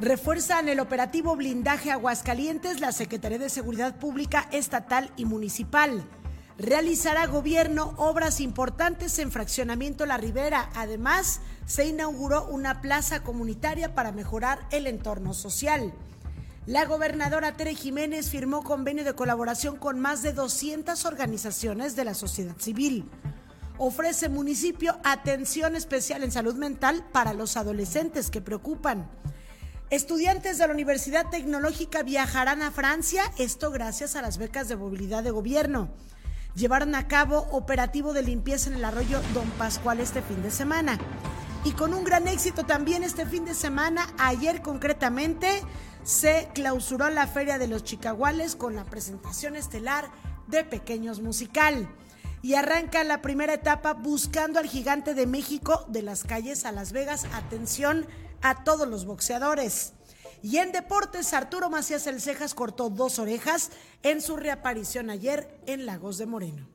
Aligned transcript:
Refuerzan 0.00 0.68
el 0.68 0.80
operativo 0.80 1.36
blindaje 1.36 1.92
Aguascalientes 1.92 2.80
la 2.80 2.90
Secretaría 2.90 3.38
de 3.38 3.48
Seguridad 3.48 3.94
Pública 3.94 4.48
Estatal 4.50 5.12
y 5.16 5.24
Municipal. 5.24 6.04
Realizará 6.58 7.28
gobierno 7.28 7.94
obras 7.96 8.40
importantes 8.40 9.20
en 9.20 9.30
Fraccionamiento 9.30 10.04
La 10.04 10.16
Ribera. 10.16 10.68
Además, 10.74 11.40
se 11.66 11.86
inauguró 11.86 12.44
una 12.46 12.80
plaza 12.80 13.22
comunitaria 13.22 13.94
para 13.94 14.10
mejorar 14.10 14.66
el 14.72 14.88
entorno 14.88 15.32
social. 15.32 15.94
La 16.66 16.86
gobernadora 16.86 17.56
Tere 17.56 17.76
Jiménez 17.76 18.30
firmó 18.30 18.64
convenio 18.64 19.04
de 19.04 19.14
colaboración 19.14 19.76
con 19.76 20.00
más 20.00 20.22
de 20.22 20.32
200 20.32 21.04
organizaciones 21.04 21.94
de 21.94 22.04
la 22.04 22.14
sociedad 22.14 22.56
civil. 22.58 23.08
Ofrece 23.78 24.28
municipio 24.28 24.98
atención 25.04 25.76
especial 25.76 26.24
en 26.24 26.32
salud 26.32 26.56
mental 26.56 27.04
para 27.12 27.32
los 27.32 27.56
adolescentes 27.56 28.30
que 28.30 28.40
preocupan. 28.40 29.08
Estudiantes 29.94 30.58
de 30.58 30.66
la 30.66 30.72
Universidad 30.74 31.30
Tecnológica 31.30 32.02
viajarán 32.02 32.62
a 32.62 32.72
Francia, 32.72 33.30
esto 33.38 33.70
gracias 33.70 34.16
a 34.16 34.22
las 34.22 34.38
becas 34.38 34.66
de 34.66 34.74
movilidad 34.74 35.22
de 35.22 35.30
gobierno. 35.30 35.88
Llevaron 36.56 36.96
a 36.96 37.06
cabo 37.06 37.46
operativo 37.52 38.12
de 38.12 38.24
limpieza 38.24 38.70
en 38.70 38.74
el 38.74 38.84
arroyo 38.84 39.20
Don 39.34 39.48
Pascual 39.50 40.00
este 40.00 40.20
fin 40.20 40.42
de 40.42 40.50
semana. 40.50 40.98
Y 41.62 41.70
con 41.74 41.94
un 41.94 42.02
gran 42.02 42.26
éxito 42.26 42.64
también 42.64 43.04
este 43.04 43.24
fin 43.24 43.44
de 43.44 43.54
semana, 43.54 44.12
ayer 44.18 44.62
concretamente, 44.62 45.48
se 46.02 46.48
clausuró 46.54 47.08
la 47.10 47.28
Feria 47.28 47.58
de 47.58 47.68
los 47.68 47.84
Chicaguales 47.84 48.56
con 48.56 48.74
la 48.74 48.84
presentación 48.84 49.54
estelar 49.54 50.10
de 50.48 50.64
Pequeños 50.64 51.20
Musical. 51.20 51.88
Y 52.42 52.54
arranca 52.54 53.04
la 53.04 53.22
primera 53.22 53.54
etapa 53.54 53.92
buscando 53.92 54.58
al 54.58 54.66
gigante 54.66 55.14
de 55.14 55.28
México 55.28 55.84
de 55.86 56.02
las 56.02 56.24
calles 56.24 56.64
a 56.64 56.72
Las 56.72 56.90
Vegas. 56.90 57.26
Atención, 57.32 58.06
a 58.44 58.62
todos 58.62 58.86
los 58.86 59.06
boxeadores. 59.06 59.94
Y 60.42 60.58
en 60.58 60.70
deportes, 60.70 61.32
Arturo 61.32 61.70
Macías 61.70 62.06
El 62.06 62.20
Cejas 62.20 62.54
cortó 62.54 62.90
dos 62.90 63.18
orejas 63.18 63.70
en 64.02 64.20
su 64.20 64.36
reaparición 64.36 65.08
ayer 65.08 65.58
en 65.66 65.86
Lagos 65.86 66.18
de 66.18 66.26
Moreno. 66.26 66.68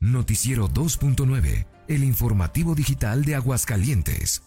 Noticiero 0.00 0.68
2.9, 0.68 1.66
el 1.86 2.04
informativo 2.04 2.74
digital 2.74 3.24
de 3.24 3.36
Aguascalientes. 3.36 4.42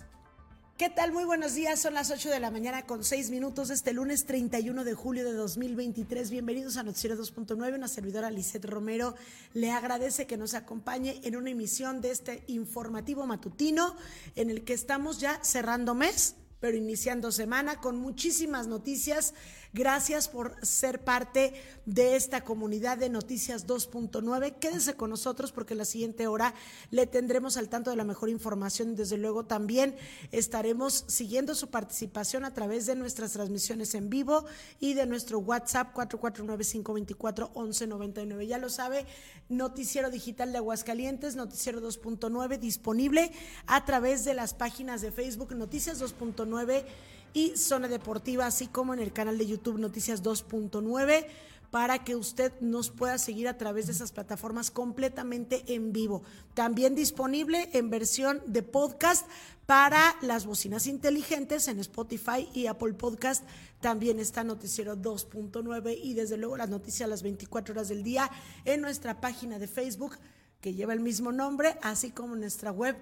¿Qué 0.84 0.90
tal? 0.90 1.14
Muy 1.14 1.24
buenos 1.24 1.54
días. 1.54 1.80
Son 1.80 1.94
las 1.94 2.12
8 2.12 2.30
de 2.30 2.42
la 2.42 2.52
mañana 2.52 2.86
con 2.86 3.06
6 3.06 3.30
minutos 3.30 3.70
este 3.70 3.94
lunes 3.94 4.26
31 4.26 4.84
de 4.84 4.94
julio 4.94 5.24
de 5.24 5.32
2023. 5.32 6.30
Bienvenidos 6.30 6.76
a 6.76 6.84
Noticiero 6.84 7.16
2.9. 7.16 7.74
Una 7.74 7.88
servidora 7.88 8.30
Lisette 8.30 8.66
Romero 8.66 9.16
le 9.54 9.72
agradece 9.72 10.28
que 10.28 10.36
nos 10.36 10.54
acompañe 10.56 11.22
en 11.24 11.38
una 11.38 11.52
emisión 11.52 12.02
de 12.02 12.12
este 12.12 12.44
informativo 12.48 13.26
matutino 13.26 13.96
en 14.36 14.50
el 14.50 14.66
que 14.66 14.74
estamos 14.74 15.22
ya 15.22 15.42
cerrando 15.42 15.96
mes 15.96 16.36
pero 16.64 16.78
iniciando 16.78 17.30
semana 17.34 17.82
con 17.82 17.98
muchísimas 17.98 18.68
noticias. 18.68 19.34
Gracias 19.74 20.28
por 20.28 20.56
ser 20.64 21.04
parte 21.04 21.56
de 21.88 22.16
esta 22.16 22.44
comunidad 22.44 23.00
de 23.00 23.10
Noticias 23.10 23.66
2.9. 23.66 24.60
Quédese 24.60 24.94
con 24.94 25.10
nosotros 25.10 25.52
porque 25.52 25.74
la 25.74 25.86
siguiente 25.86 26.28
hora 26.28 26.54
le 26.92 27.08
tendremos 27.08 27.58
al 27.58 27.70
tanto 27.70 27.90
de 27.90 27.96
la 27.96 28.04
mejor 28.04 28.30
información 28.30 28.96
desde 28.96 29.18
luego 29.18 29.46
también 29.46 29.96
estaremos 30.32 31.06
siguiendo 31.08 31.56
su 31.56 31.72
participación 31.72 32.46
a 32.46 32.54
través 32.54 32.86
de 32.86 32.96
nuestras 32.96 33.32
transmisiones 33.32 33.96
en 33.96 34.12
vivo 34.12 34.46
y 34.80 34.94
de 34.94 35.08
nuestro 35.08 35.40
WhatsApp 35.40 35.96
449-524-1199. 35.96 38.46
Ya 38.46 38.60
lo 38.60 38.70
sabe, 38.70 39.08
Noticiero 39.50 40.12
Digital 40.12 40.52
de 40.52 40.60
Aguascalientes, 40.60 41.36
Noticiero 41.36 41.82
2.9, 41.82 42.60
disponible 42.60 43.32
a 43.66 43.84
través 43.86 44.24
de 44.24 44.36
las 44.36 44.54
páginas 44.54 45.02
de 45.02 45.12
Facebook 45.12 45.56
Noticias 45.56 46.00
2.9 46.00 46.86
y 47.34 47.58
Zona 47.58 47.88
Deportiva, 47.88 48.46
así 48.46 48.68
como 48.68 48.94
en 48.94 49.00
el 49.00 49.12
canal 49.12 49.38
de 49.38 49.48
YouTube 49.48 49.80
Noticias 49.80 50.24
2.9 50.24 51.26
para 51.74 52.04
que 52.04 52.16
usted 52.16 52.54
nos 52.62 52.92
pueda 52.92 53.18
seguir 53.18 53.48
a 53.48 53.58
través 53.58 53.88
de 53.88 53.94
esas 53.94 54.12
plataformas 54.12 54.70
completamente 54.70 55.64
en 55.74 55.92
vivo. 55.92 56.22
También 56.54 56.94
disponible 56.94 57.68
en 57.74 57.90
versión 57.90 58.44
de 58.46 58.62
podcast 58.62 59.28
para 59.66 60.16
las 60.22 60.46
bocinas 60.46 60.86
inteligentes 60.86 61.68
en 61.68 61.80
Spotify 61.80 62.48
y 62.54 62.68
Apple 62.68 62.94
Podcast. 62.94 63.44
También 63.82 64.20
está 64.20 64.44
Noticiero 64.44 64.96
2.9 64.96 65.98
y 66.00 66.14
desde 66.14 66.38
luego 66.38 66.58
las 66.58 66.70
noticias 66.70 67.08
a 67.08 67.10
las 67.10 67.24
24 67.24 67.74
horas 67.74 67.90
del 67.90 68.04
día 68.04 68.30
en 68.66 68.80
nuestra 68.80 69.20
página 69.20 69.58
de 69.58 69.68
Facebook 69.68 70.20
que 70.62 70.76
lleva 70.76 70.94
el 70.94 71.00
mismo 71.00 71.32
nombre, 71.32 71.78
así 71.82 72.12
como 72.12 72.36
en 72.36 72.42
nuestra 72.42 72.72
web 72.72 72.96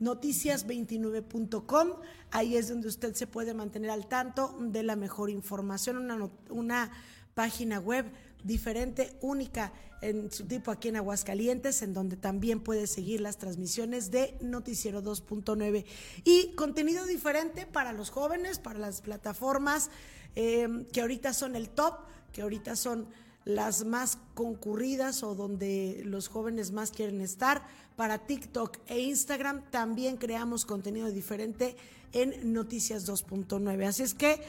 noticias29.com. 0.00 1.88
Ahí 2.30 2.56
es 2.56 2.68
donde 2.68 2.88
usted 2.88 3.14
se 3.14 3.26
puede 3.26 3.54
mantener 3.54 3.90
al 3.90 4.06
tanto 4.08 4.56
de 4.60 4.82
la 4.82 4.96
mejor 4.96 5.30
información, 5.30 6.10
una, 6.50 6.90
página 7.34 7.78
web 7.78 8.06
diferente, 8.44 9.14
única 9.20 9.70
en 10.00 10.32
su 10.32 10.46
tipo 10.46 10.70
aquí 10.70 10.88
en 10.88 10.96
Aguascalientes, 10.96 11.82
en 11.82 11.92
donde 11.92 12.16
también 12.16 12.60
puede 12.60 12.86
seguir 12.86 13.20
las 13.20 13.36
transmisiones 13.36 14.10
de 14.10 14.38
Noticiero 14.40 15.02
2.9 15.02 15.84
y 16.24 16.54
contenido 16.54 17.04
diferente 17.04 17.66
para 17.66 17.92
los 17.92 18.08
jóvenes, 18.08 18.58
para 18.58 18.78
las 18.78 19.02
plataformas 19.02 19.90
eh, 20.34 20.86
que 20.92 21.02
ahorita 21.02 21.34
son 21.34 21.56
el 21.56 21.68
top, 21.68 21.96
que 22.32 22.40
ahorita 22.40 22.74
son 22.74 23.06
las 23.46 23.84
más 23.84 24.18
concurridas 24.34 25.22
o 25.22 25.34
donde 25.34 26.02
los 26.04 26.28
jóvenes 26.28 26.72
más 26.72 26.90
quieren 26.90 27.22
estar. 27.22 27.62
Para 27.94 28.26
TikTok 28.26 28.78
e 28.88 28.98
Instagram 28.98 29.62
también 29.70 30.18
creamos 30.18 30.66
contenido 30.66 31.10
diferente 31.10 31.76
en 32.12 32.52
Noticias 32.52 33.08
2.9. 33.08 33.86
Así 33.86 34.02
es 34.02 34.14
que 34.14 34.42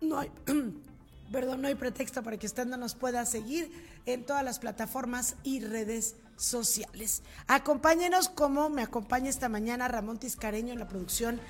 no 0.00 0.20
hay, 0.20 0.30
perdón, 1.32 1.60
no 1.60 1.68
hay 1.68 1.74
pretexto 1.74 2.22
para 2.22 2.38
que 2.38 2.46
usted 2.46 2.66
no 2.66 2.76
nos 2.76 2.94
pueda 2.94 3.26
seguir 3.26 3.70
en 4.06 4.24
todas 4.24 4.44
las 4.44 4.60
plataformas 4.60 5.34
y 5.42 5.60
redes 5.60 6.14
sociales. 6.36 7.22
Acompáñenos 7.48 8.28
como 8.28 8.70
me 8.70 8.82
acompaña 8.82 9.28
esta 9.28 9.48
mañana 9.48 9.88
Ramón 9.88 10.18
Tiscareño 10.18 10.72
en 10.72 10.78
la 10.78 10.88
producción 10.88 11.40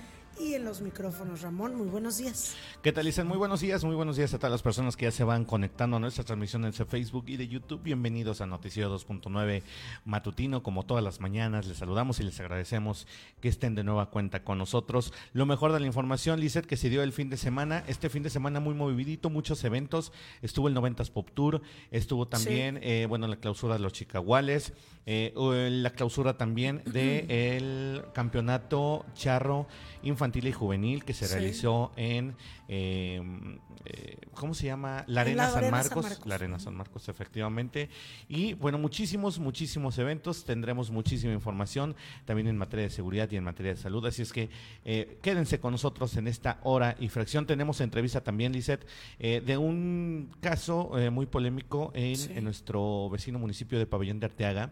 y 0.41 0.55
en 0.55 0.65
los 0.65 0.81
micrófonos. 0.81 1.43
Ramón, 1.43 1.77
muy 1.77 1.89
buenos 1.89 2.17
días. 2.19 2.55
¿Qué 2.83 2.93
tal, 2.93 3.05
Lisa? 3.05 3.25
Muy 3.25 3.37
buenos 3.37 3.61
días, 3.61 3.85
muy 3.85 3.95
buenos 3.95 4.17
días 4.17 4.33
a 4.33 4.39
todas 4.39 4.51
las 4.51 4.63
personas 4.63 4.97
que 4.97 5.05
ya 5.05 5.11
se 5.11 5.23
van 5.23 5.45
conectando 5.45 5.99
a 5.99 6.01
nuestra 6.01 6.25
transmisión 6.25 6.65
en 6.65 6.73
Facebook 6.73 7.25
y 7.27 7.37
de 7.37 7.47
YouTube. 7.47 7.83
Bienvenidos 7.83 8.41
a 8.41 8.47
Noticiero 8.47 8.97
2.9 8.97 9.63
Matutino. 10.07 10.63
Como 10.63 10.85
todas 10.85 11.05
las 11.05 11.21
mañanas, 11.21 11.67
les 11.67 11.77
saludamos 11.77 12.21
y 12.21 12.23
les 12.23 12.41
agradecemos 12.41 13.07
que 13.43 13.49
estén 13.49 13.75
de 13.75 13.85
nueva 13.85 14.09
cuenta 14.09 14.43
con 14.43 14.57
nosotros. 14.57 15.13
Lo 15.35 15.45
mejor 15.45 15.73
de 15.73 15.81
la 15.81 15.87
información, 15.87 16.41
Lizeth, 16.41 16.65
que 16.65 16.79
se 16.79 16.89
dio 16.89 17.03
el 17.03 17.13
fin 17.13 17.29
de 17.29 17.37
semana. 17.37 17.85
Este 17.87 18.09
fin 18.09 18.23
de 18.23 18.31
semana 18.31 18.61
muy 18.61 18.75
movidito, 18.75 19.29
muchos 19.29 19.63
eventos. 19.65 20.11
Estuvo 20.41 20.69
el 20.69 20.75
90s 20.75 21.11
Pop 21.11 21.29
Tour, 21.35 21.61
estuvo 21.91 22.27
también, 22.27 22.79
eh, 22.83 23.05
bueno, 23.07 23.27
la 23.27 23.37
clausura 23.37 23.75
de 23.75 23.81
los 23.81 23.93
Chicaguales, 23.93 24.73
eh, 25.05 25.33
la 25.71 25.91
clausura 25.91 26.39
también 26.39 26.83
del 26.87 28.05
campeonato 28.15 29.05
charro 29.15 29.67
infantil 30.03 30.30
y 30.35 30.53
juvenil 30.53 31.05
que 31.05 31.13
se 31.13 31.27
realizó 31.27 31.93
en, 31.97 32.35
em, 32.69 33.59
eh, 33.85 34.17
¿cómo 34.35 34.55
se 34.55 34.67
llama? 34.67 35.05
La 35.07 35.23
Arena, 35.23 35.51
San, 35.51 35.71
Marcos, 35.71 36.21
La 36.25 36.37
Arena 36.37 36.59
San 36.59 36.75
Marcos, 36.75 37.09
efectivamente. 37.09 37.89
Y 38.29 38.55
bueno, 38.55 38.79
muchísimos, 38.79 39.39
muchísimos 39.39 39.99
eventos. 39.99 40.45
Tendremos 40.45 40.91
muchísima 40.91 41.33
información 41.33 41.97
también 42.25 42.49
en 42.49 42.57
materia 42.57 42.85
de 42.85 42.91
seguridad 42.91 43.31
y 43.31 43.37
en 43.37 43.45
materia 43.45 43.75
de 43.75 43.81
salud. 43.81 44.05
Así 44.07 44.23
es 44.23 44.33
que 44.33 44.49
eh, 44.85 45.19
quédense 45.23 45.61
con 45.61 45.73
nosotros 45.73 46.17
en 46.17 46.29
esta 46.29 46.61
hora 46.63 46.97
y 47.01 47.09
fracción. 47.09 47.47
Tenemos 47.47 47.81
entrevista 47.81 48.23
también, 48.23 48.53
Lizeth, 48.53 48.87
eh, 49.19 49.43
de 49.45 49.57
un 49.57 50.31
caso 50.41 50.93
muy 51.11 51.27
polémico 51.27 51.91
en, 51.95 52.37
en 52.37 52.45
nuestro 52.45 53.11
vecino 53.11 53.39
municipio 53.39 53.79
de 53.79 53.87
Pabellón 53.87 54.21
de 54.21 54.27
Arteaga. 54.27 54.71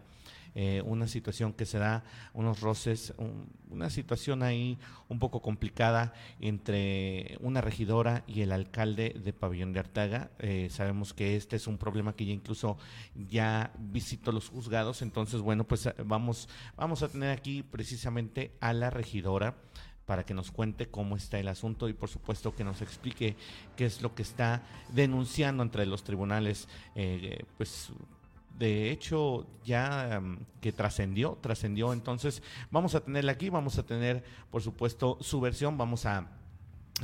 Eh, 0.61 0.83
una 0.85 1.07
situación 1.07 1.53
que 1.53 1.65
se 1.65 1.79
da, 1.79 2.03
unos 2.35 2.61
roces, 2.63 3.15
una 3.71 3.91
situación 3.91 4.43
ahí 4.43 4.77
un 5.09 5.21
poco 5.21 5.41
complicada 5.41 6.13
entre 6.41 7.39
una 7.39 7.61
regidora 7.61 8.25
y 8.27 8.41
el 8.41 8.51
alcalde 8.51 9.15
de 9.23 9.33
Pabellón 9.33 9.73
de 9.73 9.79
Artaga. 9.79 10.33
Eh, 10.41 10.67
sabemos 10.73 11.15
que 11.15 11.37
este 11.37 11.55
es 11.55 11.69
un 11.69 11.79
problema 11.79 12.17
que 12.17 12.25
ya 12.25 12.33
incluso 12.33 12.77
ya 13.15 13.71
visitó 13.79 14.33
los 14.33 14.49
juzgados, 14.49 15.01
entonces 15.01 15.43
bueno, 15.43 15.63
pues 15.63 15.87
eh, 15.87 15.95
vamos, 16.05 16.49
vamos 16.77 17.05
a 17.05 17.09
tener 17.09 17.31
aquí 17.31 17.63
precisamente 17.63 18.51
a 18.59 18.73
la 18.73 18.91
regidora 18.91 19.55
para 20.07 20.27
que 20.27 20.35
nos 20.35 20.51
cuente 20.51 20.89
cómo 20.89 21.17
está 21.17 21.39
el 21.39 21.47
asunto 21.47 21.89
y 21.89 21.93
por 21.93 22.09
supuesto 22.09 22.57
que 22.57 22.65
nos 22.65 22.83
explique 22.83 23.37
qué 23.77 23.87
es 23.87 24.03
lo 24.03 24.17
que 24.17 24.23
está 24.23 24.65
denunciando 24.89 25.63
entre 25.63 25.87
los 25.87 26.03
tribunales 26.03 26.67
pues 27.59 27.93
de 28.59 28.91
hecho 28.91 29.47
ya 29.65 30.21
mm, 30.21 30.39
que 30.61 30.73
trascendió, 30.73 31.39
trascendió. 31.41 31.93
Entonces 31.93 32.43
vamos 32.71 32.95
a 32.95 33.01
tenerla 33.01 33.33
aquí, 33.33 33.51
vamos 33.51 33.79
a 33.79 33.85
tener 33.85 34.25
por 34.51 34.63
supuesto 34.63 35.19
su 35.21 35.41
versión, 35.41 35.79
vamos 35.79 36.07
a 36.07 36.29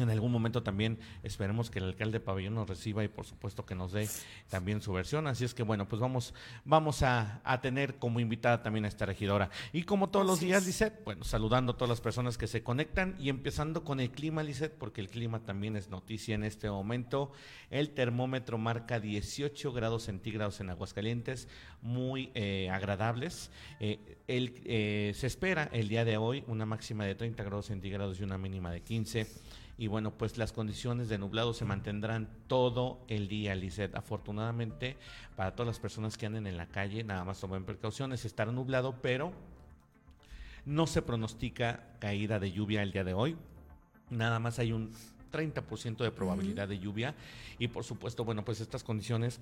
en 0.02 0.10
algún 0.10 0.32
momento 0.32 0.62
también 0.62 0.98
esperemos 1.22 1.70
que 1.70 1.78
el 1.78 1.86
alcalde 1.86 2.20
Pabellón 2.20 2.54
nos 2.54 2.68
reciba 2.68 3.04
y 3.04 3.08
por 3.08 3.24
supuesto 3.24 3.64
que 3.64 3.74
nos 3.74 3.92
dé 3.92 4.08
también 4.48 4.80
su 4.80 4.92
versión. 4.92 5.26
Así 5.26 5.44
es 5.44 5.54
que 5.54 5.62
bueno, 5.62 5.86
pues 5.88 6.00
vamos, 6.00 6.34
vamos 6.64 7.02
a, 7.02 7.42
tener 7.62 7.96
como 7.96 8.20
invitada 8.20 8.62
también 8.62 8.84
a 8.84 8.88
esta 8.88 9.06
regidora. 9.06 9.48
Y 9.72 9.84
como 9.84 10.10
todos 10.10 10.26
los 10.26 10.40
días, 10.40 10.66
Lisette, 10.66 11.04
bueno, 11.04 11.24
saludando 11.24 11.72
a 11.72 11.76
todas 11.76 11.88
las 11.88 12.00
personas 12.00 12.36
que 12.36 12.46
se 12.46 12.62
conectan 12.62 13.14
y 13.18 13.28
empezando 13.28 13.84
con 13.84 14.00
el 14.00 14.10
clima, 14.10 14.42
Lisette, 14.42 14.74
porque 14.76 15.00
el 15.00 15.08
clima 15.08 15.40
también 15.40 15.76
es 15.76 15.88
noticia 15.88 16.34
en 16.34 16.44
este 16.44 16.68
momento. 16.68 17.32
El 17.70 17.90
termómetro 17.90 18.58
marca 18.58 19.00
18 19.00 19.72
grados 19.72 20.04
centígrados 20.04 20.60
en 20.60 20.70
Aguascalientes, 20.70 21.48
muy 21.80 22.30
eh, 22.34 22.68
agradables. 22.70 23.50
Eh, 23.80 24.18
el, 24.26 24.60
eh, 24.64 25.12
se 25.14 25.26
espera 25.26 25.70
el 25.72 25.88
día 25.88 26.04
de 26.04 26.16
hoy 26.16 26.44
una 26.46 26.66
máxima 26.66 27.04
de 27.04 27.14
30 27.14 27.42
grados 27.44 27.66
centígrados 27.66 28.20
y 28.20 28.24
una 28.24 28.38
mínima 28.38 28.70
de 28.70 28.82
15 28.82 29.26
y 29.76 29.88
bueno, 29.88 30.12
pues 30.12 30.38
las 30.38 30.52
condiciones 30.52 31.08
de 31.08 31.18
nublado 31.18 31.52
se 31.52 31.64
mantendrán 31.64 32.28
todo 32.46 33.00
el 33.08 33.26
día, 33.26 33.54
Lizeth. 33.54 33.96
Afortunadamente, 33.96 34.96
para 35.36 35.52
todas 35.52 35.66
las 35.66 35.80
personas 35.80 36.16
que 36.16 36.26
anden 36.26 36.46
en 36.46 36.56
la 36.56 36.66
calle, 36.66 37.02
nada 37.02 37.24
más 37.24 37.40
tomen 37.40 37.64
precauciones, 37.64 38.24
estará 38.24 38.52
nublado, 38.52 39.00
pero 39.02 39.32
no 40.64 40.86
se 40.86 41.02
pronostica 41.02 41.88
caída 41.98 42.38
de 42.38 42.52
lluvia 42.52 42.82
el 42.82 42.92
día 42.92 43.04
de 43.04 43.14
hoy. 43.14 43.36
Nada 44.10 44.38
más 44.38 44.60
hay 44.60 44.72
un 44.72 44.92
30% 45.32 45.96
de 45.96 46.10
probabilidad 46.12 46.68
de 46.68 46.78
lluvia 46.78 47.14
y 47.58 47.66
por 47.66 47.82
supuesto, 47.82 48.24
bueno, 48.24 48.44
pues 48.44 48.60
estas 48.60 48.84
condiciones 48.84 49.40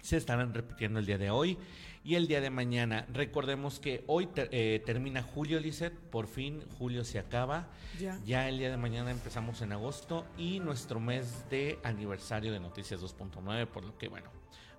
se 0.00 0.16
estarán 0.16 0.54
repitiendo 0.54 0.98
el 0.98 1.06
día 1.06 1.18
de 1.18 1.30
hoy 1.30 1.58
y 2.04 2.14
el 2.14 2.26
día 2.26 2.40
de 2.40 2.50
mañana. 2.50 3.06
Recordemos 3.12 3.80
que 3.80 4.04
hoy 4.06 4.28
eh, 4.36 4.82
termina 4.86 5.22
julio, 5.22 5.60
Lizeth, 5.60 5.92
por 5.92 6.26
fin 6.26 6.62
julio 6.78 7.04
se 7.04 7.18
acaba. 7.18 7.68
Ya. 7.98 8.18
ya 8.24 8.48
el 8.48 8.58
día 8.58 8.70
de 8.70 8.76
mañana 8.76 9.10
empezamos 9.10 9.60
en 9.60 9.72
agosto 9.72 10.24
y 10.36 10.60
nuestro 10.60 11.00
mes 11.00 11.44
de 11.50 11.78
aniversario 11.82 12.52
de 12.52 12.60
Noticias 12.60 13.02
2.9, 13.02 13.66
por 13.66 13.84
lo 13.84 13.98
que 13.98 14.08
bueno, 14.08 14.30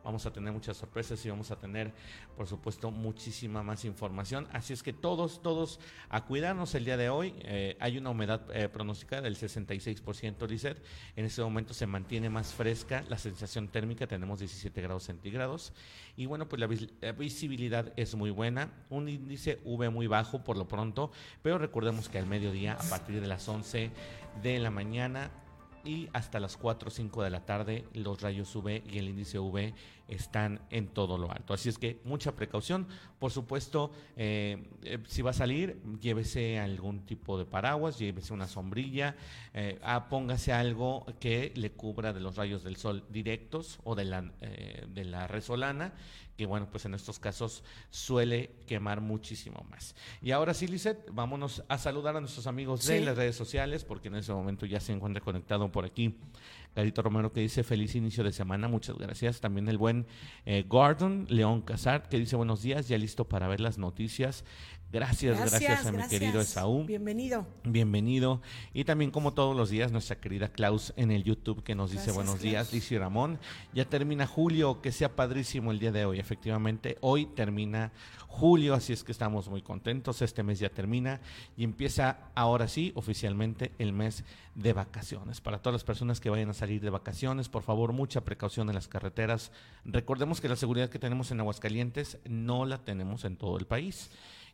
vamos 0.04 0.26
a 0.26 0.34
tener 0.34 0.52
muchas 0.52 0.78
sorpresas 0.78 1.24
y 1.26 1.30
vamos 1.30 1.52
a 1.52 1.58
tener, 1.58 1.94
por 2.36 2.48
supuesto, 2.48 2.92
muchísima 2.92 3.64
más 3.64 3.86
información. 3.86 4.48
Así 4.52 4.74
es 4.74 4.84
que 4.84 4.94
todos, 4.94 5.42
todos 5.42 5.80
a 6.10 6.26
cuidarnos 6.26 6.76
el 6.76 6.86
día 6.86 6.98
de 6.98 7.10
hoy. 7.10 7.34
Eh, 7.40 7.78
hay 7.80 7.98
una 7.98 8.10
humedad 8.10 8.42
eh, 8.54 8.70
pronosticada 8.70 9.24
del 9.24 9.36
66%, 9.36 10.48
Lizeth. 10.48 10.84
En 11.16 11.26
este 11.26 11.42
momento 11.42 11.74
se 11.74 11.88
mantiene 11.88 12.30
más 12.30 12.54
fresca 12.54 13.04
la 13.10 13.18
sensación 13.18 13.68
térmica, 13.68 14.08
tenemos 14.08 14.40
17 14.40 14.82
grados 14.82 15.04
centígrados. 15.04 15.74
Y 16.16 16.26
bueno, 16.26 16.50
pues 16.50 16.60
la, 16.60 17.12
visibilidad 17.14 17.94
es 17.96 18.16
muy 18.16 18.30
buena. 18.30 18.72
Un 18.90 19.10
índice 19.10 19.60
V 19.64 19.90
muy 19.90 20.08
bajo 20.08 20.44
por 20.44 20.58
lo 20.58 20.68
pronto, 20.68 21.12
pero 21.42 21.58
recordemos 21.58 22.10
que 22.10 22.18
al 22.18 22.26
mediodía, 22.26 22.74
a 22.74 22.90
partir 22.90 23.22
de 23.22 23.28
las 23.28 23.48
11 23.48 23.92
de 24.42 24.60
la 24.60 24.72
mañana, 24.72 25.32
y 25.84 26.10
hasta 26.14 26.40
las 26.40 26.58
4 26.58 26.88
o 26.88 26.92
5 26.92 27.24
de 27.24 27.30
la 27.30 27.46
tarde 27.46 27.86
los 27.94 28.22
rayos 28.22 28.56
UV 28.56 28.82
y 28.92 28.98
el 28.98 29.10
índice 29.10 29.40
UV 29.40 29.74
están 30.08 30.62
en 30.70 30.88
todo 30.88 31.18
lo 31.18 31.32
alto. 31.32 31.54
Así 31.54 31.70
es 31.70 31.78
que 31.78 32.00
mucha 32.04 32.36
precaución. 32.36 32.88
Por 33.20 33.32
supuesto, 33.32 33.92
eh, 34.18 34.64
eh, 34.84 35.00
si 35.08 35.22
va 35.22 35.32
a 35.32 35.34
salir, 35.34 35.82
llévese 36.02 36.60
algún 36.60 37.06
tipo 37.06 37.38
de 37.38 37.46
paraguas, 37.46 38.00
llévese 38.00 38.34
una 38.34 38.48
sombrilla, 38.48 39.16
eh, 39.54 39.80
ah, 39.84 40.10
póngase 40.10 40.52
algo 40.52 41.06
que 41.20 41.54
le 41.56 41.72
cubra 41.72 42.12
de 42.14 42.20
los 42.20 42.36
rayos 42.36 42.64
del 42.64 42.76
sol 42.76 43.06
directos 43.10 43.80
o 43.84 43.96
de 43.96 44.06
la, 44.06 44.22
de 44.22 45.06
la 45.06 45.28
resolana 45.28 45.94
que 46.40 46.46
bueno, 46.46 46.70
pues 46.72 46.86
en 46.86 46.94
estos 46.94 47.20
casos 47.20 47.66
suele 47.90 48.52
quemar 48.66 49.02
muchísimo 49.02 49.68
más. 49.70 49.94
Y 50.22 50.32
ahora 50.32 50.54
sí, 50.54 50.68
Lizeth, 50.68 51.10
vámonos 51.12 51.66
a 51.68 51.78
saludar 51.78 52.16
a 52.16 52.22
nuestros 52.22 52.48
amigos 52.48 52.88
de 52.88 53.02
las 53.02 53.18
redes 53.18 53.36
sociales, 53.36 53.84
porque 53.84 54.08
en 54.08 54.16
ese 54.16 54.32
momento 54.32 54.66
ya 54.66 54.80
se 54.80 54.94
encuentra 54.94 55.22
conectado 55.22 55.70
por 55.70 55.84
aquí 55.84 56.16
Carito 56.74 57.02
Romero 57.02 57.34
que 57.34 57.42
dice 57.42 57.64
feliz 57.64 57.96
inicio 57.96 58.24
de 58.24 58.32
semana, 58.32 58.70
muchas 58.70 58.98
gracias. 58.98 59.42
También 59.42 59.68
el 59.68 59.78
buen 59.78 60.08
eh, 60.46 60.64
Gordon 60.66 61.26
León 61.28 61.62
Casar 61.62 62.08
que 62.08 62.18
dice 62.18 62.38
buenos 62.38 62.62
días, 62.62 62.88
ya 62.88 62.98
listo 62.98 63.28
para 63.28 63.50
ver 63.50 63.60
las 63.60 63.78
noticias. 63.78 64.46
Gracias, 64.92 65.38
gracias, 65.38 65.86
a 65.86 65.92
mi 65.92 66.08
querido 66.08 66.42
Esaú. 66.42 66.84
Bienvenido. 66.84 67.46
Bienvenido. 67.64 68.42
Y 68.74 68.86
también, 68.86 69.12
como 69.12 69.34
todos 69.36 69.56
los 69.56 69.70
días, 69.70 69.92
nuestra 69.92 70.20
querida 70.20 70.52
Klaus 70.52 70.94
en 70.96 71.12
el 71.12 71.24
YouTube 71.24 71.64
que 71.64 71.76
nos 71.76 71.92
dice 71.92 72.12
buenos 72.12 72.42
días, 72.42 72.74
Liz 72.74 72.92
y 72.92 72.98
Ramón. 72.98 73.38
Ya 73.72 73.86
termina 73.86 74.26
julio, 74.26 74.82
que 74.82 74.92
sea 74.92 75.16
padrísimo 75.16 75.72
el 75.72 75.78
día 75.78 75.92
de 75.92 76.06
hoy. 76.06 76.20
Efectivamente, 76.20 76.98
hoy 77.02 77.28
termina 77.28 77.92
julio, 78.28 78.74
así 78.74 78.92
es 78.92 79.04
que 79.04 79.12
estamos 79.12 79.48
muy 79.48 79.62
contentos. 79.62 80.24
Este 80.24 80.42
mes 80.42 80.58
ya 80.58 80.70
termina 80.70 81.22
y 81.56 81.66
empieza 81.66 82.32
ahora 82.34 82.68
sí, 82.68 82.92
oficialmente, 82.96 83.74
el 83.78 83.94
mes 83.94 84.24
de 84.56 84.74
vacaciones. 84.74 85.40
Para 85.40 85.60
todas 85.60 85.76
las 85.76 85.84
personas 85.84 86.20
que 86.20 86.32
vayan 86.32 86.50
a 86.50 86.54
salir 86.56 86.82
de 86.82 86.90
vacaciones, 86.90 87.48
por 87.48 87.62
favor, 87.62 87.94
mucha 87.94 88.22
precaución 88.22 88.68
en 88.70 88.76
las 88.76 88.88
carreteras. 88.88 89.52
Recordemos 89.86 90.42
que 90.42 90.50
la 90.50 90.56
seguridad 90.56 90.90
que 90.90 90.98
tenemos 90.98 91.30
en 91.30 91.42
Aguascalientes 91.42 92.18
no 92.28 92.66
la 92.66 92.80
tenemos 92.80 93.24
en 93.24 93.38
todo 93.38 93.60
el 93.60 93.68
país 93.68 94.10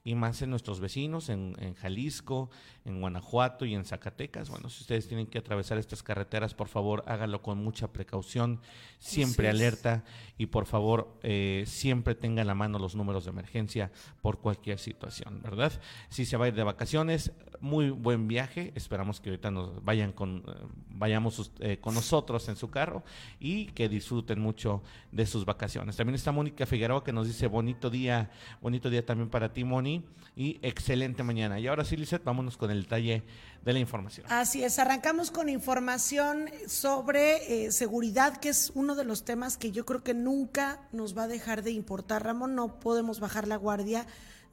y 0.05 0.13
más 0.13 0.39
en 0.43 0.51
nuestros 0.51 0.79
vecinos, 0.79 1.29
en, 1.29 1.55
Jalisco, 1.73 2.51
en 2.85 3.01
Guanajuato 3.01 3.65
y 3.65 3.73
en 3.73 3.85
Zacatecas. 3.85 4.51
Bueno, 4.51 4.69
si 4.69 4.81
ustedes 4.81 5.07
tienen 5.07 5.25
que 5.25 5.39
atravesar 5.39 5.79
estas 5.79 6.03
carreteras, 6.03 6.53
por 6.53 6.67
favor, 6.67 7.03
háganlo 7.07 7.41
con 7.41 7.57
mucha 7.57 7.91
precaución, 7.91 8.61
siempre 8.99 9.49
alerta 9.49 10.03
y 10.37 10.45
por 10.45 10.67
favor, 10.67 11.17
eh, 11.23 11.63
siempre 11.65 12.13
tengan 12.13 12.43
a 12.43 12.45
la 12.45 12.53
mano 12.53 12.77
los 12.77 12.95
números 12.95 13.25
de 13.25 13.31
emergencia 13.31 13.91
por 14.21 14.39
cualquier 14.39 14.77
situación, 14.77 15.41
¿verdad? 15.41 15.73
Si 16.09 16.25
se 16.25 16.37
va 16.37 16.45
a 16.45 16.47
ir 16.49 16.53
de 16.53 16.63
vacaciones, 16.63 17.31
muy 17.59 17.89
buen 17.89 18.27
viaje. 18.27 18.71
Esperamos 18.75 19.19
que 19.19 19.29
ahorita 19.29 19.49
nos 19.49 19.83
vayan 19.83 20.11
con, 20.11 20.43
eh, 20.47 20.51
vayamos 20.89 21.51
eh, 21.59 21.79
con 21.81 21.95
nosotros 21.95 22.47
en 22.47 22.55
su 22.55 22.69
carro 22.69 23.03
y 23.39 23.67
que 23.67 23.89
disfruten 23.89 24.39
mucho 24.39 24.83
de 25.11 25.25
sus 25.25 25.45
vacaciones. 25.45 25.95
También 25.95 26.15
está 26.15 26.31
Mónica 26.31 26.67
Figueroa 26.67 27.03
que 27.03 27.11
nos 27.11 27.25
dice 27.25 27.47
bonito 27.47 27.89
día, 27.89 28.29
bonito 28.61 28.89
día 28.89 29.03
también 29.03 29.29
para 29.29 29.51
ti, 29.51 29.63
Moni, 29.63 29.94
y 30.35 30.59
excelente 30.61 31.23
mañana. 31.23 31.59
Y 31.59 31.67
ahora 31.67 31.85
sí, 31.85 31.95
Lizeth, 31.95 32.23
vámonos 32.23 32.57
con 32.57 32.69
el 32.71 32.83
detalle 32.83 33.23
de 33.63 33.73
la 33.73 33.79
información. 33.79 34.25
Así 34.29 34.63
es, 34.63 34.77
arrancamos 34.79 35.31
con 35.31 35.49
información 35.49 36.49
sobre 36.67 37.65
eh, 37.65 37.71
seguridad, 37.71 38.37
que 38.37 38.49
es 38.49 38.71
uno 38.75 38.95
de 38.95 39.05
los 39.05 39.23
temas 39.23 39.57
que 39.57 39.71
yo 39.71 39.85
creo 39.85 40.03
que 40.03 40.13
nunca 40.13 40.81
nos 40.91 41.17
va 41.17 41.23
a 41.23 41.27
dejar 41.27 41.63
de 41.63 41.71
importar, 41.71 42.23
Ramón. 42.23 42.55
No 42.55 42.79
podemos 42.79 43.19
bajar 43.19 43.47
la 43.47 43.55
guardia 43.55 44.05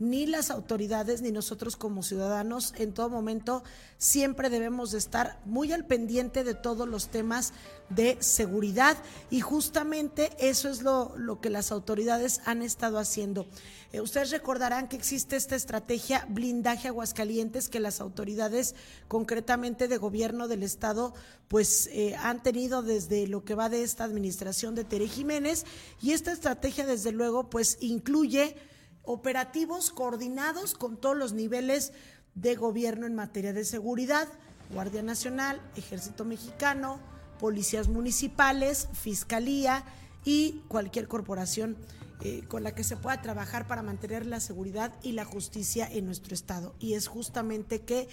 ni 0.02 0.26
las 0.26 0.50
autoridades 0.50 1.22
ni 1.22 1.30
nosotros 1.30 1.76
como 1.76 2.02
ciudadanos 2.02 2.74
en 2.76 2.92
todo 2.92 3.08
momento 3.08 3.62
siempre 3.98 4.50
debemos 4.50 4.90
de 4.90 4.98
estar 4.98 5.40
muy 5.44 5.70
al 5.70 5.86
pendiente 5.86 6.42
de 6.42 6.54
todos 6.54 6.88
los 6.88 7.06
temas 7.06 7.52
de 7.88 8.16
seguridad 8.18 8.96
y 9.30 9.40
justamente 9.40 10.32
eso 10.40 10.68
es 10.68 10.82
lo, 10.82 11.14
lo 11.16 11.40
que 11.40 11.50
las 11.50 11.70
autoridades 11.70 12.40
han 12.46 12.62
estado 12.62 12.98
haciendo. 12.98 13.46
Eh, 13.92 14.00
ustedes 14.00 14.32
recordarán 14.32 14.88
que 14.88 14.96
existe 14.96 15.36
esta 15.36 15.54
estrategia 15.54 16.26
blindaje 16.28 16.88
Aguascalientes 16.88 17.68
que 17.68 17.78
las 17.78 18.00
autoridades 18.00 18.74
concretamente 19.06 19.86
de 19.86 19.98
gobierno 19.98 20.48
del 20.48 20.64
estado 20.64 21.14
pues 21.46 21.88
eh, 21.92 22.16
han 22.16 22.42
tenido 22.42 22.82
desde 22.82 23.28
lo 23.28 23.44
que 23.44 23.54
va 23.54 23.68
de 23.68 23.84
esta 23.84 24.02
administración 24.02 24.74
de 24.74 24.82
Tere 24.82 25.06
Jiménez 25.06 25.64
y 26.00 26.10
esta 26.10 26.32
estrategia 26.32 26.86
desde 26.86 27.12
luego 27.12 27.48
pues 27.50 27.78
incluye 27.80 28.56
operativos 29.04 29.90
coordinados 29.90 30.74
con 30.74 30.96
todos 30.96 31.16
los 31.16 31.32
niveles 31.32 31.92
de 32.34 32.54
gobierno 32.54 33.06
en 33.06 33.14
materia 33.14 33.52
de 33.52 33.64
seguridad, 33.64 34.28
Guardia 34.70 35.02
Nacional, 35.02 35.60
Ejército 35.76 36.24
Mexicano, 36.24 37.00
policías 37.38 37.88
municipales, 37.88 38.88
Fiscalía 38.92 39.84
y 40.24 40.62
cualquier 40.68 41.08
corporación 41.08 41.76
eh, 42.24 42.44
con 42.46 42.62
la 42.62 42.72
que 42.72 42.84
se 42.84 42.96
pueda 42.96 43.20
trabajar 43.20 43.66
para 43.66 43.82
mantener 43.82 44.26
la 44.26 44.38
seguridad 44.38 44.94
y 45.02 45.12
la 45.12 45.24
justicia 45.24 45.88
en 45.90 46.06
nuestro 46.06 46.34
estado. 46.34 46.74
Y 46.78 46.94
es 46.94 47.08
justamente 47.08 47.80
que, 47.80 48.08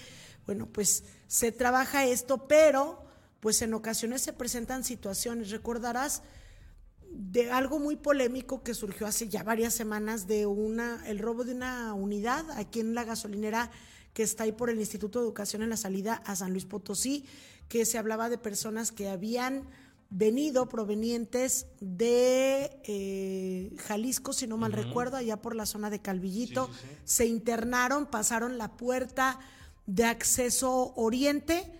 bueno, 0.46 0.66
pues 0.66 1.04
se 1.28 1.52
trabaja 1.52 2.04
esto, 2.04 2.48
pero 2.48 3.04
pues 3.38 3.62
en 3.62 3.72
ocasiones 3.72 4.22
se 4.22 4.32
presentan 4.32 4.82
situaciones, 4.82 5.50
recordarás, 5.50 6.22
de 7.10 7.50
algo 7.50 7.78
muy 7.78 7.96
polémico 7.96 8.62
que 8.62 8.74
surgió 8.74 9.06
hace 9.06 9.28
ya 9.28 9.42
varias 9.42 9.74
semanas 9.74 10.26
de 10.26 10.46
una 10.46 11.02
el 11.06 11.18
robo 11.18 11.44
de 11.44 11.52
una 11.54 11.92
unidad 11.94 12.48
aquí 12.52 12.80
en 12.80 12.94
la 12.94 13.04
gasolinera 13.04 13.70
que 14.14 14.22
está 14.22 14.44
ahí 14.44 14.52
por 14.52 14.70
el 14.70 14.78
Instituto 14.78 15.18
de 15.18 15.26
Educación 15.26 15.62
en 15.62 15.70
la 15.70 15.76
salida 15.76 16.22
a 16.26 16.36
San 16.36 16.50
Luis 16.50 16.64
Potosí, 16.64 17.26
que 17.68 17.84
se 17.84 17.98
hablaba 17.98 18.28
de 18.28 18.38
personas 18.38 18.90
que 18.90 19.08
habían 19.08 19.68
venido 20.10 20.68
provenientes 20.68 21.66
de 21.80 22.80
eh, 22.84 23.72
Jalisco, 23.78 24.32
si 24.32 24.48
no 24.48 24.56
mal 24.56 24.72
recuerdo, 24.72 25.16
allá 25.16 25.40
por 25.40 25.54
la 25.54 25.66
zona 25.66 25.88
de 25.88 26.00
Calvillito, 26.00 26.68
se 27.04 27.26
internaron, 27.26 28.06
pasaron 28.06 28.58
la 28.58 28.76
puerta 28.76 29.38
de 29.86 30.04
acceso 30.04 30.92
oriente, 30.96 31.72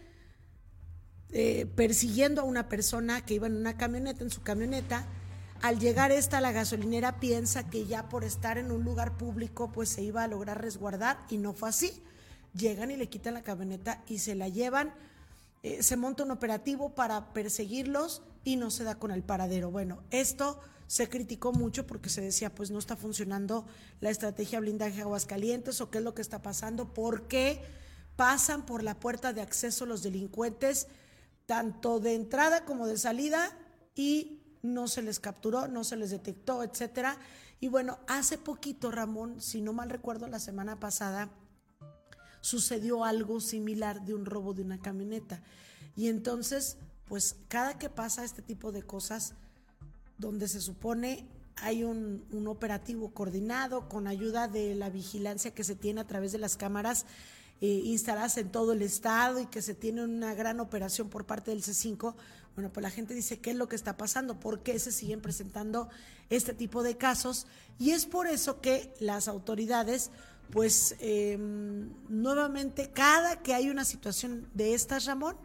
eh, 1.30 1.66
persiguiendo 1.74 2.42
a 2.42 2.44
una 2.44 2.68
persona 2.68 3.24
que 3.24 3.34
iba 3.34 3.48
en 3.48 3.56
una 3.56 3.76
camioneta, 3.76 4.22
en 4.22 4.30
su 4.30 4.42
camioneta, 4.42 5.08
al 5.62 5.78
llegar 5.78 6.12
esta 6.12 6.40
la 6.40 6.52
gasolinera 6.52 7.20
piensa 7.20 7.68
que 7.68 7.86
ya 7.86 8.08
por 8.08 8.24
estar 8.24 8.58
en 8.58 8.70
un 8.72 8.84
lugar 8.84 9.16
público 9.16 9.72
pues 9.72 9.88
se 9.88 10.02
iba 10.02 10.22
a 10.22 10.28
lograr 10.28 10.60
resguardar 10.60 11.24
y 11.28 11.38
no 11.38 11.52
fue 11.52 11.68
así. 11.68 12.02
Llegan 12.54 12.90
y 12.90 12.96
le 12.96 13.08
quitan 13.08 13.34
la 13.34 13.42
camioneta 13.42 14.02
y 14.08 14.18
se 14.18 14.34
la 14.34 14.48
llevan 14.48 14.92
eh, 15.62 15.82
se 15.82 15.96
monta 15.96 16.22
un 16.22 16.30
operativo 16.30 16.94
para 16.94 17.34
perseguirlos 17.34 18.22
y 18.44 18.56
no 18.56 18.70
se 18.70 18.84
da 18.84 18.94
con 18.94 19.10
el 19.10 19.22
paradero. 19.22 19.70
Bueno, 19.70 20.02
esto 20.10 20.58
se 20.86 21.08
criticó 21.08 21.52
mucho 21.52 21.86
porque 21.86 22.08
se 22.08 22.22
decía, 22.22 22.54
pues 22.54 22.70
no 22.70 22.78
está 22.78 22.96
funcionando 22.96 23.66
la 24.00 24.10
estrategia 24.10 24.60
blindaje 24.60 25.02
Aguascalientes 25.02 25.80
o 25.80 25.90
qué 25.90 25.98
es 25.98 26.04
lo 26.04 26.14
que 26.14 26.22
está 26.22 26.40
pasando, 26.40 26.94
por 26.94 27.28
qué 27.28 27.62
pasan 28.16 28.64
por 28.64 28.82
la 28.82 28.98
puerta 28.98 29.32
de 29.34 29.42
acceso 29.42 29.84
los 29.84 30.02
delincuentes, 30.02 30.88
tanto 31.44 32.00
de 32.00 32.14
entrada 32.14 32.64
como 32.64 32.86
de 32.86 32.96
salida, 32.96 33.56
y 33.94 34.39
no 34.62 34.88
se 34.88 35.02
les 35.02 35.20
capturó, 35.20 35.68
no 35.68 35.84
se 35.84 35.96
les 35.96 36.10
detectó, 36.10 36.62
etcétera. 36.62 37.18
Y 37.60 37.68
bueno, 37.68 37.98
hace 38.06 38.38
poquito, 38.38 38.90
Ramón, 38.90 39.40
si 39.40 39.60
no 39.60 39.72
mal 39.72 39.90
recuerdo, 39.90 40.26
la 40.26 40.38
semana 40.38 40.80
pasada, 40.80 41.30
sucedió 42.40 43.04
algo 43.04 43.40
similar 43.40 44.04
de 44.04 44.14
un 44.14 44.24
robo 44.24 44.54
de 44.54 44.62
una 44.62 44.80
camioneta. 44.80 45.42
Y 45.96 46.08
entonces, 46.08 46.78
pues 47.06 47.36
cada 47.48 47.78
que 47.78 47.90
pasa 47.90 48.24
este 48.24 48.42
tipo 48.42 48.72
de 48.72 48.82
cosas, 48.82 49.34
donde 50.18 50.48
se 50.48 50.60
supone 50.60 51.28
hay 51.62 51.84
un, 51.84 52.24
operativo 52.46 53.12
coordinado 53.12 53.88
con 53.88 54.06
ayuda 54.06 54.48
de 54.48 54.74
la 54.74 54.90
vigilancia 54.90 55.52
que 55.52 55.64
se 55.64 55.76
tiene 55.76 56.00
a 56.00 56.06
través 56.06 56.32
de 56.32 56.38
las 56.38 56.56
cámaras 56.56 57.06
eh, 57.60 57.82
instaladas 57.84 58.38
en 58.38 58.50
todo 58.50 58.72
el 58.72 58.82
estado 58.82 59.40
y 59.40 59.46
que 59.46 59.60
se 59.60 59.74
tiene 59.74 60.02
una 60.02 60.34
gran 60.34 60.60
operación 60.60 61.10
por 61.10 61.26
parte 61.26 61.50
del 61.50 61.62
C5, 61.62 62.14
bueno, 62.54 62.70
pues 62.72 62.82
la 62.82 62.90
gente 62.90 63.14
dice, 63.14 63.38
¿qué 63.38 63.50
es 63.50 63.56
lo 63.56 63.68
que 63.68 63.76
está 63.76 63.96
pasando? 63.96 64.38
¿Por 64.40 64.62
qué 64.62 64.78
se 64.78 64.92
siguen 64.92 65.20
presentando 65.20 65.88
este 66.28 66.52
tipo 66.52 66.82
de 66.82 66.96
casos? 66.96 67.46
Y 67.78 67.90
es 67.92 68.06
por 68.06 68.26
eso 68.26 68.60
que 68.60 68.92
las 69.00 69.28
autoridades 69.28 70.10
pues 70.52 70.96
em, 70.98 71.90
nuevamente 72.08 72.90
cada 72.90 73.40
que 73.40 73.54
hay 73.54 73.70
una 73.70 73.84
situación 73.84 74.48
de 74.52 74.74
estas, 74.74 75.04
Ramón, 75.06 75.36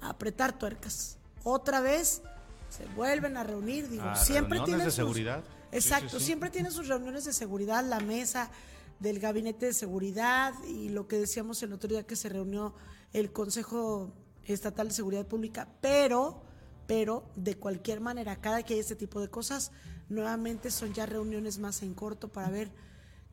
apretar 0.00 0.58
tuercas. 0.58 1.18
Otra 1.44 1.80
vez 1.82 2.22
se 2.70 2.86
vuelven 2.96 3.36
a 3.36 3.44
reunir, 3.44 3.88
digo, 3.90 4.02
Ah, 4.06 4.16
siempre 4.16 4.58
tienen 4.60 4.78
de 4.80 4.84
sus- 4.86 4.94
seguridad. 4.94 5.44
Sí, 5.44 5.76
Exacto, 5.76 6.08
sí, 6.10 6.18
sí. 6.20 6.24
siempre 6.24 6.48
tienen 6.50 6.72
sus 6.72 6.88
reuniones 6.88 7.24
de 7.26 7.32
seguridad, 7.34 7.84
la 7.84 8.00
mesa 8.00 8.50
del 8.98 9.18
gabinete 9.20 9.66
de 9.66 9.72
seguridad 9.74 10.54
y 10.66 10.88
lo 10.88 11.06
que 11.06 11.18
decíamos 11.18 11.62
el 11.62 11.74
otro 11.74 11.88
día 11.90 12.06
que 12.06 12.16
se 12.16 12.30
reunió 12.30 12.74
el 13.12 13.30
Consejo 13.32 14.10
Estatal 14.46 14.88
de 14.88 14.94
Seguridad 14.94 15.26
Pública, 15.26 15.68
pero 15.82 16.40
pero 16.86 17.24
de 17.36 17.56
cualquier 17.56 18.00
manera, 18.00 18.40
cada 18.40 18.62
que 18.62 18.74
hay 18.74 18.80
este 18.80 18.96
tipo 18.96 19.20
de 19.20 19.28
cosas, 19.28 19.72
nuevamente 20.08 20.70
son 20.70 20.94
ya 20.94 21.06
reuniones 21.06 21.58
más 21.58 21.82
en 21.82 21.94
corto 21.94 22.28
para 22.28 22.50
ver 22.50 22.70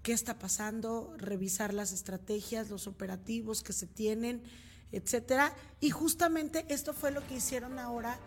qué 0.02 0.12
está 0.12 0.38
pasando, 0.38 1.14
revisar 1.18 1.74
las 1.74 1.92
estrategias, 1.94 2.70
los 2.70 2.88
operativos 2.88 3.64
que 3.64 3.74
se 3.74 3.88
tienen, 3.88 4.44
etcétera. 4.92 5.54
Y 5.80 5.92
justamente 5.92 6.66
esto 6.70 6.94
fue 6.94 7.12
lo 7.12 7.26
que 7.26 7.36
hicieron 7.36 7.80
ahora 7.80 8.20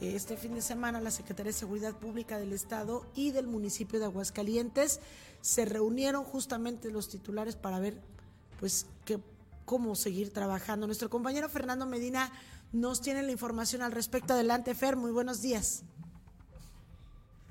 eh, 0.00 0.14
este 0.14 0.36
fin 0.36 0.54
de 0.54 0.62
semana 0.62 1.00
la 1.00 1.10
Secretaría 1.10 1.52
de 1.52 1.58
Seguridad 1.58 1.94
Pública 1.94 2.38
del 2.38 2.52
Estado 2.52 3.06
y 3.14 3.30
del 3.30 3.46
municipio 3.46 3.98
de 3.98 4.06
Aguascalientes. 4.06 5.00
Se 5.40 5.64
reunieron 5.64 6.24
justamente 6.24 6.90
los 6.90 7.08
titulares 7.08 7.56
para 7.56 7.78
ver 7.78 8.00
pues 8.60 8.86
qué, 9.04 9.18
cómo 9.64 9.94
seguir 9.94 10.32
trabajando. 10.32 10.86
Nuestro 10.86 11.10
compañero 11.10 11.48
Fernando 11.48 11.86
Medina 11.86 12.32
nos 12.74 13.00
tiene 13.00 13.22
la 13.22 13.32
información 13.32 13.82
al 13.82 13.92
respecto. 13.92 14.34
Adelante, 14.34 14.74
Fer, 14.74 14.96
muy 14.96 15.12
buenos 15.12 15.40
días. 15.40 15.84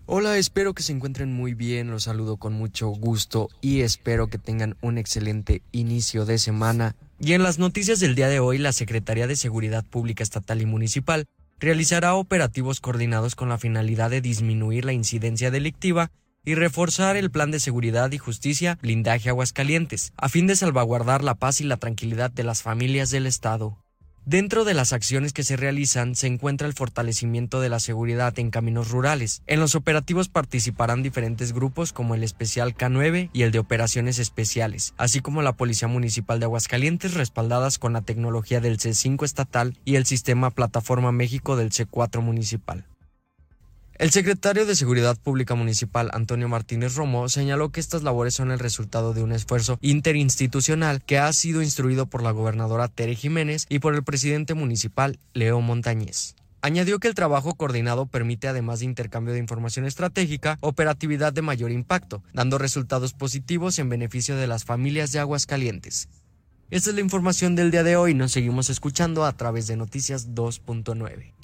Hola, 0.06 0.38
espero 0.38 0.74
que 0.74 0.84
se 0.84 0.92
encuentren 0.92 1.32
muy 1.32 1.54
bien, 1.54 1.90
los 1.90 2.04
saludo 2.04 2.36
con 2.36 2.52
mucho 2.54 2.90
gusto 2.90 3.48
y 3.62 3.82
espero 3.82 4.28
que 4.28 4.38
tengan 4.38 4.76
un 4.82 4.98
excelente 4.98 5.62
inicio 5.72 6.26
de 6.26 6.38
semana. 6.38 6.98
Y 7.22 7.32
en 7.34 7.42
las 7.42 7.58
noticias 7.58 8.02
del 8.02 8.14
día 8.14 8.28
de 8.28 8.42
hoy, 8.42 8.58
la 8.58 8.74
Secretaría 8.74 9.28
de 9.28 9.38
Seguridad 9.38 9.86
Pública 9.86 10.22
Estatal 10.22 10.62
y 10.62 10.66
Municipal 10.66 11.26
realizará 11.58 12.16
operativos 12.16 12.82
coordinados 12.82 13.36
con 13.36 13.48
la 13.48 13.58
finalidad 13.58 14.10
de 14.10 14.20
disminuir 14.20 14.84
la 14.84 14.92
incidencia 14.92 15.52
delictiva 15.52 16.12
y 16.44 16.56
reforzar 16.56 17.16
el 17.16 17.32
plan 17.32 17.52
de 17.52 17.62
seguridad 17.62 18.12
y 18.12 18.18
justicia 18.18 18.78
blindaje 18.82 19.30
Aguascalientes, 19.30 20.12
a 20.18 20.28
fin 20.28 20.48
de 20.48 20.58
salvaguardar 20.58 21.24
la 21.24 21.36
paz 21.36 21.62
y 21.62 21.64
la 21.64 21.78
tranquilidad 21.78 22.30
de 22.30 22.44
las 22.44 22.62
familias 22.62 23.10
del 23.10 23.26
Estado. 23.26 23.83
Dentro 24.26 24.64
de 24.64 24.74
las 24.74 24.94
acciones 24.94 25.34
que 25.34 25.44
se 25.44 25.58
realizan 25.58 26.16
se 26.16 26.28
encuentra 26.28 26.66
el 26.66 26.74
fortalecimiento 26.74 27.60
de 27.60 27.68
la 27.68 27.82
seguridad 27.82 28.40
en 28.40 28.52
caminos 28.52 28.90
rurales. 28.90 29.42
En 29.48 29.60
los 29.60 29.76
operativos 29.76 30.30
participarán 30.30 31.04
diferentes 31.04 31.52
grupos 31.52 31.92
como 31.92 32.16
el 32.16 32.24
Especial 32.24 32.74
K9 32.74 33.32
y 33.34 33.42
el 33.42 33.52
de 33.52 33.60
Operaciones 33.60 34.20
Especiales, 34.20 34.94
así 34.96 35.20
como 35.20 35.42
la 35.42 35.58
Policía 35.58 35.90
Municipal 35.90 36.40
de 36.40 36.46
Aguascalientes 36.46 37.16
respaldadas 37.16 37.80
con 37.80 37.92
la 37.92 38.02
tecnología 38.02 38.62
del 38.62 38.78
C5 38.78 39.26
estatal 39.26 39.78
y 39.84 39.96
el 39.96 40.06
sistema 40.06 40.52
Plataforma 40.52 41.12
México 41.12 41.58
del 41.58 41.72
C4 41.72 42.22
municipal. 42.22 42.86
El 43.96 44.10
secretario 44.10 44.66
de 44.66 44.76
Seguridad 44.76 45.20
Pública 45.20 45.54
Municipal, 45.54 46.10
Antonio 46.14 46.50
Martínez 46.50 46.96
Romo, 46.96 47.30
señaló 47.30 47.70
que 47.70 47.80
estas 47.80 48.02
labores 48.02 48.34
son 48.34 48.50
el 48.50 48.58
resultado 48.58 49.14
de 49.14 49.22
un 49.22 49.32
esfuerzo 49.32 49.78
interinstitucional 49.82 51.04
que 51.04 51.20
ha 51.20 51.32
sido 51.32 51.62
instruido 51.62 52.08
por 52.08 52.24
la 52.24 52.32
gobernadora 52.32 52.88
Tere 52.88 53.16
Jiménez 53.16 53.68
y 53.70 53.80
por 53.80 53.94
el 53.94 54.04
presidente 54.04 54.56
municipal, 54.56 55.20
Leo 55.34 55.62
Montañez. 55.62 56.36
Añadió 56.62 56.98
que 56.98 57.08
el 57.08 57.14
trabajo 57.14 57.54
coordinado 57.54 58.08
permite, 58.08 58.48
además 58.48 58.80
de 58.80 58.86
intercambio 58.86 59.34
de 59.34 59.40
información 59.40 59.86
estratégica, 59.86 60.58
operatividad 60.62 61.32
de 61.32 61.44
mayor 61.44 61.72
impacto, 61.72 62.24
dando 62.34 62.58
resultados 62.58 63.14
positivos 63.14 63.78
en 63.78 63.90
beneficio 63.90 64.36
de 64.38 64.48
las 64.48 64.66
familias 64.66 65.12
de 65.12 65.20
Aguascalientes. 65.20 66.10
Esta 66.72 66.90
es 66.90 66.96
la 66.96 67.02
información 67.02 67.56
del 67.56 67.70
día 67.70 67.84
de 67.84 67.96
hoy. 67.96 68.16
Nos 68.16 68.32
seguimos 68.32 68.72
escuchando 68.72 69.24
a 69.24 69.34
través 69.34 69.68
de 69.68 69.78
Noticias 69.78 70.30
2.9. 70.30 71.43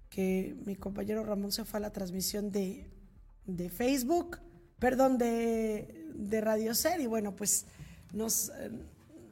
que 0.09 0.55
mi 0.65 0.75
compañero 0.75 1.23
Ramón 1.23 1.51
se 1.51 1.65
fue 1.65 1.77
a 1.77 1.81
la 1.81 1.91
transmisión 1.91 2.51
de, 2.51 2.89
de 3.45 3.69
Facebook, 3.69 4.39
perdón, 4.79 5.17
de, 5.17 6.07
de 6.13 6.41
Radio 6.41 6.73
Ser. 6.75 7.01
Y 7.01 7.07
bueno, 7.07 7.35
pues 7.35 7.65
nos, 8.13 8.49
eh, 8.49 8.71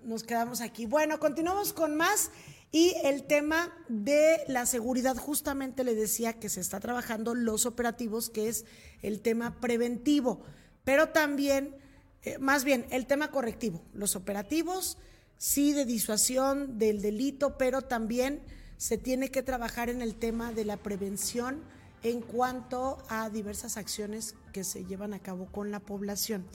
nos 0.04 0.24
quedamos 0.24 0.62
aquí. 0.62 0.86
Bueno, 0.86 1.20
continuamos 1.20 1.74
con 1.74 1.96
más. 1.96 2.32
Y 2.74 2.96
el 3.04 3.24
tema 3.24 3.74
de 3.90 4.44
la 4.48 4.66
seguridad, 4.66 5.18
justamente 5.18 5.84
le 5.84 5.94
decía 5.94 6.40
que 6.40 6.48
se 6.48 6.62
está 6.62 6.80
trabajando 6.80 7.36
los 7.36 7.66
operativos, 7.66 8.30
que 8.30 8.48
es 8.48 8.66
el 9.02 9.20
tema 9.20 9.60
preventivo, 9.60 10.42
pero 10.86 11.10
también, 11.10 11.76
eh, 12.24 12.38
más 12.38 12.64
bien, 12.64 12.86
el 12.90 13.08
tema 13.08 13.30
correctivo. 13.30 13.84
Los 13.94 14.16
operativos, 14.16 14.98
sí, 15.38 15.74
de 15.74 15.84
disuasión 15.84 16.78
del 16.78 17.02
delito, 17.02 17.58
pero 17.58 17.82
también 17.82 18.42
se 18.78 18.98
tiene 18.98 19.30
que 19.32 19.44
trabajar 19.44 19.90
en 19.90 20.02
el 20.02 20.16
tema 20.16 20.54
de 20.54 20.64
la 20.64 20.78
prevención 20.78 21.62
en 22.04 22.22
cuanto 22.22 22.98
a 23.10 23.30
diversas 23.30 23.78
acciones 23.78 24.36
que 24.54 24.64
se 24.64 24.86
llevan 24.86 25.14
a 25.14 25.20
cabo 25.20 25.48
con 25.52 25.72
la 25.72 25.80
población. 25.80 26.46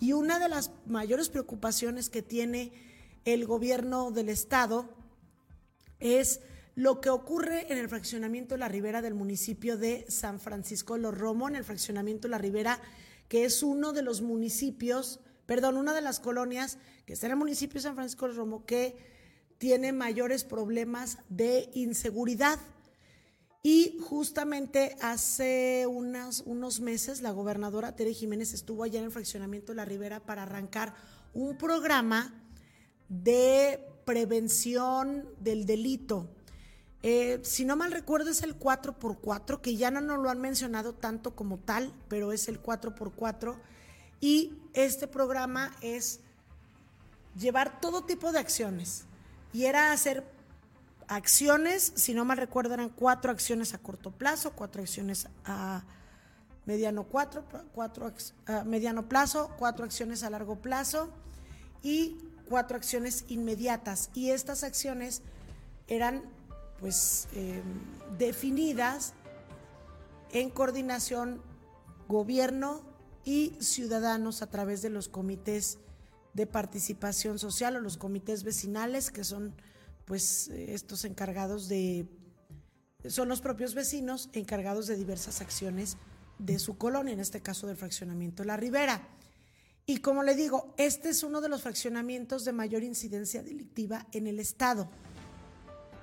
Y 0.00 0.12
una 0.12 0.38
de 0.38 0.48
las 0.48 0.70
mayores 0.86 1.28
preocupaciones 1.28 2.10
que 2.10 2.22
tiene 2.22 2.72
el 3.24 3.46
gobierno 3.46 4.10
del 4.10 4.28
estado 4.28 4.88
es 6.00 6.40
lo 6.74 7.00
que 7.00 7.10
ocurre 7.10 7.72
en 7.72 7.78
el 7.78 7.88
fraccionamiento 7.88 8.56
la 8.56 8.68
Ribera 8.68 9.00
del 9.00 9.14
municipio 9.14 9.76
de 9.76 10.04
San 10.08 10.40
Francisco 10.40 10.98
los 10.98 11.16
Romo, 11.16 11.48
en 11.48 11.56
el 11.56 11.64
fraccionamiento 11.64 12.28
la 12.28 12.38
Ribera, 12.38 12.80
que 13.28 13.44
es 13.44 13.62
uno 13.62 13.92
de 13.92 14.02
los 14.02 14.22
municipios, 14.22 15.20
perdón, 15.46 15.76
una 15.76 15.94
de 15.94 16.00
las 16.00 16.18
colonias 16.18 16.78
que 17.06 17.12
está 17.12 17.26
en 17.26 17.32
el 17.32 17.38
municipio 17.38 17.74
de 17.74 17.82
San 17.82 17.94
Francisco 17.94 18.26
los 18.26 18.36
Romo 18.36 18.66
que 18.66 18.96
tiene 19.58 19.92
mayores 19.92 20.44
problemas 20.44 21.18
de 21.28 21.70
inseguridad. 21.74 22.58
Y 23.64 23.98
justamente 24.00 24.94
hace 25.00 25.88
unos 25.88 26.80
meses 26.80 27.20
la 27.20 27.32
gobernadora 27.32 27.96
Tere 27.96 28.14
Jiménez 28.14 28.52
estuvo 28.52 28.84
allá 28.84 29.00
en 29.00 29.06
el 29.06 29.10
fraccionamiento 29.10 29.72
de 29.72 29.76
la 29.76 29.84
Ribera 29.84 30.20
para 30.20 30.44
arrancar 30.44 30.94
un 31.32 31.58
programa 31.58 32.32
de 33.08 33.80
prevención 34.04 35.26
del 35.40 35.66
delito 35.66 36.28
eh, 37.06 37.40
si 37.42 37.66
no 37.66 37.76
mal 37.76 37.92
recuerdo 37.92 38.30
es 38.30 38.42
el 38.42 38.58
4x4, 38.58 39.60
que 39.60 39.76
ya 39.76 39.90
no 39.90 40.00
nos 40.00 40.18
lo 40.20 40.30
han 40.30 40.40
mencionado 40.40 40.94
tanto 40.94 41.36
como 41.36 41.58
tal, 41.58 41.92
pero 42.08 42.32
es 42.32 42.48
el 42.48 42.62
4x4. 42.62 43.56
Y 44.22 44.54
este 44.72 45.06
programa 45.06 45.76
es 45.82 46.20
llevar 47.38 47.78
todo 47.82 48.04
tipo 48.04 48.32
de 48.32 48.38
acciones. 48.38 49.04
Y 49.52 49.66
era 49.66 49.92
hacer 49.92 50.24
acciones, 51.08 51.92
si 51.96 52.14
no 52.14 52.24
mal 52.24 52.38
recuerdo, 52.38 52.74
eran 52.74 52.88
cuatro 52.88 53.30
acciones 53.30 53.74
a 53.74 53.78
corto 53.78 54.10
plazo, 54.10 54.52
cuatro 54.52 54.82
acciones 54.82 55.28
a 55.44 55.84
mediano, 56.66 57.04
cuatro, 57.04 57.44
cuatro 57.74 58.12
a 58.46 58.64
mediano 58.64 59.08
plazo, 59.08 59.50
cuatro 59.58 59.84
acciones 59.84 60.22
a 60.22 60.30
largo 60.30 60.56
plazo 60.56 61.10
y 61.82 62.16
cuatro 62.48 62.76
acciones 62.76 63.24
inmediatas. 63.28 64.10
Y 64.14 64.30
estas 64.30 64.64
acciones 64.64 65.22
eran 65.88 66.22
pues 66.80 67.28
em, 67.34 67.62
definidas 68.18 69.14
en 70.32 70.50
coordinación 70.50 71.40
gobierno 72.08 72.82
y 73.24 73.56
ciudadanos 73.60 74.42
a 74.42 74.50
través 74.50 74.82
de 74.82 74.90
los 74.90 75.08
comités 75.08 75.78
de 76.34 76.46
participación 76.46 77.38
social 77.38 77.76
o 77.76 77.80
los 77.80 77.96
comités 77.96 78.42
vecinales 78.42 79.10
que 79.10 79.24
son 79.24 79.54
pues 80.04 80.48
estos 80.48 81.04
encargados 81.04 81.68
de 81.68 82.06
son 83.08 83.28
los 83.28 83.42
propios 83.42 83.74
vecinos 83.74 84.30
encargados 84.32 84.86
de 84.86 84.96
diversas 84.96 85.42
acciones 85.42 85.98
de 86.38 86.58
su 86.58 86.78
colonia, 86.78 87.12
en 87.12 87.20
este 87.20 87.42
caso 87.42 87.66
del 87.66 87.76
fraccionamiento 87.76 88.44
La 88.44 88.56
Ribera. 88.56 89.08
Y 89.84 89.98
como 89.98 90.22
le 90.22 90.34
digo, 90.34 90.74
este 90.78 91.10
es 91.10 91.22
uno 91.22 91.42
de 91.42 91.50
los 91.50 91.60
fraccionamientos 91.60 92.46
de 92.46 92.52
mayor 92.52 92.82
incidencia 92.82 93.42
delictiva 93.42 94.06
en 94.12 94.26
el 94.26 94.40
estado 94.40 94.88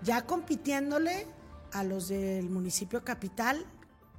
ya 0.04 0.26
compitiéndole 0.26 1.28
a 1.74 1.84
los 1.84 2.08
del 2.10 2.50
municipio 2.50 3.04
capital, 3.04 3.66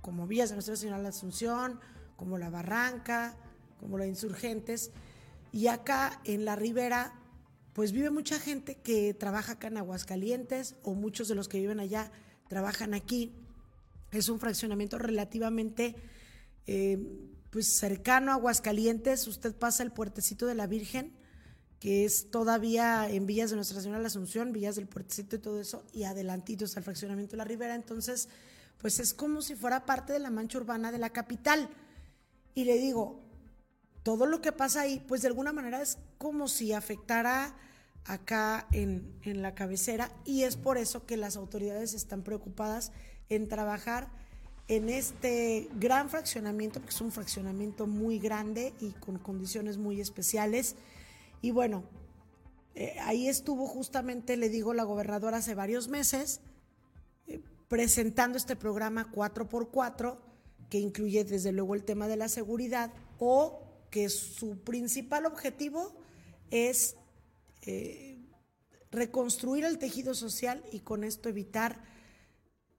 como 0.01 0.27
Villas 0.27 0.51
de 0.51 0.57
Nuestra 0.57 0.77
Señora 0.77 0.99
de 0.99 1.03
la 1.05 1.09
Asunción, 1.11 1.81
como 2.17 2.39
La 2.39 2.51
Barranca, 2.51 3.37
como 3.79 3.99
la 3.99 4.07
Insurgentes, 4.07 4.91
y 5.53 5.67
acá 5.67 6.21
en 6.25 6.45
la 6.45 6.57
ribera, 6.57 7.15
pues 7.73 7.93
vive 7.93 8.11
mucha 8.11 8.38
gente 8.38 8.76
que 8.76 9.14
trabaja 9.14 9.52
acá 9.52 9.69
en 9.69 9.79
Aguascalientes, 9.79 10.76
o 10.83 10.95
muchos 10.95 11.29
de 11.29 11.35
los 11.35 11.49
que 11.49 11.61
viven 11.61 11.81
allá 11.81 12.11
trabajan 12.49 12.95
aquí. 12.95 13.33
Es 14.11 14.29
un 14.29 14.38
fraccionamiento 14.38 14.99
relativamente 14.99 15.95
eh, 16.67 16.99
pues 17.50 17.76
cercano 17.79 18.33
a 18.33 18.35
Aguascalientes. 18.35 19.26
Usted 19.26 19.55
pasa 19.55 19.83
el 19.83 19.93
puertecito 19.93 20.47
de 20.47 20.55
la 20.55 20.67
Virgen 20.67 21.12
que 21.83 22.05
es 22.05 22.31
todavía 22.31 23.11
en 23.11 23.26
Villas 23.26 23.50
de 23.50 23.57
Nuestra 23.57 23.81
Señora 23.81 23.99
de 23.99 24.02
la 24.02 24.07
Asunción, 24.07 24.52
Villas 24.52 24.76
del 24.76 24.87
Puertecito 24.87 25.35
y 25.35 25.41
todo 25.41 25.61
eso, 25.61 25.82
y 25.93 26.04
adelantitos 26.04 26.76
al 26.76 26.85
fraccionamiento 26.85 27.32
de 27.32 27.39
la 27.39 27.45
Ribera. 27.45 27.75
Entonces, 27.75 28.28
pues 28.78 29.00
es 29.00 29.13
como 29.13 29.43
si 29.43 29.56
fuera 29.56 29.85
parte 29.85 30.13
de 30.13 30.21
la 30.21 30.30
mancha 30.30 30.58
urbana 30.58 30.93
de 30.93 30.99
la 30.99 31.11
capital. 31.11 31.69
Y 32.54 32.67
le 32.67 32.78
digo, 32.78 33.22
todo 34.02 34.26
lo 34.26 34.41
que 34.41 34.52
pasa 34.52 34.82
ahí, 34.82 35.04
pues 35.06 35.23
de 35.23 35.28
alguna 35.28 35.52
manera 35.52 35.80
es 35.80 35.99
como 36.19 36.49
si 36.49 36.73
afectara 36.73 37.54
acá 38.04 38.67
en, 38.73 39.15
en 39.23 39.43
la 39.43 39.54
cabecera, 39.54 40.10
y 40.25 40.43
es 40.43 40.56
por 40.56 40.78
eso 40.78 41.06
que 41.06 41.17
las 41.17 41.36
autoridades 41.36 41.95
están 41.95 42.23
preocupadas 42.23 42.93
en 43.28 43.49
trabajar 43.49 44.10
en 44.69 44.88
este 44.88 45.69
gran 45.78 46.08
fraccionamiento, 46.08 46.80
porque 46.80 46.95
es 46.95 47.00
un 47.00 47.12
fraccionamiento 47.12 47.86
muy 47.86 48.19
grande 48.19 48.73
y 48.80 48.91
con 48.93 49.19
condiciones 49.19 49.76
muy 49.76 50.00
especiales. 50.00 50.76
Y 51.41 51.50
bueno, 51.50 51.84
eh, 52.75 52.97
ahí 53.02 53.28
estuvo 53.28 53.67
justamente, 53.67 54.36
le 54.36 54.49
digo, 54.49 54.73
la 54.73 54.84
gobernadora 54.84 55.38
hace 55.38 55.54
varios 55.54 55.88
meses, 55.88 56.41
eh, 57.26 57.41
presentando 57.69 58.38
este 58.38 58.56
programa 58.56 59.10
4x4, 59.12 60.19
que 60.71 60.78
incluye 60.78 61.25
desde 61.25 61.52
luego 61.52 61.75
el 61.75 61.84
tema 61.84 62.08
de 62.08 62.17
la 62.17 62.28
seguridad, 62.28 62.93
o 63.19 63.72
que 63.93 64.09
su 64.09 64.59
principal 64.65 65.25
objetivo 65.26 65.95
es 66.50 66.97
eh, 67.65 68.19
reconstruir 68.91 69.65
el 69.65 69.78
tejido 69.78 70.15
social 70.15 70.65
y 70.73 70.81
con 70.81 71.05
esto 71.05 71.28
evitar 71.28 71.85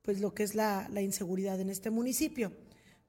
pues 0.01 0.19
lo 0.19 0.33
que 0.33 0.43
es 0.43 0.55
la 0.55 1.01
inseguridad 1.01 1.61
en 1.61 1.69
este 1.69 1.89
municipio. 1.89 2.51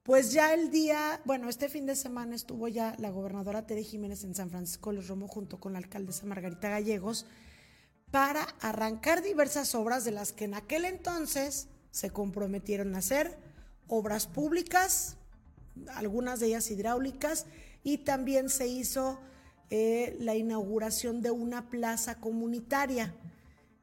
Pues 0.04 0.34
ya 0.34 0.52
el 0.52 0.70
día, 0.70 1.22
bueno, 1.24 1.48
este 1.48 1.70
fin 1.70 1.86
de 1.86 1.96
semana 1.96 2.36
estuvo 2.36 2.68
ya 2.68 2.94
la 2.98 3.08
gobernadora 3.08 3.66
Tere 3.66 3.82
Jiménez 3.82 4.22
en 4.22 4.34
San 4.34 4.50
Francisco 4.50 4.90
de 4.90 4.96
los 4.96 5.08
Romo 5.08 5.28
junto 5.28 5.58
con 5.58 5.72
la 5.72 5.78
alcaldesa 5.78 6.26
Margarita 6.26 6.68
Gallegos 6.68 7.24
para 8.10 8.42
arrancar 8.60 9.22
diversas 9.22 9.74
obras 9.74 10.04
de 10.04 10.10
las 10.10 10.32
que 10.32 10.44
en 10.44 10.52
aquel 10.52 10.84
entonces 10.84 11.68
se 11.90 12.10
comprometieron 12.10 12.94
a 12.94 12.98
hacer, 12.98 13.38
obras 13.88 14.26
públicas, 14.26 15.16
algunas 15.94 16.38
de 16.38 16.48
ellas 16.48 16.70
hidráulicas, 16.70 17.46
y 17.84 17.98
también 17.98 18.48
se 18.48 18.66
hizo 18.66 19.20
eh, 19.70 20.16
la 20.18 20.34
inauguración 20.34 21.20
de 21.20 21.30
una 21.30 21.68
plaza 21.68 22.18
comunitaria. 22.18 23.14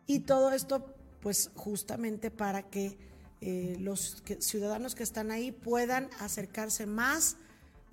Y 0.08 0.22
todo 0.22 0.52
esto, 0.52 0.94
pues 1.22 1.52
justamente 1.56 2.32
para 2.32 2.64
que 2.64 2.98
eh, 3.40 3.78
los 3.80 4.24
ciudadanos 4.40 4.96
que 4.96 5.04
están 5.04 5.32
ahí 5.32 5.52
puedan 5.52 6.10
acercarse 6.20 6.86
más 6.86 7.38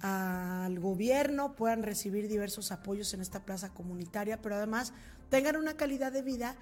al 0.01 0.79
gobierno, 0.81 1.55
puedan 1.57 1.83
recibir 1.83 2.29
diversos 2.29 2.73
apoyos 2.73 3.13
en 3.15 3.21
esta 3.21 3.45
plaza 3.45 3.75
comunitaria, 3.75 4.41
pero 4.41 4.55
además 4.55 4.93
tengan 5.29 5.57
una 5.57 5.77
calidad 5.77 6.13
de 6.13 6.23
vida 6.23 6.57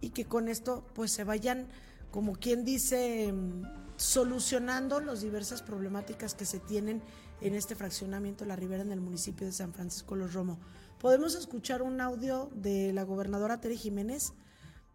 y 0.00 0.10
que 0.10 0.26
con 0.26 0.48
esto 0.48 0.86
pues 0.94 1.10
se 1.10 1.24
vayan, 1.24 1.68
como 2.10 2.34
quien 2.34 2.64
dice, 2.64 3.32
mm, 3.32 3.62
solucionando 3.96 5.00
las 5.00 5.22
diversas 5.22 5.62
problemáticas 5.62 6.34
que 6.34 6.44
se 6.44 6.58
tienen 6.58 7.02
en 7.42 7.54
este 7.54 7.74
fraccionamiento 7.74 8.44
La 8.44 8.56
Ribera 8.56 8.82
en 8.82 8.92
el 8.92 9.00
municipio 9.00 9.46
de 9.46 9.52
San 9.52 9.72
Francisco 9.72 10.14
Los 10.14 10.32
Romo. 10.32 10.58
Podemos 11.00 11.34
escuchar 11.34 11.82
un 11.82 12.00
audio 12.00 12.50
de 12.54 12.92
la 12.92 13.02
gobernadora 13.02 13.60
Tere 13.60 13.76
Jiménez. 13.76 14.32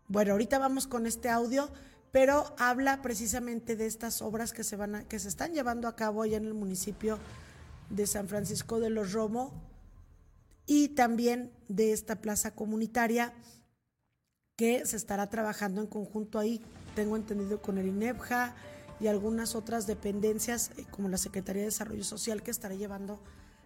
Bueno, 0.08 0.32
ahorita 0.32 0.58
vamos 0.58 0.88
con 0.88 1.06
este 1.06 1.30
audio, 1.30 1.70
pero 2.12 2.56
habla 2.58 3.02
precisamente 3.02 3.76
de 3.76 3.86
estas 3.86 4.22
obras 4.22 4.54
que 4.54 4.64
se, 4.64 4.78
van 4.78 5.06
que 5.06 5.20
se 5.20 5.28
están 5.28 5.54
llevando 5.54 5.88
a 5.90 5.96
cabo 5.96 6.22
allá 6.22 6.38
en 6.38 6.46
el 6.46 6.54
municipio 6.54 7.20
de 7.90 8.08
San 8.08 8.30
Francisco 8.30 8.80
de 8.80 8.90
los 8.90 9.12
Romo 9.12 9.54
y 10.66 10.90
también 10.90 11.52
de 11.68 11.92
esta 11.92 12.22
plaza 12.22 12.56
comunitaria 12.56 13.34
que 14.56 14.86
se 14.86 14.96
estará 14.96 15.30
trabajando 15.30 15.82
en 15.82 15.88
conjunto 15.88 16.40
ahí, 16.40 16.62
tengo 16.96 17.16
entendido, 17.16 17.62
con 17.62 17.78
el 17.78 17.88
INEBJA 17.88 18.56
y 19.00 19.08
algunas 19.08 19.56
otras 19.56 19.88
dependencias 19.88 20.72
eh, 20.78 20.86
como 20.90 21.10
la 21.10 21.18
Secretaría 21.18 21.62
de 21.62 21.68
Desarrollo 21.68 22.04
Social 22.04 22.44
que 22.44 22.52
estará 22.52 22.76
llevando 22.76 23.22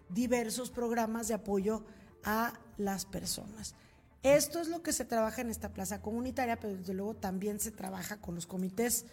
diversos 0.08 0.70
programas 0.70 1.28
de 1.28 1.34
apoyo 1.34 1.84
a 2.24 2.58
las 2.76 3.06
personas. 3.06 3.74
Esto 4.22 4.60
es 4.60 4.68
lo 4.68 4.82
que 4.82 4.92
se 4.92 5.04
trabaja 5.04 5.40
en 5.40 5.50
esta 5.50 5.72
plaza 5.72 6.00
comunitaria, 6.00 6.60
pero 6.60 6.76
desde 6.76 6.94
luego 6.94 7.14
también 7.14 7.58
se 7.58 7.72
trabaja 7.72 8.20
con 8.20 8.34
los 8.34 8.46
comités 8.46 9.06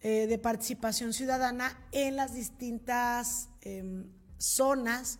eh, 0.00 0.26
de 0.26 0.38
participación 0.38 1.12
ciudadana 1.12 1.78
en 1.92 2.16
las 2.16 2.34
distintas 2.34 3.48
em, 3.62 4.12
zonas 4.36 5.18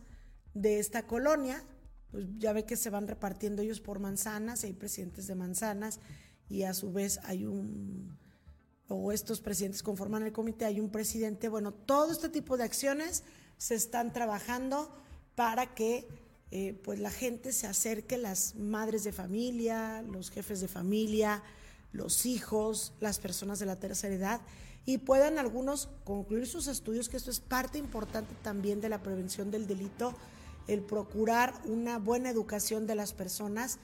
de 0.53 0.79
esta 0.79 1.07
colonia. 1.07 1.65
Pues 2.11 2.27
ya 2.37 2.53
ve 2.53 2.65
que 2.65 2.77
se 2.77 2.91
van 2.91 3.09
repartiendo 3.09 3.63
ellos 3.63 3.81
por 3.81 3.99
manzanas, 3.99 4.65
hay 4.65 4.75
presidentes 4.75 5.27
de 5.27 5.35
manzanas 5.35 6.01
y 6.49 6.65
a 6.65 6.75
su 6.75 6.93
vez 6.93 7.19
hay 7.25 7.45
un, 7.45 8.19
o 8.89 9.13
estos 9.13 9.41
presidentes 9.41 9.83
conforman 9.83 10.23
el 10.23 10.33
comité, 10.33 10.65
hay 10.65 10.81
un 10.81 10.91
presidente. 10.91 11.49
Bueno, 11.49 11.73
todo 11.73 12.11
este 12.11 12.29
tipo 12.29 12.57
de 12.57 12.65
acciones 12.65 13.23
se 13.59 13.75
están 13.75 14.13
trabajando 14.13 14.95
para 15.35 15.75
que 15.75 16.09
eh, 16.51 16.81
pues 16.83 16.99
la 16.99 17.11
gente 17.11 17.53
se 17.53 17.67
acerque, 17.67 18.17
las 18.17 18.55
madres 18.55 19.05
de 19.05 19.13
familia, 19.13 20.03
los 20.03 20.31
jefes 20.31 20.61
de 20.61 20.69
familia, 20.69 21.43
los 21.93 22.25
hijos, 22.25 22.95
las 23.01 23.19
personas 23.19 23.59
de 23.59 23.67
la 23.67 23.77
tercera 23.77 24.15
edad, 24.15 24.41
y 24.87 24.99
puedan 24.99 25.39
algunos 25.39 25.91
concluir 26.05 26.47
sus 26.47 26.67
estudios, 26.67 27.11
que 27.11 27.19
esto 27.19 27.31
es 27.31 27.41
parte 27.41 27.77
importante 27.77 28.35
también 28.43 28.81
de 28.81 28.89
la 28.89 29.03
prevención 29.03 29.51
del 29.51 29.67
delito 29.67 30.15
el 30.69 30.83
procurar 30.83 31.55
una 31.65 31.99
buena 31.99 32.31
educación 32.31 32.87
de 32.87 32.95
las 32.95 33.15
personas, 33.15 33.79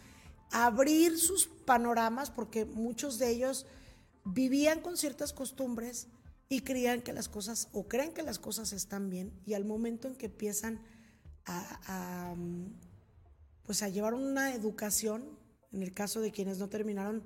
abrir 0.51 1.19
sus 1.19 1.47
panoramas, 1.47 2.31
porque 2.31 2.67
muchos 2.67 3.19
de 3.19 3.31
ellos 3.31 3.67
vivían 4.25 4.81
con 4.81 4.97
ciertas 4.97 5.33
costumbres 5.33 6.09
y 6.49 6.61
creían 6.61 7.03
que 7.03 7.13
las 7.13 7.29
cosas, 7.29 7.69
o 7.73 7.89
creen 7.89 8.13
que 8.13 8.23
las 8.23 8.39
cosas 8.39 8.73
están 8.73 9.11
bien, 9.11 9.33
y 9.47 9.55
al 9.55 9.65
momento 9.65 10.09
en 10.09 10.17
que 10.17 10.27
empiezan 10.27 10.81
a, 11.47 12.35
pues 13.65 13.83
a 13.83 13.89
llevar 13.89 14.15
una 14.15 14.55
educación, 14.55 15.39
en 15.73 15.83
el 15.83 15.93
caso 15.93 16.21
de 16.21 16.33
quienes 16.33 16.59
no 16.59 16.69
terminaron 16.69 17.25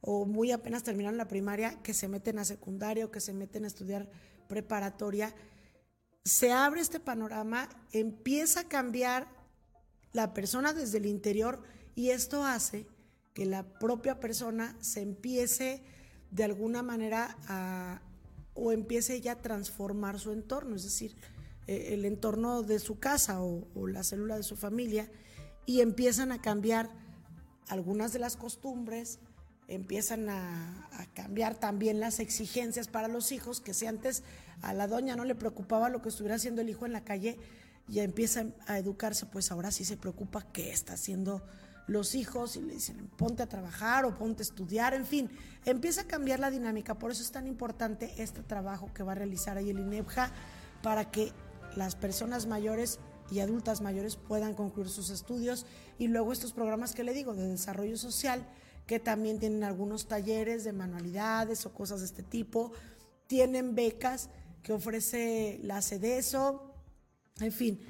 o 0.00 0.26
muy 0.26 0.52
apenas 0.52 0.82
terminaron 0.82 1.16
la 1.16 1.28
primaria, 1.28 1.82
que 1.82 1.94
se 1.94 2.08
meten 2.08 2.38
a 2.38 2.44
secundaria 2.44 3.06
o 3.06 3.10
que 3.10 3.20
se 3.20 3.32
meten 3.32 3.64
a 3.64 3.68
estudiar 3.68 4.10
preparatoria, 4.48 5.34
se 6.24 6.52
abre 6.52 6.80
este 6.80 7.00
panorama, 7.00 7.68
empieza 7.92 8.60
a 8.60 8.68
cambiar 8.68 9.28
la 10.12 10.34
persona 10.34 10.72
desde 10.72 10.98
el 10.98 11.06
interior 11.06 11.62
y 11.94 12.10
esto 12.10 12.44
hace 12.44 12.86
que 13.34 13.46
la 13.46 13.78
propia 13.78 14.18
persona 14.18 14.76
se 14.80 15.02
empiece 15.02 15.82
de 16.36 16.44
alguna 16.44 16.82
manera 16.82 17.38
a, 17.48 18.02
o 18.54 18.70
empiece 18.70 19.20
ya 19.22 19.32
a 19.32 19.42
transformar 19.42 20.20
su 20.20 20.32
entorno, 20.32 20.76
es 20.76 20.84
decir, 20.84 21.16
eh, 21.66 21.94
el 21.94 22.04
entorno 22.04 22.62
de 22.62 22.78
su 22.78 22.98
casa 22.98 23.40
o, 23.40 23.66
la 23.86 24.04
célula 24.04 24.36
de 24.36 24.42
su 24.42 24.54
familia 24.54 25.10
y 25.64 25.80
empiezan 25.80 26.32
a 26.32 26.42
cambiar 26.42 26.90
algunas 27.68 28.12
de 28.12 28.18
las 28.18 28.36
costumbres, 28.36 29.18
empiezan 29.66 30.28
a, 30.28 30.90
cambiar 31.14 31.54
también 31.58 32.00
las 32.00 32.20
exigencias 32.20 32.86
para 32.86 33.08
los 33.08 33.32
hijos, 33.32 33.60
que 33.62 33.72
si 33.72 33.86
antes 33.86 34.22
a 34.60 34.74
la 34.74 34.86
doña 34.86 35.16
no 35.16 35.24
le 35.24 35.34
preocupaba 35.34 35.88
lo 35.88 36.02
que 36.02 36.10
estuviera 36.10 36.36
haciendo 36.36 36.60
el 36.60 36.68
hijo 36.68 36.84
en 36.84 36.92
la 36.92 37.02
calle, 37.02 37.38
ya 37.88 38.02
empieza 38.02 38.44
a 38.66 38.78
educarse, 38.78 39.24
pues 39.24 39.50
ahora 39.50 39.70
sí 39.70 39.86
se 39.86 39.96
preocupa 39.96 40.46
qué 40.52 40.70
está 40.70 40.92
haciendo 40.92 41.42
los 41.86 42.14
hijos 42.14 42.56
y 42.56 42.62
le 42.62 42.74
dicen 42.74 43.10
ponte 43.16 43.42
a 43.42 43.48
trabajar 43.48 44.04
o 44.04 44.16
ponte 44.16 44.42
a 44.42 44.44
estudiar, 44.44 44.94
en 44.94 45.06
fin, 45.06 45.30
empieza 45.64 46.02
a 46.02 46.06
cambiar 46.06 46.40
la 46.40 46.50
dinámica, 46.50 46.94
por 46.94 47.10
eso 47.10 47.22
es 47.22 47.30
tan 47.30 47.46
importante 47.46 48.12
este 48.18 48.42
trabajo 48.42 48.92
que 48.92 49.02
va 49.02 49.12
a 49.12 49.16
realizar 49.16 49.56
ahí 49.56 49.70
el 49.70 49.78
INEBJA 49.78 50.30
para 50.82 51.10
que 51.10 51.32
las 51.76 51.94
personas 51.94 52.46
mayores 52.46 52.98
y 53.30 53.40
adultas 53.40 53.80
mayores 53.80 54.16
puedan 54.16 54.54
concluir 54.54 54.88
sus 54.88 55.10
estudios 55.10 55.66
y 55.98 56.08
luego 56.08 56.32
estos 56.32 56.52
programas 56.52 56.94
que 56.94 57.04
le 57.04 57.12
digo 57.12 57.34
de 57.34 57.48
desarrollo 57.48 57.96
social 57.96 58.46
que 58.86 59.00
también 59.00 59.38
tienen 59.38 59.64
algunos 59.64 60.06
talleres 60.06 60.64
de 60.64 60.72
manualidades 60.72 61.66
o 61.66 61.72
cosas 61.72 62.00
de 62.00 62.06
este 62.06 62.22
tipo, 62.22 62.72
tienen 63.26 63.74
becas 63.74 64.30
que 64.62 64.72
ofrece 64.72 65.58
la 65.62 65.82
CEDESO, 65.82 66.72
en 67.40 67.52
fin, 67.52 67.80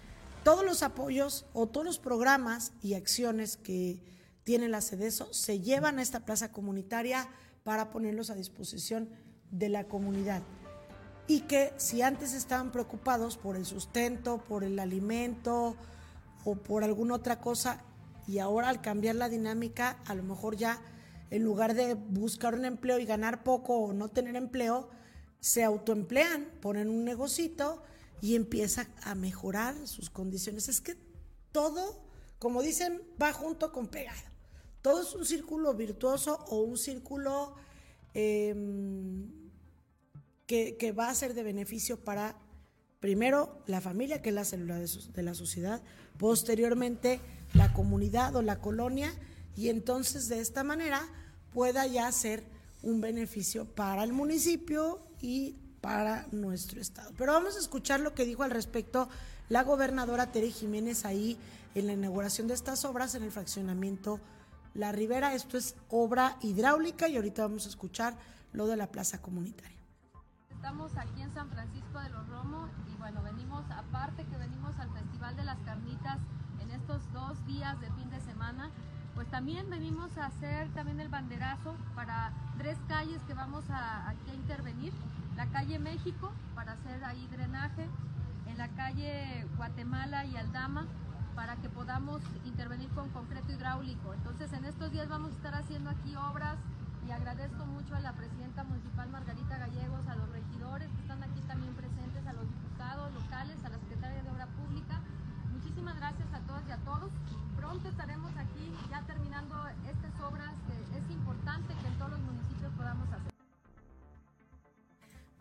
todos 0.46 0.64
los 0.64 0.84
apoyos 0.84 1.44
o 1.54 1.66
todos 1.66 1.84
los 1.84 1.98
programas 1.98 2.70
y 2.80 2.94
acciones 2.94 3.56
que 3.56 4.00
tiene 4.44 4.68
la 4.68 4.80
CEDESO 4.80 5.34
se 5.34 5.58
llevan 5.58 5.98
a 5.98 6.02
esta 6.02 6.24
plaza 6.24 6.52
comunitaria 6.52 7.28
para 7.64 7.90
ponerlos 7.90 8.30
a 8.30 8.36
disposición 8.36 9.10
de 9.50 9.68
la 9.70 9.88
comunidad. 9.88 10.42
Y 11.26 11.40
que 11.40 11.72
si 11.78 12.00
antes 12.00 12.32
estaban 12.32 12.70
preocupados 12.70 13.36
por 13.36 13.56
el 13.56 13.66
sustento, 13.66 14.38
por 14.38 14.62
el 14.62 14.78
alimento 14.78 15.74
o 16.44 16.54
por 16.54 16.84
alguna 16.84 17.16
otra 17.16 17.40
cosa, 17.40 17.82
y 18.28 18.38
ahora 18.38 18.68
al 18.68 18.80
cambiar 18.80 19.16
la 19.16 19.28
dinámica, 19.28 19.98
a 20.06 20.14
lo 20.14 20.22
mejor 20.22 20.56
ya 20.56 20.80
en 21.30 21.42
lugar 21.42 21.74
de 21.74 21.94
buscar 21.94 22.54
un 22.54 22.66
empleo 22.66 23.00
y 23.00 23.04
ganar 23.04 23.42
poco 23.42 23.78
o 23.78 23.92
no 23.92 24.10
tener 24.10 24.36
empleo, 24.36 24.90
se 25.40 25.64
autoemplean, 25.64 26.46
ponen 26.60 26.88
un 26.88 27.04
negocito 27.04 27.82
y 28.20 28.34
empieza 28.34 28.88
a 29.02 29.14
mejorar 29.14 29.74
sus 29.86 30.10
condiciones. 30.10 30.68
Es 30.68 30.80
que 30.80 30.96
todo, 31.52 32.02
como 32.38 32.62
dicen, 32.62 33.02
va 33.20 33.32
junto 33.32 33.72
con 33.72 33.88
pegado. 33.88 34.20
Todo 34.82 35.02
es 35.02 35.14
un 35.14 35.24
círculo 35.24 35.74
virtuoso 35.74 36.44
o 36.48 36.60
un 36.60 36.76
círculo 36.76 37.54
em, 38.14 39.30
que, 40.46 40.76
que, 40.76 40.92
va 40.92 41.08
a 41.08 41.14
ser 41.14 41.34
de 41.34 41.42
beneficio 41.42 42.02
para, 42.04 42.38
primero, 43.00 43.62
la 43.66 43.80
familia, 43.80 44.22
que 44.22 44.28
es 44.28 44.34
la 44.34 44.44
célula 44.44 44.78
de, 44.78 44.88
de 45.12 45.22
la 45.22 45.34
sociedad, 45.34 45.82
posteriormente 46.18 47.20
la 47.52 47.72
comunidad 47.72 48.36
o 48.36 48.42
la 48.42 48.60
colonia 48.60 49.12
y 49.56 49.70
entonces 49.70 50.28
de 50.28 50.40
esta 50.40 50.62
manera 50.62 51.02
pueda 51.52 51.86
ya 51.86 52.10
ser 52.12 52.44
un 52.82 53.00
beneficio 53.00 53.64
para 53.64 54.04
el 54.04 54.12
municipio 54.12 55.00
y 55.20 55.56
para 55.86 56.26
nuestro 56.32 56.80
estado. 56.80 57.12
Pero 57.16 57.32
vamos 57.32 57.54
a 57.54 57.60
escuchar 57.60 58.00
lo 58.00 58.12
que 58.12 58.24
dijo 58.24 58.42
al 58.42 58.50
respecto 58.50 59.08
la 59.48 59.62
gobernadora 59.62 60.32
Tere 60.32 60.50
Jiménez 60.50 61.04
ahí 61.04 61.38
en 61.76 61.86
la 61.86 61.92
inauguración 61.92 62.48
de 62.48 62.54
estas 62.54 62.84
obras 62.84 63.14
en 63.14 63.22
el 63.22 63.30
fraccionamiento 63.30 64.18
La 64.74 64.90
Ribera. 64.90 65.32
Esto 65.32 65.56
es 65.56 65.76
obra 65.88 66.38
hidráulica 66.40 67.06
y 67.06 67.14
ahorita 67.14 67.42
vamos 67.42 67.66
a 67.66 67.68
escuchar 67.68 68.16
lo 68.52 68.66
de 68.66 68.76
la 68.76 68.88
plaza 68.88 69.22
comunitaria. 69.22 69.78
Estamos 70.50 70.90
aquí 70.96 71.22
en 71.22 71.32
San 71.32 71.48
Francisco 71.50 72.00
de 72.00 72.08
los 72.08 72.28
Romos 72.30 72.68
y 72.92 72.96
bueno, 72.98 73.22
venimos, 73.22 73.64
aparte 73.70 74.24
que 74.24 74.38
venimos 74.38 74.76
al 74.80 74.92
Festival 74.92 75.36
de 75.36 75.44
las 75.44 75.60
Carnitas 75.60 76.18
en 76.62 76.72
estos 76.72 77.00
dos 77.12 77.46
días 77.46 77.80
de 77.80 77.92
fin 77.92 78.10
de 78.10 78.20
semana, 78.22 78.72
pues 79.14 79.30
también 79.30 79.70
venimos 79.70 80.18
a 80.18 80.26
hacer 80.26 80.68
también 80.74 80.98
el 80.98 81.10
banderazo 81.10 81.76
para 81.94 82.32
tres 82.58 82.76
calles 82.88 83.22
que 83.28 83.34
vamos 83.34 83.64
a, 83.70 84.08
aquí 84.08 84.30
a 84.32 84.34
intervenir. 84.34 84.92
La 85.36 85.46
calle 85.46 85.78
México 85.78 86.32
para 86.54 86.72
hacer 86.72 87.04
ahí 87.04 87.26
drenaje, 87.30 87.86
en 88.46 88.56
la 88.56 88.68
calle 88.68 89.46
Guatemala 89.56 90.24
y 90.24 90.34
Aldama 90.34 90.86
para 91.34 91.56
que 91.56 91.68
podamos 91.68 92.22
intervenir 92.46 92.88
con 92.90 93.10
concreto 93.10 93.52
hidráulico. 93.52 94.14
Entonces 94.14 94.50
en 94.54 94.64
estos 94.64 94.90
días 94.92 95.08
vamos 95.10 95.32
a 95.32 95.36
estar 95.36 95.54
haciendo 95.54 95.90
aquí 95.90 96.16
obras 96.16 96.56
y 97.06 97.10
agradezco 97.10 97.66
mucho 97.66 97.94
a 97.94 98.00
la 98.00 98.14
presidenta 98.14 98.64
municipal 98.64 99.10
Margarita 99.10 99.58
Gallegos, 99.58 100.06
a 100.08 100.16
los 100.16 100.28
regidores 100.30 100.88
que 100.88 101.00
están 101.02 101.22
aquí 101.22 101.40
también 101.42 101.74
presentes, 101.74 102.26
a 102.26 102.32
los 102.32 102.48
diputados 102.48 103.12
locales, 103.12 103.62
a 103.62 103.68
la 103.68 103.78
secretaria 103.78 104.22
de 104.22 104.30
Obra 104.30 104.46
Pública. 104.46 105.00
Muchísimas 105.52 105.96
gracias 105.96 106.32
a 106.32 106.40
todas 106.40 106.62
y 106.66 106.72
a 106.72 106.78
todos. 106.78 107.10
Pronto 107.56 107.88
estaremos 107.88 108.34
aquí 108.38 108.72
ya 108.90 109.02
terminando 109.02 109.54
estas 109.84 110.18
obras 110.20 110.52
es 110.96 111.10
importante 111.10 111.74
que 111.74 111.88
en 111.88 111.98
todos 111.98 112.12
los 112.12 112.20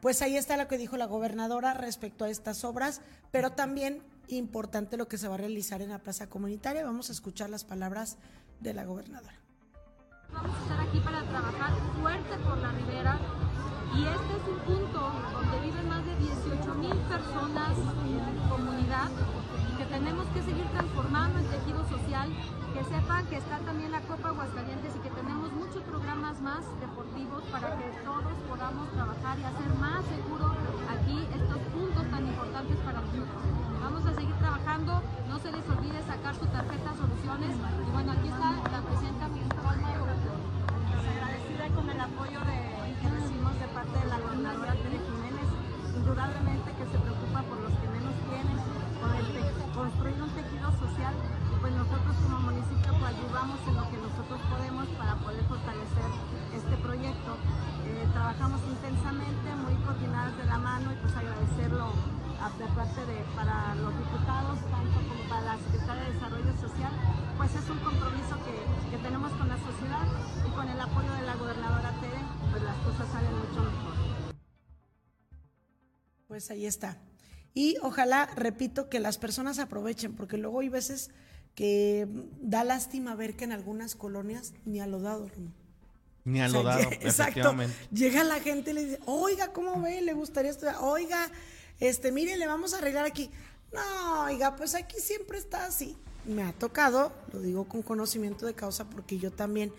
Pues 0.05 0.21
ahí 0.21 0.37
está 0.37 0.55
lo 0.55 0.67
que 0.67 0.77
dijo 0.77 0.97
la 0.97 1.07
gobernadora 1.07 1.73
respecto 1.73 2.25
a 2.25 2.29
estas 2.29 2.63
obras, 2.63 3.01
pero 3.31 3.53
también 3.53 4.03
importante 4.27 4.97
lo 4.97 5.07
que 5.07 5.17
se 5.17 5.27
va 5.27 5.33
a 5.33 5.37
realizar 5.39 5.81
en 5.81 5.89
la 5.89 5.97
plaza 5.97 6.29
comunitaria. 6.29 6.85
Vamos 6.85 7.09
a 7.09 7.11
escuchar 7.11 7.49
las 7.49 7.63
palabras 7.63 8.19
de 8.59 8.75
la 8.75 8.85
gobernadora. 8.85 9.33
Vamos 10.31 10.55
a 10.55 10.61
estar 10.61 10.79
aquí 10.79 10.99
para 10.99 11.23
trabajar 11.23 11.73
fuerte 11.99 12.37
por 12.45 12.55
la 12.59 12.71
ribera 12.73 13.19
y 13.95 14.05
este 14.05 14.33
es 14.37 14.45
un 14.47 14.59
punto 14.59 15.11
donde 15.33 15.59
viven 15.65 15.89
más 15.89 16.05
de 16.05 16.15
18 16.17 16.75
mil 16.75 16.97
personas 17.09 17.73
en 18.05 18.47
comunidad 18.47 19.09
y 19.73 19.77
que 19.79 19.85
tenemos 19.85 20.27
que 20.27 20.43
seguir 20.43 20.69
transformando 20.69 21.39
el 21.39 21.47
tejido 21.47 21.81
social, 21.89 22.29
que 22.75 22.83
sepan 22.83 23.25
que 23.25 23.37
está 23.37 23.57
también 23.65 23.91
la 23.91 24.01
Copa 24.01 24.29
Aguascalientes 24.29 24.95
y 24.97 24.99
que 24.99 25.09
tenemos 25.09 25.34
programas 25.83 26.39
más 26.41 26.63
deportivos 26.79 27.43
para 27.51 27.75
que 27.77 27.89
todos 28.03 28.35
podamos 28.47 28.89
trabajar 28.91 29.39
y 29.39 29.43
hacer 29.43 29.69
más 29.79 30.05
seguro 30.05 30.55
aquí 30.88 31.27
estos 31.35 31.59
puntos 31.73 32.03
tan 32.09 32.27
importantes 32.27 32.77
para 32.79 33.01
nosotros. 33.01 33.43
Vamos 33.81 34.05
a 34.05 34.13
seguir 34.15 34.35
trabajando, 34.35 35.01
no 35.27 35.39
se 35.39 35.51
les 35.51 35.65
olvide 35.69 36.01
sacar 36.03 36.35
su 36.35 36.45
tarjeta 36.47 36.95
soluciones. 36.95 37.55
Y 37.55 37.91
bueno, 37.91 38.11
aquí 38.13 38.27
está 38.27 38.51
la 38.71 38.81
presidenta 38.81 39.27
municipal 39.27 39.79
agradecida 41.05 41.65
con 41.75 41.89
el 41.89 41.99
apoyo 42.01 42.39
de, 42.39 42.57
que 43.01 43.07
recibimos 43.09 43.59
de 43.59 43.67
parte 43.67 43.99
de 43.99 44.05
la 44.05 44.19
gobernadora 44.19 44.73
Tere 44.73 44.99
Jiménez, 44.99 45.47
indudablemente 45.95 46.71
que 46.71 46.85
se 46.85 46.97
preocupa 46.97 47.39
por 47.43 47.59
los 47.61 47.73
que 47.79 47.88
menos 47.89 48.15
tienen, 48.29 48.57
por 48.99 49.11
el 49.15 49.25
construir 49.73 50.21
un 50.21 50.29
tejido 50.29 50.71
social. 50.79 51.13
Pues 51.61 51.73
nosotros 51.73 52.15
como 52.21 52.39
municipio 52.41 52.93
pues 52.93 53.09
ayudamos 53.15 53.59
en 53.67 53.75
lo 53.75 53.89
que 53.89 53.97
nosotros 53.97 54.39
podemos 54.49 54.88
para 54.99 55.14
Pues 76.45 76.51
ahí 76.51 76.67
está. 76.67 76.99
Y 77.55 77.75
ojalá, 77.81 78.27
repito, 78.36 78.88
que 78.88 78.99
las 78.99 79.17
personas 79.17 79.58
aprovechen, 79.58 80.13
porque 80.13 80.38
luego 80.38 80.60
hay 80.60 80.69
veces 80.69 81.10
que 81.55 82.08
da 82.39 82.63
lástima 82.63 83.15
ver 83.15 83.36
que 83.36 83.45
en 83.45 83.51
algunas 83.51 83.95
colonias 83.95 84.53
ni 84.63 84.79
a 84.79 84.86
lo 84.86 84.99
dado, 84.99 85.31
¿no? 85.38 85.51
Ni 86.23 86.41
a 86.41 86.47
lo 86.47 86.62
dado, 86.62 86.81
exacto. 87.01 87.55
Llega 87.91 88.23
la 88.23 88.41
gente 88.41 88.69
y 88.69 88.73
le 88.75 88.86
dice, 88.86 88.99
oiga, 89.08 89.53
¿cómo 89.53 89.81
ve? 89.81 90.01
¿Le 90.01 90.13
gustaría 90.13 90.51
estudiar? 90.51 90.75
Oiga, 90.81 91.31
este, 91.79 92.12
mire, 92.12 92.38
le 92.38 92.45
vamos 92.45 92.75
a 92.75 92.77
arreglar 92.77 93.05
aquí. 93.05 93.31
No, 93.73 94.25
oiga, 94.25 94.55
pues 94.55 94.75
aquí 94.75 94.97
siempre 94.99 95.39
está 95.39 95.65
así. 95.65 95.97
Me 96.25 96.43
ha 96.43 96.53
tocado, 96.53 97.12
lo 97.34 97.39
digo 97.39 97.63
con 97.67 97.81
conocimiento 97.81 98.45
de 98.45 98.53
causa, 98.53 98.88
porque 98.88 99.17
yo 99.17 99.31
también 99.31 99.73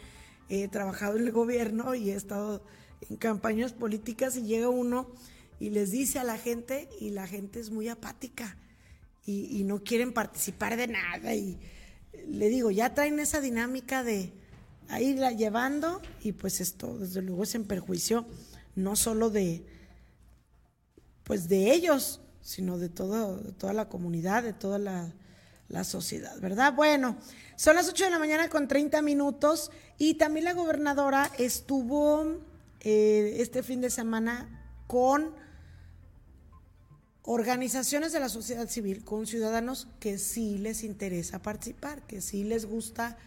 he 0.49 0.67
trabajado 0.67 1.17
en 1.17 1.27
el 1.27 1.33
gobierno 1.33 1.95
y 1.95 2.11
he 2.11 2.17
estado 2.17 2.61
en 3.09 3.17
campañas 3.19 3.73
políticas 3.73 4.37
y 4.37 4.43
llega 4.43 4.69
uno 4.69 5.07
y 5.59 5.71
les 5.71 5.91
dice 5.91 6.19
a 6.19 6.25
la 6.25 6.39
gente 6.39 6.89
y 7.01 7.11
la 7.11 7.27
gente 7.27 7.61
es 7.61 7.71
muy 7.71 7.89
apática 7.89 8.57
y, 9.25 9.65
no 9.65 9.83
quieren 9.83 10.13
participar 10.13 10.77
de 10.77 10.87
nada 10.87 11.35
y 11.35 11.59
le 12.29 12.49
digo, 12.49 12.71
ya 12.71 12.95
traen 12.95 13.19
esa 13.19 13.41
dinámica 13.41 14.05
de 14.05 14.33
irla 15.01 15.33
llevando 15.33 16.01
y 16.23 16.33
pues 16.33 16.61
esto 16.61 16.97
desde 16.99 17.23
luego 17.23 17.43
es 17.43 17.55
en 17.57 17.65
perjuicio 17.65 18.25
no 18.77 18.95
solo 18.95 19.31
de 19.31 19.65
pues 21.25 21.49
de 21.49 21.73
ellos, 21.73 22.21
sino 22.41 22.79
de, 22.79 22.89
todo, 22.89 23.39
toda 23.55 23.73
la 23.73 23.89
comunidad, 23.89 24.45
de 24.45 24.53
toda 24.53 24.79
la, 24.79 25.13
sociedad, 25.83 26.39
¿verdad? 26.41 26.73
Bueno, 26.75 27.17
son 27.57 27.75
las 27.75 27.89
8 27.89 28.05
de 28.05 28.11
la 28.11 28.21
mañana 28.21 28.49
con 28.49 28.69
30 28.69 29.03
minutos 29.03 29.73
y 29.99 30.15
también 30.15 30.45
la 30.45 30.53
gobernadora 30.53 31.33
estuvo 31.39 32.39
eh, 32.79 33.39
este 33.41 33.65
fin 33.65 33.81
de 33.81 33.91
semana 33.91 34.71
con 34.87 35.35
organizaciones 37.27 38.13
de 38.13 38.21
la 38.21 38.29
sociedad 38.29 38.69
civil, 38.69 39.05
con 39.05 39.27
ciudadanos 39.27 39.89
que 40.01 40.17
sí 40.17 40.59
les 40.59 40.85
interesa 40.85 41.43
participar, 41.43 42.03
que 42.07 42.21
sí 42.21 42.45
les 42.45 42.67
gusta 42.67 43.19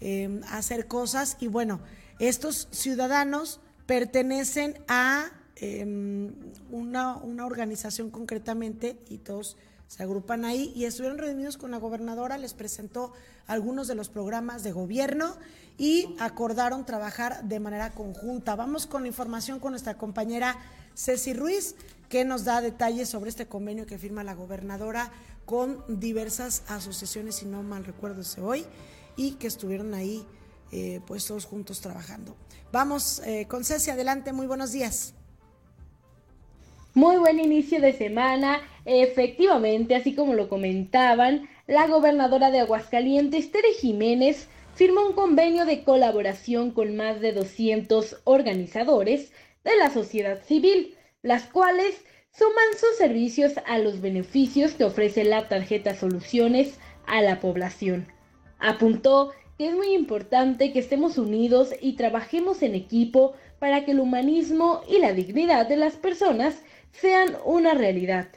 em, 0.00 0.40
hacer 0.50 0.88
cosas. 0.88 1.36
Y 1.38 1.48
bueno, 1.48 1.80
estos 2.18 2.66
ciudadanos 2.70 3.60
pertenecen 3.86 4.82
a 4.88 5.30
em, 5.56 6.32
una, 6.70 7.16
una, 7.18 7.44
organización 7.44 8.10
concretamente 8.10 8.98
y 9.10 9.18
todos 9.18 9.58
se 9.86 10.02
agrupan 10.02 10.46
ahí 10.46 10.72
y 10.74 10.86
estuvieron 10.86 11.18
reunidos 11.18 11.58
con 11.58 11.70
la 11.70 11.76
gobernadora, 11.76 12.38
les 12.38 12.54
presentó 12.54 13.12
algunos 13.46 13.86
de 13.86 13.94
los 13.94 14.08
programas 14.08 14.62
de 14.62 14.72
gobierno 14.72 15.36
y 15.76 16.16
acordaron 16.18 16.86
trabajar 16.86 17.44
de 17.44 17.60
manera 17.60 17.90
conjunta. 17.90 18.56
Vamos 18.56 18.86
con 18.86 19.02
la 19.02 19.08
información 19.08 19.60
con 19.60 19.72
nuestra 19.72 19.98
compañera 19.98 20.56
Ceci 20.94 21.34
Ruiz, 21.34 21.74
que 22.12 22.26
nos 22.26 22.44
da 22.44 22.60
detalles 22.60 23.08
sobre 23.08 23.30
este 23.30 23.46
convenio 23.46 23.86
que 23.86 23.96
firma 23.96 24.22
la 24.22 24.34
gobernadora 24.34 25.10
con 25.46 25.82
diversas 25.88 26.62
asociaciones, 26.68 27.36
si 27.36 27.46
no 27.46 27.62
mal 27.62 27.86
recuerdo 27.86 28.20
ese 28.20 28.42
hoy, 28.42 28.66
y 29.16 29.36
que 29.36 29.46
estuvieron 29.46 29.94
ahí 29.94 30.22
eh, 30.72 31.00
pues 31.06 31.26
todos 31.26 31.46
juntos 31.46 31.80
trabajando. 31.80 32.36
Vamos 32.70 33.22
eh, 33.24 33.46
con 33.48 33.64
Ceci, 33.64 33.90
adelante, 33.90 34.34
muy 34.34 34.46
buenos 34.46 34.72
días. 34.72 35.14
Muy 36.92 37.16
buen 37.16 37.40
inicio 37.40 37.80
de 37.80 37.94
semana. 37.94 38.60
Efectivamente, 38.84 39.94
así 39.94 40.14
como 40.14 40.34
lo 40.34 40.50
comentaban, 40.50 41.48
la 41.66 41.86
gobernadora 41.86 42.50
de 42.50 42.60
Aguascalientes, 42.60 43.50
Tere 43.50 43.72
Jiménez, 43.80 44.48
firmó 44.74 45.06
un 45.06 45.14
convenio 45.14 45.64
de 45.64 45.82
colaboración 45.82 46.72
con 46.72 46.94
más 46.94 47.22
de 47.22 47.32
200 47.32 48.20
organizadores 48.24 49.32
de 49.64 49.76
la 49.76 49.88
sociedad 49.88 50.42
civil, 50.44 50.94
las 51.22 51.44
cuales 51.44 52.04
suman 52.32 52.78
sus 52.78 52.96
servicios 52.96 53.54
a 53.66 53.78
los 53.78 54.00
beneficios 54.00 54.74
que 54.74 54.84
ofrece 54.84 55.24
la 55.24 55.48
tarjeta 55.48 55.94
Soluciones 55.94 56.78
a 57.06 57.22
la 57.22 57.40
población. 57.40 58.06
Apuntó 58.58 59.32
que 59.58 59.68
es 59.68 59.74
muy 59.74 59.92
importante 59.94 60.72
que 60.72 60.78
estemos 60.78 61.18
unidos 61.18 61.74
y 61.80 61.94
trabajemos 61.94 62.62
en 62.62 62.74
equipo 62.74 63.34
para 63.58 63.84
que 63.84 63.92
el 63.92 64.00
humanismo 64.00 64.82
y 64.88 64.98
la 64.98 65.12
dignidad 65.12 65.68
de 65.68 65.76
las 65.76 65.94
personas 65.94 66.62
sean 66.90 67.36
una 67.44 67.74
realidad. 67.74 68.28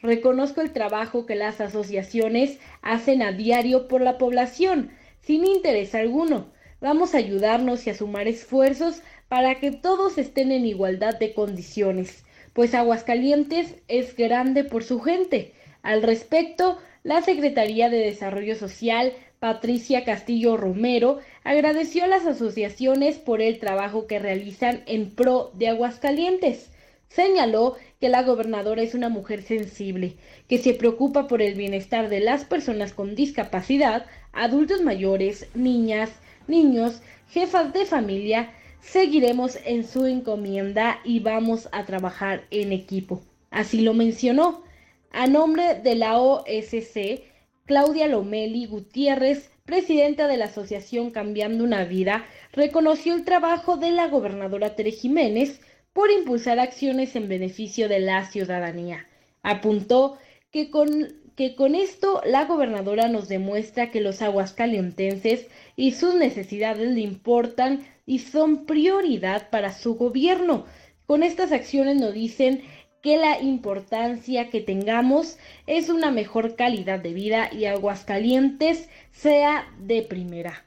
Reconozco 0.00 0.60
el 0.60 0.72
trabajo 0.72 1.26
que 1.26 1.36
las 1.36 1.60
asociaciones 1.60 2.58
hacen 2.80 3.22
a 3.22 3.30
diario 3.30 3.86
por 3.86 4.00
la 4.00 4.18
población, 4.18 4.90
sin 5.20 5.46
interés 5.46 5.94
alguno. 5.94 6.50
Vamos 6.80 7.14
a 7.14 7.18
ayudarnos 7.18 7.86
y 7.86 7.90
a 7.90 7.94
sumar 7.94 8.26
esfuerzos 8.26 9.02
para 9.28 9.60
que 9.60 9.70
todos 9.70 10.18
estén 10.18 10.50
en 10.50 10.66
igualdad 10.66 11.16
de 11.18 11.32
condiciones, 11.32 12.24
pues 12.52 12.74
Aguascalientes 12.74 13.76
es 13.88 14.16
grande 14.16 14.64
por 14.64 14.84
su 14.84 15.00
gente. 15.00 15.52
Al 15.82 16.02
respecto, 16.02 16.78
la 17.02 17.22
Secretaría 17.22 17.90
de 17.90 17.98
Desarrollo 17.98 18.54
Social, 18.54 19.12
Patricia 19.40 20.04
Castillo 20.04 20.56
Romero, 20.56 21.18
agradeció 21.42 22.04
a 22.04 22.08
las 22.08 22.26
asociaciones 22.26 23.18
por 23.18 23.42
el 23.42 23.58
trabajo 23.58 24.06
que 24.06 24.18
realizan 24.18 24.82
en 24.86 25.10
pro 25.10 25.50
de 25.54 25.68
Aguascalientes. 25.68 26.70
Señaló 27.08 27.76
que 28.00 28.08
la 28.08 28.22
gobernadora 28.22 28.82
es 28.82 28.94
una 28.94 29.08
mujer 29.08 29.42
sensible, 29.42 30.14
que 30.48 30.58
se 30.58 30.74
preocupa 30.74 31.26
por 31.26 31.42
el 31.42 31.54
bienestar 31.54 32.08
de 32.08 32.20
las 32.20 32.44
personas 32.44 32.92
con 32.92 33.14
discapacidad, 33.14 34.06
adultos 34.32 34.82
mayores, 34.82 35.48
niñas, 35.54 36.10
niños, 36.46 37.02
jefas 37.28 37.72
de 37.72 37.84
familia. 37.84 38.54
Seguiremos 38.82 39.58
en 39.64 39.86
su 39.86 40.06
encomienda 40.06 41.00
y 41.04 41.20
vamos 41.20 41.68
a 41.72 41.86
trabajar 41.86 42.42
en 42.50 42.72
equipo. 42.72 43.22
Así 43.50 43.80
lo 43.80 43.94
mencionó. 43.94 44.64
A 45.12 45.26
nombre 45.28 45.80
de 45.80 45.94
la 45.94 46.18
OSC, 46.18 47.22
Claudia 47.64 48.08
Lomeli 48.08 48.66
Gutiérrez, 48.66 49.50
presidenta 49.64 50.26
de 50.26 50.36
la 50.36 50.46
Asociación 50.46 51.12
Cambiando 51.12 51.62
una 51.64 51.84
Vida, 51.84 52.26
reconoció 52.52 53.14
el 53.14 53.24
trabajo 53.24 53.76
de 53.76 53.92
la 53.92 54.08
gobernadora 54.08 54.74
Tere 54.74 54.90
Jiménez, 54.90 55.60
por 55.92 56.10
impulsar 56.10 56.58
acciones 56.58 57.14
en 57.16 57.28
beneficio 57.28 57.88
de 57.88 58.00
la 58.00 58.24
ciudadanía. 58.24 59.06
Apuntó 59.42 60.18
que 60.50 60.70
con, 60.70 61.14
que 61.36 61.54
con 61.54 61.74
esto 61.74 62.20
la 62.24 62.46
gobernadora 62.46 63.08
nos 63.08 63.28
demuestra 63.28 63.90
que 63.90 64.00
los 64.00 64.22
aguascalientenses 64.22 65.46
y 65.76 65.92
sus 65.92 66.14
necesidades 66.14 66.90
le 66.90 67.00
importan 67.00 67.86
y 68.06 68.20
son 68.20 68.66
prioridad 68.66 69.50
para 69.50 69.72
su 69.72 69.94
gobierno. 69.94 70.66
Con 71.06 71.22
estas 71.22 71.52
acciones 71.52 71.96
nos 71.96 72.14
dicen 72.14 72.62
que 73.02 73.16
la 73.16 73.40
importancia 73.40 74.48
que 74.48 74.60
tengamos 74.60 75.36
es 75.66 75.88
una 75.88 76.10
mejor 76.10 76.54
calidad 76.54 77.00
de 77.00 77.12
vida 77.12 77.52
y 77.52 77.66
Aguascalientes 77.66 78.88
sea 79.10 79.66
de 79.80 80.02
primera. 80.02 80.64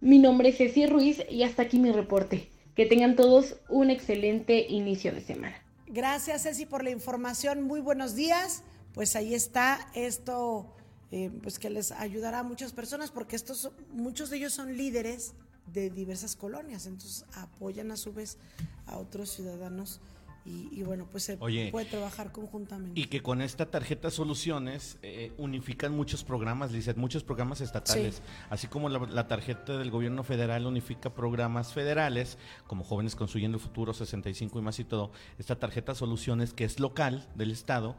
Mi 0.00 0.18
nombre 0.18 0.50
es 0.50 0.58
Ceci 0.58 0.86
Ruiz 0.86 1.22
y 1.30 1.42
hasta 1.42 1.62
aquí 1.62 1.78
mi 1.78 1.90
reporte. 1.90 2.50
Que 2.76 2.86
tengan 2.86 3.16
todos 3.16 3.56
un 3.68 3.88
excelente 3.88 4.66
inicio 4.68 5.12
de 5.12 5.20
semana. 5.20 5.56
Gracias, 5.86 6.42
Ceci, 6.42 6.66
por 6.66 6.82
la 6.82 6.90
información. 6.90 7.62
Muy 7.62 7.80
buenos 7.80 8.14
días. 8.14 8.62
Pues 8.92 9.16
ahí 9.16 9.32
está 9.34 9.88
esto, 9.94 10.74
eh, 11.10 11.30
pues 11.42 11.58
que 11.58 11.70
les 11.70 11.92
ayudará 11.92 12.40
a 12.40 12.42
muchas 12.42 12.72
personas, 12.72 13.10
porque 13.10 13.36
estos, 13.36 13.70
muchos 13.92 14.28
de 14.28 14.38
ellos 14.38 14.52
son 14.52 14.76
líderes 14.76 15.34
de 15.66 15.90
diversas 15.90 16.36
colonias, 16.36 16.86
entonces 16.86 17.24
apoyan 17.34 17.90
a 17.90 17.96
su 17.96 18.12
vez 18.12 18.38
a 18.86 18.98
otros 18.98 19.30
ciudadanos 19.30 20.00
y, 20.46 20.82
bueno, 20.82 21.08
pues 21.10 21.24
se 21.24 21.38
puede 21.38 21.86
trabajar 21.86 22.30
conjuntamente. 22.30 23.00
Y 23.00 23.06
que 23.06 23.22
con 23.22 23.40
esta 23.40 23.70
tarjeta 23.70 24.10
soluciones 24.10 24.98
eh, 25.00 25.32
unifican 25.38 25.96
muchos 25.96 26.22
programas, 26.22 26.70
Lizeth, 26.70 26.98
muchos 26.98 27.24
programas 27.24 27.62
estatales. 27.62 28.20
Así 28.50 28.66
como 28.66 28.90
la, 28.90 29.26
tarjeta 29.26 29.78
del 29.78 29.90
gobierno 29.90 30.22
federal 30.22 30.66
unifica 30.66 31.14
programas 31.14 31.72
federales, 31.72 32.36
como 32.66 32.84
Jóvenes 32.84 33.16
Construyendo 33.16 33.56
el 33.56 33.62
Futuro, 33.62 33.94
65 33.94 34.58
y 34.58 34.62
más 34.62 34.78
y 34.78 34.84
todo, 34.84 35.12
esta 35.38 35.58
tarjeta 35.58 35.94
soluciones 35.94 36.52
que 36.52 36.64
es 36.64 36.78
local 36.78 37.26
del 37.36 37.50
Estado 37.50 37.96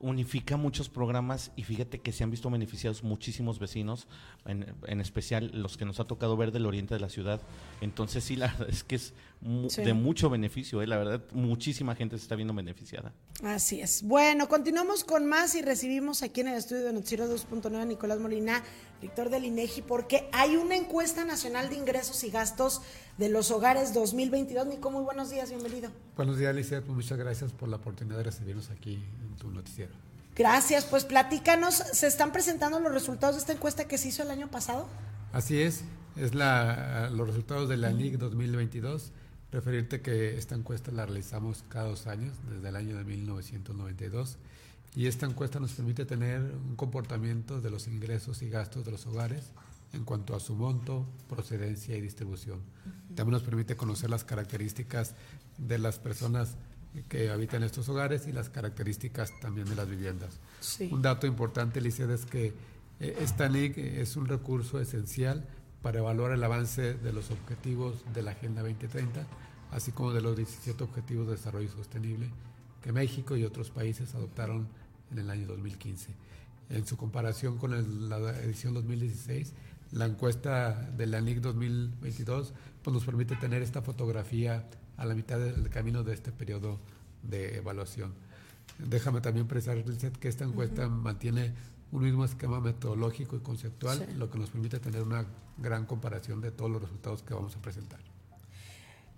unifica 0.00 0.56
muchos 0.56 0.88
programas 0.88 1.52
y 1.56 1.64
fíjate 1.64 2.00
que 2.00 2.12
se 2.12 2.24
han 2.24 2.30
visto 2.30 2.50
beneficiados 2.50 3.04
muchísimos 3.04 3.58
vecinos, 3.58 4.08
en, 4.46 5.00
especial 5.00 5.50
los 5.52 5.76
que 5.76 5.84
nos 5.84 6.00
ha 6.00 6.04
tocado 6.04 6.36
ver 6.36 6.52
del 6.52 6.66
oriente 6.66 6.94
de 6.94 7.00
la 7.00 7.10
ciudad. 7.10 7.40
Entonces 7.80 8.24
sí, 8.24 8.36
la 8.36 8.46
verdad 8.48 8.70
es 8.70 8.82
que 8.82 8.96
es 8.96 9.12
de 9.40 9.94
mucho 9.94 10.28
beneficio, 10.28 10.82
¿eh? 10.82 10.86
la 10.86 10.98
verdad, 10.98 11.22
muchísima 11.32 11.94
gente 11.94 12.18
se 12.18 12.22
está 12.22 12.36
viendo 12.36 12.52
beneficiada. 12.52 13.14
Así 13.42 13.80
es. 13.80 14.02
Bueno, 14.02 14.48
continuamos 14.48 15.02
con 15.02 15.26
más 15.26 15.54
y 15.54 15.62
recibimos 15.62 16.22
aquí 16.22 16.42
en 16.42 16.48
el 16.48 16.56
estudio 16.56 16.84
de 16.84 16.92
Noticiero 16.92 17.26
2.9 17.26 17.74
a 17.74 17.84
Nicolás 17.86 18.18
Molina, 18.20 18.62
director 19.00 19.30
del 19.30 19.46
INEGI, 19.46 19.82
porque 19.82 20.28
hay 20.32 20.56
una 20.56 20.76
encuesta 20.76 21.24
nacional 21.24 21.70
de 21.70 21.76
ingresos 21.76 22.22
y 22.22 22.30
gastos 22.30 22.82
de 23.16 23.30
los 23.30 23.50
hogares 23.50 23.94
2022. 23.94 24.66
Nico, 24.66 24.90
muy 24.90 25.04
buenos 25.04 25.30
días, 25.30 25.48
bienvenido. 25.48 25.90
Buenos 26.16 26.36
días, 26.38 26.50
Alicia. 26.50 26.82
Muchas 26.86 27.16
gracias 27.16 27.52
por 27.52 27.70
la 27.70 27.76
oportunidad 27.76 28.18
de 28.18 28.24
recibirnos 28.24 28.68
aquí 28.68 28.94
en 28.94 29.36
tu 29.36 29.50
noticiero. 29.50 29.92
Gracias, 30.36 30.84
pues 30.84 31.04
platícanos, 31.04 31.74
¿se 31.74 32.06
están 32.06 32.32
presentando 32.32 32.78
los 32.78 32.92
resultados 32.92 33.36
de 33.36 33.40
esta 33.40 33.52
encuesta 33.52 33.88
que 33.88 33.96
se 33.98 34.08
hizo 34.08 34.22
el 34.22 34.30
año 34.30 34.50
pasado? 34.50 34.86
Así 35.32 35.60
es, 35.60 35.82
es 36.16 36.34
la, 36.34 37.08
los 37.10 37.26
resultados 37.26 37.68
de 37.68 37.76
la 37.76 37.90
NIC 37.90 38.18
2022. 38.18 39.12
Referirte 39.52 40.00
que 40.00 40.38
esta 40.38 40.54
encuesta 40.54 40.92
la 40.92 41.06
realizamos 41.06 41.64
cada 41.68 41.88
dos 41.88 42.06
años, 42.06 42.36
desde 42.48 42.68
el 42.68 42.76
año 42.76 42.96
de 42.96 43.04
1992, 43.04 44.38
y 44.94 45.06
esta 45.06 45.26
encuesta 45.26 45.60
nos 45.60 45.72
permite 45.72 46.04
tener 46.04 46.40
un 46.40 46.76
comportamiento 46.76 47.60
de 47.60 47.70
los 47.70 47.86
ingresos 47.88 48.42
y 48.42 48.48
gastos 48.48 48.84
de 48.84 48.92
los 48.92 49.06
hogares 49.06 49.52
en 49.92 50.04
cuanto 50.04 50.36
a 50.36 50.40
su 50.40 50.54
monto, 50.54 51.06
procedencia 51.28 51.96
y 51.96 52.00
distribución. 52.00 52.60
También 53.14 53.32
nos 53.32 53.42
permite 53.42 53.76
conocer 53.76 54.10
las 54.10 54.24
características 54.24 55.14
de 55.58 55.78
las 55.78 55.98
personas 55.98 56.56
que 57.08 57.30
habitan 57.30 57.62
estos 57.62 57.88
hogares 57.88 58.26
y 58.26 58.32
las 58.32 58.50
características 58.50 59.32
también 59.40 59.68
de 59.68 59.76
las 59.76 59.88
viviendas. 59.88 60.38
Sí. 60.60 60.88
Un 60.92 61.02
dato 61.02 61.26
importante, 61.26 61.80
Liced, 61.80 62.10
es 62.10 62.24
que 62.26 62.52
eh, 63.00 63.16
esta 63.20 63.48
NIC 63.48 63.78
es 63.78 64.16
un 64.16 64.26
recurso 64.26 64.80
esencial 64.80 65.46
para 65.82 65.98
evaluar 65.98 66.32
el 66.32 66.42
avance 66.44 66.94
de 66.94 67.12
los 67.12 67.30
objetivos 67.30 68.04
de 68.12 68.22
la 68.22 68.32
Agenda 68.32 68.62
2030, 68.62 69.26
así 69.70 69.92
como 69.92 70.12
de 70.12 70.20
los 70.20 70.36
17 70.36 70.82
Objetivos 70.84 71.26
de 71.26 71.32
Desarrollo 71.34 71.70
Sostenible 71.70 72.28
que 72.82 72.92
México 72.92 73.36
y 73.36 73.44
otros 73.44 73.70
países 73.70 74.14
adoptaron 74.14 74.66
en 75.10 75.18
el 75.18 75.30
año 75.30 75.46
2015. 75.46 76.08
En 76.70 76.86
su 76.86 76.96
comparación 76.96 77.58
con 77.58 77.74
el- 77.74 78.08
la 78.08 78.18
edición 78.40 78.74
2016, 78.74 79.52
la 79.92 80.06
encuesta 80.06 80.72
de 80.96 81.06
la 81.06 81.20
NIC 81.20 81.40
2022 81.40 82.52
pues 82.82 82.94
nos 82.94 83.04
permite 83.04 83.36
tener 83.36 83.60
esta 83.62 83.82
fotografía 83.82 84.64
a 84.96 85.04
la 85.04 85.14
mitad 85.14 85.38
del 85.38 85.68
camino 85.68 86.02
de 86.04 86.14
este 86.14 86.30
periodo 86.32 86.78
de 87.22 87.56
evaluación. 87.58 88.12
Déjame 88.78 89.20
también 89.20 89.46
precisar, 89.46 89.82
que 90.18 90.28
esta 90.28 90.44
encuesta 90.44 90.88
mantiene 90.88 91.52
un 91.92 92.02
mismo 92.04 92.24
esquema 92.24 92.60
metodológico 92.60 93.36
y 93.36 93.40
conceptual, 93.40 94.06
Sí. 94.08 94.14
lo 94.16 94.30
que 94.30 94.38
nos 94.38 94.50
permite 94.50 94.78
tener 94.78 95.02
una 95.02 95.26
gran 95.60 95.86
comparación 95.86 96.40
de 96.40 96.50
todos 96.50 96.70
los 96.70 96.82
resultados 96.82 97.22
que 97.22 97.34
vamos 97.34 97.54
a 97.56 97.62
presentar. 97.62 98.00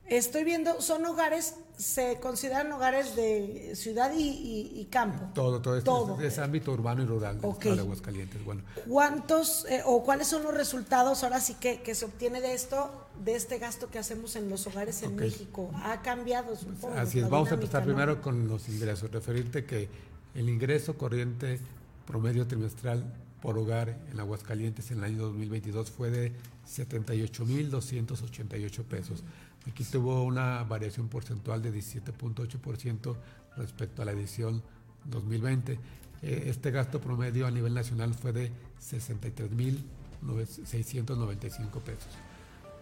Estoy 0.05 0.44
viendo, 0.44 0.83
son 0.83 1.07
hogares, 1.07 1.55
se 1.78 2.18
consideran 2.20 2.70
hogares 2.72 3.16
de 3.16 3.72
ciudad 3.76 4.12
y, 4.12 4.20
y- 4.28 4.81
y 4.81 4.85
campo. 4.87 5.31
Todo, 5.33 5.62
todo, 5.62 5.81
Todo. 5.83 6.20
Es, 6.20 6.38
ámbito 6.38 6.72
urbano 6.72 7.02
y 7.02 7.07
rural 7.07 7.40
de 7.40 7.70
Aguascalientes. 7.81 8.44
Bueno, 8.44 8.62
¿Cuántos 8.88 9.64
eh, 9.70 9.81
o 9.87 10.02
cuáles 10.05 10.26
son 10.26 10.42
los 10.42 10.52
resultados 10.52 11.22
ahora 11.22 11.40
sí 11.40 11.55
que, 11.55 11.81
que 11.83 11.94
se 11.94 12.05
obtiene 12.05 12.40
de 12.42 12.52
esto, 12.52 12.90
de 13.24 13.37
este 13.37 13.59
gasto 13.59 13.88
que 13.88 13.98
hacemos 14.00 14.37
en 14.37 14.50
los 14.50 14.66
hogares 14.66 15.02
en. 15.02 15.14
México? 15.16 15.70
Ha 15.76 16.02
cambiado, 16.02 16.57
supongo. 16.57 16.94
Así 16.98 17.20
es, 17.20 17.31
vamos 17.31 17.50
a 17.50 17.55
empezar 17.55 17.81
¿no? 17.83 17.87
primero 17.87 18.20
con 18.20 18.48
los 18.48 18.68
ingresos. 18.68 19.11
Referirte 19.11 19.64
que 19.64 19.88
el 20.35 20.48
ingreso 20.50 20.98
corriente 20.98 21.59
promedio 22.07 22.46
trimestral 22.46 23.05
por 23.42 23.59
hogar 23.59 23.98
en 24.11 24.18
Aguascalientes 24.20 24.90
en 24.92 24.98
el 24.98 25.05
año 25.05 25.24
2022 25.24 25.90
fue 25.90 26.11
de 26.11 26.33
78.288 26.66 28.85
pesos. 28.85 29.24
Aquí 29.68 29.85
tuvo 29.85 30.22
una 30.22 30.62
variación 30.62 31.09
porcentual 31.09 31.61
de 31.61 31.74
17.8% 31.74 33.16
respecto 33.57 34.02
a 34.02 34.05
la 34.05 34.12
edición 34.12 34.62
2020. 35.07 35.81
Eh, 36.22 36.44
Este 36.46 36.70
gasto 36.70 37.00
promedio 37.00 37.48
a 37.48 37.50
nivel 37.50 37.74
nacional 37.74 38.14
fue 38.14 38.33
de 38.33 38.52
63.695 38.81 41.81
pesos. 41.81 42.12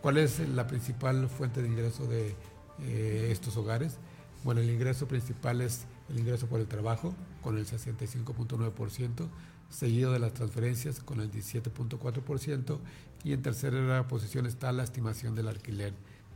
¿Cuál 0.02 0.18
es 0.18 0.40
la 0.40 0.66
principal 0.66 1.26
fuente 1.28 1.62
de 1.62 1.68
ingreso 1.68 2.06
de 2.06 2.34
eh, 2.80 3.28
estos 3.32 3.56
hogares? 3.56 3.96
Bueno, 4.44 4.60
el 4.60 4.68
ingreso 4.70 5.08
principal 5.08 5.62
es 5.62 5.86
el 6.10 6.18
ingreso 6.18 6.46
por 6.46 6.60
el 6.60 6.66
trabajo, 6.66 7.14
con 7.42 7.56
el 7.56 7.64
65.9%, 7.66 9.26
seguido 9.70 10.12
de 10.12 10.18
las 10.18 10.34
transferencias, 10.34 11.00
con 11.00 11.20
el 11.20 11.30
17.4%, 11.30 12.78
y 13.24 13.32
en 13.32 13.42
tercera 13.42 14.06
posición 14.08 14.46
está 14.46 14.72
la 14.72 14.82
estimación 14.84 15.34
del 15.34 15.48
alquiler 15.48 15.92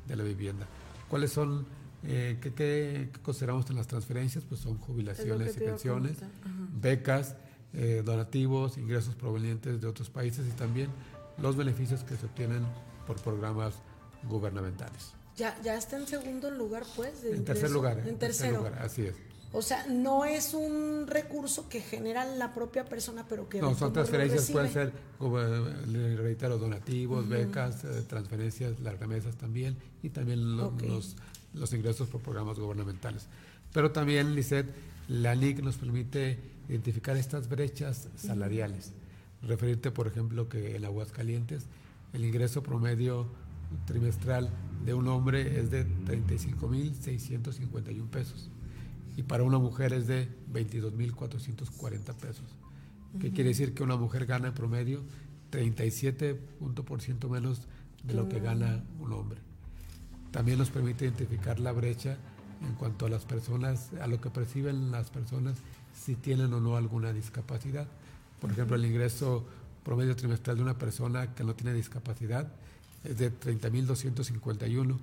de 0.07 0.17
la 0.17 0.23
vivienda. 0.23 0.67
¿Cuáles 1.09 1.33
son, 1.33 1.67
eh, 2.05 2.39
qué, 2.41 2.53
qué- 2.55 3.11
consideramos 3.23 3.69
en 3.71 3.77
las 3.77 3.87
transferencias? 3.87 4.45
Pues 4.45 4.61
son 4.61 4.79
jubilaciones 4.79 5.57
y 5.57 5.61
pensiones, 5.61 6.17
becas, 6.81 7.37
eh, 7.73 8.03
donativos, 8.05 8.77
ingresos 8.79 9.15
provenientes 9.15 9.81
de 9.81 9.87
otros 9.87 10.11
países 10.11 10.47
y 10.47 10.51
también 10.53 10.89
los 11.39 11.57
beneficios 11.57 12.05
que 12.05 12.17
se 12.17 12.27
obtienen 12.27 12.63
por 13.07 13.17
programas 13.21 13.75
gubernamentales. 14.29 15.13
Ya, 15.37 15.61
ya 15.63 15.77
está 15.77 15.97
en 15.97 16.07
segundo 16.07 16.51
lugar, 16.51 16.85
pues. 16.95 17.25
En 17.25 17.45
tercer 17.45 17.71
lugar. 17.71 17.99
En 18.07 18.19
tercer 18.19 18.51
tercero. 18.53 18.59
lugar, 18.59 18.79
así 18.83 19.03
es. 19.03 19.15
O 19.57 19.63
sea, 19.63 19.87
no 19.87 20.25
es 20.25 20.53
un 20.53 21.07
recurso 21.07 21.69
que 21.69 21.81
genera 21.81 22.25
la 22.25 22.53
propia 22.53 22.85
persona, 22.85 23.25
pero 23.29 23.49
que 23.49 23.61
No, 23.61 23.73
son 23.77 23.93
transferencias, 23.93 24.51
pueden 24.51 24.73
ser, 24.73 24.93
como 25.17 25.41
eh, 25.41 25.87
le 25.87 26.17
reitero, 26.17 26.59
donativos, 26.59 27.29
becas, 27.29 27.85
eh, 27.85 28.03
transferencias, 28.09 28.81
las 28.81 28.99
remesas 28.99 29.37
también, 29.37 29.77
y 30.03 30.09
también 30.11 30.57
lo- 30.57 30.75
los, 30.87 31.15
los 31.53 31.73
ingresos 31.73 32.09
por 32.09 32.21
programas 32.21 32.59
gubernamentales. 32.59 33.29
Pero 33.73 33.93
también, 33.93 34.35
Lisset, 34.35 34.67
la 35.07 35.37
NIC 35.37 35.61
nos 35.63 35.77
permite 35.77 36.41
identificar 36.69 37.17
estas 37.17 37.49
brechas 37.49 38.09
salariales. 38.17 38.91
Referirte, 39.43 39.93
por 39.93 40.09
ejemplo, 40.09 40.49
que 40.49 40.75
en 40.75 40.85
Aguascalientes 40.85 41.67
el 42.13 42.25
ingreso 42.25 42.65
promedio 42.65 43.29
trimestral 43.87 44.51
de 44.85 44.95
un 44.95 45.07
hombre 45.09 45.61
es 45.61 45.71
de 45.71 45.87
35.651 45.87 48.09
pesos 48.09 48.51
y 49.17 49.23
para 49.23 49.45
una 49.45 49.59
mujer 49.59 49.93
es 49.93 50.07
de 50.07 50.29
22.440 50.53 52.15
pesos. 52.15 52.57
¿Qué 53.21 53.31
quiere 53.31 53.51
decir? 53.51 53.75
Que 53.75 53.85
una 53.85 53.97
mujer 53.97 54.27
gana 54.27 54.49
en 54.49 54.55
promedio 54.55 55.03
37% 55.53 57.29
menos 57.29 57.63
de 58.03 58.15
lo 58.15 58.29
que 58.29 58.41
gana 58.41 58.83
un 58.99 59.13
hombre. 59.13 59.39
También 60.33 60.59
nos 60.59 60.71
permite 60.71 61.05
identificar 61.05 61.61
la 61.61 61.71
brecha 61.71 62.19
en 62.67 62.75
cuanto 62.75 63.07
a 63.07 63.09
las 63.09 63.25
personas, 63.25 63.91
a 64.01 64.09
lo 64.09 64.21
que 64.21 64.31
perciben 64.31 64.91
las 64.91 65.11
personas 65.11 65.59
si 65.95 66.17
tienen 66.17 66.53
o 66.53 66.61
no 66.61 66.77
alguna 66.77 67.13
discapacidad. 67.13 67.87
Por 68.41 68.51
ejemplo, 68.51 68.75
el 68.75 68.85
ingreso 68.85 69.47
promedio 69.85 70.17
trimestral 70.17 70.57
de 70.57 70.63
una 70.63 70.77
persona 70.77 71.35
que 71.35 71.45
no 71.45 71.55
tiene 71.55 71.73
discapacidad 71.73 72.53
es 73.05 73.19
de 73.19 73.31
30.251 73.33 74.99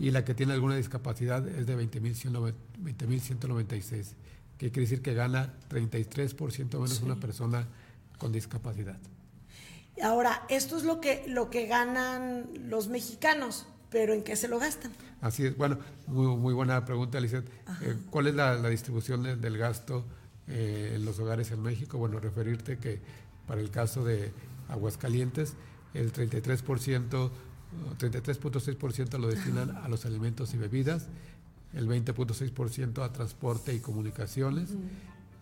y 0.00 0.10
la 0.10 0.24
que 0.24 0.34
tiene 0.34 0.52
alguna 0.52 0.76
discapacidad 0.76 1.46
es 1.48 1.66
de 1.66 1.76
20.196. 1.76 2.54
20.196, 2.82 4.12
que 4.58 4.70
quiere 4.70 4.82
decir 4.82 5.02
que 5.02 5.14
gana 5.14 5.54
33% 5.70 6.72
menos 6.80 7.02
una 7.02 7.16
persona 7.16 7.66
con 8.18 8.32
discapacidad. 8.32 8.98
Ahora, 10.02 10.44
esto 10.48 10.76
es 10.76 10.84
lo 10.84 11.00
que, 11.00 11.24
lo 11.28 11.50
que 11.50 11.66
ganan 11.66 12.46
los 12.68 12.88
mexicanos, 12.88 13.66
pero 13.90 14.12
¿en 14.14 14.22
qué 14.22 14.36
se 14.36 14.46
lo 14.48 14.58
gastan? 14.58 14.92
Así 15.20 15.44
es, 15.46 15.56
bueno, 15.56 15.78
muy, 16.06 16.36
muy 16.36 16.54
buena 16.54 16.84
pregunta, 16.84 17.18
Lizeth. 17.18 17.46
Eh, 17.82 17.96
¿Cuál 18.10 18.28
es 18.28 18.34
la, 18.34 18.54
la 18.54 18.68
distribución 18.68 19.24
de- 19.24 19.34
del 19.36 19.58
gasto 19.58 20.04
eh, 20.46 20.92
en 20.94 21.04
los 21.04 21.18
hogares 21.18 21.50
en 21.50 21.62
México? 21.62 21.98
Bueno, 21.98 22.20
referirte 22.20 22.78
que 22.78 23.00
para 23.48 23.60
el 23.60 23.70
caso 23.70 24.04
de 24.04 24.30
Aguascalientes, 24.68 25.54
el 25.98 26.12
33%, 26.12 27.26
uh, 27.26 27.30
33.6% 27.98 29.18
lo 29.18 29.28
destinan 29.28 29.76
a 29.76 29.88
los 29.88 30.06
alimentos 30.06 30.54
y 30.54 30.56
bebidas, 30.56 31.08
el 31.74 31.88
20.6% 31.88 33.02
a 33.02 33.12
transporte 33.12 33.74
y 33.74 33.80
comunicaciones, 33.80 34.70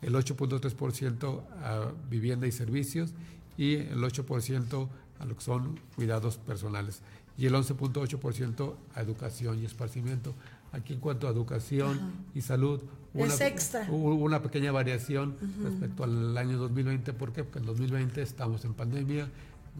el 0.02 0.14
8.3% 0.14 1.42
a 1.62 1.92
vivienda 2.10 2.46
y 2.46 2.52
servicios 2.52 3.12
y 3.56 3.74
el 3.76 3.98
8% 4.02 4.88
a 5.18 5.24
lo 5.24 5.36
que 5.36 5.42
son 5.42 5.80
cuidados 5.94 6.36
personales 6.36 7.00
y 7.38 7.46
el 7.46 7.54
11.8% 7.54 8.74
a 8.94 9.00
educación 9.00 9.58
y 9.60 9.64
esparcimiento. 9.64 10.34
Aquí 10.72 10.92
en 10.94 11.00
cuanto 11.00 11.28
a 11.28 11.30
educación 11.30 12.12
y 12.34 12.40
salud, 12.42 12.80
Es 13.14 13.40
extra. 13.40 13.86
hubo 13.90 14.14
una 14.16 14.42
pequeña 14.42 14.72
variación 14.72 15.36
respecto 15.62 16.04
al 16.04 16.36
año 16.36 16.58
2020. 16.58 17.12
¿Por 17.14 17.32
qué? 17.32 17.44
Porque 17.44 17.60
en 17.60 17.66
2020 17.66 18.20
estamos 18.20 18.64
en 18.64 18.74
pandemia, 18.74 19.28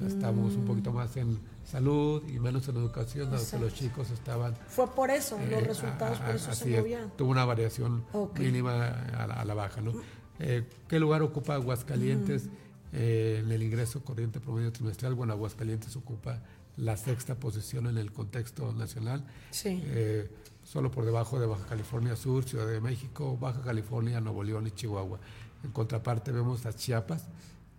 estamos 0.07 0.55
un 0.55 0.65
poquito 0.65 0.93
más 0.93 1.17
en 1.17 1.39
salud 1.65 2.23
y 2.29 2.39
menos 2.39 2.69
en 2.69 2.77
educación, 2.77 3.31
dado 3.31 3.45
que 3.51 3.59
los 3.59 3.75
chicos 3.75 4.11
estaban 4.11 4.55
Fue 4.69 4.87
por 4.95 5.11
eso, 5.11 5.39
los 5.39 5.49
eh, 5.51 5.61
resultados 5.61 6.21
a- 6.21 6.27
por 6.27 6.35
eso 6.37 6.51
así 6.51 6.65
se 6.65 6.75
es, 6.75 6.81
movían. 6.81 7.11
Tuvo 7.17 7.31
una 7.31 7.45
variación 7.45 8.05
mínima 8.39 8.89
a 8.89 9.27
la, 9.27 9.35
a 9.35 9.45
la 9.45 9.55
baja. 9.55 9.81
¿no? 9.81 9.93
Eh, 10.39 10.65
¿Qué 10.89 11.01
lugar 11.01 11.23
ocupa 11.23 11.55
Aguascalientes 11.55 12.49
eh, 12.93 13.43
en 13.45 13.51
el 13.51 13.63
ingreso 13.63 14.03
corriente 14.05 14.39
promedio 14.41 14.71
trimestral? 14.73 15.15
Bueno, 15.15 15.33
Aguascalientes 15.33 15.97
ocupa 15.97 16.43
la 16.77 16.97
sexta 16.97 17.35
posición 17.37 17.87
en 17.87 17.97
el 17.97 18.13
contexto 18.13 18.73
nacional. 18.73 19.25
Sí. 19.51 19.83
eh, 19.87 20.31
solo 20.63 20.91
por 20.91 21.05
debajo 21.05 21.39
de 21.41 21.47
Baja 21.47 21.65
California 21.67 22.17
Sur, 22.17 22.45
Ciudad 22.45 22.67
de 22.67 22.81
México, 22.81 23.39
Baja 23.39 23.63
California, 23.63 24.21
Nuevo 24.21 24.43
León 24.43 24.67
y 24.67 24.73
Chihuahua. 24.73 25.19
En 25.65 25.71
contraparte 25.71 26.33
vemos 26.33 26.67
a 26.67 26.73
Chiapas, 26.73 27.29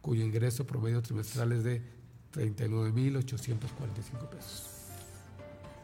cuyo 0.02 0.24
ingreso 0.24 0.66
promedio 0.66 1.02
trimestral 1.02 1.52
es 1.52 1.64
de 1.66 1.82
39.845 2.34 4.30
pesos. 4.30 4.64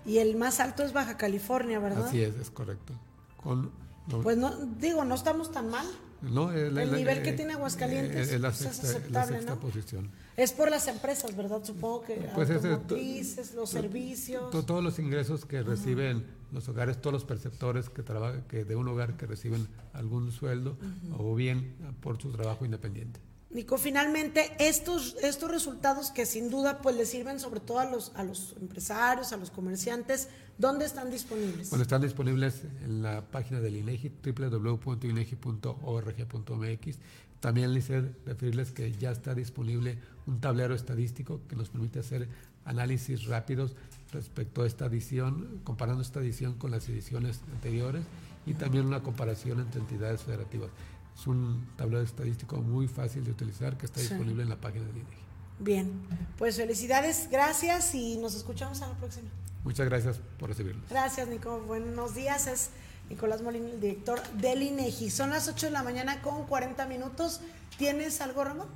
Y 0.06 0.18
el 0.18 0.36
más 0.36 0.60
alto 0.60 0.84
es 0.84 0.92
Baja 0.94 1.18
California, 1.18 1.80
¿verdad? 1.80 2.06
Así 2.08 2.22
es, 2.22 2.36
es 2.36 2.50
correcto. 2.50 2.94
Con, 3.38 3.72
no, 4.08 4.22
Pues 4.22 4.38
no, 4.38 4.54
digo, 4.80 5.06
no 5.06 5.16
estamos 5.16 5.52
tan 5.52 5.70
mal. 5.70 5.86
no, 6.22 6.52
el 6.52 6.74
nivel 6.94 7.22
que 7.24 7.30
eh, 7.30 7.34
tiene 7.34 7.54
Aguascalientes, 7.54 8.30
eh, 8.32 8.36
es 8.36 8.42
la 8.42 8.50
pues, 8.50 8.62
es 8.62 8.76
sexta, 8.76 8.88
es 8.88 9.12
la 9.12 9.22
aceptable, 9.22 9.46
¿no? 9.56 9.60
posición. 9.60 10.12
Es 10.36 10.52
por 10.52 10.70
las 10.70 10.88
empresas, 10.88 11.36
¿verdad? 11.38 11.64
Supongo 11.64 12.02
que 12.04 12.16
Pues 12.36 12.50
es, 12.50 12.62
to- 12.62 12.68
automotrices, 12.70 13.54
los 13.54 13.70
servicios. 13.70 14.50
To- 14.52 14.64
todos 14.66 14.84
los 14.84 15.00
ingresos 15.00 15.46
que 15.46 15.62
reciben 15.64 16.26
los 16.52 16.68
hogares, 16.70 17.00
todos 17.02 17.14
los 17.14 17.24
perceptores 17.26 17.90
que 17.90 18.04
trabajan, 18.04 18.44
que 18.50 18.66
de 18.66 18.76
un 18.76 18.88
hogar 18.90 19.16
que 19.16 19.26
reciben 19.26 19.68
algún 19.94 20.32
sueldo 20.32 20.78
o 21.18 21.34
bien 21.36 21.76
por 22.02 22.22
su 22.22 22.30
trabajo 22.32 22.66
independiente. 22.66 23.20
Nico, 23.54 23.78
finalmente 23.78 24.52
estos, 24.58 25.16
estos 25.22 25.52
resultados 25.52 26.10
que 26.10 26.26
sin 26.26 26.50
duda 26.50 26.82
pues 26.82 26.96
le 26.96 27.06
sirven 27.06 27.40
sobre 27.40 27.60
todo 27.60 27.78
a 27.80 27.86
los, 27.86 28.12
a 28.16 28.24
los 28.24 28.56
empresarios, 28.60 29.32
a 29.32 29.38
los 29.38 29.52
comerciantes, 29.52 30.30
¿dónde 30.58 30.86
están 30.86 31.12
disponibles? 31.12 31.70
Bueno, 31.70 31.84
están 31.84 32.02
disponibles 32.02 32.64
en 32.84 33.04
la 33.04 33.22
página 33.22 33.60
del 33.60 33.76
INEGI, 33.76 34.12
www.inegi.org.mx. 34.26 36.98
También 37.40 37.72
les 37.74 37.88
referirles 38.26 38.72
que 38.72 38.92
ya 38.94 39.12
está 39.12 39.36
disponible 39.36 40.00
un 40.26 40.40
tablero 40.40 40.74
estadístico 40.74 41.42
que 41.48 41.56
nos 41.56 41.70
permite 41.70 42.00
hacer 42.00 42.28
análisis 42.66 43.26
rápidos 43.26 43.76
respecto 44.12 44.64
a 44.64 44.68
esta 44.68 44.86
edición, 44.86 45.60
comparando 45.64 46.02
esta 46.02 46.22
edición 46.22 46.56
con 46.56 46.72
las 46.72 46.90
ediciones 46.90 47.42
anteriores 47.54 48.04
y 48.46 48.54
también 48.54 48.86
una 48.86 49.04
comparación 49.04 49.60
entre 49.60 49.82
entidades 49.82 50.24
federativas. 50.24 50.70
Es 51.16 51.28
un 51.28 51.68
tablero 51.76 52.02
estadístico 52.02 52.58
muy 52.58 52.88
fácil 52.88 53.24
de 53.24 53.32
utilizar 53.32 53.78
que 53.78 53.86
está 53.86 54.02
disponible 54.02 54.44
en 54.44 54.50
la 54.50 54.60
página 54.60 54.86
del 54.86 54.98
INEGI. 54.98 55.24
Bien, 55.60 55.92
pues 56.38 56.58
felicidades, 56.58 57.30
gracias 57.32 57.94
y 57.96 58.18
nos 58.18 58.36
escuchamos 58.36 58.82
a 58.82 58.88
la 58.88 58.96
próxima. 58.96 59.30
Muchas 59.64 59.88
gracias 59.88 60.20
por 60.38 60.50
recibirnos. 60.50 60.90
Gracias, 60.90 61.28
Nico. 61.28 61.62
Buenos 61.62 62.16
días. 62.16 62.48
Es 62.48 62.72
Nicolás 63.10 63.42
Molina, 63.42 63.70
el 63.70 63.80
director 63.80 64.22
del 64.34 64.64
INEGI. 64.64 65.10
Son 65.10 65.30
las 65.30 65.48
8 65.48 65.68
de 65.68 65.72
la 65.72 65.84
mañana 65.84 66.22
con 66.22 66.46
40 66.46 66.86
minutos. 66.88 67.42
¿Tienes 67.78 68.20
algo, 68.22 68.44
Ramón? 68.44 68.68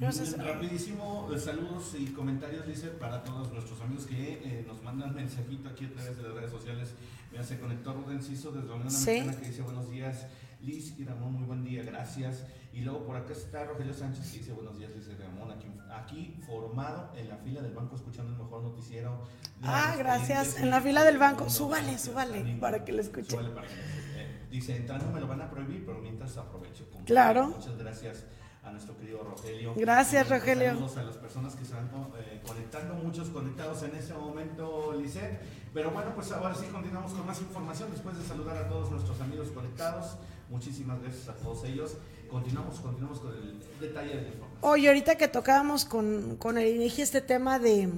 Rapidísimo, 0.00 1.30
eh, 1.32 1.38
saludos 1.38 1.94
y 1.96 2.06
comentarios, 2.06 2.66
dice, 2.66 2.88
para 2.88 3.22
todos 3.22 3.52
nuestros 3.52 3.80
amigos 3.80 4.06
que 4.06 4.40
eh, 4.42 4.64
nos 4.66 4.82
mandan 4.82 5.14
mensajito 5.14 5.68
aquí 5.68 5.84
a 5.84 5.92
través 5.92 6.16
de 6.16 6.22
las 6.24 6.34
redes 6.34 6.50
sociales. 6.50 6.88
Mira, 7.30 7.44
se 7.44 7.60
conectó 7.60 7.92
Rubén 7.92 8.20
Ciso 8.20 8.50
desde 8.50 8.68
la 8.68 8.74
Unión 8.74 8.94
Americana 8.94 9.36
que 9.40 9.46
dice 9.46 9.62
buenos 9.62 9.88
días. 9.90 10.26
Liz 10.64 10.98
y 10.98 11.04
Ramón, 11.04 11.34
muy 11.34 11.44
buen 11.44 11.62
día, 11.62 11.82
gracias. 11.82 12.44
Y 12.72 12.80
luego 12.80 13.04
por 13.04 13.16
acá 13.16 13.32
está 13.32 13.64
Rogelio 13.64 13.92
Sánchez 13.92 14.30
que 14.32 14.38
dice 14.38 14.52
buenos 14.52 14.78
días, 14.78 14.94
dice 14.94 15.14
Ramón, 15.16 15.50
aquí, 15.50 15.66
aquí 15.92 16.40
formado 16.46 17.12
en 17.16 17.28
la 17.28 17.36
fila 17.36 17.60
del 17.60 17.72
banco 17.72 17.96
escuchando 17.96 18.32
el 18.32 18.38
mejor 18.38 18.62
noticiero. 18.62 19.22
Ah, 19.62 19.94
gracias, 19.98 20.58
en 20.58 20.70
la 20.70 20.80
fila 20.80 21.04
del 21.04 21.18
banco. 21.18 21.50
Súbale, 21.50 21.98
súbale, 21.98 22.56
para 22.58 22.84
que 22.84 22.92
lo 22.92 23.02
escuche. 23.02 23.36
Eh, 23.36 24.46
dice, 24.50 24.76
entrando 24.76 25.10
me 25.10 25.20
lo 25.20 25.26
van 25.26 25.42
a 25.42 25.50
prohibir, 25.50 25.84
pero 25.84 25.98
mientras 26.00 26.36
aprovecho. 26.36 26.88
Claro. 27.04 27.48
Muchas 27.48 27.76
gracias 27.76 28.24
a 28.64 28.70
nuestro 28.70 28.96
querido 28.96 29.22
Rogelio. 29.22 29.74
Gracias, 29.76 30.28
Rogelio. 30.28 30.70
Saludos 30.70 30.96
a 30.96 31.02
las 31.02 31.16
personas 31.18 31.54
que 31.54 31.64
se 31.64 31.74
van 31.74 31.90
eh, 32.18 32.40
conectando, 32.46 32.94
muchos 32.94 33.28
conectados 33.28 33.82
en 33.82 33.94
ese 33.94 34.14
momento, 34.14 34.94
Lisset. 34.98 35.40
Pero 35.74 35.90
bueno, 35.90 36.14
pues 36.14 36.32
ahora 36.32 36.54
sí 36.54 36.66
continuamos 36.72 37.12
con 37.12 37.26
más 37.26 37.40
información 37.40 37.90
después 37.90 38.16
de 38.16 38.24
saludar 38.24 38.56
a 38.56 38.68
todos 38.68 38.90
nuestros 38.90 39.20
amigos 39.20 39.48
conectados. 39.48 40.16
Muchísimas 40.54 41.02
gracias 41.02 41.28
a 41.28 41.32
todos 41.32 41.64
ellos. 41.64 41.96
Continuamos, 42.30 42.78
continuamos 42.78 43.18
con 43.18 43.32
el 43.32 43.58
detalle 43.80 44.10
de 44.10 44.22
la. 44.22 44.30
Oye, 44.60 44.86
ahorita 44.86 45.16
que 45.16 45.26
tocábamos 45.26 45.84
con, 45.84 46.36
con 46.36 46.58
el 46.58 46.76
INEGI 46.76 47.02
este 47.02 47.20
tema 47.20 47.58
de, 47.58 47.88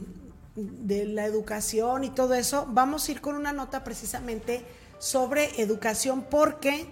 de 0.54 1.04
la 1.04 1.26
educación 1.26 2.04
y 2.04 2.08
todo 2.08 2.32
eso, 2.32 2.66
vamos 2.70 3.06
a 3.06 3.12
ir 3.12 3.20
con 3.20 3.34
una 3.34 3.52
nota 3.52 3.84
precisamente 3.84 4.64
sobre 4.98 5.60
educación 5.60 6.24
porque 6.30 6.86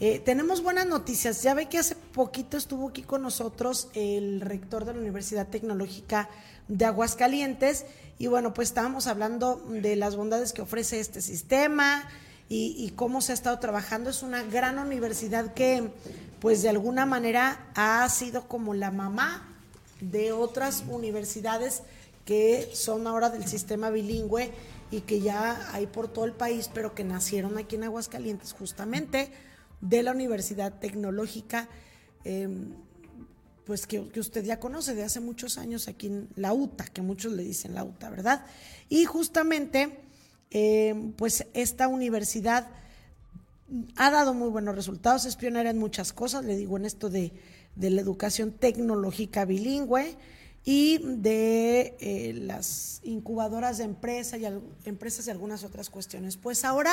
eh, 0.00 0.18
tenemos 0.18 0.62
buenas 0.62 0.86
noticias. 0.86 1.42
Ya 1.42 1.54
ve 1.54 1.70
que 1.70 1.78
hace 1.78 1.94
poquito 1.94 2.58
estuvo 2.58 2.90
aquí 2.90 3.02
con 3.02 3.22
nosotros 3.22 3.88
el 3.94 4.42
rector 4.42 4.84
de 4.84 4.92
la 4.92 5.00
Universidad 5.00 5.48
Tecnológica 5.48 6.28
de 6.68 6.84
Aguascalientes 6.84 7.86
y 8.18 8.26
bueno, 8.26 8.52
pues 8.52 8.68
estábamos 8.68 9.06
hablando 9.06 9.64
de 9.70 9.96
las 9.96 10.14
bondades 10.14 10.52
que 10.52 10.60
ofrece 10.60 11.00
este 11.00 11.22
sistema 11.22 12.06
y, 12.48 12.92
cómo 12.94 13.20
se 13.20 13.32
ha 13.32 13.34
estado 13.34 13.58
trabajando. 13.58 14.10
Es 14.10 14.22
una 14.22 14.42
gran 14.42 14.78
universidad 14.78 15.52
que 15.54 15.90
pues 16.40 16.62
de 16.62 16.68
alguna 16.68 17.06
manera 17.06 17.70
ha 17.74 18.08
sido 18.08 18.46
como 18.46 18.74
la 18.74 18.90
mamá 18.90 19.48
de 20.00 20.32
otras 20.32 20.84
universidades 20.88 21.82
que 22.24 22.68
son 22.72 23.06
ahora 23.06 23.30
del 23.30 23.46
sistema 23.46 23.90
bilingüe 23.90 24.52
y 24.90 25.00
que 25.00 25.20
ya 25.20 25.72
hay 25.72 25.86
por 25.86 26.08
todo 26.08 26.24
el 26.24 26.32
país, 26.32 26.70
pero 26.72 26.94
que 26.94 27.04
nacieron 27.04 27.58
aquí 27.58 27.76
en 27.76 27.84
Aguascalientes 27.84 28.52
justamente 28.52 29.30
de 29.80 30.02
la 30.02 30.12
Universidad 30.12 30.78
Tecnológica, 30.78 31.68
em, 32.24 32.74
pues 33.64 33.86
que, 33.86 34.00
usted 34.16 34.44
ya 34.44 34.60
conoce 34.60 34.94
de 34.94 35.02
hace 35.02 35.20
muchos 35.20 35.58
años 35.58 35.88
aquí 35.88 36.06
en 36.06 36.28
la 36.36 36.52
UTA, 36.52 36.84
que 36.84 37.02
muchos 37.02 37.32
le 37.32 37.42
dicen 37.42 37.74
la 37.74 37.82
UTA, 37.82 38.10
¿verdad? 38.10 38.46
Y 38.88 39.04
justamente, 39.04 39.98
em, 40.56 41.12
pues 41.12 41.46
esta 41.52 41.86
universidad 41.86 42.68
ha 43.96 44.10
dado 44.10 44.32
muy 44.32 44.48
buenos 44.48 44.74
resultados, 44.74 45.26
es 45.26 45.36
pionera 45.36 45.68
en 45.68 45.78
muchas 45.78 46.12
cosas, 46.14 46.44
le 46.44 46.56
digo 46.56 46.78
en 46.78 46.86
esto 46.86 47.10
de, 47.10 47.32
de 47.74 47.90
la 47.90 48.00
educación 48.00 48.52
tecnológica 48.52 49.44
bilingüe, 49.44 50.16
y 50.68 50.98
de 50.98 51.96
eh, 52.00 52.32
las 52.34 53.00
incubadoras 53.04 53.78
de 53.78 53.84
empresa 53.84 54.36
y 54.36 54.46
empresas 54.84 55.28
y 55.28 55.30
algunas 55.30 55.62
otras 55.62 55.90
cuestiones. 55.90 56.36
Pues 56.36 56.64
ahora 56.64 56.92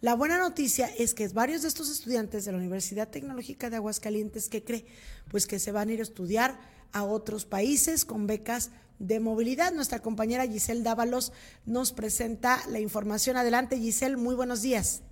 la 0.00 0.16
buena 0.16 0.38
noticia 0.38 0.90
es 0.98 1.14
que 1.14 1.28
varios 1.28 1.62
de 1.62 1.68
estos 1.68 1.88
estudiantes 1.88 2.44
de 2.44 2.50
la 2.50 2.58
Universidad 2.58 3.08
Tecnológica 3.08 3.70
de 3.70 3.76
Aguascalientes 3.76 4.48
que 4.48 4.64
cree 4.64 4.86
pues 5.30 5.46
que 5.46 5.60
se 5.60 5.70
van 5.70 5.88
a 5.88 5.92
ir 5.92 6.00
a 6.00 6.02
estudiar 6.02 6.58
a 6.92 7.04
otros 7.04 7.44
países 7.44 8.04
con 8.04 8.26
becas 8.26 8.70
de 8.98 9.20
movilidad. 9.20 9.72
Nuestra 9.72 9.98
compañera 9.98 10.46
Giselle 10.46 10.82
Dávalos 10.82 11.32
nos 11.66 11.92
presenta 11.92 12.60
la 12.68 12.80
información. 12.80 13.36
Adelante 13.36 13.78
Giselle, 13.78 14.16
muy 14.16 14.34
buenos 14.34 14.62
días. 14.62 15.02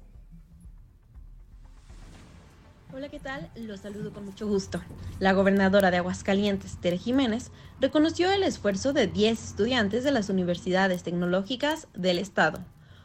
Hola, 2.93 3.09
¿qué 3.09 3.21
tal? 3.21 3.49
Los 3.55 3.81
saludo 3.81 4.13
con 4.13 4.25
mucho 4.25 4.49
gusto. 4.49 4.81
La 5.21 5.33
gobernadora 5.33 5.93
de 5.93 5.99
Aguascalientes, 5.99 6.77
Tere 6.81 6.99
Jiménez, 6.99 7.53
reconoció 7.81 8.33
el 8.33 8.43
esfuerzo 8.43 8.93
de 8.93 9.07
10 9.07 9.43
estudiantes 9.43 10.03
de 10.03 10.11
las 10.11 10.29
universidades 10.29 11.05
tecnológicas 11.05 11.87
del 11.95 12.19
Estado, 12.19 12.65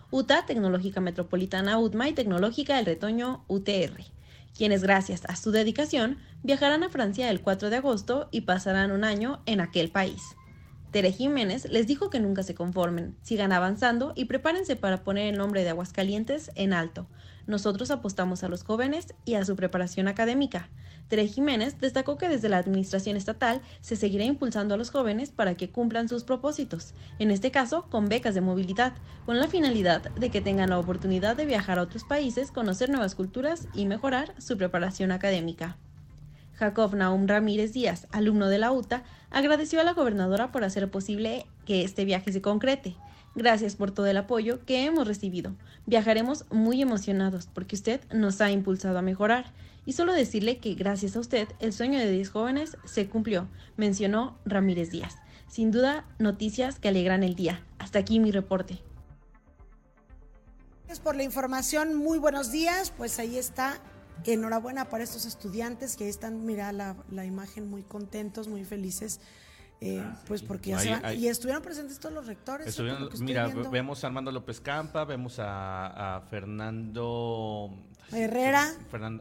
UTA, 0.10 0.46
Tecnológica 0.48 1.02
Metropolitana 1.02 1.78
UTMA 1.78 2.10
y 2.10 2.14
Tecnológica 2.14 2.80
El 2.80 2.88
Retoño 2.88 3.46
UTR, 3.48 4.04
quienes 4.56 4.82
gracias 4.82 5.24
a 5.28 5.36
su 5.36 5.52
dedicación 5.52 6.18
viajarán 6.44 6.84
a 6.84 6.90
Francia 6.90 7.30
el 7.30 7.42
4 7.42 7.70
de 7.70 7.78
agosto 7.78 8.30
y 8.32 8.42
pasarán 8.42 8.92
un 8.92 9.04
año 9.04 9.42
en 9.46 9.60
aquel 9.60 9.92
país. 9.92 10.22
Tere 10.92 11.12
Jiménez 11.12 11.68
les 11.70 11.88
dijo 11.88 12.10
que 12.10 12.22
nunca 12.22 12.42
se 12.42 12.56
conformen, 12.56 13.18
sigan 13.22 13.52
avanzando 13.52 14.14
y 14.16 14.26
prepárense 14.26 14.78
para 14.78 15.04
poner 15.04 15.28
el 15.28 15.38
nombre 15.38 15.64
de 15.64 15.70
Aguascalientes 15.70 16.52
en 16.56 16.72
alto, 16.72 17.08
nosotros 17.48 17.92
apostamos 17.92 18.44
a 18.44 18.50
los 18.50 18.64
jóvenes 18.64 19.14
y 19.26 19.36
a 19.36 19.46
su 19.46 19.56
preparación 19.56 20.08
académica. 20.08 20.70
Tere 21.08 21.28
Jiménez 21.28 21.80
destacó 21.80 22.18
que 22.18 22.30
desde 22.30 22.50
la 22.50 22.58
Administración 22.58 23.16
Estatal 23.16 23.62
se 23.82 23.96
seguirá 23.96 24.24
impulsando 24.24 24.74
a 24.74 24.78
los 24.78 24.90
jóvenes 24.90 25.30
para 25.30 25.56
que 25.56 25.70
cumplan 25.70 26.10
sus 26.10 26.24
propósitos, 26.24 26.94
en 27.20 27.30
este 27.30 27.52
caso 27.52 27.88
con 27.90 28.10
becas 28.10 28.34
de 28.34 28.42
movilidad, 28.42 28.94
con 29.26 29.40
la 29.40 29.48
finalidad 29.48 30.02
de 30.16 30.30
que 30.32 30.42
tengan 30.42 30.72
la 30.72 30.80
oportunidad 30.80 31.36
de 31.36 31.46
viajar 31.46 31.78
a 31.78 31.84
otros 31.84 32.04
países, 32.04 32.52
conocer 32.52 32.90
nuevas 32.90 33.14
culturas 33.14 33.68
y 33.74 33.86
mejorar 33.86 34.34
su 34.40 34.58
preparación 34.58 35.12
académica. 35.12 35.78
Jacob 36.56 36.96
Naum 36.96 37.28
Ramírez 37.28 37.74
Díaz, 37.74 38.08
alumno 38.12 38.48
de 38.48 38.58
la 38.58 38.72
UTA, 38.72 39.04
agradeció 39.30 39.82
a 39.82 39.84
la 39.84 39.94
gobernadora 39.94 40.52
por 40.52 40.64
hacer 40.64 40.90
posible 40.90 41.46
que 41.66 41.84
este 41.84 42.06
viaje 42.06 42.32
se 42.32 42.42
concrete. 42.42 42.96
Gracias 43.36 43.76
por 43.76 43.92
todo 43.92 44.06
el 44.08 44.16
apoyo 44.16 44.64
que 44.66 44.86
hemos 44.86 45.06
recibido. 45.08 45.54
Viajaremos 45.86 46.46
muy 46.52 46.82
emocionados 46.82 47.50
porque 47.54 47.76
usted 47.76 48.00
nos 48.14 48.40
ha 48.40 48.50
impulsado 48.50 48.98
a 48.98 49.02
mejorar. 49.02 49.52
Y 49.86 49.94
solo 49.94 50.14
decirle 50.14 50.58
que 50.58 50.74
gracias 50.74 51.16
a 51.16 51.20
usted 51.20 51.48
el 51.60 51.74
sueño 51.74 52.00
de 52.00 52.10
10 52.10 52.30
jóvenes 52.30 52.78
se 52.86 53.08
cumplió, 53.08 53.48
mencionó 53.76 54.38
Ramírez 54.46 54.90
Díaz. 54.90 55.18
Sin 55.48 55.70
duda, 55.70 56.06
noticias 56.18 56.80
que 56.80 56.88
alegran 56.88 57.24
el 57.24 57.36
día. 57.36 57.62
Hasta 57.78 58.00
aquí 58.00 58.20
mi 58.20 58.32
reporte. 58.32 58.80
Gracias 60.86 61.02
por 61.02 61.16
la 61.16 61.24
información. 61.24 61.94
Muy 61.94 62.18
buenos 62.18 62.52
días. 62.52 62.92
Pues 62.98 63.20
ahí 63.20 63.38
está. 63.38 63.80
Enhorabuena 64.24 64.90
para 64.90 65.04
estos 65.04 65.26
estudiantes 65.26 65.98
que 65.98 66.08
están, 66.08 66.46
mira 66.46 66.72
la, 66.72 66.96
la 67.12 67.26
imagen, 67.26 67.70
muy 67.70 67.84
contentos, 67.84 68.48
muy 68.48 68.64
felices 68.64 69.20
eh, 69.82 70.02
ah, 70.04 70.18
pues 70.28 70.42
porque 70.42 70.72
ya 70.72 70.80
se 70.80 70.90
van, 70.90 71.18
y 71.18 71.28
estuvieron 71.28 71.62
presentes 71.62 72.00
todos 72.00 72.16
los 72.16 72.28
rectores. 72.28 72.80
mira, 73.20 73.48
vemos 73.48 74.04
a 74.04 74.08
Armando 74.08 74.32
López 74.32 74.62
Campa, 74.62 75.04
vemos 75.06 75.38
a, 75.40 76.24
Fernando 76.30 77.72
Herrera, 78.12 78.74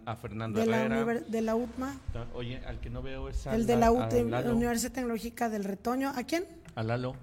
a 0.07 0.17
Fernando 0.17 0.61
de 0.61 0.67
Herrera. 0.67 1.05
La 1.05 1.21
de 1.21 1.41
la 1.43 1.57
UTMA. 1.57 2.01
Oye, 2.35 2.63
al 2.67 2.81
que 2.81 2.91
no 2.91 3.03
veo 3.03 3.29
es 3.29 3.47
El 3.47 3.67
de 3.67 3.77
la, 3.77 3.91
Universidad 3.91 4.93
Tecnológica 4.93 5.49
del 5.49 5.65
Retoño. 5.65 6.13
¿A 6.15 6.23
quién? 6.25 6.47
A 6.75 6.83
Lalo. 6.83 7.17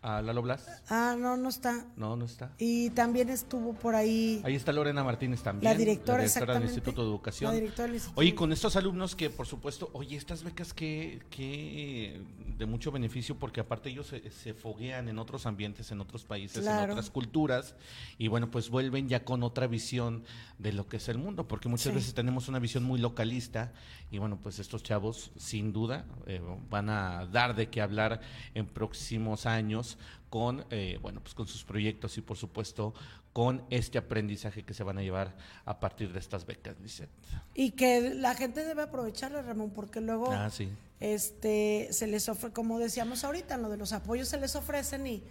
A 0.00 0.22
Lalo 0.22 0.42
Blas. 0.42 0.64
Ah, 0.88 1.16
no, 1.18 1.36
no 1.36 1.48
está. 1.48 1.84
No, 1.96 2.14
no 2.16 2.24
está. 2.24 2.52
Y 2.58 2.90
también 2.90 3.28
estuvo 3.30 3.74
por 3.74 3.94
ahí. 3.94 4.40
Ahí 4.44 4.54
está 4.54 4.72
Lorena 4.72 5.02
Martínez 5.02 5.42
también. 5.42 5.72
La 5.72 5.76
directora, 5.76 6.22
del. 6.22 6.62
Instituto 6.62 7.02
de 7.02 7.08
Educación. 7.08 7.50
La 7.50 7.54
directora 7.58 7.86
del 7.86 7.94
Instituto. 7.96 8.20
Oye, 8.20 8.34
con 8.34 8.52
estos 8.52 8.76
alumnos 8.76 9.16
que, 9.16 9.28
por 9.30 9.46
supuesto, 9.46 9.90
oye, 9.92 10.16
estas 10.16 10.44
becas 10.44 10.72
que, 10.72 11.20
que 11.30 12.22
de 12.56 12.66
mucho 12.66 12.92
beneficio, 12.92 13.36
porque 13.38 13.60
aparte 13.60 13.88
ellos 13.90 14.06
se, 14.06 14.30
se 14.30 14.54
foguean 14.54 15.08
en 15.08 15.18
otros 15.18 15.46
ambientes, 15.46 15.90
en 15.90 16.00
otros 16.00 16.24
países, 16.24 16.62
Claro. 16.62 16.84
en 16.84 16.90
otras 16.92 17.10
culturas, 17.10 17.74
y 18.18 18.28
bueno, 18.28 18.50
pues 18.50 18.68
vuelven 18.70 19.08
ya 19.08 19.24
con 19.24 19.42
otra 19.42 19.66
visión 19.66 20.24
de 20.58 20.72
lo 20.72 20.86
que 20.88 20.96
es 20.98 21.08
el 21.08 21.18
mundo, 21.18 21.46
porque 21.48 21.68
muchas 21.68 21.88
Sí. 21.92 21.94
veces 21.94 22.14
tenemos 22.14 22.48
una 22.48 22.58
visión 22.58 22.82
muy 22.84 22.98
localista, 23.00 23.72
y 24.10 24.18
bueno, 24.18 24.38
pues 24.42 24.58
estos 24.58 24.82
chavos, 24.82 25.30
sin 25.36 25.72
duda, 25.72 26.04
eh, 26.26 26.40
van 26.70 26.88
a 26.90 27.26
dar 27.26 27.54
de 27.54 27.68
qué 27.68 27.80
hablar 27.80 28.20
en 28.54 28.66
próximos 28.66 29.46
años 29.46 29.97
con, 30.30 30.64
eh, 30.70 30.98
bueno, 31.00 31.20
pues 31.20 31.34
con 31.34 31.46
sus 31.46 31.64
proyectos 31.64 32.16
y 32.18 32.20
por 32.20 32.36
supuesto 32.36 32.92
con 33.32 33.64
este 33.70 33.98
aprendizaje 33.98 34.62
que 34.64 34.74
se 34.74 34.82
van 34.82 34.98
a 34.98 35.02
llevar 35.02 35.36
a 35.64 35.78
partir 35.80 36.12
de 36.12 36.18
estas 36.18 36.44
becas, 36.44 36.76
Lisette. 36.80 37.08
Y 37.54 37.70
que 37.72 38.14
la 38.14 38.34
gente 38.34 38.64
debe 38.64 38.82
aprovecharla, 38.82 39.42
Ramón, 39.42 39.70
porque 39.70 40.00
luego 40.00 40.30
Ah, 40.32 40.50
sí. 40.50 40.68
este 41.00 41.88
se 41.92 42.06
les 42.06 42.28
ofrece, 42.28 42.52
como 42.52 42.78
decíamos 42.78 43.24
ahorita, 43.24 43.54
en 43.54 43.62
lo 43.62 43.68
de 43.70 43.76
los 43.76 43.92
apoyos 43.92 44.28
se 44.28 44.38
les 44.38 44.54
ofrecen 44.56 45.06
y 45.06 45.22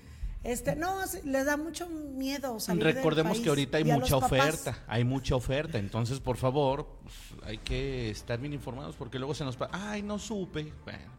este 0.44 0.76
no, 0.76 0.96
les 1.26 1.46
da 1.46 1.58
mucho 1.58 1.90
miedo 1.90 2.60
salir 2.60 2.84
del 2.84 2.94
Recordemos 2.96 3.34
país. 3.34 3.44
que 3.44 3.50
ahorita 3.50 3.78
hay 3.80 3.84
mucha 3.84 4.16
oferta, 4.18 4.84
hay 4.88 5.04
mucha 5.04 5.36
oferta, 5.36 5.78
entonces 5.78 6.20
por 6.20 6.38
favor 6.38 6.88
pues, 7.04 7.16
hay 7.44 7.58
que 7.58 8.10
estar 8.12 8.40
bien 8.40 8.54
informados 8.54 8.96
porque 8.96 9.18
luego 9.20 9.34
se 9.36 9.44
nos 9.44 9.58
ay 9.72 10.02
no 10.04 10.18
supe, 10.20 10.72
bueno, 10.86 11.12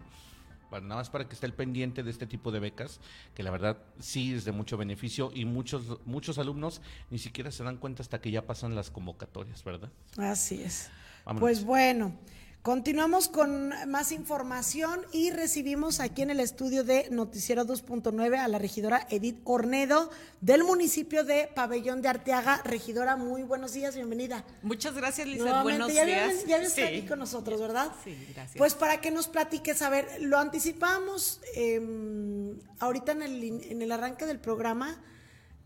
nada 0.71 0.97
más 0.97 1.11
para 1.11 1.29
que 1.29 1.35
esté 1.35 1.47
el 1.47 1.55
pendiente 1.55 2.03
de 2.03 2.11
este 2.11 2.27
tipo 2.27 2.51
de 2.53 2.61
becas 2.61 3.01
que 3.35 3.43
la 3.43 3.51
verdad 3.51 3.79
sí 3.99 4.35
es 4.35 4.45
de 4.45 4.53
mucho 4.53 4.77
beneficio 4.77 5.31
y 5.35 5.45
muchos 5.45 5.99
muchos 6.05 6.39
alumnos 6.39 6.81
ni 7.11 7.19
siquiera 7.19 7.51
se 7.51 7.65
dan 7.65 7.77
cuenta 7.77 8.03
hasta 8.03 8.21
que 8.21 8.31
ya 8.31 8.47
pasan 8.47 8.75
las 8.75 8.91
convocatorias, 8.91 9.65
¿verdad? 9.65 9.91
Así 10.17 10.63
es. 10.63 10.91
Vámonos. 11.25 11.41
Pues 11.41 11.65
bueno, 11.65 12.15
continuamos 12.63 13.29
con 13.29 13.73
más 13.91 14.13
información 14.13 15.01
y 15.13 15.31
recibimos 15.31 16.01
aquí 16.01 16.23
en 16.23 16.31
el 16.31 16.41
estudio 16.41 16.85
de 16.85 17.09
Noticiero 17.11 17.65
2.9 17.65 18.37
a 18.39 18.49
la 18.49 18.59
regidora 18.59 19.07
Edith 19.11 19.41
Ornedo 19.45 20.11
del 20.41 20.65
municipio 20.65 21.25
de 21.25 21.49
Pabellón 21.55 22.03
de 22.03 22.09
Arteaga. 22.09 22.61
Regidora, 22.65 23.17
muy 23.17 23.43
buenos 23.43 23.73
días, 23.73 23.95
bienvenida. 23.95 24.45
Muchas 24.63 24.95
gracias. 24.95 25.27
Nuevamente, 25.29 25.63
Buenos 25.63 25.95
ya, 25.95 26.05
días. 26.05 26.45
ya 26.47 26.59
está 26.59 26.75
Sí. 26.75 26.83
aquí 26.83 27.07
con 27.07 27.19
nosotros, 27.21 27.61
¿verdad? 27.61 27.91
Sí, 28.05 28.15
gracias. 28.35 28.59
Pues 28.59 28.75
para 28.75 29.01
que 29.01 29.11
nos 29.11 29.29
platiques, 29.29 29.81
a 29.81 29.89
ver, 29.89 30.07
lo 30.21 30.39
anticipamos 30.39 31.41
eh, 31.55 32.55
ahorita 32.81 33.13
en 33.13 33.23
el, 33.23 33.43
en 33.63 33.83
el 33.83 33.93
arranque 33.93 34.27
del 34.27 34.41
programa, 34.41 35.01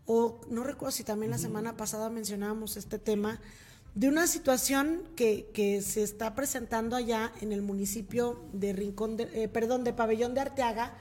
o 0.05 0.39
no 0.49 0.63
recuerdo 0.63 0.91
si 0.91 1.03
también 1.03 1.31
la 1.31 1.37
semana 1.37 1.75
pasada 1.75 2.09
mencionábamos 2.09 2.77
este 2.77 2.99
tema, 2.99 3.39
de 3.95 4.09
una 4.09 4.25
situación 4.27 5.03
que, 5.15 5.49
que 5.53 5.81
se 5.81 6.01
está 6.01 6.33
presentando 6.33 6.95
allá 6.95 7.31
en 7.41 7.51
el 7.51 7.61
municipio 7.61 8.41
de 8.53 8.73
Rincón, 8.73 9.17
de, 9.17 9.43
eh, 9.43 9.47
perdón, 9.47 9.83
de 9.83 9.93
Pabellón 9.93 10.33
de 10.33 10.41
Arteaga, 10.41 10.93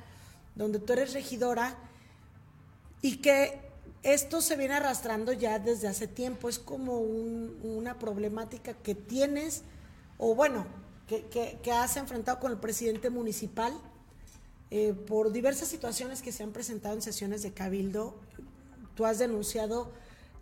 donde 0.55 0.79
tú 0.79 0.93
eres 0.93 1.15
regidora, 1.15 1.77
y 3.01 3.17
que 3.17 3.61
esto 4.03 4.41
se 4.43 4.57
viene 4.57 4.75
arrastrando 4.75 5.33
ya 5.33 5.59
desde 5.59 5.89
hace 5.89 6.07
tiempo, 6.07 6.49
es 6.49 6.59
como 6.59 6.99
un- 6.99 7.59
una 7.63 7.99
problemática 7.99 8.75
que 8.75 8.95
tienes, 8.95 9.63
o 10.19 10.35
bueno, 10.35 10.67
que, 11.07 11.25
que- 11.63 11.73
has 11.73 11.97
enfrentado 11.97 12.41
con 12.41 12.53
el 12.53 12.59
presidente 12.59 13.09
municipal 13.11 13.73
eh, 14.71 14.93
por 14.95 15.33
diversas 15.33 15.69
situaciones 15.69 16.23
que 16.23 16.33
se 16.33 16.43
han 16.43 16.53
presentado 16.53 16.95
en 16.95 17.03
sesiones 17.03 17.43
de 17.43 17.53
cabildo. 17.53 18.15
Tú 18.95 19.05
has 19.05 19.19
denunciado 19.19 19.91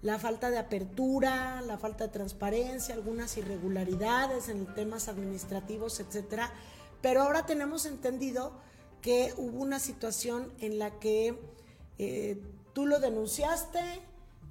la 0.03 0.19
falta 0.19 0.51
de 0.51 0.59
apertura, 0.59 1.61
la 1.63 1.77
falta 1.79 2.07
de 2.07 2.13
transparencia, 2.13 2.95
algunas 2.95 3.37
irregularidades 3.37 4.49
en 4.49 4.67
temas 4.75 5.09
administrativos, 5.09 6.01
etcétera. 6.01 6.51
Pero 7.03 7.23
ahora 7.23 7.47
tenemos 7.47 7.87
entendido 7.87 8.53
que 9.03 9.33
hubo 9.37 9.61
una 9.61 9.79
situación 9.79 10.53
en 10.61 10.79
la 10.79 10.99
que 10.99 11.39
eh, 11.99 12.41
tú 12.73 12.87
lo 12.87 12.99
denunciaste, 13.01 13.81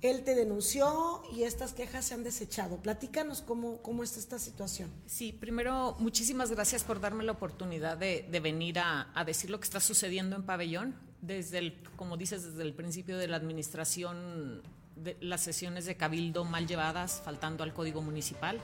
él 0.02 0.24
te 0.24 0.34
denunció 0.34 1.24
y 1.34 1.44
estas 1.44 1.74
quejas 1.74 2.06
se 2.06 2.14
han 2.14 2.24
desechado. 2.24 2.78
Platícanos 2.78 3.42
cómo, 3.42 3.82
cómo 3.82 4.04
está 4.04 4.20
esta 4.20 4.40
situación. 4.40 4.90
Sí, 5.08 5.34
primero, 5.34 5.96
muchísimas 6.00 6.52
gracias 6.52 6.84
por 6.84 7.02
darme 7.02 7.24
la 7.24 7.34
oportunidad 7.34 7.98
de, 7.98 8.26
venir 8.42 8.80
a, 8.80 9.12
a 9.14 9.26
decir 9.26 9.50
lo 9.50 9.60
que 9.60 9.66
está 9.66 9.80
sucediendo 9.80 10.36
en 10.36 10.44
Pabellón. 10.44 10.96
Desde 11.22 11.58
el, 11.58 11.84
como 11.98 12.16
dices, 12.16 12.44
desde 12.46 12.62
el 12.62 12.74
principio 12.74 13.18
de 13.18 13.28
la 13.28 13.36
administración, 13.36 14.64
de 15.04 15.18
las 15.22 15.42
sesiones 15.42 15.86
de 15.86 15.96
cabildo 15.96 16.46
mal 16.46 16.68
llevadas, 16.68 17.22
faltando 17.24 17.64
al 17.64 17.74
código 17.74 18.02
municipal. 18.02 18.60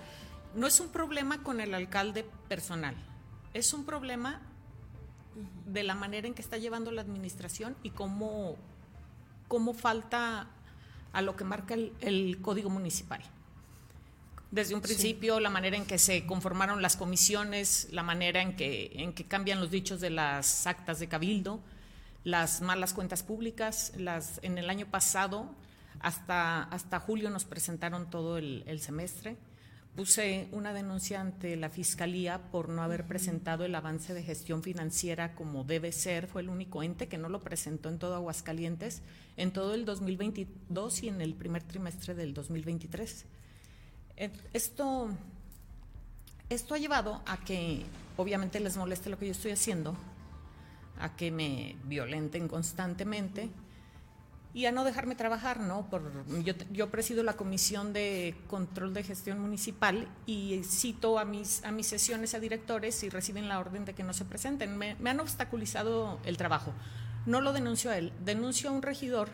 No 0.54 0.68
es 0.68 0.80
un 0.80 0.90
problema 0.90 1.44
con 1.44 1.60
el 1.60 1.74
alcalde 1.74 2.26
personal, 2.48 2.96
es 3.54 3.74
un 3.74 3.86
problema 3.86 4.42
de 5.66 5.84
la 5.84 5.96
manera 5.96 6.28
en 6.28 6.34
que 6.34 6.42
está 6.42 6.58
llevando 6.58 6.92
la 6.92 7.02
administración 7.02 7.76
y 7.84 7.90
cómo, 7.90 8.56
cómo 9.48 9.74
falta 9.74 10.48
a 11.12 11.22
lo 11.22 11.36
que 11.36 11.44
marca 11.44 11.74
el, 11.74 11.94
el 12.02 12.42
código 12.42 12.70
municipal. 12.70 13.22
Desde 14.52 14.76
un 14.76 14.82
principio, 14.82 15.42
la 15.42 15.50
manera 15.50 15.76
en 15.76 15.86
que 15.86 15.98
se 15.98 16.26
conformaron 16.26 16.82
las 16.82 16.96
comisiones, 16.96 17.90
la 17.92 18.04
manera 18.04 18.42
en 18.42 18.56
que, 18.56 18.92
en 18.96 19.12
que 19.12 19.26
cambian 19.26 19.60
los 19.60 19.70
dichos 19.70 20.00
de 20.00 20.10
las 20.10 20.66
actas 20.66 21.00
de 21.00 21.10
cabildo, 21.10 21.60
las 22.24 22.62
malas 22.62 22.94
cuentas 22.94 23.22
públicas, 23.22 23.92
las, 23.98 24.40
en 24.44 24.58
el 24.58 24.70
año 24.70 24.86
pasado, 24.86 25.50
hasta, 26.06 26.62
hasta 26.66 27.00
julio 27.00 27.32
nos 27.32 27.46
presentaron 27.46 28.12
todo 28.12 28.38
el, 28.38 28.64
el 28.68 28.80
semestre. 28.80 29.38
Puse 29.96 30.48
una 30.52 30.72
denuncia 30.72 31.20
ante 31.20 31.56
la 31.56 31.70
Fiscalía 31.70 32.52
por 32.52 32.70
no 32.70 32.84
haber 32.84 33.08
presentado 33.08 33.66
el 33.66 33.74
avance 33.74 34.14
de 34.14 34.22
gestión 34.22 34.62
financiera 34.62 35.34
como 35.34 35.64
debe 35.64 35.92
ser. 35.92 36.28
Fue 36.28 36.44
el 36.44 36.50
único 36.50 36.84
ente 36.84 37.08
que 37.08 37.18
no 37.18 37.28
lo 37.28 37.42
presentó 37.42 37.90
en 37.90 37.98
todo 37.98 38.14
Aguascalientes, 38.14 39.02
en 39.36 39.52
todo 39.52 39.74
el 39.74 39.84
2022 39.84 41.02
y 41.02 41.08
en 41.08 41.22
el 41.22 41.34
primer 41.34 41.64
trimestre 41.64 42.14
del 42.14 42.36
2023. 42.36 43.26
Eh, 44.18 44.30
Esto, 44.54 45.10
esto 46.50 46.76
ha 46.76 46.78
llevado 46.78 47.24
a 47.26 47.38
que 47.38 47.82
obviamente 48.16 48.60
les 48.60 48.78
moleste 48.78 49.10
lo 49.10 49.18
que 49.18 49.26
yo 49.26 49.32
estoy 49.32 49.52
haciendo, 49.54 49.96
a 51.00 51.16
que 51.16 51.32
me 51.32 51.78
violenten 51.86 52.48
constantemente 52.48 53.50
y 54.56 54.66
a 54.68 54.72
no 54.72 54.86
dejarme 54.86 55.16
trabajar, 55.16 55.60
¿no? 55.60 55.90
Por, 55.90 56.26
yo, 56.44 56.54
yo 56.72 56.90
presido 56.90 57.24
la 57.24 57.34
Comisión 57.34 57.92
de 57.92 58.36
Control 58.48 58.94
de 58.94 59.04
Gestión 59.04 59.38
Municipal 59.40 60.08
y 60.26 60.62
cito 60.64 61.20
a 61.20 61.26
mis, 61.26 61.62
a 61.66 61.72
mis 61.72 61.88
sesiones 61.88 62.34
a 62.34 62.40
directores 62.40 63.04
y 63.04 63.10
reciben 63.10 63.50
la 63.50 63.60
orden 63.60 63.84
de 63.84 63.94
que 63.94 64.04
no 64.04 64.14
se 64.14 64.24
presenten. 64.24 64.78
Me, 64.78 64.96
me 64.96 65.10
han 65.10 65.20
obstaculizado 65.20 66.20
el 66.24 66.38
trabajo. 66.38 66.72
No 67.26 67.42
lo 67.42 67.52
denuncio 67.52 67.92
a 67.92 67.98
él, 67.98 68.14
denuncio 68.24 68.70
a 68.70 68.72
un 68.72 68.82
regidor 68.82 69.28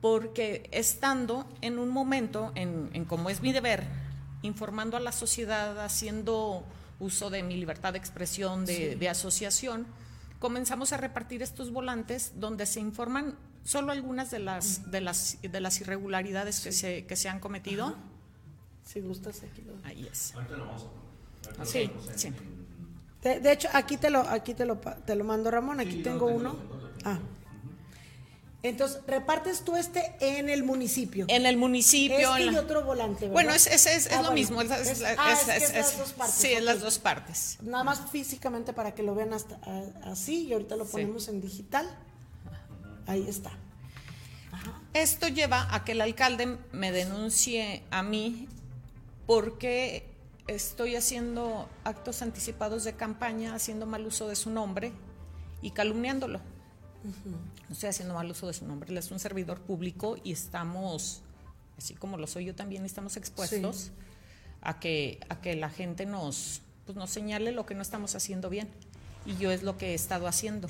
porque 0.00 0.68
estando 0.72 1.48
en 1.60 1.78
un 1.78 1.88
momento, 1.88 2.52
en, 2.54 2.90
en 2.92 3.04
como 3.06 3.28
es 3.30 3.40
mi 3.42 3.52
deber, 3.52 3.84
informando 4.42 4.96
a 4.96 5.00
la 5.00 5.10
sociedad, 5.10 5.84
haciendo 5.84 6.64
uso 7.00 7.28
de 7.30 7.42
mi 7.42 7.56
libertad 7.56 7.92
de 7.92 7.98
expresión, 7.98 8.64
de, 8.66 8.92
Sí. 8.92 8.94
de 8.94 9.08
asociación, 9.08 9.86
comenzamos 10.38 10.92
a 10.92 10.96
repartir 10.96 11.42
estos 11.42 11.70
volantes 11.72 12.32
donde 12.36 12.66
se 12.66 12.80
informan 12.80 13.34
solo 13.64 13.92
algunas 13.92 14.30
de 14.30 14.38
las, 14.38 14.90
de 14.90 15.00
las, 15.00 15.38
de 15.42 15.60
las 15.60 15.80
irregularidades 15.80 16.60
que, 16.60 16.72
se, 16.72 17.04
que 17.06 17.16
se 17.16 17.28
han 17.28 17.40
cometido. 17.40 17.96
Si 18.84 19.00
gustas, 19.00 19.42
aquí 19.42 19.62
lo... 19.62 19.72
Ahí 19.84 20.08
es. 20.10 20.34
Sí, 21.64 21.90
sí. 22.14 22.32
De, 23.22 23.40
de 23.40 23.52
hecho, 23.52 23.68
aquí 23.72 23.96
te 23.96 24.10
lo, 24.10 24.20
aquí 24.20 24.54
te 24.54 24.64
lo, 24.64 24.80
pa- 24.80 24.96
te 24.96 25.14
lo 25.16 25.24
mando, 25.24 25.50
Ramón. 25.50 25.80
Aquí 25.80 26.02
tengo 26.02 26.26
uno. 26.26 26.56
Ah. 27.04 27.18
Entonces, 28.68 29.00
repartes 29.06 29.62
tú 29.64 29.76
este 29.76 30.14
en 30.20 30.48
el 30.48 30.64
municipio. 30.64 31.26
En 31.28 31.46
el 31.46 31.56
municipio. 31.56 32.18
Este 32.18 32.42
en 32.42 32.48
y 32.48 32.52
la- 32.52 32.60
otro 32.60 32.84
volante, 32.84 33.20
¿verdad? 33.28 33.32
Bueno, 33.32 33.52
es, 33.52 33.66
es, 33.66 33.86
es, 33.86 34.06
es 34.06 34.12
Ah, 34.12 34.16
lo 34.16 34.18
bueno. 34.22 34.32
mismo. 34.34 34.60
Es, 34.62 34.70
es- 34.70 35.02
ah, 35.18 35.32
es 35.32 35.44
que 35.44 35.56
es- 35.56 35.62
es 35.64 35.72
las 35.74 35.98
dos 35.98 36.12
partes, 36.12 36.34
Sí, 36.36 36.48
es 36.52 36.58
ok. 36.58 36.64
las 36.64 36.80
dos 36.80 36.98
partes. 36.98 37.58
Nada 37.62 37.84
más 37.84 38.10
físicamente 38.10 38.72
para 38.72 38.94
que 38.94 39.02
lo 39.02 39.14
vean 39.14 39.32
hasta 39.32 39.58
así 40.04 40.46
y 40.48 40.52
ahorita 40.52 40.76
lo 40.76 40.84
Sí. 40.84 40.92
ponemos 40.92 41.28
en 41.28 41.40
digital. 41.40 41.88
Ahí 43.06 43.26
está. 43.28 43.52
Esto 44.94 45.28
lleva 45.28 45.72
a 45.74 45.84
que 45.84 45.92
el 45.92 46.00
alcalde 46.00 46.58
me 46.72 46.90
denuncie 46.90 47.82
a 47.90 48.02
mí 48.02 48.48
porque 49.26 50.08
estoy 50.46 50.96
haciendo 50.96 51.68
actos 51.84 52.22
anticipados 52.22 52.84
de 52.84 52.94
campaña, 52.94 53.54
haciendo 53.54 53.84
mal 53.86 54.06
uso 54.06 54.28
de 54.28 54.36
su 54.36 54.48
nombre 54.50 54.92
y 55.60 55.72
calumniándolo. 55.72 56.40
No 57.68 57.72
estoy 57.72 57.88
haciendo 57.88 58.14
mal 58.14 58.30
uso 58.30 58.46
de 58.46 58.52
su 58.52 58.66
nombre, 58.66 58.90
él 58.90 58.98
es 58.98 59.10
un 59.10 59.18
servidor 59.18 59.60
público 59.60 60.16
y 60.24 60.32
estamos, 60.32 61.22
así 61.78 61.94
como 61.94 62.16
lo 62.18 62.26
soy 62.26 62.44
yo 62.46 62.54
también, 62.54 62.84
estamos 62.84 63.16
expuestos 63.16 63.76
Sí. 63.76 63.90
a, 64.62 64.80
que, 64.80 65.20
a 65.28 65.40
que 65.40 65.54
la 65.56 65.70
gente 65.70 66.06
nos, 66.06 66.62
pues, 66.84 66.96
nos 66.96 67.10
señale 67.10 67.52
lo 67.52 67.64
que 67.66 67.74
no 67.74 67.82
estamos 67.82 68.14
haciendo 68.14 68.50
bien. 68.50 68.68
Y 69.24 69.36
yo 69.38 69.50
es 69.50 69.62
lo 69.64 69.76
que 69.76 69.90
he 69.90 69.94
estado 69.94 70.28
haciendo. 70.28 70.68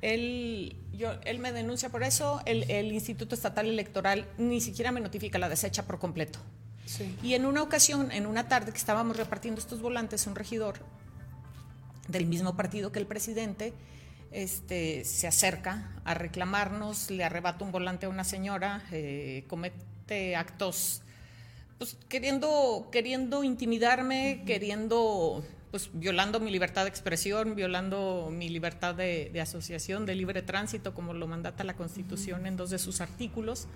Él, 0.00 0.76
yo, 0.92 1.12
él 1.24 1.38
me 1.38 1.52
denuncia 1.52 1.88
por 1.90 2.02
eso, 2.02 2.40
el, 2.44 2.68
el 2.70 2.92
Instituto 2.92 3.34
Estatal 3.34 3.66
Electoral 3.68 4.28
ni 4.38 4.60
siquiera 4.60 4.90
me 4.92 5.00
notifica, 5.00 5.38
la 5.38 5.48
desecha 5.48 5.84
por 5.86 5.98
completo. 5.98 6.38
Sí. 6.86 7.16
Y 7.22 7.34
en 7.34 7.46
una 7.46 7.62
ocasión, 7.62 8.10
en 8.10 8.26
una 8.26 8.48
tarde 8.48 8.72
que 8.72 8.78
estábamos 8.78 9.16
repartiendo 9.16 9.60
estos 9.60 9.80
volantes, 9.80 10.26
un 10.26 10.34
regidor 10.34 10.80
del 12.08 12.26
mismo 12.26 12.56
partido 12.56 12.90
que 12.90 12.98
el 12.98 13.06
presidente 13.06 13.72
este, 14.32 15.04
se 15.04 15.26
acerca 15.26 15.92
a 16.04 16.14
reclamarnos, 16.14 17.10
le 17.10 17.24
arrebata 17.24 17.64
un 17.64 17.72
volante 17.72 18.06
a 18.06 18.08
una 18.08 18.24
señora, 18.24 18.82
eh, 18.90 19.44
comete 19.48 20.36
actos, 20.36 21.02
pues 21.78 21.96
queriendo, 22.08 22.88
queriendo 22.92 23.44
intimidarme, 23.44 24.42
queriendo, 24.46 25.44
pues 25.70 25.90
violando 25.92 26.40
mi 26.40 26.50
libertad 26.50 26.84
de 26.84 26.90
expresión, 26.90 27.54
violando 27.54 28.30
mi 28.32 28.48
libertad 28.48 28.94
de, 28.94 29.30
de 29.32 29.40
asociación, 29.40 30.06
de 30.06 30.14
libre 30.14 30.42
tránsito, 30.42 30.94
como 30.94 31.12
lo 31.14 31.26
mandata 31.26 31.64
la 31.64 31.74
Constitución 31.74 32.46
en 32.46 32.56
dos 32.56 32.70
de 32.70 32.78
sus 32.78 33.00
artículos. 33.00 33.66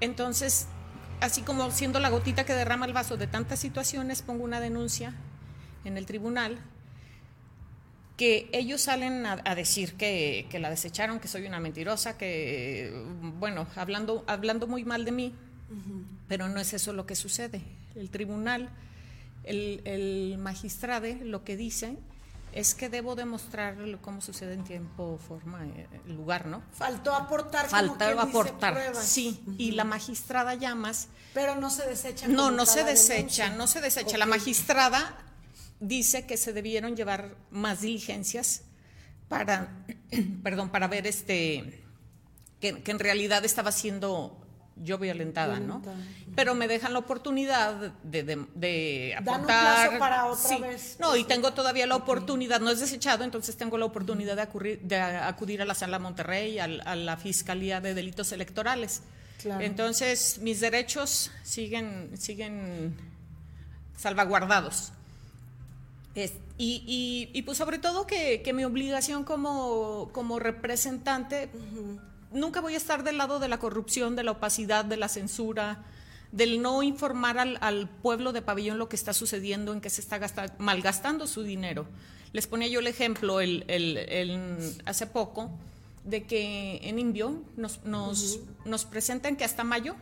Entonces, 0.00 0.66
así 1.20 1.42
como 1.42 1.70
siendo 1.70 2.00
la 2.00 2.10
gotita 2.10 2.44
que 2.44 2.54
derrama 2.54 2.86
el 2.86 2.92
vaso 2.92 3.16
de 3.16 3.26
tantas 3.26 3.60
situaciones, 3.60 4.22
pongo 4.22 4.44
una 4.44 4.60
denuncia 4.60 5.14
en 5.84 5.96
el 5.96 6.06
tribunal 6.06 6.58
que 8.16 8.48
ellos 8.52 8.82
salen 8.82 9.26
a, 9.26 9.40
a 9.44 9.54
decir 9.54 9.94
que, 9.94 10.46
que, 10.50 10.58
la 10.58 10.70
desecharon, 10.70 11.18
que 11.18 11.28
soy 11.28 11.46
una 11.46 11.60
mentirosa, 11.60 12.16
que, 12.18 12.92
bueno, 13.38 13.66
hablando, 13.76 14.24
hablando 14.26 14.66
muy 14.66 14.84
mal 14.84 15.04
de 15.04 15.12
mí, 15.12 15.34
uh 15.70 15.74
-huh. 15.74 16.04
pero 16.28 16.48
no 16.48 16.60
es 16.60 16.72
eso 16.74 16.92
lo 16.92 17.06
que 17.06 17.14
sucede. 17.14 17.62
El 17.94 18.10
tribunal, 18.10 18.68
el, 19.44 19.80
el 19.84 20.36
magistrado 20.38 21.06
lo 21.22 21.42
que 21.44 21.56
dice 21.56 21.96
es 22.52 22.74
que 22.74 22.88
debo 22.88 23.14
demostrar 23.14 23.76
cómo 24.02 24.20
sucede 24.20 24.54
en 24.54 24.64
tiempo, 24.64 25.18
forma, 25.26 25.64
eh, 25.64 25.88
lugar, 26.06 26.46
¿no? 26.46 26.62
Faltó 26.72 27.14
aportar. 27.14 27.66
Faltó 27.68 28.04
aportar, 28.20 28.94
sí. 28.94 29.40
Uh 29.46 29.50
-huh. 29.50 29.54
Y 29.58 29.70
la 29.72 29.84
magistrada 29.84 30.54
llamas. 30.54 31.08
Pero 31.32 31.54
no 31.56 31.70
se 31.70 31.86
desecha. 31.86 32.28
No, 32.28 32.50
no 32.50 32.66
se 32.66 32.84
desecha, 32.84 33.50
no 33.50 33.66
se 33.66 33.80
desecha. 33.80 34.08
Okay. 34.08 34.18
La 34.18 34.26
magistrada 34.26 35.16
dice 35.82 36.26
que 36.26 36.36
se 36.36 36.52
debieron 36.52 36.96
llevar 36.96 37.36
más 37.50 37.80
diligencias 37.82 38.62
para, 39.28 39.84
perdón, 40.42 40.70
para 40.70 40.86
ver 40.88 41.06
este, 41.06 41.82
que, 42.60 42.82
que 42.82 42.90
en 42.90 42.98
realidad 42.98 43.44
estaba 43.44 43.72
siendo 43.72 44.38
yo 44.76 44.96
violentada, 44.96 45.58
violentada, 45.58 45.94
¿no? 45.94 46.34
Pero 46.34 46.54
me 46.54 46.66
dejan 46.66 46.92
la 46.92 47.00
oportunidad 47.00 47.92
de, 48.02 48.22
de, 48.22 48.46
de 48.54 49.14
aportar. 49.18 49.26
Dan 49.26 49.40
un 49.40 49.46
plazo 49.46 49.98
para 49.98 50.26
otra 50.26 50.48
sí. 50.48 50.58
vez. 50.60 50.96
No, 50.98 51.14
y 51.16 51.24
tengo 51.24 51.52
todavía 51.52 51.86
la 51.86 51.96
oportunidad, 51.96 52.60
no 52.60 52.70
es 52.70 52.80
desechado, 52.80 53.24
entonces 53.24 53.56
tengo 53.56 53.76
la 53.76 53.84
oportunidad 53.84 54.36
de, 54.36 54.42
acudir, 54.42 54.80
de 54.80 54.98
acudir 54.98 55.60
a 55.60 55.64
la 55.64 55.74
sala 55.74 55.98
Monterrey, 55.98 56.58
a, 56.58 56.64
a, 56.64 56.96
la 56.96 57.16
Fiscalía 57.16 57.80
de 57.80 57.94
Delitos 57.94 58.32
Electorales. 58.32 59.02
Claro. 59.42 59.62
Entonces, 59.62 60.38
mis 60.40 60.60
derechos 60.60 61.32
siguen, 61.42 62.12
siguen 62.16 62.96
salvaguardados. 63.96 64.92
Es, 66.14 66.34
y, 66.58 66.84
y, 66.86 67.30
y, 67.38 67.42
pues 67.42 67.56
sobre 67.58 67.78
todo 67.78 68.06
que, 68.06 68.42
que 68.42 68.52
mi 68.52 68.64
obligación 68.64 69.24
como, 69.24 70.10
como 70.12 70.38
representante, 70.38 71.48
uh 71.54 71.58
-huh. 71.58 72.00
nunca 72.32 72.60
voy 72.60 72.74
a 72.74 72.76
estar 72.76 73.02
del 73.02 73.16
lado 73.16 73.38
de 73.38 73.48
la 73.48 73.58
corrupción, 73.58 74.14
de 74.14 74.22
la 74.22 74.32
opacidad, 74.32 74.84
de 74.84 74.98
la 74.98 75.08
censura, 75.08 75.84
del 76.30 76.60
no 76.60 76.82
informar 76.82 77.38
al, 77.38 77.58
al 77.60 77.88
pueblo 77.88 78.32
de 78.32 78.42
Pabellón 78.42 78.78
lo 78.78 78.88
que 78.88 78.96
está 78.96 79.12
sucediendo, 79.14 79.72
en 79.72 79.80
que 79.80 79.90
se 79.90 80.00
está 80.02 80.18
gastando, 80.18 80.52
malgastando 80.58 81.26
su 81.26 81.42
dinero. 81.42 81.86
Les 82.32 82.46
ponía 82.46 82.68
yo 82.68 82.80
el 82.80 82.86
ejemplo 82.86 83.40
el, 83.40 83.64
el, 83.68 83.96
el, 83.96 84.82
hace 84.84 85.06
poco 85.06 85.50
de 86.04 86.24
que 86.24 86.80
en 86.82 86.98
Indio 86.98 87.42
nos, 87.56 87.84
nos, 87.84 88.36
uh 88.36 88.40
-huh. 88.40 88.66
nos 88.66 88.84
presentan 88.84 89.36
que 89.36 89.44
hasta 89.44 89.64
mayo 89.64 89.94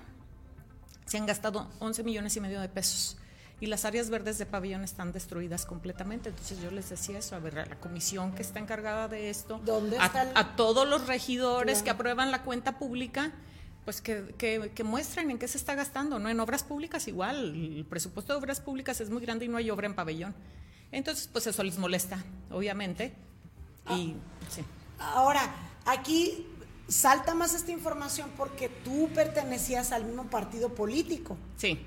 se 1.06 1.18
han 1.18 1.26
gastado 1.26 1.68
11 1.80 2.02
millones 2.04 2.36
y 2.36 2.40
medio 2.40 2.60
de 2.60 2.68
pesos 2.68 3.16
y 3.60 3.66
las 3.66 3.84
áreas 3.84 4.08
verdes 4.08 4.38
de 4.38 4.46
pabellón 4.46 4.84
están 4.84 5.12
destruidas 5.12 5.66
completamente. 5.66 6.30
Entonces 6.30 6.60
yo 6.60 6.70
les 6.70 6.88
decía 6.88 7.18
eso, 7.18 7.36
a 7.36 7.38
ver, 7.38 7.58
a 7.58 7.66
la 7.66 7.76
comisión 7.76 8.32
que 8.32 8.42
está 8.42 8.58
encargada 8.58 9.06
de 9.06 9.28
esto, 9.28 9.60
¿Dónde 9.64 9.98
a, 9.98 10.06
está 10.06 10.22
el... 10.22 10.30
a, 10.34 10.56
todos 10.56 10.88
los 10.88 11.06
regidores 11.06 11.74
claro. 11.74 11.84
que 11.84 11.90
aprueban 11.90 12.30
la 12.30 12.42
cuenta 12.42 12.78
pública, 12.78 13.32
pues 13.84 14.00
que, 14.00 14.34
que, 14.38 14.72
que, 14.74 14.84
muestren 14.84 15.30
en 15.30 15.38
qué 15.38 15.46
se 15.46 15.58
está 15.58 15.74
gastando, 15.74 16.18
¿no? 16.18 16.30
En 16.30 16.40
obras 16.40 16.62
públicas 16.62 17.06
igual, 17.06 17.54
el 17.54 17.84
presupuesto 17.84 18.32
de 18.32 18.38
obras 18.38 18.60
públicas 18.60 19.00
es 19.00 19.10
muy 19.10 19.20
grande 19.20 19.44
y 19.44 19.48
no 19.48 19.58
hay 19.58 19.70
obra 19.70 19.86
en 19.86 19.94
pabellón. 19.94 20.34
Entonces, 20.90 21.28
pues 21.30 21.46
eso 21.46 21.62
les 21.62 21.78
molesta, 21.78 22.24
obviamente. 22.50 23.12
Y, 23.90 24.14
ah. 24.14 24.46
sí. 24.48 24.64
Ahora, 24.98 25.54
aquí 25.84 26.46
salta 26.88 27.34
más 27.34 27.54
esta 27.54 27.72
información 27.72 28.30
porque 28.36 28.68
tú 28.68 29.08
pertenecías 29.14 29.92
al 29.92 30.04
mismo 30.04 30.24
partido 30.24 30.74
político. 30.74 31.36
Sí. 31.56 31.86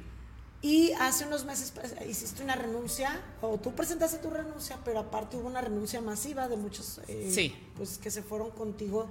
Y 0.64 0.93
hace 0.93 1.26
unos 1.26 1.43
meses 1.43 1.74
hiciste 2.09 2.41
una 2.41 2.55
renuncia, 2.55 3.22
o 3.41 3.57
tú 3.57 3.76
presentaste 3.76 4.20
tu 4.20 4.30
renuncia, 4.30 4.80
pero 4.86 4.99
aparte 4.99 5.36
hubo 5.36 5.45
una 5.45 5.59
renuncia 5.59 5.99
masiva 5.99 6.47
de 6.47 6.55
muchos 6.55 7.01
eh, 7.09 7.30
sí. 7.30 7.53
pues, 7.76 7.97
que 7.97 8.09
se 8.09 8.24
fueron 8.24 8.49
contigo 8.51 9.09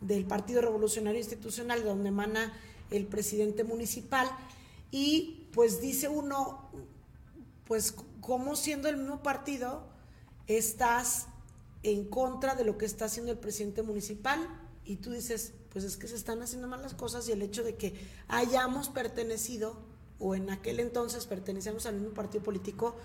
del 0.00 0.24
Partido 0.24 0.60
Revolucionario 0.62 1.18
Institucional, 1.18 1.82
donde 1.82 2.10
emana 2.10 2.52
el 2.92 3.06
presidente 3.06 3.64
municipal. 3.64 4.30
Y 4.92 5.48
pues 5.52 5.80
dice 5.80 6.06
uno, 6.06 6.70
pues 7.66 7.96
como 8.20 8.54
siendo 8.54 8.88
el 8.88 8.96
mismo 8.96 9.24
partido, 9.24 9.82
estás 10.46 11.26
en 11.82 12.04
contra 12.04 12.54
de 12.54 12.64
lo 12.64 12.78
que 12.78 12.84
está 12.86 13.06
haciendo 13.06 13.32
el 13.32 13.38
presidente 13.38 13.82
municipal. 13.82 14.38
Y 14.84 14.98
tú 14.98 15.10
dices, 15.10 15.52
pues 15.70 15.84
es 15.84 15.96
que 15.96 16.06
se 16.06 16.14
están 16.14 16.42
haciendo 16.42 16.68
mal 16.68 16.80
las 16.80 16.94
cosas 16.94 17.28
y 17.28 17.32
el 17.32 17.42
hecho 17.42 17.64
de 17.64 17.74
que 17.74 17.92
hayamos 18.28 18.88
pertenecido 18.88 19.90
o 20.22 20.34
en 20.34 20.50
aquel 20.50 20.80
entonces 20.80 21.26
pertenecíamos 21.26 21.84
al 21.86 21.94
mismo 21.96 22.14
partido 22.14 22.42
político, 22.44 22.96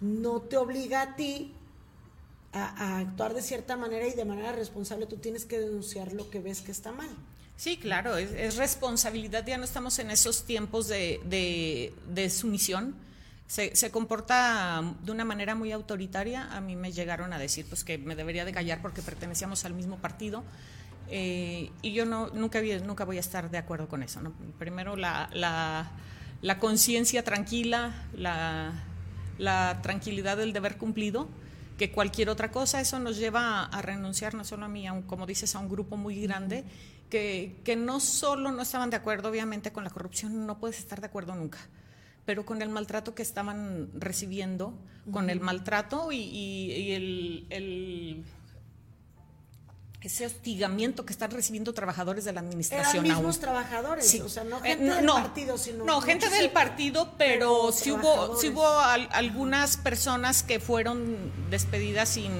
no 0.00 0.40
te 0.40 0.56
obliga 0.56 1.02
a 1.02 1.16
ti 1.16 1.52
a, 2.52 2.64
a, 2.64 2.98
actuar 2.98 3.34
de 3.34 3.42
cierta 3.42 3.76
manera 3.76 4.06
y 4.06 4.12
de 4.12 4.24
manera 4.24 4.52
responsable. 4.52 5.06
Tú 5.06 5.16
tienes 5.16 5.44
que 5.44 5.58
denunciar 5.58 6.12
lo 6.12 6.30
que 6.30 6.40
ves 6.40 6.60
que 6.60 6.72
está 6.72 6.92
mal. 6.92 7.10
Sí, 7.56 7.76
claro, 7.76 8.16
es, 8.16 8.32
es 8.32 8.56
responsabilidad. 8.56 9.46
Ya 9.46 9.58
no 9.58 9.64
estamos 9.64 9.98
en 9.98 10.10
esos 10.10 10.44
tiempos 10.44 10.88
de, 10.88 11.20
de, 11.24 11.94
de 12.08 12.30
sumisión. 12.30 12.96
Se, 13.46 13.76
se, 13.76 13.90
comporta 13.90 14.82
de 15.02 15.12
una 15.12 15.24
manera 15.24 15.54
muy 15.54 15.72
autoritaria. 15.72 16.52
A 16.54 16.60
mí 16.60 16.74
me 16.74 16.92
llegaron 16.92 17.32
a 17.32 17.38
decir 17.38 17.66
pues, 17.68 17.84
que 17.84 17.98
me 17.98 18.16
debería 18.16 18.44
de 18.44 18.52
callar 18.52 18.80
porque 18.80 19.02
pertenecíamos 19.02 19.64
al 19.64 19.74
mismo 19.74 19.98
partido. 19.98 20.42
Eh, 21.08 21.70
y 21.82 21.92
yo 21.92 22.06
no, 22.06 22.28
nunca, 22.28 22.62
nunca 22.84 23.04
voy 23.04 23.18
a 23.18 23.20
estar 23.20 23.50
de 23.50 23.58
acuerdo 23.58 23.88
con 23.88 24.02
eso. 24.02 24.22
¿no? 24.22 24.32
Primero, 24.58 24.96
la, 24.96 25.28
la 25.34 25.90
la 26.42 26.58
conciencia 26.58 27.22
tranquila, 27.22 28.06
la, 28.14 28.72
la, 29.38 29.80
tranquilidad 29.82 30.36
del 30.36 30.52
deber 30.52 30.76
cumplido, 30.76 31.28
que 31.78 31.90
cualquier 31.90 32.28
otra 32.28 32.50
cosa, 32.50 32.80
eso 32.80 32.98
nos 32.98 33.16
lleva 33.16 33.60
a, 33.60 33.64
a 33.66 33.82
renunciar 33.82 34.34
no 34.34 34.44
solo 34.44 34.66
a 34.66 34.68
mí, 34.68 34.86
a 34.86 34.92
un, 34.92 35.02
como 35.02 35.24
dices, 35.26 35.54
a 35.54 35.60
un 35.60 35.68
grupo 35.68 35.96
muy 35.96 36.20
grande, 36.20 36.64
que, 37.08 37.56
que, 37.64 37.76
no 37.76 38.00
solo 38.00 38.50
no 38.50 38.62
estaban 38.62 38.90
de 38.90 38.96
acuerdo, 38.96 39.30
obviamente, 39.30 39.72
con 39.72 39.84
la 39.84 39.90
corrupción, 39.90 40.46
no 40.46 40.58
puedes 40.58 40.78
estar 40.78 41.00
de 41.00 41.06
acuerdo 41.06 41.34
nunca, 41.34 41.58
pero 42.26 42.44
con 42.44 42.60
el 42.60 42.68
maltrato 42.68 43.14
que 43.14 43.22
estaban 43.22 43.90
recibiendo, 43.94 44.68
uh 44.68 44.72
-huh. 45.08 45.12
con 45.12 45.30
el 45.30 45.40
maltrato 45.40 46.10
y, 46.10 46.16
y, 46.18 46.72
y 46.72 46.92
el, 46.92 47.46
el 47.50 48.24
ese 50.02 50.26
hostigamiento 50.26 51.04
que 51.04 51.12
están 51.12 51.30
recibiendo 51.30 51.72
trabajadores 51.72 52.24
de 52.24 52.32
la 52.32 52.40
administración. 52.40 53.04
Eran 53.04 53.18
mismos 53.18 53.36
aún. 53.36 53.40
trabajadores, 53.40 54.06
sí. 54.08 54.20
o 54.20 54.28
sea, 54.28 54.42
no 54.42 54.60
gente 54.60 54.84
eh, 54.84 55.02
no, 55.02 55.14
del 55.14 55.22
partido, 55.22 55.58
sino 55.58 55.84
no 55.84 56.00
gente 56.00 56.28
del 56.28 56.50
partido, 56.50 57.14
pero, 57.16 57.68
pero 57.68 57.72
sí 57.72 57.92
hubo, 57.92 58.36
sí 58.36 58.48
hubo 58.48 58.66
al, 58.66 59.08
algunas 59.12 59.76
personas 59.76 60.42
que 60.42 60.58
fueron 60.58 61.16
despedidas 61.50 62.08
sin, 62.08 62.32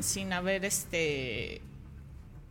sin 0.00 0.32
haber 0.32 0.64
este 0.64 1.60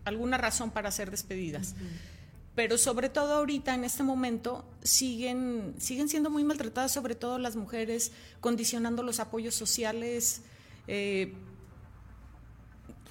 alguna 0.06 0.38
razón 0.38 0.72
para 0.72 0.92
ser 0.92 1.10
despedidas. 1.10 1.74
Uh 1.78 1.84
-huh. 1.84 2.10
Pero 2.56 2.78
sobre 2.78 3.10
todo 3.10 3.36
ahorita, 3.36 3.74
en 3.74 3.86
este 3.86 4.04
momento, 4.04 4.66
siguen, 4.84 5.76
siguen 5.78 6.10
siendo 6.10 6.30
muy 6.30 6.44
maltratadas, 6.44 6.92
sobre 6.92 7.16
todo 7.16 7.40
las 7.40 7.56
mujeres, 7.56 8.12
condicionando 8.42 9.02
los 9.02 9.20
apoyos 9.20 9.56
sociales. 9.56 10.42
Eh, 10.88 11.34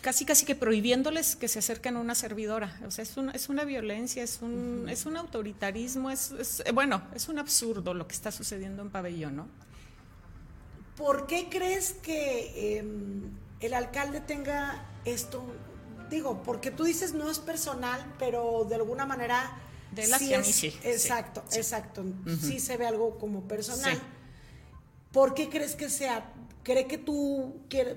casi 0.09 0.24
casi 0.24 0.46
que 0.46 0.54
prohibiéndoles 0.54 1.36
que 1.36 1.48
se 1.48 1.59
acerquen 1.59 1.98
a 1.98 2.00
una 2.00 2.14
servidora. 2.14 2.80
O 2.86 2.90
sea, 2.90 3.02
es 3.02 3.18
una, 3.18 3.32
es 3.32 3.50
una 3.50 3.64
violencia, 3.66 4.22
es 4.22 4.40
un, 4.40 4.54
uh 4.54 4.86
-huh. 4.86 4.90
es 4.90 5.04
un 5.04 5.18
autoritarismo, 5.18 6.11
es, 6.11 6.30
es, 6.30 6.62
bueno, 6.72 7.02
es 7.14 7.28
un 7.28 7.38
absurdo 7.38 7.92
lo 7.92 8.09
que 8.09 8.14
está 8.14 8.32
sucediendo 8.32 8.80
en 8.80 8.88
Pabellón, 8.88 9.36
¿no? 9.36 9.48
¿Por 10.96 11.26
qué 11.26 11.50
crees 11.50 11.92
que 11.92 12.78
eh, 12.78 12.84
el 13.61 13.74
alcalde 13.74 14.22
tenga 14.22 14.82
esto? 15.04 15.44
Digo, 16.09 16.42
porque 16.42 16.70
tú 16.70 16.84
dices 16.84 17.12
no 17.12 17.30
es 17.30 17.38
personal, 17.38 18.00
pero 18.18 18.64
de 18.66 18.76
alguna 18.76 19.04
manera... 19.04 19.61
De 19.92 20.06
la 20.06 20.18
sí 20.18 20.32
es, 20.32 20.46
sí, 20.46 20.72
Exacto, 20.84 21.44
sí. 21.48 21.59
exacto. 21.59 22.00
Uh 22.00 22.30
-huh. 22.30 22.38
Sí 22.38 22.61
se 22.61 22.78
ve 22.78 22.86
algo 22.86 23.18
como 23.18 23.46
personal. 23.46 24.00
¿Por 25.12 25.34
qué 25.34 25.50
crees 25.50 25.76
que 25.76 25.90
sea? 25.90 26.32
¿Cree 26.62 26.86
que 26.86 26.96
tú 26.96 27.61
quieres 27.68 27.96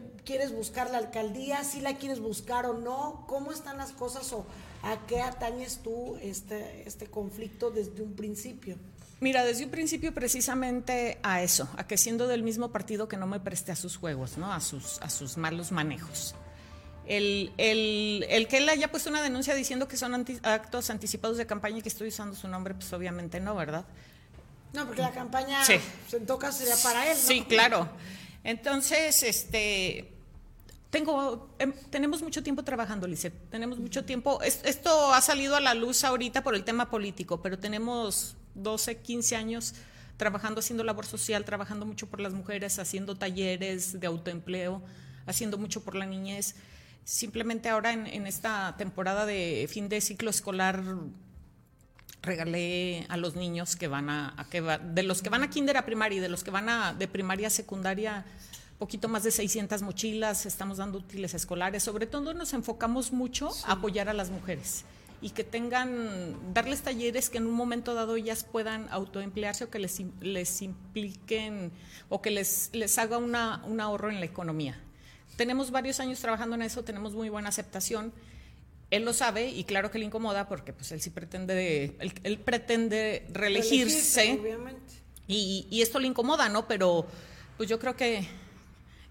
buscar 0.53 0.89
la 0.91 0.97
alcaldía? 0.97 1.63
¿Si 1.63 1.81
la 1.81 1.95
quieres 1.95 2.19
buscar 2.19 2.65
o 2.65 2.73
no? 2.73 3.25
¿Cómo 3.27 3.51
están 3.51 3.77
las 3.77 3.91
cosas 3.91 4.31
o 4.33 4.45
a 4.83 5.05
qué 5.07 5.21
atañes 5.21 5.79
tú 5.83 6.17
este, 6.21 6.83
este 6.87 7.07
conflicto 7.07 7.71
desde 7.71 8.01
un 8.01 8.13
principio? 8.13 8.77
Mira, 9.19 9.43
desde 9.43 9.65
un 9.65 9.71
principio 9.71 10.13
precisamente 10.13 11.19
a 11.21 11.43
eso, 11.43 11.69
a 11.77 11.85
que 11.85 11.97
siendo 11.97 12.27
del 12.27 12.41
mismo 12.41 12.71
partido 12.71 13.07
que 13.07 13.17
no 13.17 13.27
me 13.27 13.39
preste 13.39 13.71
a 13.71 13.75
sus 13.75 13.97
juegos, 13.97 14.37
¿no? 14.37 14.51
A 14.51 14.59
sus, 14.59 14.99
a 15.01 15.09
sus 15.09 15.37
malos 15.37 15.71
manejos. 15.71 16.33
El, 17.05 17.51
el, 17.57 18.47
que 18.47 18.57
él 18.57 18.69
haya 18.69 18.89
puesto 18.89 19.09
una 19.09 19.21
denuncia 19.21 19.53
diciendo 19.53 19.87
que 19.87 19.97
son 19.97 20.25
actos 20.43 20.89
anticipados 20.89 21.37
de 21.37 21.45
campaña 21.45 21.79
y 21.79 21.81
que 21.81 21.89
estoy 21.89 22.07
usando 22.07 22.35
su 22.35 22.47
nombre, 22.47 22.73
pues 22.73 22.91
obviamente 22.93 23.39
no, 23.39 23.53
¿verdad? 23.55 23.85
No, 24.73 24.87
porque 24.87 25.01
la 25.01 25.11
campaña 25.11 25.63
sí. 25.65 25.75
en 26.13 26.25
todo 26.25 26.39
caso 26.39 26.59
sería 26.59 26.77
para 26.81 27.11
él, 27.11 27.17
¿no? 27.21 27.27
Sí, 27.27 27.43
claro. 27.47 27.89
Entonces, 28.43 29.23
este, 29.23 30.11
tengo, 30.89 31.49
em, 31.59 31.73
tenemos 31.89 32.21
mucho 32.21 32.43
tiempo 32.43 32.63
trabajando, 32.63 33.07
Lisset. 33.07 33.33
Tenemos 33.49 33.79
mucho 33.79 34.03
tiempo. 34.03 34.41
esto 34.41 35.13
ha 35.13 35.21
salido 35.21 35.55
a 35.55 35.61
la 35.61 35.73
luz 35.73 36.03
ahorita 36.03 36.43
por 36.43 36.55
el 36.55 36.63
tema 36.63 36.89
político, 36.89 37.41
pero 37.41 37.57
tenemos 37.57 38.35
12, 38.55 38.97
15 38.97 39.35
años 39.35 39.73
trabajando, 40.17 40.59
haciendo 40.59 40.83
labor 40.83 41.05
social, 41.05 41.45
trabajando 41.45 41.85
mucho 41.85 42.07
por 42.07 42.19
las 42.19 42.33
mujeres, 42.33 42.77
haciendo 42.77 43.15
talleres 43.15 43.99
de 43.99 44.07
autoempleo, 44.07 44.81
haciendo 45.25 45.57
mucho 45.57 45.83
por 45.83 45.95
la 45.95 46.05
niñez. 46.05 46.55
Simplemente 47.03 47.69
ahora 47.69 47.93
en, 47.93 48.27
esta 48.27 48.75
temporada 48.77 49.25
de 49.25 49.67
fin 49.69 49.89
de 49.89 49.99
ciclo 50.01 50.29
escolar 50.29 50.83
regalé 52.21 53.05
a 53.09 53.17
los 53.17 53.35
niños 53.35 53.75
que 53.75 53.87
van 53.87 54.09
a, 54.09 54.47
que 54.49 54.61
de 54.61 55.03
los 55.03 55.21
que 55.21 55.29
van 55.29 55.43
a 55.43 55.49
kinder 55.49 55.77
a 55.77 55.85
primaria 55.85 56.17
y 56.17 56.21
de 56.21 56.29
los 56.29 56.43
que 56.43 56.51
van 56.51 56.69
a 56.69 56.93
de 56.93 57.07
primaria 57.07 57.47
a 57.47 57.49
secundaria 57.49 58.25
poquito 58.81 59.07
más 59.07 59.21
de 59.23 59.29
600 59.29 59.83
mochilas, 59.83 60.47
estamos 60.47 60.79
dando 60.79 60.97
útiles 60.97 61.35
escolares, 61.35 61.83
sobre 61.83 62.07
todo 62.07 62.33
nos 62.33 62.51
enfocamos 62.53 63.13
mucho 63.13 63.51
a 63.67 63.73
apoyar 63.73 64.09
a 64.09 64.13
las 64.13 64.31
mujeres 64.31 64.85
y 65.21 65.29
que 65.29 65.43
tengan, 65.43 66.35
darles 66.55 66.81
talleres 66.81 67.29
que 67.29 67.37
en 67.37 67.45
un 67.45 67.53
momento 67.53 67.93
dado 67.93 68.15
ellas 68.15 68.43
puedan 68.43 68.87
autoemplearse 68.89 69.65
o 69.65 69.69
que 69.69 69.77
les, 69.77 70.01
les 70.19 70.63
impliquen 70.63 71.71
o 72.09 72.23
que 72.23 72.31
les, 72.31 72.71
les 72.73 72.97
haga 72.97 73.19
una, 73.19 73.61
un 73.67 73.79
ahorro 73.79 74.09
en 74.09 74.19
la 74.19 74.25
economía. 74.25 74.79
Tenemos 75.37 75.69
varios 75.69 75.99
años 75.99 76.19
trabajando 76.19 76.55
en 76.55 76.63
eso, 76.63 76.83
tenemos 76.83 77.13
muy 77.13 77.29
buena 77.29 77.49
aceptación 77.49 78.11
él 78.91 79.05
lo 79.05 79.13
sabe 79.13 79.47
y 79.47 79.63
claro 79.63 79.89
que 79.89 79.97
le 79.97 80.05
incomoda 80.05 80.47
porque 80.47 80.73
pues 80.73 80.91
él 80.91 81.01
sí 81.01 81.09
pretende, 81.09 81.95
él, 82.23 82.39
pretende 82.39 83.25
reelegirse. 83.31 84.39
Y, 85.27 85.81
esto 85.81 85.97
le 85.99 86.07
incomoda, 86.07 86.49
¿no? 86.49 86.67
Pero 86.67 87.07
pues 87.55 87.69
yo 87.69 87.79
creo 87.79 87.95
que, 87.95 88.27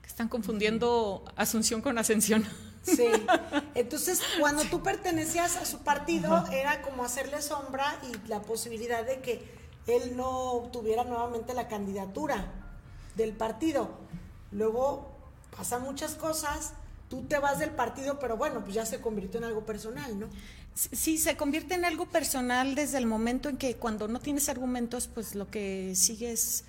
están 0.07 0.28
confundiendo 0.28 1.24
Asunción 1.37 1.81
con 1.81 1.97
Ascensión. 1.97 2.47
Sí. 2.83 3.07
Entonces, 3.74 4.20
cuando 4.39 4.64
tú 4.64 4.83
pertenecías 4.83 5.57
a 5.57 5.64
su 5.64 5.78
partido, 5.78 6.45
era 6.53 6.83
como 6.83 7.05
hacerle 7.05 7.41
sombra 7.41 7.99
y 8.11 8.28
la 8.28 8.43
posibilidad 8.43 9.07
de 9.07 9.20
que 9.20 9.43
él 9.87 10.16
no 10.16 10.68
tuviera 10.72 11.05
nuevamente 11.05 11.55
la 11.55 11.68
candidatura 11.68 12.53
del 13.16 13.33
partido. 13.33 13.99
Luego 14.51 15.11
pasan 15.57 15.83
muchas 15.83 16.16
cosas 16.16 16.74
tú 17.11 17.24
te 17.24 17.38
vas 17.38 17.58
del 17.58 17.70
partido, 17.70 18.18
pero 18.18 18.36
bueno, 18.36 18.62
pues 18.62 18.74
ya 18.74 18.86
se 18.86 19.00
convirtió 19.00 19.38
en 19.38 19.44
algo 19.44 19.66
personal, 19.66 20.18
¿no? 20.18 20.28
Sí, 20.74 21.18
se 21.18 21.36
convierte 21.36 21.74
en 21.74 21.84
algo 21.84 22.06
personal 22.06 22.76
desde 22.76 22.96
el 22.98 23.04
momento 23.04 23.48
en 23.48 23.56
que 23.56 23.74
cuando 23.74 24.06
no 24.06 24.20
tienes 24.20 24.48
argumentos, 24.48 25.08
pues 25.12 25.34
lo 25.34 25.50
que 25.50 25.92
sigue 25.96 26.30
es, 26.30 26.64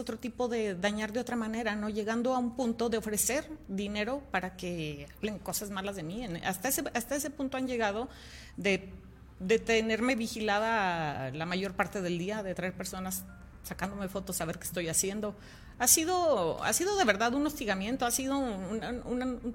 otro 0.00 0.18
tipo 0.18 0.48
de 0.48 0.74
dañar 0.74 1.12
de 1.12 1.20
otra 1.20 1.36
manera, 1.36 1.76
¿no? 1.76 1.88
Llegando 1.88 2.34
a 2.34 2.38
un 2.38 2.56
punto 2.56 2.90
de 2.90 2.98
ofrecer 2.98 3.48
dinero 3.68 4.20
para 4.32 4.56
que 4.56 5.06
hablen 5.18 5.38
cosas 5.38 5.70
malas 5.70 5.94
de 5.94 6.02
mí. 6.02 6.26
Hasta 6.44 6.68
ese, 6.68 6.82
hasta 6.94 7.14
ese 7.14 7.30
punto 7.30 7.56
han 7.56 7.68
llegado 7.68 8.08
de, 8.56 8.92
de 9.38 9.60
tenerme 9.60 10.16
vigilada 10.16 11.30
la 11.30 11.46
mayor 11.46 11.74
parte 11.74 12.02
del 12.02 12.18
día, 12.18 12.42
de 12.42 12.56
traer 12.56 12.76
personas 12.76 13.22
sacándome 13.62 14.08
fotos 14.08 14.40
a 14.40 14.44
ver 14.44 14.58
qué 14.58 14.64
estoy 14.64 14.88
haciendo. 14.88 15.36
Ha 15.78 15.86
sido, 15.86 16.62
ha 16.64 16.72
sido 16.72 16.96
de 16.96 17.04
verdad 17.04 17.34
un 17.34 17.46
hostigamiento, 17.46 18.04
ha 18.04 18.10
sido 18.10 18.36
un, 18.36 19.54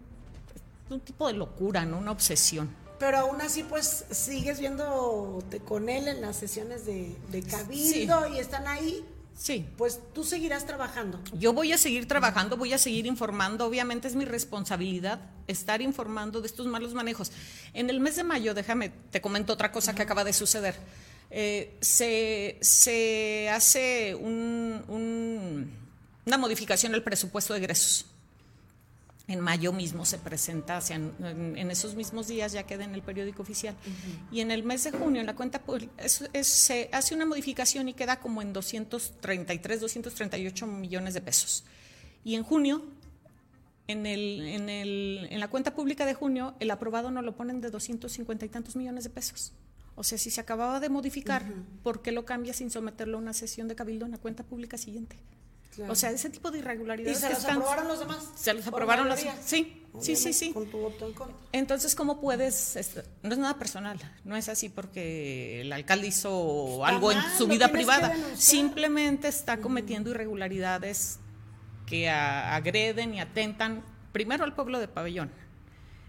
tipo 1.01 1.27
de 1.27 1.33
locura, 1.33 1.85
¿no? 1.85 1.97
Una 1.97 2.11
obsesión. 2.11 2.73
Pero 2.99 3.17
aún 3.17 3.41
así, 3.41 3.63
pues, 3.63 4.05
sigues 4.11 4.59
viendo 4.59 5.43
con 5.65 5.89
él 5.89 6.07
en 6.07 6.21
las 6.21 6.37
sesiones 6.37 6.85
de, 6.85 7.15
cabildo 7.49 8.27
y 8.33 8.39
están 8.39 8.67
ahí. 8.67 9.03
Sí. 9.37 9.67
Pues 9.77 9.99
tú 10.13 10.23
seguirás 10.23 10.65
trabajando. 10.65 11.19
Yo 11.33 11.53
voy 11.53 11.73
a 11.73 11.77
seguir 11.77 12.07
trabajando, 12.07 12.55
voy 12.55 12.71
a 12.73 12.77
seguir 12.77 13.05
informando. 13.05 13.65
Obviamente 13.65 14.07
es 14.07 14.15
mi 14.15 14.25
responsabilidad 14.25 15.19
estar 15.47 15.81
informando 15.81 16.39
de 16.39 16.47
estos 16.47 16.67
malos 16.67 16.93
manejos. 16.93 17.31
En 17.73 17.89
el 17.89 17.99
mes 17.99 18.15
de 18.15 18.23
mayo, 18.23 18.53
déjame, 18.53 18.89
te 19.11 19.21
comento 19.21 19.53
otra 19.53 19.71
cosa 19.71 19.95
que 19.95 20.03
acaba 20.03 20.23
de 20.23 20.33
suceder. 20.33 20.75
Eh, 21.29 21.77
se, 21.81 23.49
hace 23.49 24.13
una 24.15 24.77
modificación 26.37 26.93
al 26.93 27.03
presupuesto 27.03 27.53
de 27.53 27.59
egresos. 27.59 28.05
En 29.25 29.39
mayo 29.39 29.71
mismo 29.71 30.03
se 30.03 30.17
presenta, 30.17 30.79
en, 30.89 31.71
esos 31.71 31.95
mismos 31.95 32.27
días 32.27 32.51
ya 32.51 32.63
queda 32.63 32.83
en 32.83 32.93
el 32.93 33.01
periódico 33.01 33.41
oficial. 33.41 33.73
Y 34.31 34.41
en 34.41 34.51
el 34.51 34.63
mes 34.63 34.83
de 34.83 34.91
junio, 34.91 35.21
en 35.21 35.27
la 35.27 35.35
cuenta, 35.35 35.61
se 36.41 36.89
hace 36.91 37.15
una 37.15 37.25
modificación 37.25 37.87
y 37.87 37.93
queda 37.93 38.19
como 38.19 38.41
en 38.41 38.51
233, 38.51 39.79
238 39.79 40.67
millones 40.67 41.13
de 41.13 41.21
pesos. 41.21 41.63
Y 42.25 42.35
en 42.35 42.43
junio, 42.43 42.83
en, 43.87 44.05
el, 44.05 45.27
en 45.29 45.39
la 45.39 45.47
cuenta 45.47 45.73
pública 45.73 46.05
de 46.05 46.13
junio, 46.13 46.55
el 46.59 46.69
aprobado 46.71 47.09
no 47.09 47.21
lo 47.21 47.35
ponen 47.37 47.61
de 47.61 47.69
250 47.69 48.45
y 48.45 48.49
tantos 48.49 48.75
millones 48.75 49.05
de 49.05 49.09
pesos. 49.09 49.53
O 49.95 50.03
sea, 50.03 50.17
si 50.17 50.31
se 50.31 50.41
acababa 50.41 50.79
de 50.79 50.89
modificar, 50.89 51.45
¿por 51.83 52.01
qué 52.01 52.11
lo 52.11 52.25
cambia 52.25 52.53
sin 52.53 52.71
someterlo 52.71 53.17
a 53.17 53.21
una 53.21 53.33
sesión 53.33 53.67
de 53.67 53.75
cabildo 53.75 54.05
en 54.05 54.11
la 54.11 54.17
cuenta 54.17 54.43
pública 54.43 54.77
siguiente? 54.77 55.17
O 55.87 55.95
sea, 55.95 56.11
ese 56.11 56.29
tipo 56.29 56.51
de 56.51 56.59
irregularidades. 56.59 57.17
¿Y 57.17 57.21
se 57.21 57.29
los 57.29 57.45
aprobaron 57.45 57.87
los 57.87 57.99
demás? 57.99 58.29
Se 58.35 58.53
los 58.53 58.67
aprobaron 58.67 59.07
los 59.09 59.19
demás. 59.19 59.37
Sí, 59.43 59.83
sí, 59.99 60.15
sí, 60.15 60.33
sí. 60.33 60.53
Con 60.53 60.69
tu 60.69 60.77
voto 60.77 61.07
en 61.07 61.13
contra. 61.13 61.37
Entonces, 61.51 61.95
¿cómo 61.95 62.19
puedes? 62.19 62.77
No 63.21 63.31
es 63.31 63.37
nada 63.37 63.57
personal, 63.57 63.99
no 64.23 64.35
es 64.35 64.49
así 64.49 64.69
porque 64.69 65.61
el 65.61 65.73
alcalde 65.73 66.07
hizo 66.07 66.85
algo 66.85 67.11
en 67.11 67.19
su 67.37 67.47
vida 67.47 67.69
privada. 67.71 68.13
Simplemente 68.35 69.27
está 69.27 69.57
cometiendo 69.57 70.09
irregularidades 70.11 71.19
que 71.85 72.09
agreden 72.09 73.13
y 73.13 73.19
atentan 73.19 73.83
primero 74.11 74.43
al 74.43 74.53
pueblo 74.53 74.79
de 74.79 74.87
Pabellón 74.87 75.31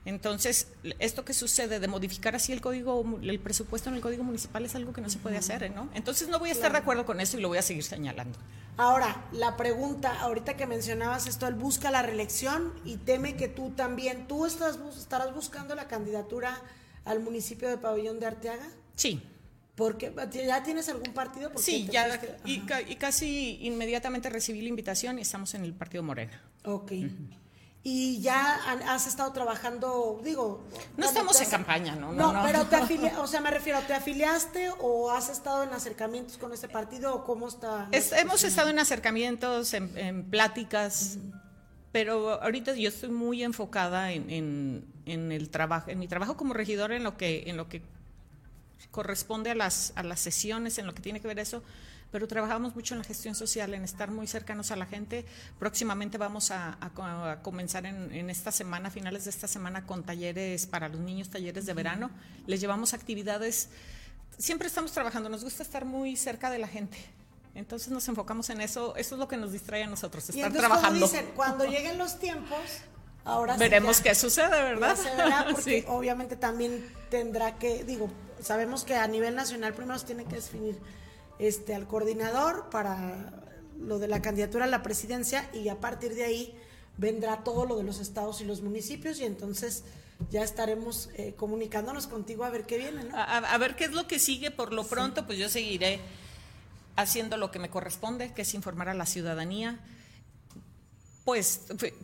entonces, 0.04 0.68
esto 0.98 1.24
que 1.24 1.32
sucede 1.32 1.80
de 1.80 1.88
modificar 1.88 2.36
así 2.36 2.52
el 2.52 2.60
código, 2.60 3.18
el 3.22 3.40
presupuesto 3.40 3.88
en 3.88 3.96
el 3.96 4.02
código 4.02 4.22
municipal 4.22 4.64
es 4.64 4.74
algo 4.74 4.92
que 4.92 5.00
no 5.00 5.08
se 5.08 5.18
puede 5.18 5.38
hacer, 5.38 5.70
¿no? 5.70 5.88
Entonces 5.94 6.28
no 6.28 6.38
voy 6.38 6.50
a 6.50 6.52
estar 6.52 6.72
de 6.72 6.78
acuerdo 6.78 7.06
con 7.06 7.20
eso 7.20 7.38
y 7.38 7.40
lo 7.40 7.48
voy 7.48 7.56
a 7.58 7.62
seguir 7.62 7.84
señalando. 7.84 8.38
Ahora, 8.76 9.24
la 9.32 9.56
pregunta, 9.56 10.20
ahorita 10.20 10.56
que 10.56 10.66
mencionabas 10.66 11.26
esto, 11.26 11.46
él 11.46 11.54
busca 11.54 11.90
la 11.90 12.02
reelección 12.02 12.72
y 12.84 12.98
teme 12.98 13.36
que 13.36 13.48
tú 13.48 13.70
también, 13.70 14.26
¿tú 14.26 14.44
estás, 14.44 14.78
estarás 14.98 15.32
buscando 15.34 15.74
la 15.74 15.88
candidatura 15.88 16.60
al 17.06 17.20
municipio 17.20 17.68
de 17.70 17.78
Pabellón 17.78 18.20
de 18.20 18.26
Arteaga? 18.26 18.68
Sí. 18.96 19.22
Porque 19.74 20.12
ya 20.32 20.62
tienes 20.62 20.88
algún 20.90 21.14
partido? 21.14 21.50
Sí, 21.56 21.88
ya 21.90 22.20
y, 22.44 22.60
casi 22.96 23.58
inmediatamente 23.62 24.28
recibí 24.28 24.60
la 24.60 24.68
invitación 24.68 25.18
y 25.18 25.22
estamos 25.22 25.54
en 25.54 25.64
el 25.64 25.72
partido 25.72 26.02
Morena. 26.02 26.42
Ok 26.64 26.92
y 27.86 28.22
ya 28.22 28.54
has 28.88 29.06
estado 29.06 29.30
trabajando, 29.32 30.18
digo... 30.24 30.64
No 30.96 31.04
estamos 31.04 31.38
en 31.42 31.50
campaña, 31.50 31.94
¿no? 31.94 32.12
No, 32.12 32.34
pero 32.42 32.64
te 32.64 32.76
afiliaste, 32.82 33.18
o 33.18 33.26
sea, 33.26 33.42
me 33.42 33.50
refiero, 33.50 33.78
¿te 33.80 33.92
afiliaste 33.92 34.70
o 34.80 35.10
has 35.10 35.28
estado 35.28 35.62
en 35.62 35.68
acercamientos 35.74 36.38
con 36.38 36.54
este 36.54 36.66
partido 36.66 37.14
o 37.14 37.24
cómo 37.24 37.46
está? 37.46 37.88
hemos 37.92 38.42
estado 38.42 38.70
en 38.70 38.78
acercamientos, 38.78 39.74
en, 39.74 40.24
pláticas, 40.30 41.18
pero 41.92 42.42
ahorita 42.42 42.74
yo 42.74 42.88
estoy 42.88 43.10
muy 43.10 43.44
enfocada 43.44 44.12
en, 44.12 44.86
en, 45.04 45.30
el 45.30 45.50
trabajo, 45.50 45.90
en 45.90 45.98
mi 45.98 46.08
trabajo 46.08 46.38
como 46.38 46.54
regidora, 46.54 46.96
en 46.96 47.04
lo 47.04 47.18
que, 47.18 47.44
en 47.48 47.58
lo 47.58 47.68
que 47.68 47.82
corresponde 48.90 49.50
a 49.50 49.54
las, 49.54 49.92
a 49.94 50.02
las 50.02 50.20
sesiones, 50.20 50.78
en 50.78 50.86
lo 50.86 50.94
que 50.94 51.02
tiene 51.02 51.20
que 51.20 51.28
ver 51.28 51.38
eso 51.38 51.62
pero 52.10 52.28
trabajamos 52.28 52.74
mucho 52.74 52.94
en 52.94 52.98
la 52.98 53.04
gestión 53.04 53.34
social, 53.34 53.74
en 53.74 53.84
estar 53.84 54.10
muy 54.10 54.26
cercanos 54.26 54.70
a 54.70 54.76
la 54.76 54.86
gente. 54.86 55.24
Próximamente 55.58 56.18
vamos 56.18 56.50
a, 56.50 56.78
comenzar 57.42 57.86
en, 57.86 58.30
esta 58.30 58.52
semana, 58.52 58.90
finales 58.90 59.24
de 59.24 59.30
esta 59.30 59.48
semana, 59.48 59.84
con 59.86 60.04
talleres 60.04 60.66
para 60.66 60.88
los 60.88 61.00
niños, 61.00 61.28
talleres 61.28 61.66
de 61.66 61.74
verano. 61.74 62.10
Les 62.46 62.60
llevamos 62.60 62.94
actividades, 62.94 63.68
siempre 64.38 64.68
estamos 64.68 64.92
trabajando, 64.92 65.28
nos 65.28 65.42
gusta 65.42 65.62
estar 65.62 65.84
muy 65.84 66.16
cerca 66.16 66.50
de 66.50 66.58
la 66.58 66.68
gente. 66.68 66.98
Entonces 67.54 67.88
nos 67.88 68.06
enfocamos 68.08 68.50
en 68.50 68.60
eso, 68.60 68.96
eso 68.96 69.14
es 69.14 69.18
lo 69.18 69.28
que 69.28 69.36
nos 69.36 69.52
distrae 69.52 69.84
a 69.84 69.86
nosotros, 69.86 70.28
estar 70.28 70.52
trabajando. 70.52 71.06
Dicen, 71.06 71.30
cuando 71.36 71.64
lleguen 71.64 71.98
los 71.98 72.18
tiempos, 72.18 72.58
ahora 73.24 73.56
veremos 73.56 74.00
qué 74.00 74.14
sucede, 74.14 74.50
¿verdad? 74.50 74.96
Se 74.96 75.10
verá 75.14 75.46
porque 75.52 75.84
obviamente 75.88 76.36
también 76.36 76.84
tendrá 77.10 77.56
que, 77.58 77.84
digo, 77.84 78.10
sabemos 78.40 78.84
que 78.84 78.96
a 78.96 79.06
nivel 79.06 79.34
nacional 79.36 79.72
primero 79.72 79.98
se 79.98 80.06
tiene 80.06 80.24
que 80.24 80.36
definir 80.36 80.80
este, 81.38 81.74
al 81.74 81.86
coordinador 81.86 82.70
para 82.70 83.44
lo 83.80 83.98
de 83.98 84.08
la 84.08 84.22
candidatura 84.22 84.64
a 84.64 84.68
la 84.68 84.82
presidencia 84.82 85.48
y 85.52 85.68
a 85.68 85.80
partir 85.80 86.14
de 86.14 86.24
ahí 86.24 86.54
vendrá 86.96 87.42
todo 87.42 87.66
lo 87.66 87.76
de 87.76 87.82
los 87.82 88.00
estados 88.00 88.40
y 88.40 88.44
los 88.44 88.62
municipios 88.62 89.18
y 89.18 89.24
entonces 89.24 89.84
ya 90.30 90.42
estaremos 90.42 91.10
eh, 91.14 91.34
comunicándonos 91.36 92.06
contigo 92.06 92.44
a 92.44 92.50
ver 92.50 92.64
qué 92.64 92.78
viene. 92.78 93.04
¿no? 93.04 93.16
A, 93.16 93.58
ver 93.58 93.76
qué 93.76 93.84
es 93.84 93.92
lo 93.92 94.06
que 94.06 94.18
sigue. 94.18 94.50
Por 94.50 94.72
lo 94.72 94.84
pronto, 94.84 95.26
pues 95.26 95.38
yo 95.38 95.48
seguiré 95.48 96.00
haciendo 96.96 97.36
lo 97.36 97.50
que 97.50 97.58
me 97.58 97.68
corresponde, 97.68 98.32
que 98.32 98.42
es 98.42 98.54
informar 98.54 98.88
a 98.88 98.94
la 98.94 99.06
ciudadanía. 99.06 99.80
Pues 101.24 101.62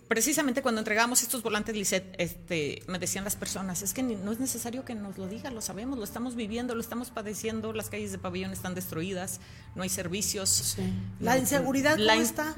precisamente 0.08 0.62
cuando 0.62 0.80
entregamos 0.80 1.22
estos 1.22 1.42
volantes, 1.42 1.74
Lisset, 1.74 2.14
este, 2.16 2.82
me 2.86 2.98
decían 2.98 3.22
las 3.22 3.36
personas, 3.36 3.82
es 3.82 3.92
que 3.92 4.02
no 4.02 4.32
es 4.32 4.40
necesario 4.40 4.86
que 4.86 4.94
nos 4.94 5.18
lo 5.18 5.26
diga, 5.26 5.50
lo 5.50 5.60
sabemos, 5.60 5.98
lo 5.98 6.04
estamos 6.04 6.36
viviendo, 6.36 6.74
lo 6.74 6.80
estamos 6.80 7.10
padeciendo, 7.10 7.74
las 7.74 7.90
calles 7.90 8.12
de 8.12 8.18
pabellón 8.18 8.52
están 8.52 8.74
destruidas, 8.74 9.40
no 9.74 9.82
hay 9.82 9.90
servicios. 9.90 10.76
La 11.20 11.36
inseguridad, 11.36 11.98
¿cómo 11.98 12.22
está? 12.22 12.54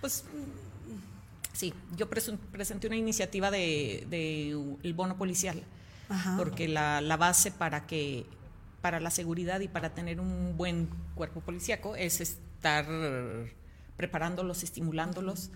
Pues 0.00 0.22
Sí, 1.54 1.72
yo 1.96 2.10
presenté 2.10 2.88
una 2.88 2.96
iniciativa 2.96 3.48
de, 3.48 4.50
el 4.82 4.94
bono 4.94 5.16
policial, 5.16 5.62
porque 6.36 6.66
la, 6.66 7.16
base 7.16 7.52
para 7.52 7.86
que 7.86 8.26
para 8.82 8.98
la 8.98 9.10
seguridad 9.10 9.60
y 9.60 9.68
para 9.68 9.94
tener 9.94 10.20
un 10.20 10.56
buen 10.56 10.88
cuerpo 11.14 11.40
policíaco 11.40 11.94
es 11.94 12.20
estar 12.20 12.86
preparándolos, 13.96 14.64
estimulándolos. 14.64 15.50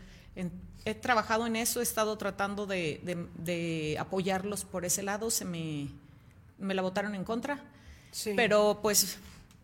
He 0.84 0.94
trabajado 0.94 1.46
en 1.46 1.56
eso, 1.56 1.80
he 1.80 1.82
estado 1.82 2.16
tratando 2.16 2.66
de, 2.66 3.96
apoyarlos 3.98 4.64
por 4.64 4.84
ese 4.84 5.02
lado, 5.02 5.30
se 5.30 5.44
me, 5.44 5.88
me 6.58 6.74
la 6.74 6.82
votaron 6.82 7.14
en 7.14 7.24
contra, 7.24 7.62
pero 8.36 8.80
pues 8.82 9.18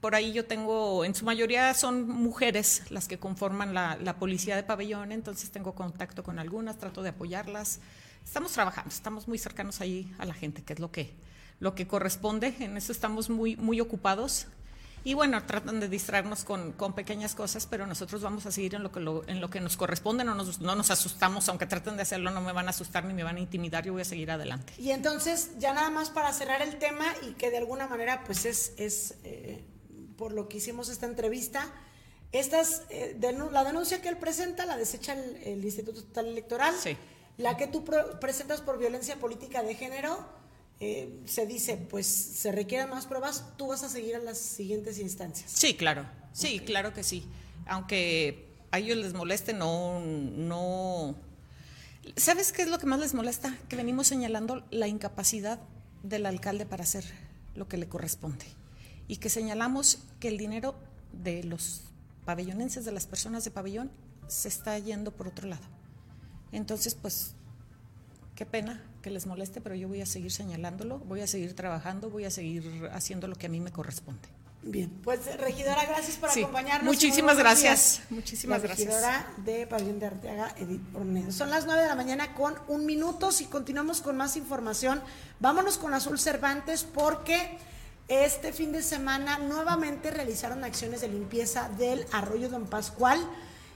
por 0.05 0.15
ahí 0.15 0.35
yo 0.35 0.45
tengo, 0.45 1.03
en 1.07 1.15
su 1.15 1.25
mayoría 1.25 1.73
son 1.73 2.07
mujeres 2.07 2.83
las 2.91 3.09
que 3.09 3.19
conforman 3.19 3.73
la, 3.73 4.17
policía 4.19 4.55
de 4.55 4.63
pabellón, 4.63 5.13
entonces 5.13 5.51
tengo 5.51 5.75
contacto 5.75 6.23
con 6.23 6.39
algunas, 6.39 6.77
trato 6.77 7.03
de 7.03 7.09
apoyarlas. 7.09 7.81
Estamos 8.23 8.53
trabajando, 8.53 8.91
estamos 8.91 9.29
muy 9.29 9.39
cercanos 9.39 9.81
ahí 9.81 10.15
a 10.19 10.27
la 10.27 10.35
gente, 10.35 10.63
que 10.63 10.75
es 10.75 10.79
lo 10.79 10.91
que, 10.91 11.15
lo 11.59 11.75
que 11.75 11.87
corresponde, 11.87 12.55
en 12.61 12.77
eso 12.77 12.93
estamos 12.93 13.31
muy, 13.31 13.57
muy 13.57 13.81
ocupados. 13.81 14.47
Y 15.05 15.13
bueno, 15.13 15.45
tratan 15.45 15.81
de 15.81 15.89
distraernos 15.89 16.45
con, 16.45 16.73
con, 16.73 16.95
pequeñas 16.95 17.35
cosas, 17.35 17.67
pero 17.67 17.87
nosotros 17.87 18.23
vamos 18.23 18.47
a 18.47 18.51
seguir 18.51 18.75
en 18.75 18.83
lo 18.83 18.91
que, 18.91 19.01
en 19.01 19.41
lo 19.41 19.51
que 19.51 19.61
nos 19.61 19.77
corresponde, 19.77 20.25
no 20.25 20.35
nos, 20.35 20.61
no 20.61 20.75
nos 20.75 20.91
asustamos, 20.91 21.47
aunque 21.51 21.67
traten 21.67 21.97
de 21.97 22.03
hacerlo, 22.03 22.31
no 22.31 22.41
me 22.41 22.53
van 22.53 22.69
a 22.69 22.71
asustar 22.71 23.05
ni 23.05 23.13
me 23.13 23.23
van 23.23 23.37
a 23.37 23.41
intimidar, 23.41 23.85
yo 23.85 23.93
voy 23.93 24.01
a 24.01 24.07
seguir 24.07 24.31
adelante. 24.31 24.73
Y 24.79 24.93
entonces, 24.93 25.51
ya 25.59 25.75
nada 25.75 25.91
más 25.91 26.09
para 26.09 26.33
cerrar 26.33 26.63
el 26.63 26.79
tema 26.79 27.05
y 27.29 27.35
que 27.35 27.51
de 27.51 27.59
alguna 27.59 27.87
manera 27.87 28.25
pues 28.25 28.47
es, 28.47 28.73
es 28.79 29.17
eh, 29.25 29.63
por 30.17 30.33
lo 30.33 30.49
que 30.49 30.57
hicimos 30.57 30.89
esta 30.89 31.05
entrevista. 31.05 31.71
Estas, 32.33 32.83
eh, 32.89 33.17
la 33.53 33.63
denuncia 33.63 34.01
que 34.01 34.09
él 34.09 34.17
presenta 34.17 34.65
la 34.67 34.77
desecha 34.77 35.13
el, 35.13 35.65
Instituto 35.65 36.01
Estatal 36.01 36.27
Electoral. 36.27 36.75
Sí. 36.83 36.97
La 37.37 37.57
que 37.57 37.67
tú 37.67 37.85
presentas 38.21 38.61
por 38.61 38.79
violencia 38.79 39.17
política 39.17 39.63
de 39.63 39.75
género, 39.75 40.27
eh, 40.81 41.21
se 41.25 41.47
dice, 41.47 41.77
pues 41.77 42.07
se 42.07 42.53
requieren 42.53 42.91
más 42.91 43.07
pruebas, 43.07 43.45
tú 43.57 43.69
vas 43.69 43.83
a 43.85 43.89
seguir 43.89 44.17
a 44.17 44.19
las 44.19 44.39
siguientes 44.39 44.99
instancias. 44.99 45.51
Sí, 45.51 45.75
claro, 45.75 46.07
sí, 46.33 46.61
claro 46.61 46.93
que 46.93 47.03
sí. 47.03 47.25
Aunque 47.67 48.49
a 48.71 48.79
ellos 48.79 48.97
les 48.99 49.15
moleste, 49.15 49.53
no, 49.53 50.01
no. 50.01 51.15
¿Sabes 52.17 52.53
qué 52.53 52.63
es 52.63 52.69
lo 52.69 52.79
que 52.79 52.87
más 52.87 53.01
les 53.01 53.15
molesta? 53.15 53.57
Que 53.69 53.77
venimos 53.77 54.09
señalando 54.09 54.67
la 54.71 54.89
incapacidad 54.89 55.61
del 56.03 56.27
alcalde 56.27 56.67
para 56.67 56.83
hacer 56.83 57.05
lo 57.55 57.69
que 57.69 57.77
le 57.77 57.89
corresponde 57.89 58.45
y 59.09 59.17
que 59.17 59.31
señalamos 59.31 60.01
que 60.21 60.29
el 60.29 60.39
dinero 60.39 60.75
de 61.13 61.45
los 61.45 61.83
pabellonenses, 62.25 62.85
de 62.85 62.93
las 62.93 63.07
personas 63.07 63.45
de 63.45 63.51
pabellón, 63.51 63.91
se 64.27 64.49
está 64.49 64.79
yendo 64.79 65.13
por 65.13 65.29
otro 65.29 65.49
lado. 65.49 65.65
Entonces, 66.53 66.95
pues, 66.95 67.35
qué 68.35 68.45
pena 68.45 68.83
que 69.05 69.11
les 69.11 69.27
moleste, 69.27 69.61
pero 69.61 69.75
yo 69.75 69.87
voy 69.87 70.01
a 70.01 70.07
seguir 70.07 70.33
señalándolo, 70.33 70.99
voy 71.01 71.21
a 71.21 71.27
seguir 71.27 71.55
trabajando, 71.55 72.09
voy 72.09 72.25
a 72.25 72.31
seguir 72.31 72.89
haciendo 72.91 73.29
lo 73.29 73.37
que 73.37 73.47
a 73.47 73.49
mí 73.51 73.61
me 73.61 73.71
corresponde. 73.71 74.27
Bien, 74.63 74.89
pues 75.05 75.21
regidora, 75.39 75.85
gracias 75.85 76.17
por 76.17 76.31
acompañarnos. 76.31 76.85
Muchísimas 76.85 77.37
gracias. 77.37 78.01
Muchísimas 78.09 78.63
la 78.63 78.69
Regidora 78.69 79.27
de 79.45 79.67
Pabellón 79.67 79.99
de 79.99 80.07
Arteaga, 80.07 80.55
Edith 80.57 80.81
Ornedo. 80.95 81.33
Son 81.33 81.51
las 81.51 81.67
nueve 81.67 81.83
de 81.83 81.89
la 81.89 81.97
mañana 81.97 82.33
con 82.33 82.55
un 82.67 82.87
minuto. 82.87 83.31
Si 83.31 83.45
continuamos 83.45 84.01
con 84.01 84.17
más 84.17 84.39
información, 84.39 85.03
vámonos 85.39 85.77
con 85.77 85.93
Azul 85.93 86.19
Cervantes 86.19 86.85
porque 86.85 87.59
este 88.09 88.55
fin 88.55 88.73
de 88.73 88.83
semana 88.83 89.37
nuevamente 89.37 90.11
realizaron 90.13 90.65
acciones 90.65 91.03
de 91.03 91.09
limpieza 91.09 91.69
del 91.77 92.07
arroyo 92.11 92.49
Don 92.49 92.65
Pascual 92.65 93.21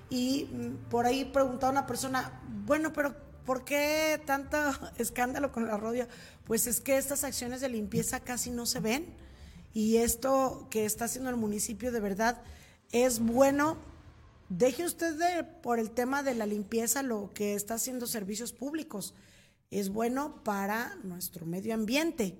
y 0.08 0.48
mm, 0.50 0.88
por 0.88 1.04
ahí 1.04 1.26
preguntaba 1.26 1.70
una 1.70 1.86
persona, 1.86 2.40
bueno, 2.64 2.94
pero 2.94 3.27
¿por 3.48 3.64
qué 3.64 4.20
tanto 4.26 4.58
escándalo 4.98 5.52
con 5.52 5.64
el 5.64 5.70
arroyo? 5.70 6.06
Pues 6.44 6.66
es 6.66 6.80
que 6.80 6.98
estas 6.98 7.24
acciones 7.24 7.62
de 7.62 7.70
limpieza 7.70 8.20
casi 8.20 8.50
no 8.50 8.66
se 8.66 8.78
ven 8.78 9.06
y 9.72 9.96
esto 9.96 10.68
que 10.70 10.84
está 10.84 11.06
haciendo 11.06 11.30
el 11.30 11.36
municipio 11.36 11.90
de 11.90 11.98
verdad 11.98 12.42
es 12.92 13.20
bueno. 13.20 13.78
Deje 14.50 14.84
usted 14.84 15.46
por 15.62 15.78
el 15.78 15.92
tema 15.92 16.22
de 16.22 16.34
la 16.34 16.44
limpieza 16.44 17.02
lo 17.02 17.30
que 17.32 17.54
está 17.54 17.74
haciendo 17.74 18.06
servicios 18.06 18.52
públicos. 18.52 19.14
Es 19.70 19.88
bueno 19.88 20.44
para 20.44 20.96
nuestro 21.02 21.46
medio 21.46 21.72
ambiente 21.72 22.36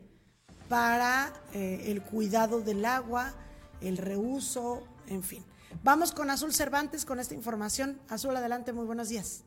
para 0.68 1.32
eh, 1.54 1.84
el 1.86 2.02
cuidado 2.02 2.60
del 2.60 2.84
agua, 2.84 3.32
el 3.80 3.96
reuso, 3.96 4.86
en 5.06 5.22
fin. 5.22 5.42
Vamos 5.82 6.12
con 6.12 6.28
Azul 6.28 6.52
Cervantes 6.52 7.06
con 7.06 7.18
esta 7.18 7.32
información. 7.32 7.98
Azul, 8.10 8.36
adelante, 8.36 8.74
muy 8.74 8.84
buenos 8.84 9.08
días. 9.08 9.44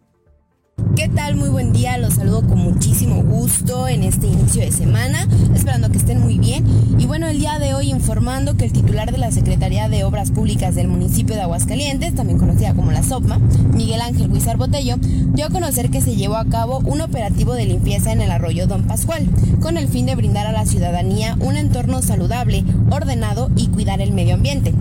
¿Qué 1.02 1.10
tal? 1.10 1.36
Muy 1.36 1.50
buen 1.50 1.74
día, 1.74 1.98
los 1.98 2.14
saludo 2.14 2.44
con 2.44 2.60
muchísimo 2.60 3.11
gusto 3.42 3.88
en 3.88 4.04
este 4.04 4.28
inicio 4.28 4.62
de 4.62 4.72
semana, 4.72 5.28
esperando 5.56 5.90
que 5.90 5.98
estén 5.98 6.22
muy 6.22 6.38
bien. 6.38 6.64
Y 7.00 7.08
bueno, 7.08 7.26
el 7.26 7.40
día 7.40 7.58
de 7.58 7.74
hoy 7.74 7.90
informando 7.90 8.56
que 8.56 8.66
el 8.66 8.72
titular 8.72 9.12
de 9.12 9.18
la 9.18 9.32
Secretaría 9.32 9.90
de 9.90 10.04
Obras 10.04 10.30
Públicas 10.30 10.76
del 10.76 10.88
municipio 10.88 11.34
de 11.34 11.42
Aguascalientes, 11.42 12.14
también 12.14 12.38
conocida 12.38 12.76
como 12.76 12.92
la 12.92 13.02
SOPMA, 13.02 13.40
Miguel 13.74 14.02
Ángel 14.02 14.32
Huizar 14.32 14.58
Botello, 14.58 14.98
dio 15.34 15.48
a 15.48 15.50
conocer 15.50 15.90
que 15.90 16.02
se 16.02 16.16
llevó 16.16 16.36
a 16.36 16.46
cabo 16.46 16.84
un 16.86 17.02
operativo 17.02 17.56
de 17.56 17.66
limpieza 17.66 18.12
en 18.12 18.22
el 18.22 18.30
arroyo 18.30 18.68
Don 18.68 18.84
Pascual, 18.84 19.28
con 19.60 19.76
el 19.76 19.88
fin 19.88 20.06
de 20.06 20.14
brindar 20.14 20.46
a 20.46 20.52
la 20.52 20.68
ciudadanía 20.68 21.36
un 21.40 21.58
entorno 21.58 22.04
saludable, 22.04 22.64
ordenado 22.92 23.50
y 23.56 23.70
cuidar 23.70 24.02
el 24.02 24.12
medio 24.12 24.36
ambiente. 24.36 24.72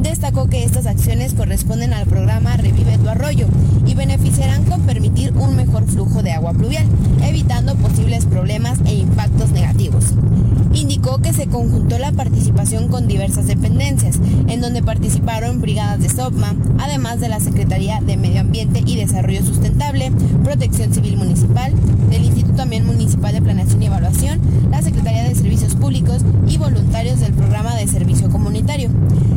Destacó 0.00 0.48
que 0.48 0.64
estas 0.64 0.86
acciones 0.86 1.32
corresponden 1.32 1.94
al 1.94 2.06
programa 2.06 2.56
Revive 2.56 2.98
tu 2.98 3.08
Arroyo 3.08 3.46
y 3.86 3.94
beneficiarán 3.94 4.64
con 4.64 4.82
permitir 4.82 5.32
un 5.34 5.54
mejor 5.54 5.86
flujo 5.86 6.22
de 6.22 6.32
agua 6.32 6.52
pluvial, 6.52 6.86
evitando 7.22 7.76
posibles 7.76 8.01
problemas 8.26 8.78
e 8.84 8.94
impactos 8.94 9.50
negativos. 9.52 10.06
Indicó 10.74 11.18
que 11.18 11.32
se 11.32 11.46
conjuntó 11.46 11.98
la 11.98 12.12
participación 12.12 12.88
con 12.88 13.06
diversas 13.06 13.46
dependencias, 13.46 14.18
en 14.48 14.60
donde 14.60 14.82
participaron 14.82 15.60
brigadas 15.60 16.00
de 16.00 16.08
SOPMA, 16.08 16.54
además 16.78 17.20
de 17.20 17.28
la 17.28 17.40
Secretaría 17.40 18.00
de 18.00 18.16
Medio 18.16 18.40
Ambiente 18.40 18.82
y 18.84 18.96
Desarrollo 18.96 19.44
Sustentable, 19.44 20.10
Protección 20.42 20.92
Civil 20.92 21.16
Municipal, 21.16 21.72
del 22.10 22.24
Instituto 22.24 22.56
también 22.56 22.86
Municipal 22.86 23.32
de 23.32 23.42
Planeación 23.42 23.82
y 23.82 23.86
Evaluación, 23.86 24.40
la 24.70 24.82
Secretaría 24.82 25.24
de 25.24 25.34
Servicios 25.34 25.76
Públicos 25.76 26.22
y 26.48 26.58
voluntarios 26.58 27.20
del 27.20 27.32
programa 27.32 27.76
de 27.76 27.86
servicio 27.86 28.30
comunitario. 28.30 28.90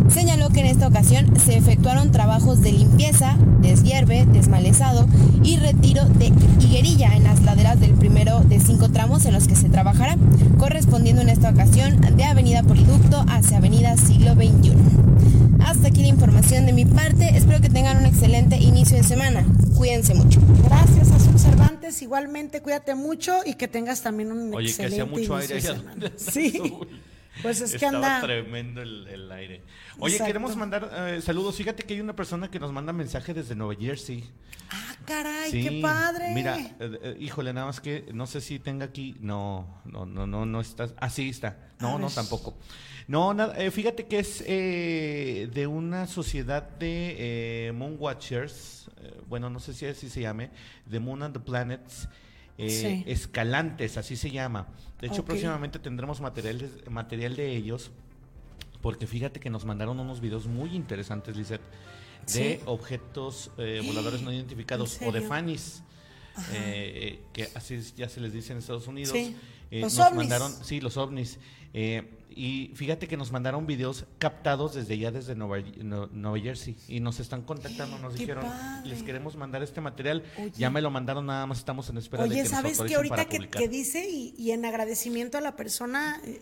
Señaló 0.10 0.50
que 0.50 0.62
en 0.62 0.68
esta 0.68 0.88
ocasión 0.88 1.28
se 1.40 1.58
efectuaron 1.58 2.12
trabajos 2.12 2.62
de 2.62 2.72
limpieza, 2.72 3.38
deshierve, 3.62 4.26
desmalezado 4.26 5.08
y 5.44 5.58
retiro 5.58 6.06
de 6.06 6.32
higuerilla 6.60 7.16
en 7.16 7.24
las 7.24 7.42
laderas 7.42 7.80
del 7.80 7.92
primero 7.92 8.40
de 8.42 8.55
cinco 8.60 8.90
tramos 8.90 9.26
en 9.26 9.34
los 9.34 9.48
que 9.48 9.56
se 9.56 9.70
trabajará, 9.70 10.18
correspondiendo 10.58 11.22
en 11.22 11.30
esta 11.30 11.50
ocasión 11.50 12.00
de 12.16 12.24
Avenida 12.24 12.64
Poliducto 12.64 13.24
hacia 13.28 13.58
Avenida 13.58 13.98
Siglo 13.98 14.34
XXI. 14.34 14.74
Hasta 15.66 15.88
aquí 15.88 16.02
la 16.02 16.08
información 16.08 16.66
de 16.66 16.74
mi 16.74 16.86
parte, 16.86 17.36
espero 17.36 17.62
que 17.62 17.70
tengan 17.70 17.98
un 17.98 18.06
excelente 18.06 18.58
inicio 18.58 18.98
de 18.98 19.04
semana. 19.04 19.46
Cuídense 19.76 20.14
mucho. 20.14 20.40
Gracias, 20.64 21.12
Azul 21.12 21.40
Cervantes. 21.40 22.02
Igualmente, 22.02 22.62
cuídate 22.62 22.96
mucho 22.96 23.34
y 23.46 23.56
que 23.56 23.68
tengas 23.68 24.02
también 24.02 24.32
un 24.32 24.54
Oye, 24.54 24.70
excelente 24.70 24.96
que 24.96 25.02
hacía 25.04 25.18
mucho 25.20 25.36
aire. 25.36 25.62
Sí. 26.18 26.62
Pues 27.42 27.62
es 27.62 27.76
que 27.76 27.86
anda. 27.86 28.22
tremendo 28.22 28.82
el, 28.82 29.32
aire. 29.32 29.62
Oye, 30.00 30.18
queremos 30.18 30.56
mandar 30.56 30.90
eh, 30.94 31.22
saludos. 31.22 31.56
Fíjate 31.56 31.84
que 31.84 31.94
hay 31.94 32.02
una 32.02 32.16
persona 32.16 32.50
que 32.50 32.60
nos 32.60 32.72
manda 32.72 32.94
mensaje 32.94 33.34
desde 33.34 33.56
Nueva 33.56 33.76
Jersey. 33.80 34.24
Ah, 34.70 34.96
caray, 35.06 35.52
qué 35.52 35.80
padre. 35.82 36.32
Mira, 36.34 36.58
eh, 36.58 36.74
eh, 36.80 37.18
híjole, 37.20 37.54
nada 37.54 37.68
más 37.68 37.80
que 37.80 38.06
no 38.14 38.26
sé 38.28 38.42
si 38.42 38.60
tenga 38.60 38.86
aquí. 38.86 39.16
No, 39.20 39.82
no, 39.86 40.06
no, 40.06 40.26
no, 40.26 40.46
no 40.46 40.62
está. 40.62 40.90
Ah, 40.98 41.10
sí 41.10 41.30
está. 41.30 41.58
No, 41.80 42.00
no, 42.00 42.10
tampoco. 42.10 42.58
No, 43.08 43.34
nada, 43.34 43.56
fíjate 43.70 44.08
que 44.08 44.20
es 44.20 44.40
de 44.40 45.68
una 45.68 46.08
sociedad 46.08 46.64
de 46.64 47.72
Moon 47.76 47.98
Watchers. 48.00 48.90
bueno, 49.28 49.50
no 49.50 49.60
sé 49.60 49.74
si 49.74 49.86
así 49.86 50.10
se 50.10 50.22
llame. 50.22 50.50
The 50.90 51.00
Moon 51.00 51.22
and 51.24 51.34
the 51.34 51.40
Planets. 51.40 52.08
Escalantes, 52.58 53.98
así 53.98 54.16
se 54.16 54.32
llama. 54.32 54.68
De 55.02 55.08
hecho, 55.08 55.26
próximamente 55.26 55.80
tendremos 55.80 56.22
material 56.22 56.60
de, 56.60 56.90
material 56.90 57.36
de 57.36 57.56
ellos, 57.56 57.92
porque 58.82 59.08
fíjate 59.08 59.40
que 59.40 59.50
nos 59.50 59.66
mandaron 59.66 60.00
unos 60.00 60.22
videos 60.22 60.48
muy 60.48 60.76
interesantes, 60.76 61.36
Lizeth, 61.36 61.62
de 62.34 62.62
objetos 62.66 63.52
eh, 63.58 63.82
voladores 63.86 64.22
no 64.22 64.32
identificados 64.32 65.00
o 65.06 65.12
de? 65.12 65.22
FANIS, 65.22 65.84
eh, 66.54 67.22
que 67.34 67.50
así 67.56 67.80
ya 67.96 68.10
se 68.10 68.20
les 68.22 68.34
dice 68.34 68.54
en 68.54 68.60
Estados 68.60 68.88
Unidos. 68.88 69.14
Sí, 69.14 69.36
Eh, 69.72 69.82
los 69.82 69.96
nos 69.96 70.08
ovnis. 70.08 70.18
mandaron, 70.18 70.52
sí, 70.64 70.80
los 70.80 70.96
ovnis. 70.98 71.40
Eh, 71.74 72.15
y 72.36 72.72
fíjate 72.76 73.08
que 73.08 73.16
nos 73.16 73.32
mandaron 73.32 73.66
videos 73.66 74.06
captados 74.20 74.76
desde 74.76 74.98
ya 74.98 75.10
desde 75.10 75.36
Nueva, 75.36 75.66
Nueva 76.12 76.40
Jersey 76.40 76.76
y 76.88 77.00
nos 77.00 77.20
están 77.20 77.44
contactando, 77.44 77.98
nos 78.00 78.14
¡Qué 78.14 78.20
dijeron, 78.20 78.44
padre! 78.44 78.90
les 78.90 79.04
queremos 79.04 79.38
mandar 79.38 79.64
este 79.64 79.80
material, 79.80 80.24
Oye. 80.38 80.52
ya 80.56 80.70
me 80.70 80.82
lo 80.82 80.92
mandaron, 80.92 81.26
nada 81.26 81.46
más 81.46 81.60
estamos 81.60 81.90
en 81.90 81.98
espera 81.98 82.24
de 82.24 82.30
Oye, 82.30 82.44
que 82.44 82.50
¿sabes 82.50 82.82
qué 82.82 82.96
ahorita 82.96 83.26
que 83.26 83.68
dice 83.70 84.10
y, 84.10 84.36
y 84.38 84.52
en 84.52 84.66
agradecimiento 84.66 85.38
a 85.38 85.42
la 85.42 85.56
persona, 85.56 86.20
eh, 86.26 86.42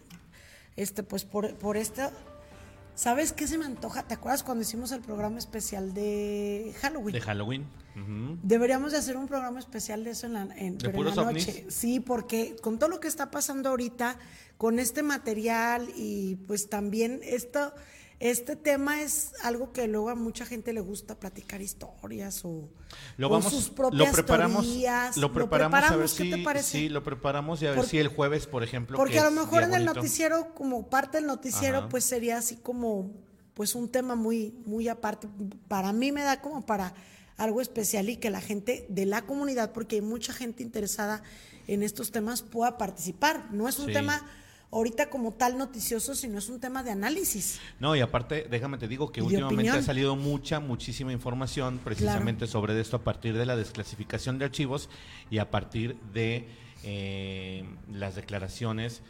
este, 0.76 1.04
pues 1.04 1.26
por, 1.26 1.54
por 1.56 1.78
esto, 1.78 2.10
¿sabes 2.96 3.32
qué 3.32 3.48
se 3.48 3.58
me 3.58 3.66
antoja? 3.66 4.04
¿Te 4.08 4.16
acuerdas 4.16 4.44
cuando 4.44 4.64
hicimos 4.64 4.91
el 4.91 5.02
programa 5.02 5.38
especial 5.38 5.94
de 5.94 6.74
Halloween? 6.82 7.14
De 7.14 7.22
Halloween. 7.22 7.66
Deberíamos 8.41 8.91
de 8.91 8.98
hacer 8.98 9.18
un 9.18 9.28
programa 9.28 9.60
especial 9.60 10.04
de 10.04 10.12
eso 10.12 10.26
en 10.26 10.34
la, 10.34 10.41
en, 10.56 10.78
¿De 10.78 10.89
pero 10.89 11.10
en 11.10 11.16
la 11.16 11.22
ovnis? 11.22 11.48
noche. 11.48 11.66
Sí, 11.70 12.00
porque 12.00 12.56
con 12.62 12.80
todo 12.80 12.89
lo 12.89 13.00
que 13.00 13.08
está 13.08 13.30
pasando 13.32 13.70
ahorita, 13.70 14.18
con 14.58 14.80
este 14.80 15.04
material 15.04 15.89
y 15.96 16.36
pues 16.48 16.70
también 16.70 17.20
esto, 17.24 17.74
este 18.20 18.56
tema 18.56 19.02
es 19.02 19.34
algo 19.44 19.74
que 19.74 19.88
luego 19.88 20.10
a 20.10 20.16
mucha 20.16 20.46
gente 20.46 20.74
le 20.74 20.82
gusta 20.82 21.20
platicar 21.20 21.62
historias 21.62 22.44
o, 22.46 22.70
Lo 23.18 23.30
o 23.30 23.41
sus 23.41 23.70
lo 23.70 23.76
propias 23.76 24.14
preparamos, 24.14 24.66
teorías. 24.66 25.18
lo 25.18 25.32
preparamos, 25.34 25.84
a 25.84 25.96
ver 25.96 26.08
¿qué 26.08 26.24
si, 26.24 26.30
te 26.32 26.38
parece? 26.39 26.72
sí, 26.72 26.89
lo 26.89 27.04
preparamos 27.04 27.62
y 27.62 27.68
a 27.68 27.72
ver 27.72 27.84
si 27.86 27.98
el 28.00 28.08
jueves, 28.08 28.48
por 28.48 28.64
ejemplo. 28.64 28.98
Porque 28.98 29.14
que 29.14 29.20
a 29.20 29.26
lo 29.26 29.32
mejor 29.32 29.64
en 29.64 29.74
el 29.74 29.86
noticiero, 29.86 30.54
como 30.56 30.89
parte 30.89 31.18
del 31.18 31.28
noticiero, 31.28 31.80
Ajá. 31.80 31.89
pues 31.89 32.06
sería 32.06 32.38
así 32.38 32.56
como, 32.56 33.12
pues 33.54 33.76
un 33.76 33.89
tema 33.89 34.16
muy, 34.16 34.56
muy 34.66 34.88
aparte. 34.88 35.28
Para 35.68 35.91
mí 35.94 36.12
me 36.12 36.24
da 36.24 36.39
como 36.41 36.66
para 36.66 36.94
algo 37.38 37.62
especial 37.62 38.10
y 38.10 38.18
que 38.18 38.30
la 38.30 38.42
gente 38.42 38.86
de 38.90 39.06
la 39.06 39.24
comunidad, 39.24 39.72
porque 39.72 39.96
hay 39.98 40.02
mucha 40.02 40.34
gente 40.34 40.64
interesada 40.64 41.24
en 41.68 41.84
estos 41.84 42.12
temas, 42.12 42.42
pueda 42.42 42.78
participar. 42.78 43.48
No 43.52 43.68
es 43.68 43.80
un 43.80 43.88
Sí. 43.88 43.94
tema 43.94 44.26
ahorita 44.72 45.10
como 45.10 45.34
tal 45.34 45.58
noticioso, 45.58 46.16
sino 46.16 46.40
es 46.40 46.50
un 46.50 46.60
tema 46.60 46.82
de 46.84 46.90
análisis. 46.92 47.60
No, 47.80 47.96
y 47.96 48.02
aparte, 48.02 48.48
déjame 48.50 48.78
te 48.80 48.88
digo 48.88 49.12
que 49.12 49.22
últimamente 49.22 49.56
opinión. 49.56 49.78
ha 49.78 49.82
salido 49.84 50.16
mucha, 50.16 50.60
muchísima 50.60 51.12
información 51.14 51.80
precisamente 51.84 52.48
sobre 52.48 52.80
esto 52.82 52.98
a 52.98 53.04
partir 53.04 53.38
de 53.38 53.46
la 53.46 53.56
desclasificación 53.56 54.40
de 54.40 54.46
archivos 54.46 54.90
y 55.30 55.38
a 55.38 55.52
partir 55.52 55.96
de 56.14 56.48
eh, 56.84 57.64
las 57.94 58.16
declaraciones 58.16 59.04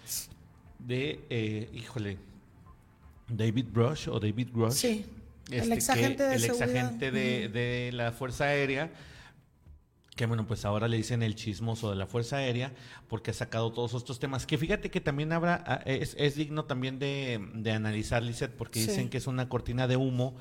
de, 0.80 1.26
eh, 1.30 1.70
híjole, 1.74 2.18
David 3.30 3.66
Brush 3.72 4.10
o 4.10 4.20
David 4.20 4.50
Rush. 4.54 4.74
Sí, 4.74 5.06
el 5.52 5.60
este, 5.60 5.74
exagente 5.74 6.24
de 6.24 6.36
el 6.36 6.42
seguridad. 6.42 6.70
exagente 6.70 7.12
de, 7.12 7.92
la 7.94 8.12
Fuerza 8.12 8.46
Aérea, 8.46 8.92
que 10.16 10.26
bueno, 10.28 10.46
pues 10.46 10.64
ahora 10.64 10.88
le 10.88 10.98
dicen 10.98 11.24
el 11.24 11.36
chismoso 11.36 11.90
de 11.90 11.96
la 11.96 12.06
Fuerza 12.06 12.38
Aérea, 12.38 12.72
porque 13.08 13.32
ha 13.32 13.34
sacado 13.34 13.72
todos 13.72 13.94
estos 13.96 14.20
temas, 14.20 14.46
que 14.46 14.58
fíjate 14.58 14.92
que 14.92 15.02
también 15.02 15.32
habrá, 15.32 15.64
ah, 15.66 15.82
es, 15.86 16.16
es 16.20 16.36
digno 16.36 16.66
también 16.66 17.00
de, 17.00 17.42
de 17.56 17.72
analizar, 17.72 18.22
Lizeth, 18.22 18.52
porque 18.52 18.80
Sí. 18.80 18.88
dicen 18.88 19.10
que 19.10 19.18
es 19.18 19.26
una 19.28 19.50
cortina 19.50 19.88
de 19.88 19.98
humo 19.98 20.36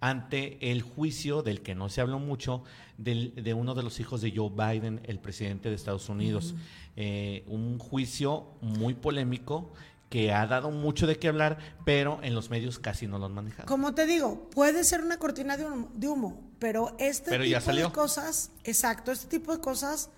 ante 0.00 0.70
el 0.70 0.82
juicio 0.82 1.42
del 1.42 1.62
que 1.62 1.74
no 1.74 1.88
se 1.88 2.00
habló 2.02 2.18
mucho, 2.20 2.62
del- 2.98 3.34
de 3.34 3.52
uno 3.54 3.74
de 3.74 3.82
los 3.82 3.98
hijos 3.98 4.20
de 4.20 4.30
Joe 4.34 4.50
Biden, 4.50 5.00
el 5.04 5.18
presidente 5.18 5.70
de 5.70 5.74
Estados 5.74 6.08
Unidos. 6.08 6.54
Eh, 6.96 7.42
un 7.46 7.78
juicio 7.78 8.46
muy 8.60 8.94
polémico 8.94 9.72
que 10.08 10.32
ha 10.32 10.46
dado 10.46 10.70
mucho 10.70 11.06
de 11.06 11.18
qué 11.18 11.28
hablar, 11.28 11.58
pero 11.84 12.20
en 12.22 12.34
los 12.34 12.48
medios 12.50 12.78
casi 12.78 13.06
no 13.06 13.18
lo 13.18 13.26
han 13.26 13.34
manejado. 13.34 13.66
Como 13.66 13.94
te 13.94 14.06
digo, 14.06 14.48
puede 14.50 14.84
ser 14.84 15.02
una 15.02 15.18
cortina 15.18 15.56
de 15.56 15.66
humo, 15.66 15.88
de 15.94 16.08
humo, 16.08 16.40
pero 16.58 16.94
este 16.98 17.30
Pero 17.30 17.42
tipo 17.42 17.52
ya 17.52 17.60
salió. 17.60 17.86
de 17.88 17.92
cosas, 17.92 18.50
exacto, 18.64 19.10
este 19.10 19.26
tipo 19.26 19.52
de 19.52 19.60
cosas 19.60 20.10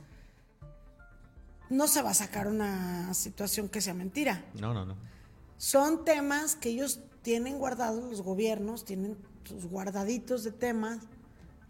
no 1.70 1.86
se 1.89 2.03
va 2.03 2.11
a 2.11 2.14
sacar 2.14 2.49
una 2.49 3.12
situación 3.14 3.68
que 3.68 3.80
sea 3.80 3.95
mentira. 3.95 4.45
No, 4.55 4.72
no, 4.74 4.84
no. 4.84 4.97
Son 5.57 6.05
temas 6.05 6.55
que 6.55 6.68
ellos 6.70 7.01
tienen 7.22 7.59
guardados, 7.59 8.05
los 8.11 8.22
gobiernos 8.22 8.84
tienen 8.84 9.16
sus 9.45 9.66
guardaditos 9.66 10.45
de 10.45 10.53
temas 10.53 10.99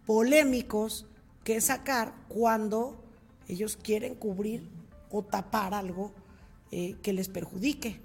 polémicos 0.06 1.06
que 1.44 1.60
sacar 1.60 2.14
cuando 2.28 3.02
ellos 3.46 3.76
quieren 3.76 4.14
cubrir 4.14 4.68
o 5.10 5.22
tapar 5.22 5.72
algo 5.72 6.12
eh, 6.70 6.96
que 7.02 7.12
les 7.12 7.28
perjudique 7.28 8.00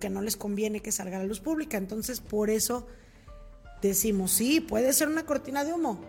que 0.00 0.08
no 0.10 0.22
les 0.22 0.36
conviene 0.36 0.80
que 0.80 0.90
salga 0.92 1.16
a 1.18 1.20
la 1.20 1.26
luz 1.26 1.40
pública. 1.40 1.76
Entonces, 1.76 2.20
por 2.20 2.48
eso 2.50 2.86
decimos, 3.82 4.30
sí, 4.32 4.60
puede 4.60 4.92
ser 4.94 5.08
una 5.08 5.26
cortina 5.26 5.62
de 5.64 5.74
humo, 5.74 6.00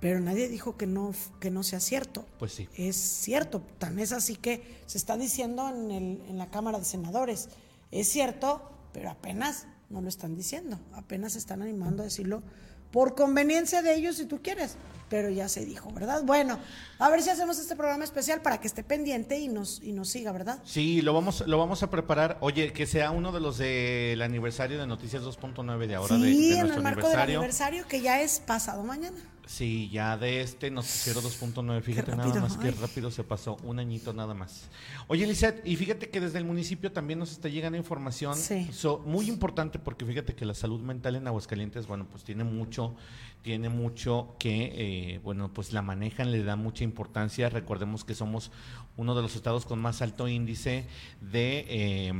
pero 0.00 0.20
nadie 0.20 0.48
dijo 0.48 0.76
que 0.76 0.86
no, 0.86 1.14
que 1.40 1.50
no 1.50 1.62
sea 1.62 1.80
cierto. 1.80 2.26
Pues 2.38 2.52
sí. 2.52 2.68
Es 2.76 2.96
cierto, 2.96 3.62
tan 3.78 3.98
es 3.98 4.12
así 4.12 4.36
que 4.36 4.62
se 4.86 4.98
está 4.98 5.16
diciendo 5.16 5.68
en, 5.68 5.90
el- 5.90 6.22
en 6.28 6.38
la 6.38 6.50
Cámara 6.50 6.78
de 6.78 6.84
Senadores. 6.84 7.48
Es 7.90 8.08
cierto, 8.08 8.62
pero 8.92 9.10
apenas 9.10 9.66
no 9.90 10.00
lo 10.02 10.08
están 10.08 10.34
diciendo, 10.36 10.78
apenas 10.92 11.32
se 11.34 11.38
están 11.38 11.62
animando 11.62 12.02
a 12.02 12.06
decirlo 12.06 12.42
por 12.90 13.14
conveniencia 13.14 13.80
de 13.82 13.94
ellos 13.94 14.16
si 14.16 14.26
tú 14.26 14.40
quieres, 14.42 14.76
pero 15.12 15.28
ya 15.28 15.46
se 15.46 15.66
dijo, 15.66 15.92
¿verdad? 15.92 16.22
Bueno, 16.24 16.58
a 16.98 17.10
ver 17.10 17.20
si 17.22 17.28
hacemos 17.28 17.58
este 17.58 17.76
programa 17.76 18.02
especial 18.02 18.40
para 18.40 18.58
que 18.58 18.66
esté 18.66 18.82
pendiente 18.82 19.38
y 19.38 19.46
nos, 19.46 19.82
y 19.82 19.92
nos 19.92 20.08
siga, 20.08 20.32
¿verdad? 20.32 20.58
Sí, 20.64 21.02
lo 21.02 21.12
vamos, 21.12 21.44
lo 21.46 21.58
vamos 21.58 21.82
a 21.82 21.90
preparar. 21.90 22.38
Oye, 22.40 22.72
que 22.72 22.86
sea 22.86 23.10
uno 23.10 23.30
de 23.30 23.40
los 23.40 23.58
del 23.58 24.22
aniversario 24.22 24.80
de 24.80 24.86
Noticias 24.86 25.22
2.9 25.22 25.86
de 25.86 25.94
ahora, 25.96 26.16
de- 26.16 26.32
sí, 26.32 26.48
de, 26.48 26.54
en 26.54 26.60
nuestro 26.60 26.78
el 26.78 26.82
marco 26.82 27.08
del 27.10 27.20
aniversario. 27.20 27.86
que 27.86 28.00
ya 28.00 28.22
es 28.22 28.40
pasado 28.40 28.82
mañana. 28.84 29.18
Sí, 29.44 29.90
ya 29.92 30.16
de 30.16 30.40
este 30.40 30.70
noticiero 30.70 31.20
2.9, 31.20 31.82
fíjate 31.82 32.14
nada 32.16 32.40
más 32.40 32.56
que 32.56 32.70
rápido 32.70 33.10
se 33.10 33.24
pasó, 33.24 33.56
un 33.64 33.80
añito 33.80 34.12
nada 34.14 34.32
más. 34.34 34.62
Oye, 35.08 35.26
Lizeth, 35.26 35.66
y 35.66 35.74
fíjate 35.76 36.08
que 36.10 36.20
desde 36.20 36.38
el 36.38 36.44
municipio 36.44 36.92
también 36.92 37.18
nos 37.18 37.32
está 37.32 37.48
llegando 37.48 37.76
información 37.76 38.34
Sí. 38.36 38.70
so- 38.72 39.00
muy 39.04 39.28
importante 39.28 39.78
porque 39.80 40.06
fíjate 40.06 40.34
que 40.36 40.46
la 40.46 40.54
salud 40.54 40.80
mental 40.80 41.16
en 41.16 41.26
Aguascalientes, 41.26 41.86
bueno, 41.88 42.06
pues 42.10 42.22
tiene 42.22 42.44
mucho, 42.44 42.94
tiene 43.42 43.68
mucho 43.68 44.36
que, 44.38 44.72
eh, 44.74 45.20
bueno, 45.22 45.52
pues 45.52 45.72
la 45.72 45.82
manejan, 45.82 46.32
le 46.32 46.44
dan 46.44 46.60
mucha 46.60 46.84
importancia. 46.84 47.48
Recordemos 47.48 48.04
que 48.04 48.14
somos 48.14 48.50
uno 48.96 49.14
de 49.14 49.22
los 49.22 49.36
estados 49.36 49.66
con 49.66 49.80
más 49.80 50.02
alto 50.02 50.28
índice 50.28 50.86
de, 51.20 51.66
eh, 51.68 52.12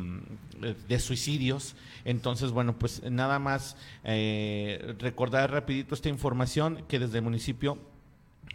de 0.89 0.99
suicidios. 0.99 1.77
Entonces, 2.05 2.51
bueno, 2.51 2.79
pues 2.79 3.03
nada 3.11 3.39
más 3.39 3.77
eh, 4.05 4.95
recordar 4.99 5.51
rapidito 5.51 5.95
esta 5.95 6.09
información 6.09 6.85
que 6.89 6.99
desde 6.99 7.19
el 7.19 7.25
municipio 7.25 7.79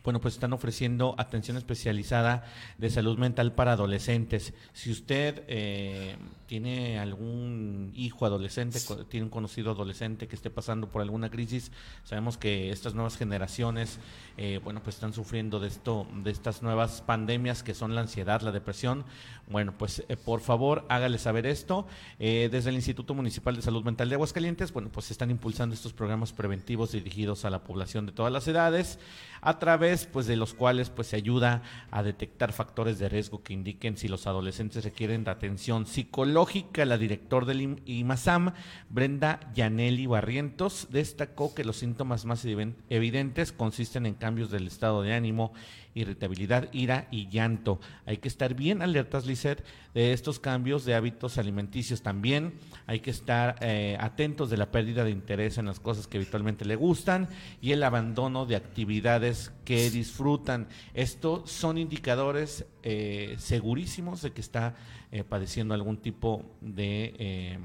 bueno, 0.08 0.22
pues 0.22 0.36
están 0.36 0.54
ofreciendo 0.54 1.16
atención 1.18 1.58
especializada 1.58 2.46
de 2.78 2.90
salud 2.90 3.18
mental 3.18 3.52
para 3.52 3.74
adolescentes. 3.74 4.54
Si 4.72 4.90
usted 4.90 5.44
eh, 5.50 6.16
tiene 6.46 6.98
algún 6.98 7.92
hijo 7.94 8.26
adolescente, 8.26 8.80
tiene 9.10 9.26
un 9.26 9.30
conocido 9.30 9.72
adolescente 9.72 10.30
que 10.30 10.38
esté 10.38 10.50
pasando 10.50 10.88
por 10.88 11.02
alguna 11.02 11.30
crisis, 11.30 11.74
sabemos 12.06 12.38
que 12.38 12.72
estas 12.72 12.94
nuevas 12.94 13.18
generaciones, 13.18 14.00
eh, 14.38 14.62
bueno, 14.64 14.82
pues 14.82 14.96
están 14.96 15.12
sufriendo 15.12 15.60
de 15.60 15.68
esto, 15.68 16.08
de 16.24 16.32
estas 16.32 16.64
nuevas 16.64 17.02
pandemias 17.02 17.62
que 17.62 17.74
son 17.74 17.94
la 17.94 18.00
ansiedad, 18.00 18.40
la 18.42 18.54
depresión. 18.54 19.04
Bueno, 19.50 19.74
pues 19.78 20.04
eh, 20.08 20.16
por 20.18 20.40
favor 20.42 20.86
hágale 20.90 21.18
saber 21.18 21.46
esto. 21.46 21.86
Eh, 22.20 22.48
desde 22.50 22.70
el 22.70 22.76
Instituto 22.76 23.14
Municipal 23.14 23.56
de 23.56 23.62
Salud 23.62 23.84
Mental 23.84 24.08
de 24.08 24.16
Aguascalientes, 24.16 24.72
bueno, 24.72 24.90
pues 24.90 25.12
están 25.12 25.32
impulsando 25.32 25.74
estos 25.74 25.92
programas 25.92 26.32
preventivos 26.32 26.94
dirigidos 26.94 27.44
a 27.44 27.50
la 27.50 27.64
población 27.64 28.06
de 28.06 28.14
todas 28.14 28.32
las 28.32 28.48
edades, 28.48 29.00
a 29.42 29.60
través 29.60 30.06
pues 30.06 30.28
de 30.28 30.36
los 30.36 30.54
cuales 30.54 30.90
pues 30.90 31.08
se 31.08 31.16
ayuda 31.16 31.62
a 31.92 32.04
detectar 32.04 32.54
factores 32.54 33.00
de 33.00 33.10
riesgo 33.10 33.44
que 33.44 33.54
indiquen 33.54 33.98
si 33.98 34.08
los 34.08 34.28
adolescentes 34.28 34.84
requieren 34.84 35.24
de 35.24 35.32
atención 35.32 35.86
psicológica. 35.86 36.86
La 36.86 36.98
director 36.98 37.46
del 37.46 37.62
IM- 37.62 37.82
IMASAM, 37.86 38.54
Brenda 38.90 39.40
Yaneli 39.54 40.06
Barrientos, 40.06 40.88
destacó 40.92 41.54
que 41.54 41.64
los 41.64 41.78
síntomas 41.78 42.26
más 42.26 42.46
evident- 42.46 42.76
evidentes 42.90 43.52
consisten 43.52 44.06
en 44.06 44.14
cambios 44.16 44.52
del 44.52 44.68
estado 44.68 45.02
de 45.02 45.14
ánimo, 45.14 45.54
irritabilidad, 45.98 46.70
ira 46.72 47.08
y 47.12 47.28
llanto. 47.30 47.80
Hay 48.06 48.18
que 48.18 48.28
estar 48.28 48.54
bien 48.54 48.82
alertas, 48.82 49.26
Lisset, 49.26 49.64
de 49.94 50.14
estos 50.14 50.40
cambios 50.40 50.86
de 50.86 50.96
hábitos 50.96 51.38
alimenticios 51.38 52.02
también. 52.02 52.54
Hay 52.86 53.00
que 53.00 53.10
estar 53.10 53.56
eh, 53.62 53.98
atentos 54.00 54.50
de 54.50 54.58
la 54.58 54.72
pérdida 54.72 55.04
de 55.04 55.12
interés 55.12 55.58
en 55.58 55.66
las 55.66 55.80
cosas 55.80 56.08
que 56.08 56.18
habitualmente 56.18 56.66
le 56.66 56.76
gustan 56.76 57.28
y 57.62 57.72
el 57.72 57.84
abandono 57.84 58.46
de 58.46 58.56
actividades 58.56 59.52
que 59.66 59.90
disfrutan. 59.90 60.68
Estos 60.94 61.50
son 61.50 61.78
indicadores 61.78 62.66
eh, 62.84 63.36
segurísimos 63.40 64.22
de 64.22 64.32
que 64.32 64.42
está 64.42 64.76
eh, 65.12 65.24
padeciendo 65.24 65.74
algún 65.74 65.98
tipo 65.98 66.46
de... 66.62 67.58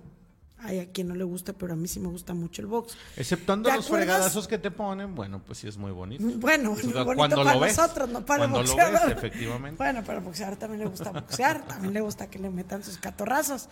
hay 0.59 0.78
a 0.80 0.90
quien 0.90 1.09
no 1.09 1.14
le 1.14 1.24
gusta, 1.24 1.52
pero 1.52 1.74
a 1.74 1.76
mí 1.76 1.86
sí 1.86 2.00
me 2.00 2.09
gusta 2.09 2.32
mucho 2.34 2.62
el 2.62 2.66
box. 2.68 2.96
Exceptuando 3.16 3.68
¿Te 3.68 3.76
los 3.76 3.86
acuerdas? 3.86 4.07
fregadazos 4.07 4.48
que 4.48 4.59
te 4.59 4.70
ponen, 4.70 5.14
bueno, 5.14 5.40
pues 5.44 5.59
sí 5.59 5.68
es 5.68 5.76
muy 5.76 5.92
bonito. 5.92 6.24
Bueno, 6.38 6.72
O 6.72 6.76
sea, 6.76 7.02
bonito 7.02 7.16
cuando 7.16 7.36
para 7.36 7.54
lo 7.54 7.61
ves, 7.61 7.76
nosotros, 7.76 8.09
no 8.09 8.24
para 8.24 8.44
el 8.44 8.50
cuando 8.50 8.62
lo 8.68 8.74
boxeador. 8.76 9.09
ves, 9.09 9.18
efectivamente. 9.18 9.76
Bueno, 9.76 10.02
pero 10.04 10.18
al 10.18 10.24
boxeador 10.24 10.57
también 10.57 10.80
le 10.80 10.86
gusta 10.88 11.12
boxear, 11.12 11.66
también 11.66 11.92
le 11.94 12.00
gusta 12.00 12.28
que 12.28 12.38
le 12.38 12.50
metan 12.50 12.82
sus 12.82 12.98
catorrazos. 12.98 13.68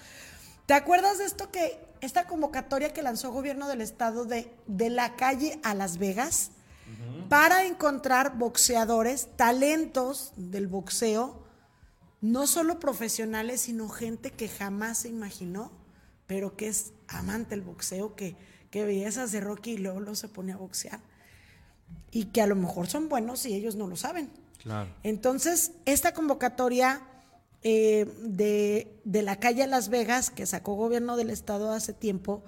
¿Te 0.67 0.75
acuerdas 0.75 1.19
de 1.19 1.25
esto 1.25 1.51
que, 1.51 1.79
esta 2.01 2.27
convocatoria 2.27 2.93
que 2.93 3.03
lanzó 3.03 3.29
el 3.29 3.35
gobierno 3.35 3.69
del 3.69 3.81
estado 3.81 4.25
de, 4.25 4.51
de 4.67 4.91
la 4.91 5.17
calle 5.17 5.59
a 5.63 5.75
Las 5.75 5.99
Vegas 5.99 6.51
para 7.29 7.65
encontrar 7.65 8.37
boxeadores, 8.39 9.29
talentos 9.37 10.33
del 10.37 10.67
boxeo, 10.69 11.43
no 12.21 12.47
solo 12.47 12.79
profesionales, 12.79 13.63
sino 13.63 13.89
gente 13.89 14.31
que 14.31 14.49
jamás 14.49 14.99
se 14.99 15.09
imaginó, 15.09 15.73
pero 16.27 16.57
que 16.57 16.69
es 16.69 16.93
amante 17.09 17.51
del 17.51 17.63
boxeo, 17.63 18.15
que, 18.17 18.37
que 18.71 18.85
veía 18.85 19.09
esas 19.09 19.33
de 19.33 19.41
Rocky 19.41 19.73
y 19.73 19.79
luego, 19.79 20.01
luego 20.01 20.15
se 20.15 20.29
pone 20.29 20.53
a 20.53 20.57
boxear? 20.57 21.01
Y 22.11 22.27
que 22.27 22.41
a 22.43 22.47
lo 22.47 22.57
mejor 22.57 22.87
son 22.87 23.09
buenos 23.09 23.45
y 23.47 23.55
ellos 23.55 23.77
no 23.77 23.87
lo 23.87 23.97
saben. 23.97 24.31
Claro. 24.63 24.91
Entonces, 25.03 25.73
esta 25.85 26.15
convocatoria 26.15 27.03
eh, 27.63 28.07
de, 28.23 28.95
de 29.05 29.23
la 29.23 29.37
calle 29.37 29.67
Las 29.67 29.89
Vegas, 29.89 30.31
que 30.31 30.47
sacó 30.47 30.75
gobierno 30.75 31.17
del 31.17 31.31
estado 31.31 31.73
hace 31.73 31.93
tiempo, 31.93 32.43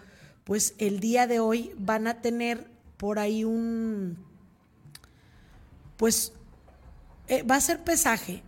pues 0.44 0.74
el 0.78 1.00
día 1.00 1.26
de 1.26 1.40
hoy 1.40 1.72
van 1.78 2.06
a 2.06 2.22
tener 2.22 2.70
por 2.96 3.18
ahí 3.18 3.44
un, 3.44 4.16
pues 5.96 6.32
eh, 7.28 7.42
va 7.42 7.56
a 7.56 7.60
ser 7.60 7.82
pesaje. 7.84 8.42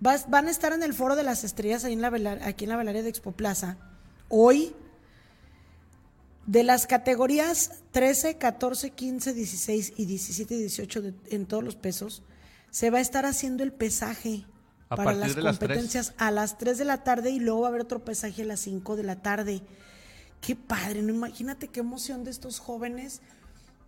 Vas- 0.00 0.28
van 0.30 0.48
a 0.48 0.50
estar 0.50 0.72
en 0.72 0.82
el 0.82 0.94
Foro 0.94 1.16
de 1.16 1.22
las 1.22 1.44
Estrellas 1.44 1.84
ahí 1.84 1.92
en 1.92 2.00
la 2.02 2.10
Velar- 2.10 2.42
aquí 2.42 2.64
en 2.64 2.70
la 2.70 2.76
Velaria 2.76 3.02
de 3.02 3.08
Expo 3.08 3.32
Plaza. 3.32 3.76
Hoy, 4.36 4.74
de 6.46 6.64
las 6.64 6.88
categorías 6.88 7.70
13, 7.92 8.36
14, 8.36 8.90
15, 8.90 9.32
16 9.32 9.92
y 9.96 10.06
17 10.06 10.54
y 10.56 10.58
18 10.58 11.02
de- 11.02 11.14
en 11.30 11.46
todos 11.46 11.62
los 11.62 11.76
pesos, 11.76 12.24
se 12.72 12.90
va 12.90 12.98
a 12.98 13.00
estar 13.00 13.26
haciendo 13.26 13.62
el 13.62 13.72
pesaje 13.72 14.44
A 14.88 14.96
para 14.96 15.12
las 15.14 15.36
competencias 15.36 16.14
a 16.18 16.32
las 16.32 16.58
3 16.58 16.78
de 16.78 16.84
la 16.84 17.04
tarde 17.04 17.30
y 17.30 17.38
luego 17.38 17.60
va 17.60 17.68
a 17.68 17.70
haber 17.70 17.82
otro 17.82 18.04
pesaje 18.04 18.42
a 18.42 18.46
las 18.46 18.58
5 18.58 18.96
de 18.96 19.04
la 19.04 19.22
tarde. 19.22 19.62
Qué 20.40 20.56
padre, 20.56 21.02
¿no? 21.02 21.14
Imagínate 21.14 21.68
qué 21.68 21.78
emoción 21.80 22.24
de 22.24 22.32
estos 22.32 22.58
jóvenes. 22.58 23.20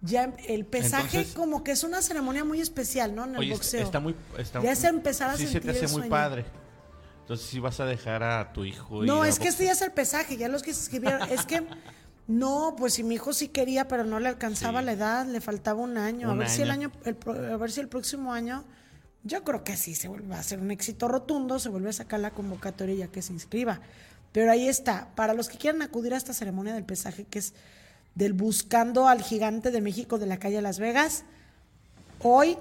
Ya 0.00 0.32
el 0.46 0.64
pesaje 0.64 1.18
Entonces- 1.18 1.34
como 1.34 1.64
que 1.64 1.72
es 1.72 1.82
una 1.82 2.00
ceremonia 2.02 2.44
muy 2.44 2.60
especial, 2.60 3.16
¿no? 3.16 3.24
En 3.24 3.32
el 3.32 3.38
Oye, 3.40 3.50
boxeo. 3.52 3.82
está 3.84 3.98
muy... 3.98 4.14
Está, 4.38 4.62
Ya 4.62 4.70
es 4.70 4.84
empezar 4.84 5.30
a 5.30 5.36
sí 5.36 5.46
se 5.46 5.52
sentir 5.54 5.72
te 5.72 5.76
hace 5.78 5.86
el 5.86 5.90
muy 5.90 6.00
sueño. 6.02 6.10
padre. 6.10 6.44
Entonces 7.26 7.48
sí 7.48 7.58
vas 7.58 7.80
a 7.80 7.86
dejar 7.86 8.22
a 8.22 8.52
tu 8.52 8.64
hijo 8.64 9.02
No, 9.02 9.24
es 9.24 9.40
que 9.40 9.48
este 9.48 9.64
ya 9.64 9.72
es 9.72 9.82
el 9.82 9.90
pesaje, 9.90 10.36
ya 10.36 10.46
los 10.46 10.62
que 10.62 10.72
se 10.72 10.82
escribieron, 10.82 11.28
es 11.28 11.44
que 11.44 11.60
no, 12.28 12.76
pues 12.78 12.94
si 12.94 13.02
mi 13.02 13.16
hijo 13.16 13.32
sí 13.32 13.48
quería, 13.48 13.88
pero 13.88 14.04
no 14.04 14.20
le 14.20 14.28
alcanzaba 14.28 14.80
la 14.80 14.92
edad, 14.92 15.26
le 15.26 15.40
faltaba 15.40 15.80
un 15.80 15.98
año, 15.98 16.30
a 16.30 16.34
ver 16.36 16.48
si 16.48 16.62
el 16.62 16.70
año. 16.70 16.92
el 17.04 17.18
a 17.50 17.56
ver 17.56 17.72
si 17.72 17.80
el 17.80 17.88
próximo 17.88 18.32
año, 18.32 18.62
yo 19.24 19.42
creo 19.42 19.64
que 19.64 19.76
sí 19.76 19.96
se 19.96 20.06
vuelve 20.06 20.36
a 20.36 20.38
hacer 20.38 20.60
un 20.60 20.70
éxito 20.70 21.08
rotundo, 21.08 21.58
se 21.58 21.68
vuelve 21.68 21.90
a 21.90 21.94
sacar 21.94 22.20
la 22.20 22.30
convocatoria 22.30 22.94
ya 22.94 23.08
que 23.08 23.22
se 23.22 23.32
inscriba. 23.32 23.80
Pero 24.30 24.52
ahí 24.52 24.68
está, 24.68 25.08
para 25.16 25.34
los 25.34 25.48
que 25.48 25.58
quieran 25.58 25.82
acudir 25.82 26.14
a 26.14 26.16
esta 26.16 26.32
ceremonia 26.32 26.74
del 26.74 26.84
pesaje 26.84 27.24
que 27.24 27.40
es 27.40 27.54
del 28.14 28.34
Buscando 28.34 29.08
al 29.08 29.20
Gigante 29.20 29.72
de 29.72 29.80
México 29.80 30.20
de 30.20 30.26
la 30.26 30.36
calle 30.38 30.62
Las 30.62 30.78
Vegas, 30.78 31.24
hoy 32.22 32.56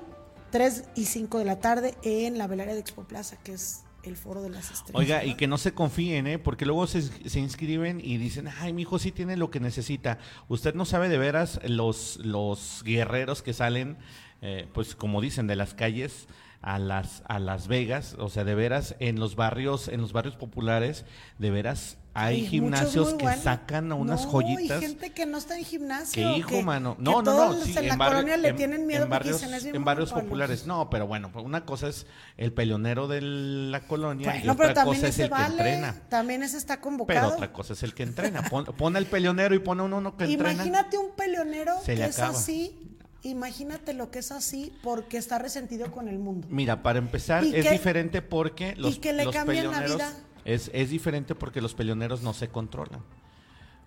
3 0.50 0.86
y 0.96 1.06
5 1.06 1.38
de 1.38 1.46
la 1.46 1.60
tarde 1.60 1.94
en 2.02 2.40
la 2.40 2.48
velaria 2.48 2.74
de 2.74 2.80
Expo 2.80 3.04
Plaza, 3.04 3.38
que 3.44 3.54
es 3.54 3.85
el 4.06 4.18
foro 4.18 4.42
de 4.42 4.50
las 4.50 4.72
estrellas. 4.72 4.94
Oiga, 4.94 5.26
y 5.26 5.36
que 5.36 5.48
no 5.48 5.58
se 5.58 5.74
confíen, 5.74 6.28
¿eh? 6.28 6.40
Porque 6.40 6.66
luego 6.66 6.88
se, 6.88 7.02
se 7.02 7.40
inscriben 7.40 8.02
y 8.04 8.18
dicen, 8.18 8.48
ay, 8.60 8.74
mi 8.74 8.84
hijo 8.84 9.00
sí 9.00 9.12
tiene 9.12 9.38
lo 9.38 9.50
que 9.52 9.60
necesita. 9.60 10.18
Usted 10.48 10.76
no 10.76 10.86
sabe 10.86 11.10
de 11.10 11.18
veras 11.18 11.60
los, 11.68 12.18
los 12.18 12.82
guerreros 12.84 13.42
que 13.42 13.54
salen, 13.54 13.98
eh, 14.42 14.68
pues 14.74 14.96
como 14.96 15.22
dicen, 15.22 15.48
de 15.48 15.56
las 15.56 15.74
calles 15.74 16.28
a 16.62 16.80
las, 16.80 17.24
a 17.28 17.38
Las 17.40 17.68
Vegas, 17.68 18.16
o 18.18 18.28
sea, 18.30 18.44
de 18.44 18.56
veras, 18.56 18.96
en 19.00 19.20
los 19.20 19.36
barrios, 19.36 19.88
en 19.88 20.02
los 20.02 20.14
barrios 20.14 20.36
populares, 20.36 21.06
de 21.38 21.52
veras, 21.52 22.00
hay 22.18 22.40
Y 22.44 22.48
gimnasios 22.48 23.14
que 23.16 23.28
sacan 23.36 23.92
a 23.92 23.96
unas 23.96 24.24
No, 24.26 24.32
joyitas. 24.32 24.82
Y 24.82 24.86
gente 24.86 25.12
que 25.12 25.26
no 25.26 25.38
está 25.38 25.58
en 25.58 25.66
gimnasio. 25.66 26.14
Que 26.32 26.38
hijo, 26.38 26.50
que- 26.50 26.64
mano. 26.64 26.96
que 26.96 27.04
No, 27.04 27.22
no, 27.22 27.54
no. 27.54 27.62
Sí, 27.62 27.78
en 27.78 27.90
la 27.90 27.96
barrio- 27.98 28.16
colonia 28.20 28.38
le 28.38 28.48
en- 28.48 28.56
tienen 28.56 28.88
miedo 28.88 29.04
en 29.04 29.10
barrios, 29.10 29.42
dicen, 29.42 29.54
"Es 29.54 29.64
bien 29.64 29.76
en 29.76 29.84
barrios 29.84 30.12
bueno 30.12 30.14
para 30.16 30.24
los-". 30.24 30.30
populares. 30.30 30.66
No, 30.66 30.90
pero 30.90 31.08
bueno, 31.08 31.30
pues 31.34 31.44
una 31.46 31.66
cosa 31.66 31.90
es 31.90 32.06
el 32.38 32.54
peleonero 32.54 33.08
de 33.10 33.20
la 33.22 33.82
colonia 33.86 34.28
y 34.36 34.40
Bueno, 34.40 34.54
otra 34.54 34.64
pero 34.68 34.74
también 34.76 34.96
cosa 35.02 35.08
es 35.10 35.20
el 35.20 35.30
vale. 35.30 35.46
que 35.46 35.52
entrena. 35.52 36.02
También 36.10 36.42
ese 36.44 36.58
está 36.58 36.76
Pero 36.76 36.82
convocado. 36.84 37.34
otra 37.34 37.52
cosa 37.52 37.74
es 37.74 37.84
el 37.84 37.94
que 37.94 38.04
entrena. 38.04 38.44
Pon, 38.50 38.64
pon 38.66 38.96
al 38.96 39.06
peleonero 39.08 39.54
y 39.54 39.60
pone 39.60 39.84
uno, 39.84 39.98
uno 39.98 40.16
que 40.16 40.24
entrena. 40.24 40.54
Imagínate 40.54 40.98
un 40.98 41.12
peleonero 41.18 41.74
que 41.86 42.02
es 42.06 42.18
así. 42.20 42.80
Imagínate 43.24 43.94
lo 43.94 44.12
que 44.12 44.20
es 44.20 44.32
así 44.32 44.72
porque 44.84 45.18
está 45.18 45.40
resentido 45.40 45.92
con 45.92 46.08
el 46.08 46.20
mundo. 46.20 46.48
Mira, 46.52 46.84
para 46.84 47.00
empezar, 47.00 47.44
Y 47.44 47.56
es 47.56 47.66
que- 47.66 47.72
diferente 47.72 48.22
porque 48.22 48.76
los, 48.76 49.00
que 49.00 49.14
le 49.14 49.26
los 49.26 49.34
cambian 49.34 49.66
la 49.66 49.80
peleoneros. 49.80 49.98
vida. 49.98 50.14
Es, 50.46 50.70
es 50.74 50.90
diferente 50.92 51.36
porque 51.36 51.60
los 51.62 51.74
peleoneros 51.74 52.22
no 52.22 52.34
se 52.34 52.48
controlan. 52.50 53.02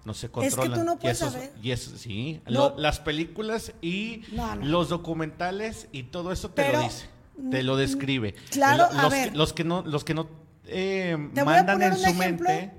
No 0.04 0.12
se 0.14 0.26
que 0.28 0.32
controlan. 0.32 0.78
tú 0.78 0.84
no 0.84 0.94
Y 0.94 0.96
puedes 0.98 1.18
esos- 1.20 1.32
saber. 1.32 1.52
y 1.62 1.70
eso- 1.70 1.96
sí. 1.96 2.40
No. 2.46 2.70
Lo- 2.70 2.78
las 2.78 2.98
películas 3.00 3.72
y 3.80 4.22
No, 4.32 4.56
no. 4.56 4.64
los 4.66 4.88
documentales 4.88 5.88
y 5.92 6.04
todo 6.04 6.32
eso 6.32 6.50
te 6.50 6.62
Pero, 6.62 6.78
lo 6.78 6.84
dice. 6.84 7.06
Te 7.50 7.62
lo 7.62 7.76
describe. 7.76 8.34
claro, 8.50 8.92
Lo- 8.92 8.98
a 8.98 9.02
los, 9.04 9.11
ver. 9.12 9.30
que, 9.32 9.36
los 9.38 9.52
que 9.52 9.64
no, 9.64 9.82
los 9.82 10.04
que 10.04 10.14
no 10.14 10.28
eh, 10.66 11.16
Te 11.34 11.44
mandan 11.44 11.80
en 11.82 11.96
su 11.96 12.06
ejemplo. 12.11 12.48
mente, 12.48 12.72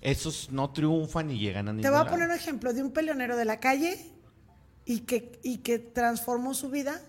esos 0.00 0.50
no 0.52 0.70
triunfan 0.70 1.30
y 1.30 1.38
llegan 1.38 1.68
a 1.68 1.70
Te 1.72 1.76
ningún 1.78 1.90
voy 1.90 2.00
a 2.00 2.04
lado. 2.04 2.10
poner 2.10 2.28
un 2.28 2.34
ejemplo 2.36 2.72
de 2.72 2.82
un 2.82 2.92
peleonero 2.92 3.36
de 3.36 3.44
la 3.44 3.58
calle 3.60 4.10
y 4.84 5.00
que, 5.00 5.40
y 5.42 5.58
que 5.58 5.78
transformó 5.78 6.54
su 6.54 6.70
vida 6.70 7.00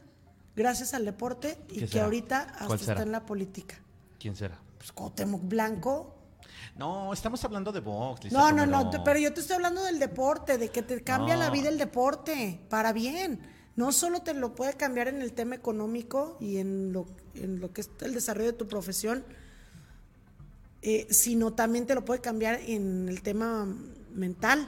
gracias 0.56 0.94
al 0.94 1.04
deporte 1.06 1.58
y 1.70 1.74
¿Qué 1.76 1.80
que 1.82 1.88
será? 1.88 2.06
ahorita 2.06 2.48
¿Cuál 2.66 2.80
hasta 2.80 2.92
está 2.94 3.04
en 3.04 3.12
la 3.12 3.26
política. 3.26 3.76
¿Quién 4.20 4.36
será? 4.36 4.60
Pues 4.84 4.92
Cuauhtémoc 4.92 5.42
Blanco. 5.48 6.14
No, 6.76 7.14
estamos 7.14 7.42
hablando 7.46 7.72
de 7.72 7.80
box. 7.80 8.26
Lisa 8.26 8.38
No, 8.38 8.52
no, 8.52 8.66
no, 8.66 8.84
Romero. 8.84 9.02
pero 9.06 9.18
yo 9.18 9.34
te 9.34 9.40
estoy 9.40 9.56
hablando 9.56 9.82
del 9.86 9.98
deporte, 9.98 10.58
de 10.58 10.68
que 10.72 10.82
te 10.82 11.02
cambia 11.02 11.36
No. 11.36 11.40
la 11.44 11.50
vida 11.52 11.70
el 11.70 11.78
deporte, 11.78 12.60
para 12.70 12.92
bien. 12.92 13.40
No 13.78 13.94
solo 13.94 14.24
te 14.24 14.34
lo 14.34 14.56
puede 14.56 14.74
cambiar 14.74 15.08
en 15.08 15.22
el 15.22 15.32
tema 15.32 15.56
económico 15.56 16.36
y 16.42 16.58
en 16.58 16.92
lo, 16.92 17.06
en 17.34 17.62
lo 17.62 17.72
que 17.72 17.80
es 17.80 17.92
el 18.02 18.14
desarrollo 18.14 18.52
de 18.52 18.58
tu 18.58 18.68
profesión, 18.68 19.24
eh, 20.82 21.08
sino 21.10 21.54
también 21.54 21.88
te 21.88 21.96
lo 21.96 22.04
puede 22.04 22.20
cambiar 22.20 22.60
en 22.60 23.08
el 23.08 23.22
tema 23.22 23.66
mental. 24.14 24.68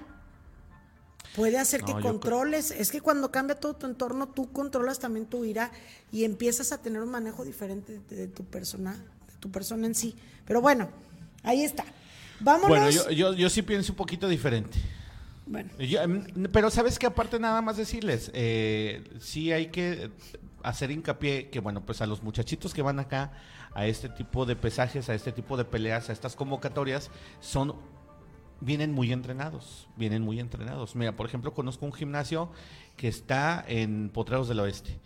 Puede 1.35 1.57
hacer 1.57 1.81
No, 1.81 1.87
que 1.87 2.01
controles, 2.01 2.71
es 2.71 2.89
que 2.89 3.01
cuando 3.01 3.31
cambia 3.31 3.59
todo 3.59 3.75
tu 3.75 3.85
entorno, 3.85 4.29
tú 4.29 4.53
controlas 4.53 4.99
también 4.99 5.25
tu 5.25 5.43
ira 5.43 5.71
y 6.09 6.23
empiezas 6.23 6.71
a 6.71 6.81
tener 6.81 7.01
un 7.01 7.09
manejo 7.09 7.43
diferente 7.43 7.99
de, 8.09 8.15
de 8.15 8.27
tu 8.29 8.45
persona, 8.45 8.93
de 8.93 9.14
tu 9.45 9.51
persona 9.51 9.85
en 9.85 9.93
sí. 9.93 10.15
Pero 10.43 10.59
bueno, 10.59 10.89
ahí 11.43 11.61
está. 11.61 11.85
Vámonos. 12.39 12.67
Bueno, 12.67 12.89
yo, 12.89 13.11
yo, 13.11 13.33
yo 13.33 13.47
sí 13.47 13.61
pienso 13.61 13.93
un 13.93 13.95
poquito 13.95 14.27
diferente. 14.27 14.79
Bueno. 15.45 15.69
Yo, 15.77 16.01
em, 16.01 16.25
pero 16.51 16.71
sabes 16.71 16.97
que 16.97 17.05
aparte 17.05 17.39
nada 17.39 17.61
más 17.61 17.77
decirles, 17.77 18.31
eh, 18.33 19.03
sí 19.19 19.51
hay 19.51 19.67
que 19.67 20.09
hacer 20.63 20.89
hincapié 20.89 21.49
que 21.49 21.59
bueno, 21.59 21.85
pues 21.85 22.01
a 22.01 22.07
los 22.07 22.23
muchachitos 22.23 22.73
que 22.73 22.81
van 22.81 22.99
acá 22.99 23.33
a 23.75 23.85
este 23.85 24.09
tipo 24.09 24.47
de 24.47 24.55
pesajes, 24.55 25.09
a 25.09 25.13
este 25.13 25.31
tipo 25.31 25.57
de 25.57 25.65
peleas, 25.65 26.09
a 26.09 26.13
estas 26.13 26.35
convocatorias, 26.35 27.11
son 27.39 27.75
vienen 28.61 28.91
muy 28.93 29.11
entrenados, 29.13 29.87
vienen 29.95 30.23
muy 30.23 30.39
entrenados. 30.39 30.95
Mira, 30.95 31.15
por 31.15 31.27
ejemplo, 31.27 31.53
conozco 31.53 31.85
un 31.85 31.93
gimnasio 31.93 32.49
que 32.97 33.07
está 33.07 33.63
en 33.67 34.09
Potreros 34.09 34.47
del 34.47 34.61
Oeste. 34.61 34.97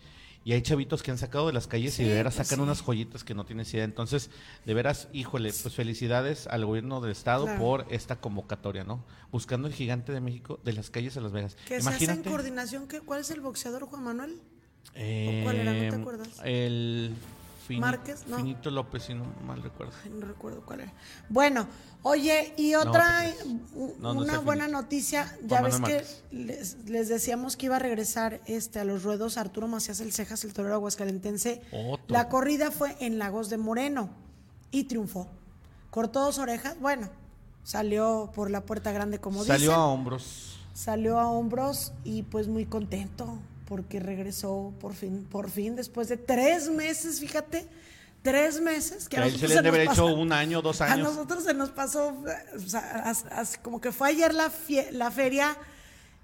Y 0.42 0.52
hay 0.52 0.62
chavitos 0.62 1.02
que 1.02 1.10
han 1.10 1.18
sacado 1.18 1.48
de 1.48 1.52
las 1.52 1.66
calles 1.66 1.98
y 2.00 2.04
de 2.04 2.14
veras 2.14 2.34
pues 2.36 2.46
sacan 2.48 2.60
sí. 2.60 2.62
unas 2.62 2.80
joyitas 2.80 3.24
que 3.24 3.34
no 3.34 3.44
tienes 3.44 3.72
idea. 3.74 3.84
Entonces, 3.84 4.30
de 4.64 4.72
veras, 4.72 5.08
híjole, 5.12 5.52
pues 5.52 5.74
felicidades 5.74 6.46
al 6.46 6.64
gobierno 6.64 7.02
del 7.02 7.12
estado 7.12 7.44
Claro. 7.44 7.60
por 7.60 7.86
esta 7.90 8.16
convocatoria, 8.16 8.82
¿no? 8.84 9.04
Buscando 9.30 9.68
el 9.68 9.74
gigante 9.74 10.12
de 10.12 10.20
México 10.20 10.58
de 10.64 10.72
las 10.72 10.88
calles 10.88 11.16
a 11.18 11.20
Las 11.20 11.32
Vegas. 11.32 11.56
Que 11.66 11.80
se 11.82 11.88
hace 11.90 12.10
en 12.10 12.22
coordinación. 12.22 12.88
¿qué, 12.88 13.00
¿Cuál 13.00 13.20
es 13.20 13.30
el 13.30 13.40
boxeador, 13.42 13.84
Juan 13.84 14.02
Manuel? 14.02 14.40
eh, 14.94 15.42
cuál 15.44 15.56
era? 15.56 15.72
¿No 15.74 15.78
te 15.90 15.96
acuerdas? 15.96 16.28
El 16.42 17.14
Fini- 17.70 17.80
Márquez, 17.80 18.26
no. 18.26 18.36
Finito 18.36 18.70
López, 18.70 19.02
si 19.04 19.14
no 19.14 19.24
mal 19.46 19.62
recuerdo. 19.62 19.92
Ay, 20.04 20.10
no 20.10 20.26
recuerdo 20.26 20.62
cuál 20.64 20.80
era. 20.80 20.92
Bueno, 21.28 21.66
oye, 22.02 22.52
y 22.56 22.74
otra, 22.74 23.24
No, 24.00 24.14
no 24.14 24.20
una 24.20 24.38
buena 24.38 24.64
Finito. 24.66 24.82
noticia, 24.82 25.36
ya 25.46 25.62
ves 25.62 25.80
que 25.80 26.04
les, 26.30 26.76
les 26.86 27.08
decíamos 27.08 27.56
que 27.56 27.66
iba 27.66 27.76
a 27.76 27.78
regresar 27.80 28.40
este 28.46 28.78
a 28.80 28.84
los 28.84 29.02
ruedos 29.02 29.36
Arturo 29.38 29.68
Macías 29.68 30.00
el 30.00 30.12
Cejas, 30.12 30.44
el 30.44 30.52
torero 30.52 30.74
aguascalentense. 30.74 31.62
Otro. 31.72 32.04
La 32.08 32.28
corrida 32.28 32.70
fue 32.70 32.96
en 33.00 33.18
Lagos 33.18 33.50
de 33.50 33.58
Moreno 33.58 34.10
y 34.70 34.84
triunfó. 34.84 35.26
Cortó 35.90 36.20
dos 36.20 36.38
orejas, 36.38 36.78
bueno, 36.80 37.08
salió 37.62 38.30
por 38.34 38.50
la 38.50 38.62
puerta 38.64 38.92
grande 38.92 39.18
como 39.18 39.44
Salió 39.44 39.70
dicen. 39.70 39.74
a 39.74 39.84
hombros. 39.86 40.58
Salió 40.72 41.18
a 41.18 41.28
hombros 41.30 41.92
y 42.04 42.22
pues 42.22 42.46
muy 42.48 42.64
contento 42.64 43.38
porque 43.70 44.00
regresó 44.00 44.74
por 44.80 44.94
fin, 44.94 45.24
por 45.30 45.48
fin, 45.48 45.76
después 45.76 46.08
de 46.08 46.16
tres 46.16 46.68
meses, 46.68 47.20
fíjate, 47.20 47.68
tres 48.20 48.60
meses. 48.60 49.08
Que 49.08 49.16
a 49.18 49.24
él 49.26 49.30
se 49.30 49.36
nosotros 49.36 49.62
le 49.62 49.70
debe 49.70 49.84
hecho 49.84 50.06
un 50.06 50.32
año, 50.32 50.60
dos 50.60 50.80
A 50.80 50.92
años. 50.92 51.06
nosotros 51.14 51.44
se 51.44 51.54
nos 51.54 51.70
pasó, 51.70 52.08
o 52.56 52.68
sea, 52.68 53.14
como 53.62 53.80
que 53.80 53.92
fue 53.92 54.08
ayer 54.08 54.34
la, 54.34 54.50
fie- 54.50 54.90
la 54.90 55.12
feria 55.12 55.56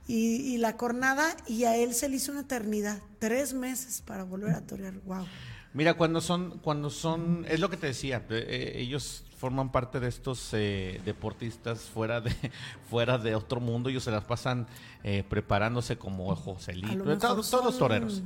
y, 0.09 0.55
y 0.55 0.59
la 0.59 0.77
cornada 0.77 1.37
y 1.47 1.63
a 1.65 1.77
él 1.77 1.95
se 1.95 2.09
le 2.09 2.17
hizo 2.17 2.33
una 2.33 2.41
eternidad, 2.41 2.99
tres 3.21 3.55
meses 3.55 4.03
para 4.05 4.25
volver 4.25 4.51
a 4.53 4.63
torear, 4.63 4.95
wow. 5.05 5.25
Mira, 5.73 5.95
cuando 5.95 6.21
son, 6.21 6.59
cuando 6.59 6.91
son, 6.91 7.47
es 7.49 7.61
lo 7.61 7.71
que 7.71 7.77
te 7.77 7.87
decía, 7.87 8.25
eh, 8.29 8.45
eh, 8.49 8.73
ellos 8.81 9.25
forman 9.37 9.71
parte 9.71 10.01
de 10.01 10.09
estos 10.09 10.49
eh, 10.53 11.01
deportistas 11.05 11.83
fuera 11.83 12.21
de, 12.21 12.35
fuera 12.91 13.19
de 13.19 13.35
otro 13.35 13.61
mundo, 13.61 13.89
ellos 13.91 14.05
se 14.05 14.11
las 14.11 14.25
pasan 14.25 14.67
eh, 15.05 15.25
preparándose 15.29 15.99
como 15.99 16.35
Joselito, 16.35 17.05
lo 17.05 17.19
todos, 17.19 17.51
todos 17.51 17.65
los 17.65 17.79
toreros, 17.79 18.23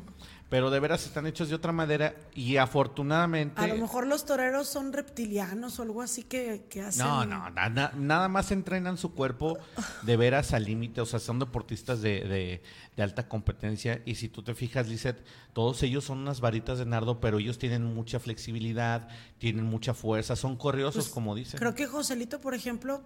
pero 0.50 0.68
de 0.70 0.78
veras 0.80 1.06
están 1.06 1.26
hechos 1.26 1.48
de 1.48 1.54
otra 1.54 1.72
manera 1.72 2.14
y 2.34 2.56
afortunadamente... 2.58 3.62
A 3.62 3.68
lo 3.68 3.76
mejor 3.76 4.06
los 4.06 4.26
toreros 4.26 4.68
son 4.68 4.92
reptilianos 4.92 5.78
o 5.78 5.82
algo 5.82 6.02
así 6.02 6.24
que, 6.24 6.66
que 6.68 6.82
hacen. 6.82 7.06
No, 7.06 7.24
no, 7.24 7.48
na- 7.50 7.68
na- 7.70 7.92
nada 7.96 8.28
más 8.28 8.50
entrenan 8.50 8.98
su 8.98 9.14
cuerpo 9.14 9.58
de 10.02 10.16
veras 10.16 10.52
al 10.52 10.64
límite, 10.64 11.00
o 11.00 11.06
sea, 11.06 11.20
son 11.20 11.38
deportistas 11.38 12.02
de, 12.02 12.20
de- 12.24 12.62
de 12.96 13.02
alta 13.02 13.28
competencia 13.28 14.02
y 14.04 14.16
si 14.16 14.28
tú 14.28 14.42
te 14.42 14.54
fijas, 14.54 14.88
Lizeth, 14.88 15.24
todos 15.52 15.82
ellos 15.84 16.04
son 16.04 16.18
unas 16.18 16.40
varitas 16.40 16.78
de 16.78 16.84
nardo, 16.84 17.20
pero 17.20 17.38
ellos 17.38 17.56
tienen 17.58 17.84
mucha 17.84 18.18
flexibilidad, 18.18 19.08
tienen 19.38 19.64
mucha 19.64 19.94
fuerza, 19.94 20.34
son 20.36 20.56
corriosos, 20.56 21.04
Pues, 21.06 21.14
como 21.14 21.34
dicen. 21.34 21.58
Creo 21.58 21.74
que 21.76 21.86
Joselito, 21.86 22.40
por 22.40 22.54
ejemplo, 22.54 23.02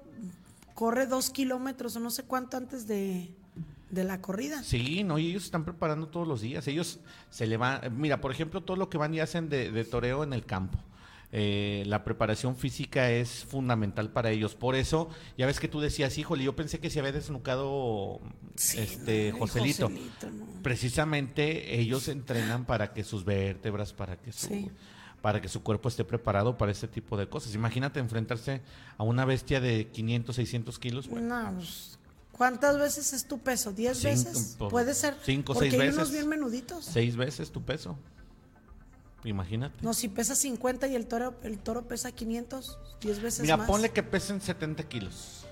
corre 0.74 1.06
dos 1.06 1.28
kilómetros 1.30 1.94
o 1.96 2.00
no 2.00 2.10
sé 2.10 2.22
cuánto 2.24 2.56
antes 2.56 2.86
de, 2.86 3.30
de 3.94 4.04
la 4.04 4.20
corrida. 4.20 4.62
Sí, 4.62 5.04
no, 5.04 5.18
y 5.18 5.28
ellos 5.30 5.44
están 5.44 5.64
preparando 5.64 6.08
todos 6.08 6.26
los 6.28 6.40
días. 6.40 6.66
Ellos 6.68 7.00
se 7.30 7.46
le 7.46 7.56
van, 7.56 7.80
mira, 7.98 8.20
por 8.20 8.30
ejemplo, 8.32 8.62
todo 8.62 8.76
lo 8.76 8.88
que 8.90 8.98
van 8.98 9.14
y 9.14 9.20
hacen 9.20 9.48
de, 9.48 9.70
de 9.70 9.84
toreo 9.84 10.24
en 10.24 10.32
el 10.32 10.44
campo. 10.44 10.78
Eh, 11.36 11.82
la 11.86 12.04
preparación 12.04 12.54
física 12.54 13.10
es 13.10 13.44
fundamental 13.44 14.10
para 14.10 14.30
ellos. 14.30 14.54
Por 14.54 14.76
eso, 14.76 15.08
ya 15.36 15.46
ves 15.46 15.58
que 15.58 15.66
tú 15.66 15.80
decías, 15.80 16.16
híjole, 16.16 16.44
yo 16.44 16.54
pensé 16.54 16.78
que 16.78 16.90
se 16.90 17.00
había 17.00 17.10
desnucado 17.10 18.20
este 18.76 19.32
no, 19.32 19.38
Joselito. 19.38 19.88
Joselito, 19.88 20.30
no. 20.30 20.62
Precisamente 20.62 21.80
ellos 21.80 22.06
entrenan 22.08 22.64
para 22.66 22.92
que 22.92 23.02
sus 23.02 23.24
vértebras, 23.24 23.92
para 23.92 24.16
que 24.16 24.30
su 24.32 24.46
Sí. 24.46 24.70
para 25.22 25.40
que 25.40 25.48
su 25.48 25.62
cuerpo 25.62 25.88
esté 25.88 26.04
preparado 26.04 26.56
para 26.58 26.70
este 26.70 26.86
tipo 26.86 27.16
de 27.16 27.26
cosas. 27.28 27.54
Imagínate 27.54 27.98
enfrentarse 27.98 28.60
a 28.98 29.02
una 29.02 29.24
bestia 29.24 29.60
de 29.60 29.88
500, 29.88 30.36
600 30.36 30.78
kilos. 30.78 31.08
bueno, 31.08 31.42
No, 31.50 31.54
pues, 31.56 31.98
¿Cuántas 32.36 32.78
veces 32.78 33.12
es 33.12 33.26
tu 33.26 33.38
peso? 33.38 33.72
¿Diez 33.72 33.98
Cinco, 33.98 34.10
veces? 34.10 34.56
Puede 34.70 34.94
ser. 34.94 35.16
cinco, 35.24 35.54
porque 35.54 35.70
seis 35.70 35.80
hay 35.82 35.88
unos 35.88 35.98
veces. 35.98 36.12
bien 36.12 36.28
menuditos. 36.28 36.84
Seis 36.84 37.16
veces 37.16 37.50
tu 37.52 37.62
peso. 37.62 37.96
Imagínate. 39.24 39.78
No, 39.82 39.94
si 39.94 40.08
pesa 40.08 40.34
50 40.34 40.86
y 40.88 40.94
el 40.96 41.06
toro, 41.06 41.34
el 41.44 41.58
toro 41.58 41.86
pesa 41.88 42.12
500, 42.12 42.78
10 43.00 43.22
veces 43.22 43.40
Mira, 43.40 43.56
más. 43.56 43.66
ponle 43.66 43.90
que 43.90 44.02
pesen 44.02 44.40
70 44.40 44.82
kilos. 44.88 45.43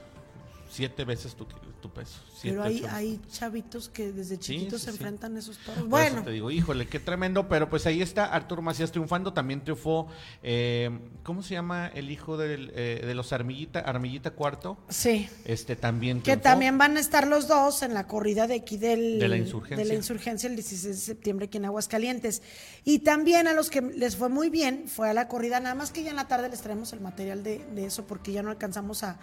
Siete 0.72 1.04
veces 1.04 1.34
tu, 1.34 1.44
tu 1.44 1.90
peso. 1.90 2.18
Siete, 2.34 2.56
Pero 2.56 2.62
hay, 2.62 2.82
hay 2.88 3.20
chavitos 3.30 3.90
que 3.90 4.10
desde 4.10 4.38
chiquitos 4.38 4.80
sí, 4.80 4.84
se 4.86 4.90
enfrentan 4.92 5.36
a 5.36 5.38
esos 5.40 5.58
toros. 5.58 5.86
Bueno, 5.86 6.16
eso 6.16 6.24
te 6.24 6.30
digo, 6.30 6.50
híjole, 6.50 6.88
qué 6.88 6.98
tremendo, 6.98 7.46
pero 7.46 7.68
pues 7.68 7.84
ahí 7.84 8.00
está 8.00 8.24
Arturo 8.24 8.62
Macías 8.62 8.90
triunfando, 8.90 9.34
también 9.34 9.62
triunfó, 9.62 10.06
eh, 10.42 10.88
¿cómo 11.24 11.42
se 11.42 11.52
llama 11.54 11.88
el 11.88 12.10
hijo 12.10 12.38
del, 12.38 12.72
eh, 12.74 13.02
de 13.04 13.14
los 13.14 13.34
Armillita, 13.34 13.80
Armillita 13.80 14.30
Cuarto? 14.30 14.78
sí. 14.88 15.28
Este 15.44 15.76
también 15.76 16.18
Que 16.18 16.22
triunfó. 16.32 16.42
también 16.44 16.78
van 16.78 16.96
a 16.96 17.00
estar 17.00 17.26
los 17.26 17.48
dos 17.48 17.82
en 17.82 17.92
la 17.92 18.06
corrida 18.06 18.46
de 18.46 18.54
aquí 18.54 18.78
del, 18.78 19.18
De 19.18 19.28
la 19.28 19.36
insurgencia. 19.36 19.76
de 19.76 19.84
la 19.84 19.94
insurgencia 19.94 20.48
el 20.48 20.56
16 20.56 20.84
de 20.96 21.00
septiembre 21.02 21.46
aquí 21.46 21.58
en 21.58 21.66
Aguascalientes. 21.66 22.40
Y 22.84 23.00
también 23.00 23.46
a 23.46 23.52
los 23.52 23.68
que 23.68 23.82
les 23.82 24.16
fue 24.16 24.30
muy 24.30 24.48
bien 24.48 24.84
fue 24.88 25.10
a 25.10 25.12
la 25.14 25.28
corrida, 25.28 25.60
nada 25.60 25.74
más 25.74 25.90
que 25.90 26.02
ya 26.02 26.10
en 26.10 26.16
la 26.16 26.28
tarde 26.28 26.48
les 26.48 26.62
traemos 26.62 26.92
el 26.94 27.00
material 27.00 27.42
de, 27.42 27.58
de 27.74 27.84
eso 27.84 28.06
porque 28.06 28.32
ya 28.32 28.42
no 28.42 28.50
alcanzamos 28.50 29.02
a, 29.02 29.18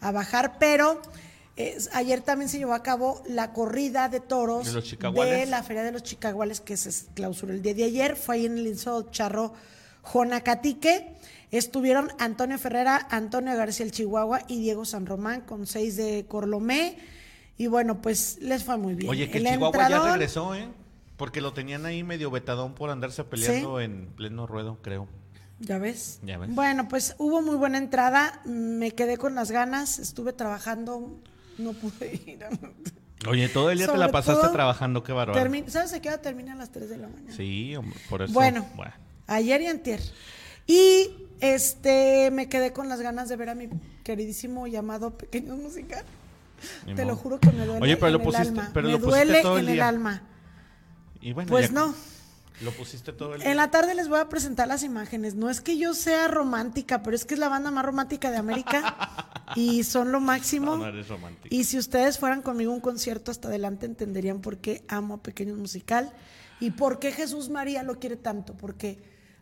a 0.00 0.12
bajar, 0.12 0.58
pero 0.58 1.00
eh, 1.56 1.78
ayer 1.94 2.20
también 2.20 2.48
se 2.50 2.58
llevó 2.58 2.74
a 2.74 2.82
cabo 2.82 3.22
la 3.26 3.52
corrida 3.52 4.08
de 4.10 4.20
toros 4.20 4.66
De 4.66 5.46
la 5.46 5.62
Feria 5.62 5.82
de 5.82 5.92
los 5.92 6.02
Chicaguales 6.02 6.60
que 6.60 6.76
se 6.76 7.06
clausuró 7.14 7.52
el 7.54 7.62
día 7.62 7.72
de 7.72 7.84
ayer, 7.84 8.16
fue 8.16 8.36
ahí 8.36 8.46
en 8.46 8.58
el 8.58 8.64
lienzo 8.64 9.10
Charro 9.10 9.54
Jonacatique. 10.02 11.14
Estuvieron 11.50 12.10
Antonio 12.18 12.58
Ferrera, 12.58 13.06
Antonio 13.10 13.56
García 13.56 13.86
el 13.86 13.92
Chihuahua 13.92 14.42
y 14.48 14.60
Diego 14.60 14.84
San 14.84 15.06
Román 15.06 15.42
con 15.42 15.66
seis 15.66 15.96
de 15.96 16.26
Corlomé. 16.28 16.98
Y 17.56 17.68
bueno, 17.68 18.02
pues 18.02 18.38
les 18.42 18.64
fue 18.64 18.76
muy 18.76 18.94
bien. 18.94 19.10
Oye, 19.10 19.30
que 19.30 19.38
El 19.38 19.46
Chihuahua 19.46 19.88
ya 19.88 20.12
regresó, 20.12 20.54
¿eh? 20.54 20.68
Porque 21.16 21.40
lo 21.40 21.54
tenían 21.54 21.86
ahí 21.86 22.02
medio 22.02 22.30
vetadón 22.30 22.74
por 22.74 22.90
andarse 22.90 23.24
peleando 23.24 23.80
en 23.80 24.08
pleno 24.16 24.46
ruedo, 24.46 24.78
creo. 24.82 25.08
Ya 25.58 25.78
ves. 25.78 26.20
Ya 26.22 26.38
ves. 26.38 26.54
Bueno, 26.54 26.88
pues 26.88 27.14
hubo 27.18 27.40
muy 27.42 27.56
buena 27.56 27.78
entrada. 27.78 28.40
Me 28.44 28.90
quedé 28.92 29.16
con 29.16 29.34
las 29.34 29.50
ganas. 29.50 29.98
Estuve 29.98 30.32
trabajando. 30.32 31.18
No 31.58 31.72
pude 31.72 32.14
ir. 32.26 32.44
Oye, 33.28 33.48
todo 33.48 33.70
el 33.70 33.78
día 33.78 33.86
te 33.88 33.96
la 33.96 34.12
pasaste 34.12 34.42
todo, 34.42 34.52
trabajando, 34.52 35.02
qué 35.02 35.12
bárbaro. 35.12 35.50
¿Sabes 35.68 35.92
a 35.94 36.00
qué 36.00 36.08
hora 36.08 36.20
termina 36.22 36.52
a 36.52 36.56
las 36.56 36.70
3 36.70 36.88
de 36.90 36.98
la 36.98 37.08
mañana? 37.08 37.32
Sí, 37.34 37.74
por 38.10 38.22
eso. 38.22 38.32
Bueno, 38.32 38.64
ayer 39.26 39.62
y 39.62 39.66
antier. 39.66 40.00
Y 40.66 41.10
este 41.40 42.30
me 42.30 42.48
quedé 42.48 42.72
con 42.72 42.88
las 42.88 43.00
ganas 43.00 43.28
de 43.28 43.36
ver 43.36 43.48
a 43.48 43.54
mi 43.54 43.68
queridísimo 44.04 44.66
llamado 44.66 45.16
Pequeño 45.16 45.56
Musical. 45.56 46.04
Ni 46.86 46.94
Te 46.94 47.04
lo 47.04 47.16
juro 47.16 47.40
que 47.40 47.50
me 47.52 47.64
duele 47.66 47.82
Oye, 47.82 47.96
pero 47.96 48.08
en 48.08 48.12
lo 48.12 48.18
el 48.20 48.24
pusiste- 48.26 48.48
alma. 48.48 48.70
pero 48.74 48.86
me 48.88 48.92
lo 48.92 49.00
pusiste 49.00 49.24
duele 49.24 49.42
todo 49.42 49.58
el 49.58 49.68
en 49.68 49.74
el 49.74 49.80
alma. 49.80 50.22
Y 51.20 51.32
bueno, 51.32 51.50
Pues 51.50 51.68
ya- 51.68 51.74
no. 51.74 51.94
Lo 52.62 52.70
pusiste 52.70 53.12
todo 53.12 53.34
el 53.34 53.42
En 53.42 53.56
la 53.56 53.70
tarde 53.70 53.94
les 53.94 54.08
voy 54.08 54.18
a 54.18 54.28
presentar 54.28 54.66
las 54.66 54.82
imágenes. 54.82 55.34
No 55.34 55.50
es 55.50 55.60
que 55.60 55.76
yo 55.76 55.92
sea 55.92 56.28
romántica, 56.28 57.02
pero 57.02 57.14
es 57.14 57.24
que 57.24 57.34
es 57.34 57.40
la 57.40 57.48
banda 57.48 57.70
más 57.70 57.84
romántica 57.84 58.30
de 58.30 58.38
América 58.38 59.30
y 59.56 59.84
son 59.84 60.10
lo 60.10 60.20
máximo. 60.20 60.76
No, 60.76 60.78
no 60.78 60.86
eres 60.86 61.08
romántico. 61.08 61.54
Y 61.54 61.64
si 61.64 61.76
ustedes 61.76 62.18
fueran 62.18 62.40
conmigo 62.40 62.72
a 62.72 62.74
un 62.74 62.80
concierto 62.80 63.30
hasta 63.30 63.48
adelante, 63.48 63.84
entenderían 63.84 64.40
por 64.40 64.58
qué 64.58 64.84
amo 64.88 65.14
a 65.14 65.22
Pequeño 65.22 65.54
Musical 65.54 66.12
y 66.58 66.70
por 66.70 66.98
qué 66.98 67.12
Jesús 67.12 67.50
María 67.50 67.82
lo 67.82 67.98
quiere 67.98 68.16
tanto. 68.16 68.54
Porque 68.54 68.98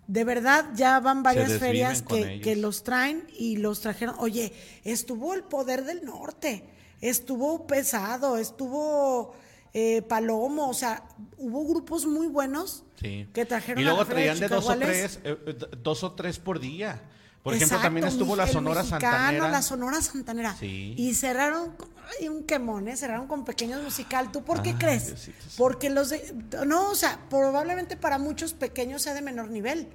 de 0.08 0.24
verdad 0.24 0.70
ya 0.74 0.98
van 0.98 1.22
varias 1.22 1.52
ferias 1.58 2.02
que 2.02 2.56
los 2.56 2.82
traen 2.82 3.28
y 3.38 3.58
los 3.58 3.80
trajeron. 3.80 4.16
Oye, 4.18 4.52
estuvo 4.82 5.34
el 5.34 5.44
poder 5.44 5.84
del 5.84 6.04
norte, 6.04 6.64
estuvo 7.00 7.66
pesado, 7.68 8.38
estuvo 8.38 9.34
eh, 9.74 10.02
Palomo, 10.02 10.68
o 10.70 10.74
sea, 10.74 11.02
hubo 11.36 11.66
grupos 11.66 12.06
muy 12.06 12.28
buenos 12.28 12.84
Sí. 13.00 13.28
que 13.34 13.44
trajeron 13.44 13.80
Y 13.80 13.82
a 13.82 13.86
luego 13.86 14.00
la 14.00 14.06
Feria 14.06 14.34
de 14.34 14.38
traían 14.38 14.50
de 14.50 14.54
dos 14.56 14.70
o 14.70 14.78
tres, 14.78 15.18
eh, 15.24 15.36
eh, 15.46 15.56
dos 15.82 16.04
o 16.04 16.12
tres 16.12 16.38
por 16.38 16.60
día. 16.60 17.02
Por 17.42 17.52
ejemplo, 17.52 17.78
también 17.78 18.06
estuvo 18.06 18.36
la 18.36 18.46
Sonora 18.46 18.80
mexicano, 18.80 19.02
Santanera. 19.12 19.48
La 19.50 19.60
Sonora 19.60 20.00
Santanera. 20.00 20.56
Sí. 20.58 20.94
Y 20.96 21.12
cerraron, 21.12 21.76
ay, 22.18 22.28
un 22.28 22.44
quemón, 22.44 22.88
¿eh? 22.88 22.96
cerraron 22.96 23.26
con 23.26 23.44
pequeños 23.44 23.82
musical. 23.82 24.32
¿Tú 24.32 24.42
por 24.42 24.62
qué 24.62 24.70
Ay, 24.70 24.76
crees? 24.76 25.06
Diosito. 25.08 25.44
Porque 25.58 25.90
los 25.90 26.08
de. 26.08 26.34
No, 26.66 26.88
o 26.90 26.94
sea, 26.94 27.18
probablemente 27.28 27.98
para 27.98 28.16
muchos 28.16 28.54
pequeños 28.54 29.02
sea 29.02 29.12
de 29.12 29.20
menor 29.20 29.50
nivel. 29.50 29.88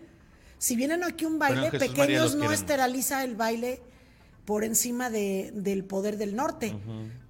Si 0.60 0.76
vienen 0.76 1.04
aquí 1.04 1.26
un 1.26 1.40
baile, 1.40 1.72
pequeños 1.72 2.36
no 2.36 2.42
quieren. 2.42 2.60
esteriliza 2.60 3.24
el 3.24 3.36
baile 3.36 3.82
por 4.50 4.64
encima 4.64 5.12
de, 5.12 5.52
del 5.54 5.86
poder 5.86 6.18
del 6.18 6.36
norte. 6.36 6.76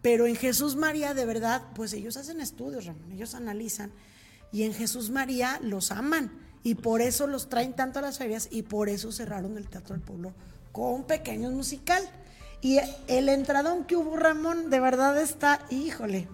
Pero 0.02 0.26
en 0.26 0.38
Jesús 0.38 0.78
María, 0.78 1.14
de 1.14 1.26
verdad, 1.26 1.64
pues 1.76 1.92
ellos 1.92 2.16
hacen 2.16 2.40
estudios, 2.40 2.86
Ramón, 2.86 3.12
ellos 3.12 3.36
analizan. 3.36 3.92
Y 4.54 4.64
en 4.64 4.74
Jesús 4.74 5.10
María 5.10 5.60
los 5.62 5.92
aman. 5.92 6.32
Y 6.64 6.76
por 6.76 7.02
eso 7.02 7.28
los 7.28 7.50
traen 7.50 7.74
tanto 7.74 8.00
a 8.00 8.02
las 8.02 8.20
ferias 8.20 8.48
y 8.50 8.62
por 8.62 8.88
eso 8.88 9.12
cerraron 9.12 9.58
el 9.58 9.68
Teatro 9.68 9.96
del 9.96 10.02
Pueblo 10.02 10.32
con 10.72 10.94
un 10.94 11.04
pequeño 11.04 11.52
musical. 11.52 12.02
Y 12.62 12.80
el 13.08 13.28
entradón 13.28 13.84
que 13.84 13.98
hubo, 13.98 14.16
Ramón, 14.16 14.70
de 14.70 14.80
verdad 14.80 15.22
está, 15.22 15.66
híjole, 15.70 16.30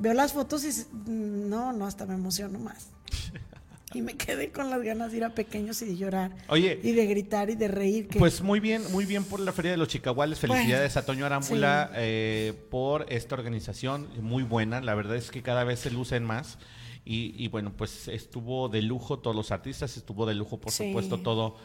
veo 0.00 0.14
las 0.14 0.32
fotos 0.32 0.64
y 0.64 0.84
no, 1.08 1.72
no, 1.72 1.86
hasta 1.86 2.06
me 2.06 2.14
emociono 2.14 2.58
más. 2.58 2.88
Y 3.94 4.02
me 4.02 4.16
quedé 4.16 4.50
con 4.50 4.70
las 4.70 4.82
ganas 4.82 5.12
de 5.12 5.18
ir 5.18 5.24
a 5.24 5.30
pequeños 5.30 5.80
y 5.82 5.86
de 5.86 5.96
llorar. 5.96 6.32
Oye. 6.48 6.80
Y 6.82 6.92
de 6.92 7.06
gritar 7.06 7.48
y 7.48 7.54
de 7.54 7.68
reír. 7.68 8.08
Pues 8.18 8.42
muy 8.42 8.58
bien, 8.58 8.82
muy 8.90 9.06
bien 9.06 9.24
por 9.24 9.38
la 9.38 9.52
Feria 9.52 9.70
de 9.70 9.76
los 9.76 9.88
Chicahuales. 9.88 10.40
Felicidades 10.40 10.96
a 10.96 11.06
Toño 11.06 11.24
Arámbula 11.24 11.90
eh, 11.94 12.54
por 12.70 13.06
esta 13.08 13.36
organización. 13.36 14.08
Muy 14.20 14.42
buena. 14.42 14.80
La 14.80 14.94
verdad 14.94 15.16
es 15.16 15.30
que 15.30 15.42
cada 15.42 15.62
vez 15.62 15.78
se 15.78 15.90
lucen 15.90 16.24
más. 16.24 16.58
Y, 17.06 17.48
bueno, 17.48 17.72
pues 17.76 18.08
estuvo 18.08 18.70
de 18.70 18.80
lujo 18.80 19.18
todos 19.18 19.36
los 19.36 19.52
artistas, 19.52 19.98
estuvo 19.98 20.24
de 20.24 20.34
lujo, 20.34 20.58
por 20.58 20.72
supuesto, 20.72 21.20
todo, 21.20 21.56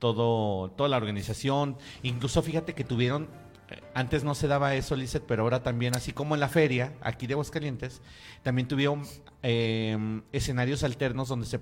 todo, 0.00 0.72
toda 0.72 0.88
la 0.88 0.96
organización. 0.96 1.78
Incluso 2.02 2.42
fíjate 2.42 2.74
que 2.74 2.82
tuvieron 2.82 3.28
antes 3.94 4.24
no 4.24 4.34
se 4.34 4.48
daba 4.48 4.74
eso, 4.74 4.96
Lizeth, 4.96 5.24
pero 5.26 5.42
ahora 5.42 5.62
también, 5.62 5.94
así 5.96 6.12
como 6.12 6.34
en 6.34 6.40
la 6.40 6.48
feria, 6.48 6.94
aquí 7.00 7.26
de 7.26 7.34
Aguascalientes, 7.34 8.00
también 8.42 8.68
tuvieron 8.68 9.02
em, 9.42 10.22
escenarios 10.32 10.82
alternos 10.82 11.28
donde 11.28 11.46
se, 11.46 11.60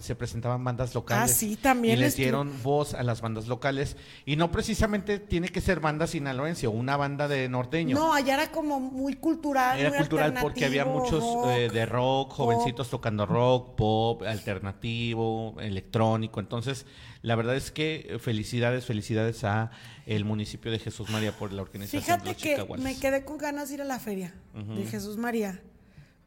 se, 0.00 0.14
presentaban 0.14 0.62
bandas 0.64 0.94
locales. 0.94 1.30
Ah, 1.30 1.34
sí, 1.34 1.56
también. 1.56 1.98
Y 1.98 2.00
les 2.00 2.16
dieron 2.16 2.52
voz 2.62 2.94
a 2.94 3.02
las 3.02 3.20
bandas 3.20 3.48
locales. 3.48 3.96
Y 4.24 4.36
no 4.36 4.50
precisamente 4.50 5.18
tiene 5.18 5.48
que 5.48 5.60
ser 5.60 5.80
banda 5.80 6.06
sinaloense 6.06 6.66
o 6.66 6.70
una 6.70 6.96
banda 6.96 7.28
de 7.28 7.48
norteño. 7.48 7.96
No, 7.96 8.14
allá 8.14 8.34
era 8.34 8.50
como 8.50 8.80
muy 8.80 9.14
cultural. 9.14 9.78
Era 9.78 9.96
cultural 9.96 10.34
porque 10.40 10.64
había 10.64 10.84
muchos 10.84 11.24
eh, 11.48 11.70
de 11.72 11.86
rock, 11.86 12.32
jovencitos 12.32 12.88
tocando 12.90 13.26
rock, 13.26 13.74
pop, 13.76 14.22
alternativo, 14.22 15.56
electrónico. 15.60 16.40
Entonces, 16.40 16.86
la 17.22 17.34
verdad 17.34 17.56
es 17.56 17.70
que 17.70 18.18
felicidades, 18.20 18.84
felicidades 18.84 19.44
a 19.44 19.70
el 20.06 20.24
municipio 20.24 20.70
de 20.70 20.78
Jesús 20.78 21.10
María 21.10 21.32
por 21.32 21.52
la 21.52 21.62
organización. 21.62 22.02
Fíjate 22.02 22.34
que 22.34 22.64
me 22.78 22.98
quedé 22.98 23.24
con 23.24 23.38
ganas 23.38 23.68
de 23.68 23.74
ir 23.74 23.82
a 23.82 23.84
la 23.84 23.98
feria 23.98 24.34
de 24.54 24.86
Jesús 24.86 25.16
María, 25.16 25.60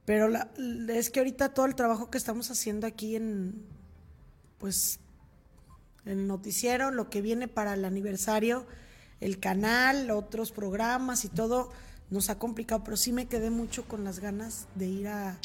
pero 0.06 0.30
es 0.90 1.10
que 1.10 1.20
ahorita 1.20 1.54
todo 1.54 1.66
el 1.66 1.76
trabajo 1.76 2.10
que 2.10 2.18
estamos 2.18 2.50
haciendo 2.52 2.88
aquí 2.88 3.16
en, 3.16 3.66
pues, 4.58 5.00
el 6.06 6.28
noticiero, 6.28 6.92
lo 6.92 7.10
que 7.10 7.22
viene 7.22 7.48
para 7.48 7.74
el 7.74 7.86
aniversario, 7.86 8.66
el 9.20 9.40
canal, 9.40 10.10
otros 10.10 10.52
programas 10.52 11.26
y 11.26 11.30
todo, 11.30 11.72
nos 12.10 12.30
ha 12.30 12.38
complicado, 12.38 12.84
pero 12.84 12.98
sí 12.98 13.14
me 13.14 13.28
quedé 13.28 13.50
mucho 13.50 13.86
con 13.88 14.04
las 14.04 14.20
ganas 14.20 14.68
de 14.76 14.88
ir 14.88 15.08
a, 15.08 15.40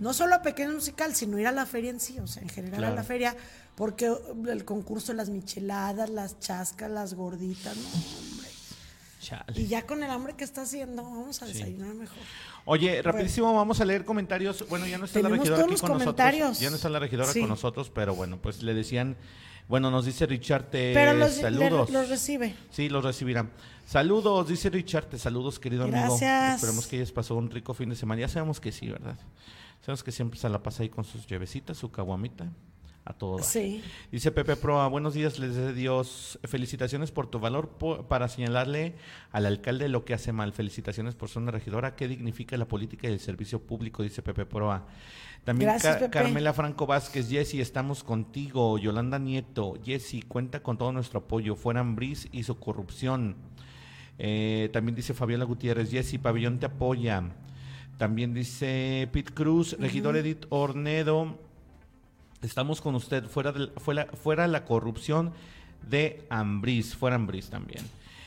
no 0.00 0.12
solo 0.12 0.36
a 0.36 0.42
Pequeño 0.42 0.72
Musical, 0.72 1.16
sino 1.16 1.38
ir 1.38 1.48
a 1.48 1.52
la 1.52 1.66
feria 1.66 1.90
en 1.90 1.98
sí, 1.98 2.18
o 2.20 2.28
sea, 2.28 2.42
en 2.42 2.48
general 2.48 2.84
a 2.84 2.90
la 2.90 3.02
feria, 3.02 3.34
porque 3.74 4.14
el 4.48 4.64
concurso, 4.64 5.14
las 5.14 5.30
micheladas, 5.30 6.10
las 6.10 6.38
chascas, 6.38 6.90
las 6.90 7.14
gorditas, 7.14 7.76
no, 7.76 7.88
hombre. 7.88 8.51
Y 9.54 9.66
ya 9.66 9.86
con 9.86 10.02
el 10.02 10.10
hambre 10.10 10.34
que 10.34 10.44
está 10.44 10.62
haciendo, 10.62 11.02
vamos 11.02 11.42
a 11.42 11.46
desayunar 11.46 11.94
mejor. 11.94 12.18
Oye, 12.64 13.02
rapidísimo, 13.02 13.52
vamos 13.54 13.80
a 13.80 13.84
leer 13.84 14.04
comentarios. 14.04 14.66
Bueno, 14.68 14.86
ya 14.86 14.98
no 14.98 15.04
está 15.04 15.20
la 15.20 15.28
regidora 15.28 15.64
aquí 15.64 15.76
con 15.76 15.98
nosotros. 15.98 16.58
Ya 16.58 16.70
no 16.70 16.76
está 16.76 16.88
la 16.88 16.98
regidora 16.98 17.32
con 17.32 17.48
nosotros, 17.48 17.90
pero 17.90 18.14
bueno, 18.14 18.38
pues 18.40 18.62
le 18.62 18.74
decían, 18.74 19.16
bueno, 19.68 19.90
nos 19.90 20.04
dice 20.06 20.26
Richard, 20.26 20.70
te 20.70 20.94
saludos. 20.94 21.90
los 21.90 22.08
recibe. 22.08 22.54
Sí, 22.70 22.88
los 22.88 23.04
recibirán. 23.04 23.50
Saludos, 23.86 24.48
dice 24.48 24.70
Richard, 24.70 25.06
te 25.06 25.18
saludos, 25.18 25.58
querido 25.58 25.84
amigo. 25.84 26.16
Esperemos 26.16 26.86
que 26.86 26.96
ellos 26.96 27.12
pasó 27.12 27.36
un 27.36 27.50
rico 27.50 27.74
fin 27.74 27.90
de 27.90 27.96
semana. 27.96 28.20
Ya 28.20 28.28
sabemos 28.28 28.60
que 28.60 28.72
sí, 28.72 28.88
¿verdad? 28.88 29.16
Sabemos 29.80 30.02
que 30.04 30.12
siempre 30.12 30.38
se 30.38 30.48
la 30.48 30.62
pasa 30.62 30.82
ahí 30.82 30.88
con 30.88 31.04
sus 31.04 31.26
llevecitas, 31.26 31.76
su 31.76 31.90
caguamita 31.90 32.48
a 33.04 33.12
todos. 33.12 33.46
Sí. 33.46 33.82
Dice 34.10 34.30
Pepe 34.30 34.56
Proa, 34.56 34.86
buenos 34.88 35.14
días, 35.14 35.38
les 35.38 35.56
de 35.56 35.72
Dios. 35.72 36.38
Felicitaciones 36.44 37.10
por 37.10 37.26
tu 37.26 37.38
valor 37.40 37.70
para 38.08 38.28
señalarle 38.28 38.94
al 39.30 39.46
alcalde 39.46 39.88
lo 39.88 40.04
que 40.04 40.14
hace 40.14 40.32
mal. 40.32 40.52
Felicitaciones 40.52 41.14
por 41.14 41.28
ser 41.28 41.42
una 41.42 41.50
regidora 41.50 41.96
que 41.96 42.08
dignifica 42.08 42.56
la 42.56 42.66
política 42.66 43.08
y 43.08 43.12
el 43.12 43.20
servicio 43.20 43.60
público, 43.60 44.02
dice 44.02 44.22
Pepe 44.22 44.46
Proa. 44.46 44.86
También 45.44 45.72
Carmela 46.10 46.52
Franco 46.52 46.86
Vázquez, 46.86 47.28
Jessy, 47.28 47.60
estamos 47.60 48.04
contigo. 48.04 48.78
Yolanda 48.78 49.18
Nieto, 49.18 49.74
Jessy, 49.84 50.22
cuenta 50.22 50.62
con 50.62 50.78
todo 50.78 50.92
nuestro 50.92 51.20
apoyo. 51.20 51.56
Fueran 51.56 51.96
Bris 51.96 52.28
y 52.30 52.44
su 52.44 52.58
corrupción. 52.58 53.34
Eh, 54.18 54.70
también 54.72 54.94
dice 54.94 55.14
Fabiola 55.14 55.44
Gutiérrez, 55.44 55.90
Jessy, 55.90 56.18
Pabellón 56.18 56.60
te 56.60 56.66
apoya. 56.66 57.24
También 57.98 58.34
dice 58.34 59.08
Pete 59.12 59.32
Cruz, 59.32 59.76
regidor 59.80 60.16
Edith 60.16 60.46
Ornedo. 60.50 61.38
Estamos 62.42 62.80
con 62.80 62.94
usted, 62.96 63.24
fuera, 63.24 63.52
de, 63.52 63.68
fuera, 63.78 64.06
fuera 64.20 64.48
la 64.48 64.64
corrupción 64.64 65.32
de 65.88 66.24
Ambris, 66.28 66.94
fuera 66.96 67.16
Ambris 67.16 67.48
también. 67.50 67.84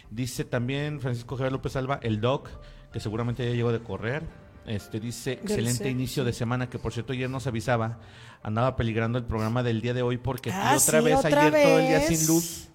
Dice 0.09 0.45
también 0.45 1.01
Francisco 1.01 1.35
Javier 1.35 1.51
López 1.51 1.75
Alba, 1.75 1.99
el 2.01 2.21
doc, 2.21 2.49
que 2.93 2.99
seguramente 2.99 3.45
ya 3.45 3.53
llegó 3.53 3.71
de 3.71 3.81
correr. 3.81 4.23
Este 4.65 4.99
dice, 4.99 5.33
excelente 5.33 5.89
inicio 5.89 6.23
de 6.23 6.33
semana, 6.33 6.69
que 6.69 6.79
por 6.79 6.91
cierto 6.91 7.13
ayer 7.13 7.29
nos 7.29 7.45
avisaba, 7.45 7.99
andaba 8.41 8.75
peligrando 8.75 9.17
el 9.17 9.25
programa 9.25 9.61
del 9.61 9.81
día 9.81 9.93
de 9.93 10.01
hoy 10.01 10.17
porque 10.17 10.51
ah, 10.51 10.75
otra 10.75 11.01
vez 11.01 11.23
ayer 11.23 11.51
todo 11.51 11.79
el 11.79 11.87
día 11.87 12.01
sin 12.01 12.25
luz. 12.25 12.69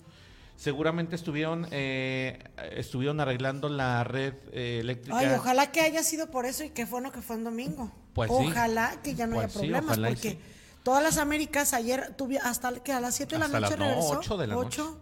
Seguramente 0.56 1.16
estuvieron 1.16 1.66
eh, 1.70 2.38
estuvieron 2.76 3.18
arreglando 3.18 3.70
la 3.70 4.04
red 4.04 4.34
eh, 4.52 4.78
eléctrica. 4.80 5.18
Ay, 5.18 5.28
ojalá 5.34 5.72
que 5.72 5.80
haya 5.80 6.02
sido 6.02 6.30
por 6.30 6.44
eso 6.44 6.62
y 6.64 6.70
que 6.70 6.86
fue 6.86 7.00
no 7.00 7.10
que 7.10 7.22
fue 7.22 7.36
en 7.36 7.44
domingo. 7.44 7.90
Pues 8.12 8.30
ojalá 8.30 9.00
que 9.02 9.14
ya 9.14 9.26
no 9.26 9.38
haya 9.38 9.48
pues 9.48 9.56
problemas 9.56 9.98
porque 9.98 10.38
Todas 10.82 11.02
las 11.02 11.18
Américas 11.18 11.74
ayer 11.74 12.14
tuve 12.16 12.38
hasta 12.38 12.72
que 12.74 12.92
a 12.92 13.00
las 13.00 13.14
7 13.14 13.36
de 13.36 13.38
la 13.38 13.48
noche 13.48 13.76
regresó. 13.76 14.18
8 14.18 14.36
de 14.38 14.46
la 14.46 14.56
8, 14.56 14.96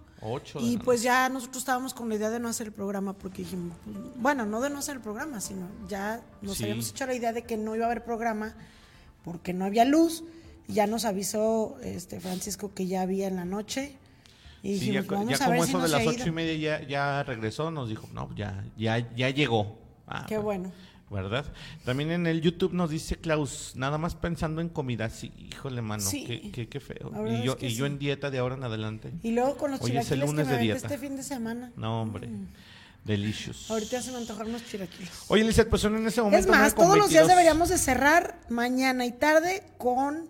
y 0.61 0.79
pues 0.79 1.03
ya 1.03 1.29
nosotros 1.29 1.59
estábamos 1.59 1.95
con 1.95 2.09
la 2.09 2.17
idea 2.17 2.29
de 2.31 2.41
no 2.41 2.49
hacer 2.49 2.67
el 2.67 2.73
programa 2.73 3.13
porque 3.13 3.43
dijimos, 3.43 3.77
bueno, 4.17 4.47
no 4.47 4.61
de 4.61 4.69
no 4.69 4.79
hacer 4.81 4.97
el 4.97 5.01
programa, 5.01 5.41
sino 5.41 5.69
ya 5.89 6.21
nos 6.43 6.61
habíamos 6.61 6.91
hecho 6.91 7.07
la 7.07 7.15
idea 7.15 7.33
de 7.33 7.43
que 7.43 7.57
no 7.57 7.77
iba 7.77 7.85
a 7.85 7.87
haber 7.87 8.05
programa 8.05 8.57
porque 9.25 9.53
no 9.53 9.65
había 9.65 9.85
luz. 9.85 10.25
Y 10.67 10.75
ya 10.75 10.87
nos 10.87 11.05
avisó 11.05 11.77
este 11.83 12.21
Francisco 12.21 12.75
que 12.75 12.87
ya 12.87 13.03
había 13.03 13.29
en 13.29 13.37
la 13.37 13.45
noche. 13.45 13.97
Y 14.63 14.75
dijimos, 14.75 15.07
ya, 15.07 15.15
vamos 15.15 15.41
a 15.41 15.49
ver 15.49 15.59
como 15.61 15.65
eso 15.65 15.81
de 15.81 15.89
las 15.89 16.07
ocho 16.07 16.29
y 16.29 16.33
media 16.33 16.81
ya, 16.81 16.87
ya 16.87 17.23
regresó, 17.23 17.71
nos 17.71 17.89
dijo, 17.89 18.09
no, 18.13 18.29
ya, 18.35 18.65
ya, 18.77 18.99
ya 19.15 19.31
llegó. 19.31 19.79
Ah, 20.09 20.27
Qué 20.29 20.37
bueno. 20.37 20.73
¿Verdad? 21.11 21.45
También 21.85 22.11
en 22.11 22.27
el 22.27 22.41
YouTube 22.41 22.73
nos 22.73 22.91
dice 22.91 23.17
Klaus, 23.17 23.73
nada 23.77 23.99
más 23.99 24.15
pensando 24.15 24.61
en 24.61 24.69
comida, 24.69 25.09
sí, 25.11 25.33
híjole, 25.39 25.83
mano, 25.83 26.05
qué, 26.11 26.69
qué, 26.69 26.81
feo. 26.81 27.13
Y 27.27 27.43
yo, 27.45 27.57
y 27.61 27.75
yo 27.75 27.87
en 27.87 27.99
dieta 27.99 28.31
de 28.31 28.39
ahora 28.39 28.57
en 28.57 28.65
adelante. 28.65 29.13
Y 29.23 29.33
luego 29.33 29.57
con 29.57 29.71
los 29.71 29.81
chilaquiles 29.81 30.31
que 30.31 30.45
me 30.45 30.71
este 30.71 30.99
fin 30.99 31.17
de 31.17 31.23
semana. 31.23 31.73
No, 31.77 32.03
hombre. 32.03 32.29
Mm. 32.29 32.47
Delicious. 33.05 33.71
Ahorita 33.71 34.03
se 34.03 34.11
me 34.11 34.19
antojaron 34.19 34.53
los 34.53 34.65
chilaquiles. 34.67 35.11
Oye, 35.29 35.45
Lizeth, 35.45 35.69
pues 35.69 35.83
en 35.85 36.07
ese 36.07 36.21
momento. 36.21 36.45
Es 36.45 36.47
más, 36.47 36.75
todos 36.75 36.99
los 36.99 37.09
días 37.09 37.27
deberíamos 37.27 37.71
de 37.71 37.79
cerrar 37.79 38.39
mañana 38.51 39.07
y 39.07 39.13
tarde 39.13 39.63
con 39.79 40.29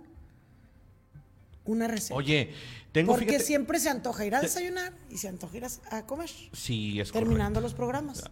una 1.65 1.89
receta. 1.89 2.15
Oye, 2.15 2.55
tengo 2.93 3.15
Porque 3.15 3.41
siempre 3.41 3.81
se 3.81 3.91
antoja 3.91 4.25
ir 4.25 4.35
a 4.35 4.41
desayunar 4.41 4.93
y 5.11 5.19
se 5.19 5.29
antoja 5.29 5.57
ir 5.57 5.67
a 5.91 6.07
comer. 6.07 6.31
Sí, 6.53 7.01
es 7.01 7.11
Terminando 7.11 7.61
los 7.61 7.75
programas. 7.75 8.23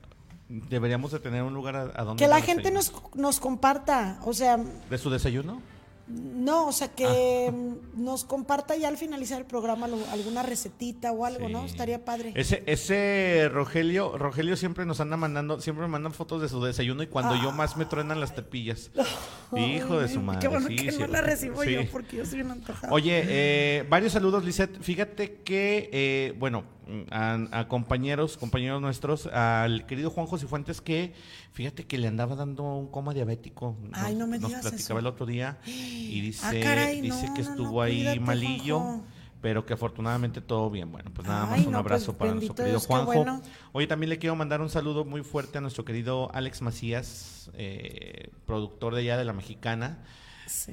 Deberíamos 0.49 1.11
de 1.11 1.19
tener 1.19 1.43
un 1.43 1.55
lugar 1.55 1.93
a, 1.95 2.05
donde... 2.05 2.23
Que 2.23 2.29
la 2.29 2.41
gente 2.41 2.71
nos, 2.71 2.93
nos 3.15 3.41
comparta, 3.41 4.21
o 4.25 4.33
sea... 4.33 4.57
¿De 4.57 4.99
su 4.99 5.11
desayuno? 5.11 5.61
No, 6.09 6.69
o 6.69 6.73
sea, 6.73 6.89
que 6.89 7.51
ah. 7.51 7.77
nos 7.97 8.25
comparta 8.25 8.77
ya 8.77 8.87
al 8.87 8.97
finalizar 8.97 9.41
el 9.41 9.47
programa 9.47 9.87
alguna 10.13 10.45
recetita 10.45 11.11
o 11.11 11.25
algo, 11.25 11.49
¿no? 11.49 11.65
Estaría 11.65 12.05
padre. 12.05 12.33
Ese, 12.37 12.63
ese 12.67 13.49
Rogelio, 13.53 14.17
Rogelio 14.17 14.57
siempre 14.57 14.87
nos 14.87 15.01
anda 15.01 15.17
mandando, 15.17 15.61
siempre 15.61 15.83
me 15.87 15.91
mandan 15.91 16.13
fotos 16.13 16.41
de 16.41 16.49
su 16.49 16.63
desayuno 16.63 17.03
y 17.03 17.09
cuando 17.09 17.35
yo 17.43 17.51
más 17.51 17.77
me 17.77 17.87
truenan 17.87 18.21
las 18.21 18.37
tepillas. 18.37 18.93
Hijo 19.57 19.99
de 19.99 20.09
su 20.09 20.21
madre. 20.21 20.41
Qué 20.41 20.49
bueno 20.49 20.69
que 20.69 20.93
no 20.93 21.07
la 21.09 21.23
recibo 21.23 21.65
yo 21.65 21.81
porque 21.91 22.19
yo 22.19 22.25
soy 22.25 22.43
un 22.43 22.53
antojado. 22.53 22.95
Oye, 22.95 23.25
eh, 23.27 23.87
varios 23.89 24.13
saludos, 24.13 24.45
Lisette. 24.45 24.81
Fíjate 24.81 25.41
que, 25.43 25.91
eh, 25.93 26.35
bueno, 26.39 26.65
a, 27.11 27.67
compañeros, 27.69 28.37
compañeros 28.37 28.81
nuestros, 28.81 29.27
al 29.27 29.87
querido 29.87 30.11
Juan 30.11 30.27
José 30.27 30.47
Fuentes 30.47 30.81
que 30.81 31.15
fíjate 31.57 31.87
que 31.87 31.97
le 31.97 32.07
andaba 32.07 32.37
dando 32.37 32.65
un 32.65 32.89
coma 32.89 33.15
diabético. 33.15 33.79
Ay, 33.93 34.15
no 34.15 34.27
me 34.27 34.39
nos 34.39 34.51
digas 34.51 34.67
platicaba 34.67 35.01
el 35.01 35.07
otro 35.07 35.25
día 35.25 35.59
y 35.67 36.21
dice, 36.21 36.63
ah, 36.67 37.01
dice 37.01 37.31
que 37.35 37.41
estuvo 37.41 37.81
ahí 37.81 38.21
malillo. 38.21 39.01
Pero 39.43 39.65
que 39.65 39.75
afortunadamente 39.75 40.41
todo 40.41 40.71
bien. 40.71 40.91
Bueno, 40.91 41.11
pues 41.15 41.29
nada 41.29 41.47
más 41.47 41.59
un 41.59 41.67
pues 41.67 41.77
abrazo 41.77 42.17
para 42.17 42.33
nuestro 42.33 42.55
querido 42.55 42.81
Juanjo. 42.81 43.43
Oye, 43.73 43.87
también 43.87 44.11
le 44.11 44.19
quiero 44.19 44.35
mandar 44.35 44.61
un 44.61 44.71
saludo 44.71 45.05
muy 45.05 45.23
fuerte 45.23 45.59
a 45.59 45.61
nuestro 45.61 45.85
querido 45.85 46.31
Alex 46.35 46.63
Macías, 46.63 47.51
eh, 47.55 48.31
productor 48.45 48.95
de 48.95 49.03
allá 49.03 49.17
de 49.19 49.25
la 49.25 49.33
Mexicana 49.33 50.03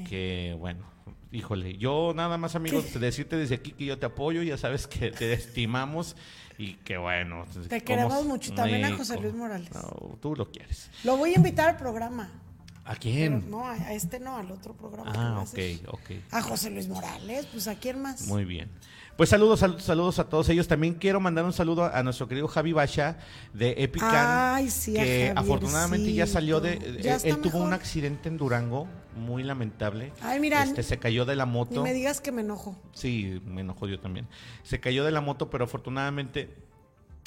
que 0.07 0.55
bueno, 0.59 0.85
híjole, 1.31 1.77
yo 1.77 2.13
nada 2.15 2.37
más 2.37 2.55
amigos, 2.55 2.99
decirte 2.99 3.35
desde 3.35 3.55
aquí 3.55 3.71
que 3.71 3.85
yo 3.85 3.97
te 3.97 4.05
apoyo, 4.05 4.43
ya 4.43 4.57
sabes 4.57 4.87
que 4.87 5.11
te 5.11 5.33
estimamos 5.33 6.15
y 6.63 6.73
que 6.75 6.97
bueno. 6.97 7.45
Te 7.67 7.81
queremos 7.81 8.25
mucho, 8.25 8.53
también 8.53 8.85
a 8.85 8.95
José 8.95 9.19
Luis 9.19 9.33
Morales. 9.33 9.69
No, 9.73 10.17
tú 10.21 10.35
lo 10.35 10.49
quieres. 10.49 10.89
Lo 11.03 11.17
voy 11.17 11.33
a 11.33 11.35
invitar 11.35 11.69
al 11.69 11.77
programa. 11.77 12.31
¿A 12.85 12.95
quién? 12.95 13.49
no, 13.49 13.65
a 13.67 13.93
este 13.93 14.19
no, 14.19 14.35
al 14.37 14.51
otro 14.51 14.73
programa. 14.73 15.11
Ah, 15.15 15.39
ok, 15.41 15.59
ok. 15.87 16.11
A 16.31 16.41
José 16.41 16.69
Luis 16.69 16.87
Morales, 16.87 17.45
pues 17.51 17.67
a 17.67 17.75
quién 17.75 18.01
más. 18.01 18.27
Muy 18.27 18.43
bien. 18.45 18.69
Pues 19.15 19.29
saludos, 19.29 19.59
saludos, 19.79 20.17
a 20.17 20.23
todos 20.23 20.49
ellos. 20.49 20.67
También 20.67 20.95
quiero 20.95 21.19
mandar 21.19 21.45
un 21.45 21.53
saludo 21.53 21.85
a 21.85 22.01
nuestro 22.01 22.27
querido 22.27 22.47
Javi 22.47 22.73
Bacha 22.73 23.17
de 23.53 23.75
Epican, 23.77 24.55
Ay, 24.55 24.69
sí, 24.71 24.93
que 24.93 25.31
afortunadamente 25.35 26.11
ya 26.13 26.25
salió 26.25 26.59
de. 26.59 26.73
Eh, 26.73 27.17
él 27.23 27.37
tuvo 27.37 27.59
un 27.59 27.73
accidente 27.73 28.29
en 28.29 28.37
Durango, 28.37 28.87
muy 29.15 29.43
lamentable. 29.43 30.13
Ay, 30.21 30.39
mira. 30.39 30.63
Este, 30.63 30.81
se 30.81 30.97
cayó 30.97 31.25
de 31.25 31.35
la 31.35 31.45
moto. 31.45 31.75
Ni 31.75 31.79
me 31.79 31.93
digas 31.93 32.21
que 32.21 32.31
me 32.31 32.41
enojo. 32.41 32.75
Sí, 32.93 33.39
me 33.45 33.61
enojó 33.61 33.87
yo 33.87 33.99
también. 33.99 34.27
Se 34.63 34.79
cayó 34.79 35.05
de 35.05 35.11
la 35.11 35.21
moto, 35.21 35.49
pero 35.49 35.65
afortunadamente 35.65 36.55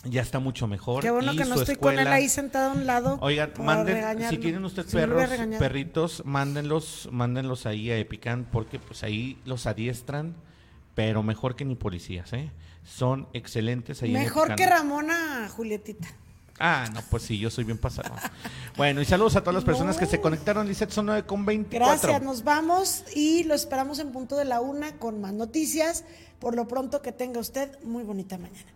ya 0.03 0.23
está 0.23 0.41
mucho 0.41 0.67
mejor. 0.67 1.03
Qué 1.03 1.11
bueno 1.13 1.37
que 1.37 1.45
no 1.45 1.55
estoy 1.55 1.77
con 1.77 1.97
él 1.97 2.09
ahí 2.09 2.29
sentado 2.29 2.73
a 2.73 2.75
un 2.75 2.87
lado. 2.87 3.19
Oigan, 3.21 3.53
manden, 3.61 4.29
si 4.29 4.39
tienen 4.39 4.65
ustedes 4.65 4.93
perros, 4.93 5.31
perritos, 5.59 6.23
mándenlos, 6.25 7.09
mándenlos 7.13 7.65
ahí 7.65 7.93
a 7.93 7.99
Epican 7.99 8.49
porque 8.51 8.81
pues 8.81 9.05
ahí 9.05 9.41
los 9.45 9.67
adiestran 9.67 10.35
pero 10.97 11.23
mejor 11.23 11.56
que 11.56 11.66
ni 11.66 11.77
policías, 11.77 12.32
¿eh? 12.32 12.51
Son 12.82 13.28
excelentes 13.35 14.02
ahí. 14.02 14.12
Mejor 14.12 14.55
que 14.55 14.64
Ramona 14.64 15.47
Julietita. 15.55 16.09
Ah, 16.59 16.89
no, 16.94 17.02
pues 17.10 17.23
sí, 17.24 17.39
yo 17.39 17.51
soy 17.51 17.64
bien 17.64 17.77
pasado. 17.77 18.14
bueno, 18.78 19.02
y 19.02 19.05
saludos 19.05 19.36
a 19.36 19.43
todas 19.43 19.56
las 19.56 19.64
personas 19.64 19.98
que 19.98 20.06
se 20.06 20.23
conectaron. 20.23 20.66
Lizeth, 20.66 20.90
son 20.90 21.05
9 21.05 21.27
con 21.27 21.44
24. 21.44 21.86
Gracias, 21.86 22.23
nos 22.23 22.44
vamos 22.44 23.05
y 23.14 23.44
lo 23.44 23.55
esperamos 23.55 23.98
en 23.98 24.10
punto 24.10 24.36
de 24.36 24.47
la 24.47 24.62
una 24.62 24.97
con 24.97 25.20
más 25.20 25.35
noticias. 25.35 26.05
Por 26.39 26.56
lo 26.56 26.66
pronto, 26.66 27.02
que 27.02 27.12
tenga 27.12 27.40
usted 27.40 27.78
muy 27.85 28.02
bonita 28.02 28.39
mañana. 28.39 28.73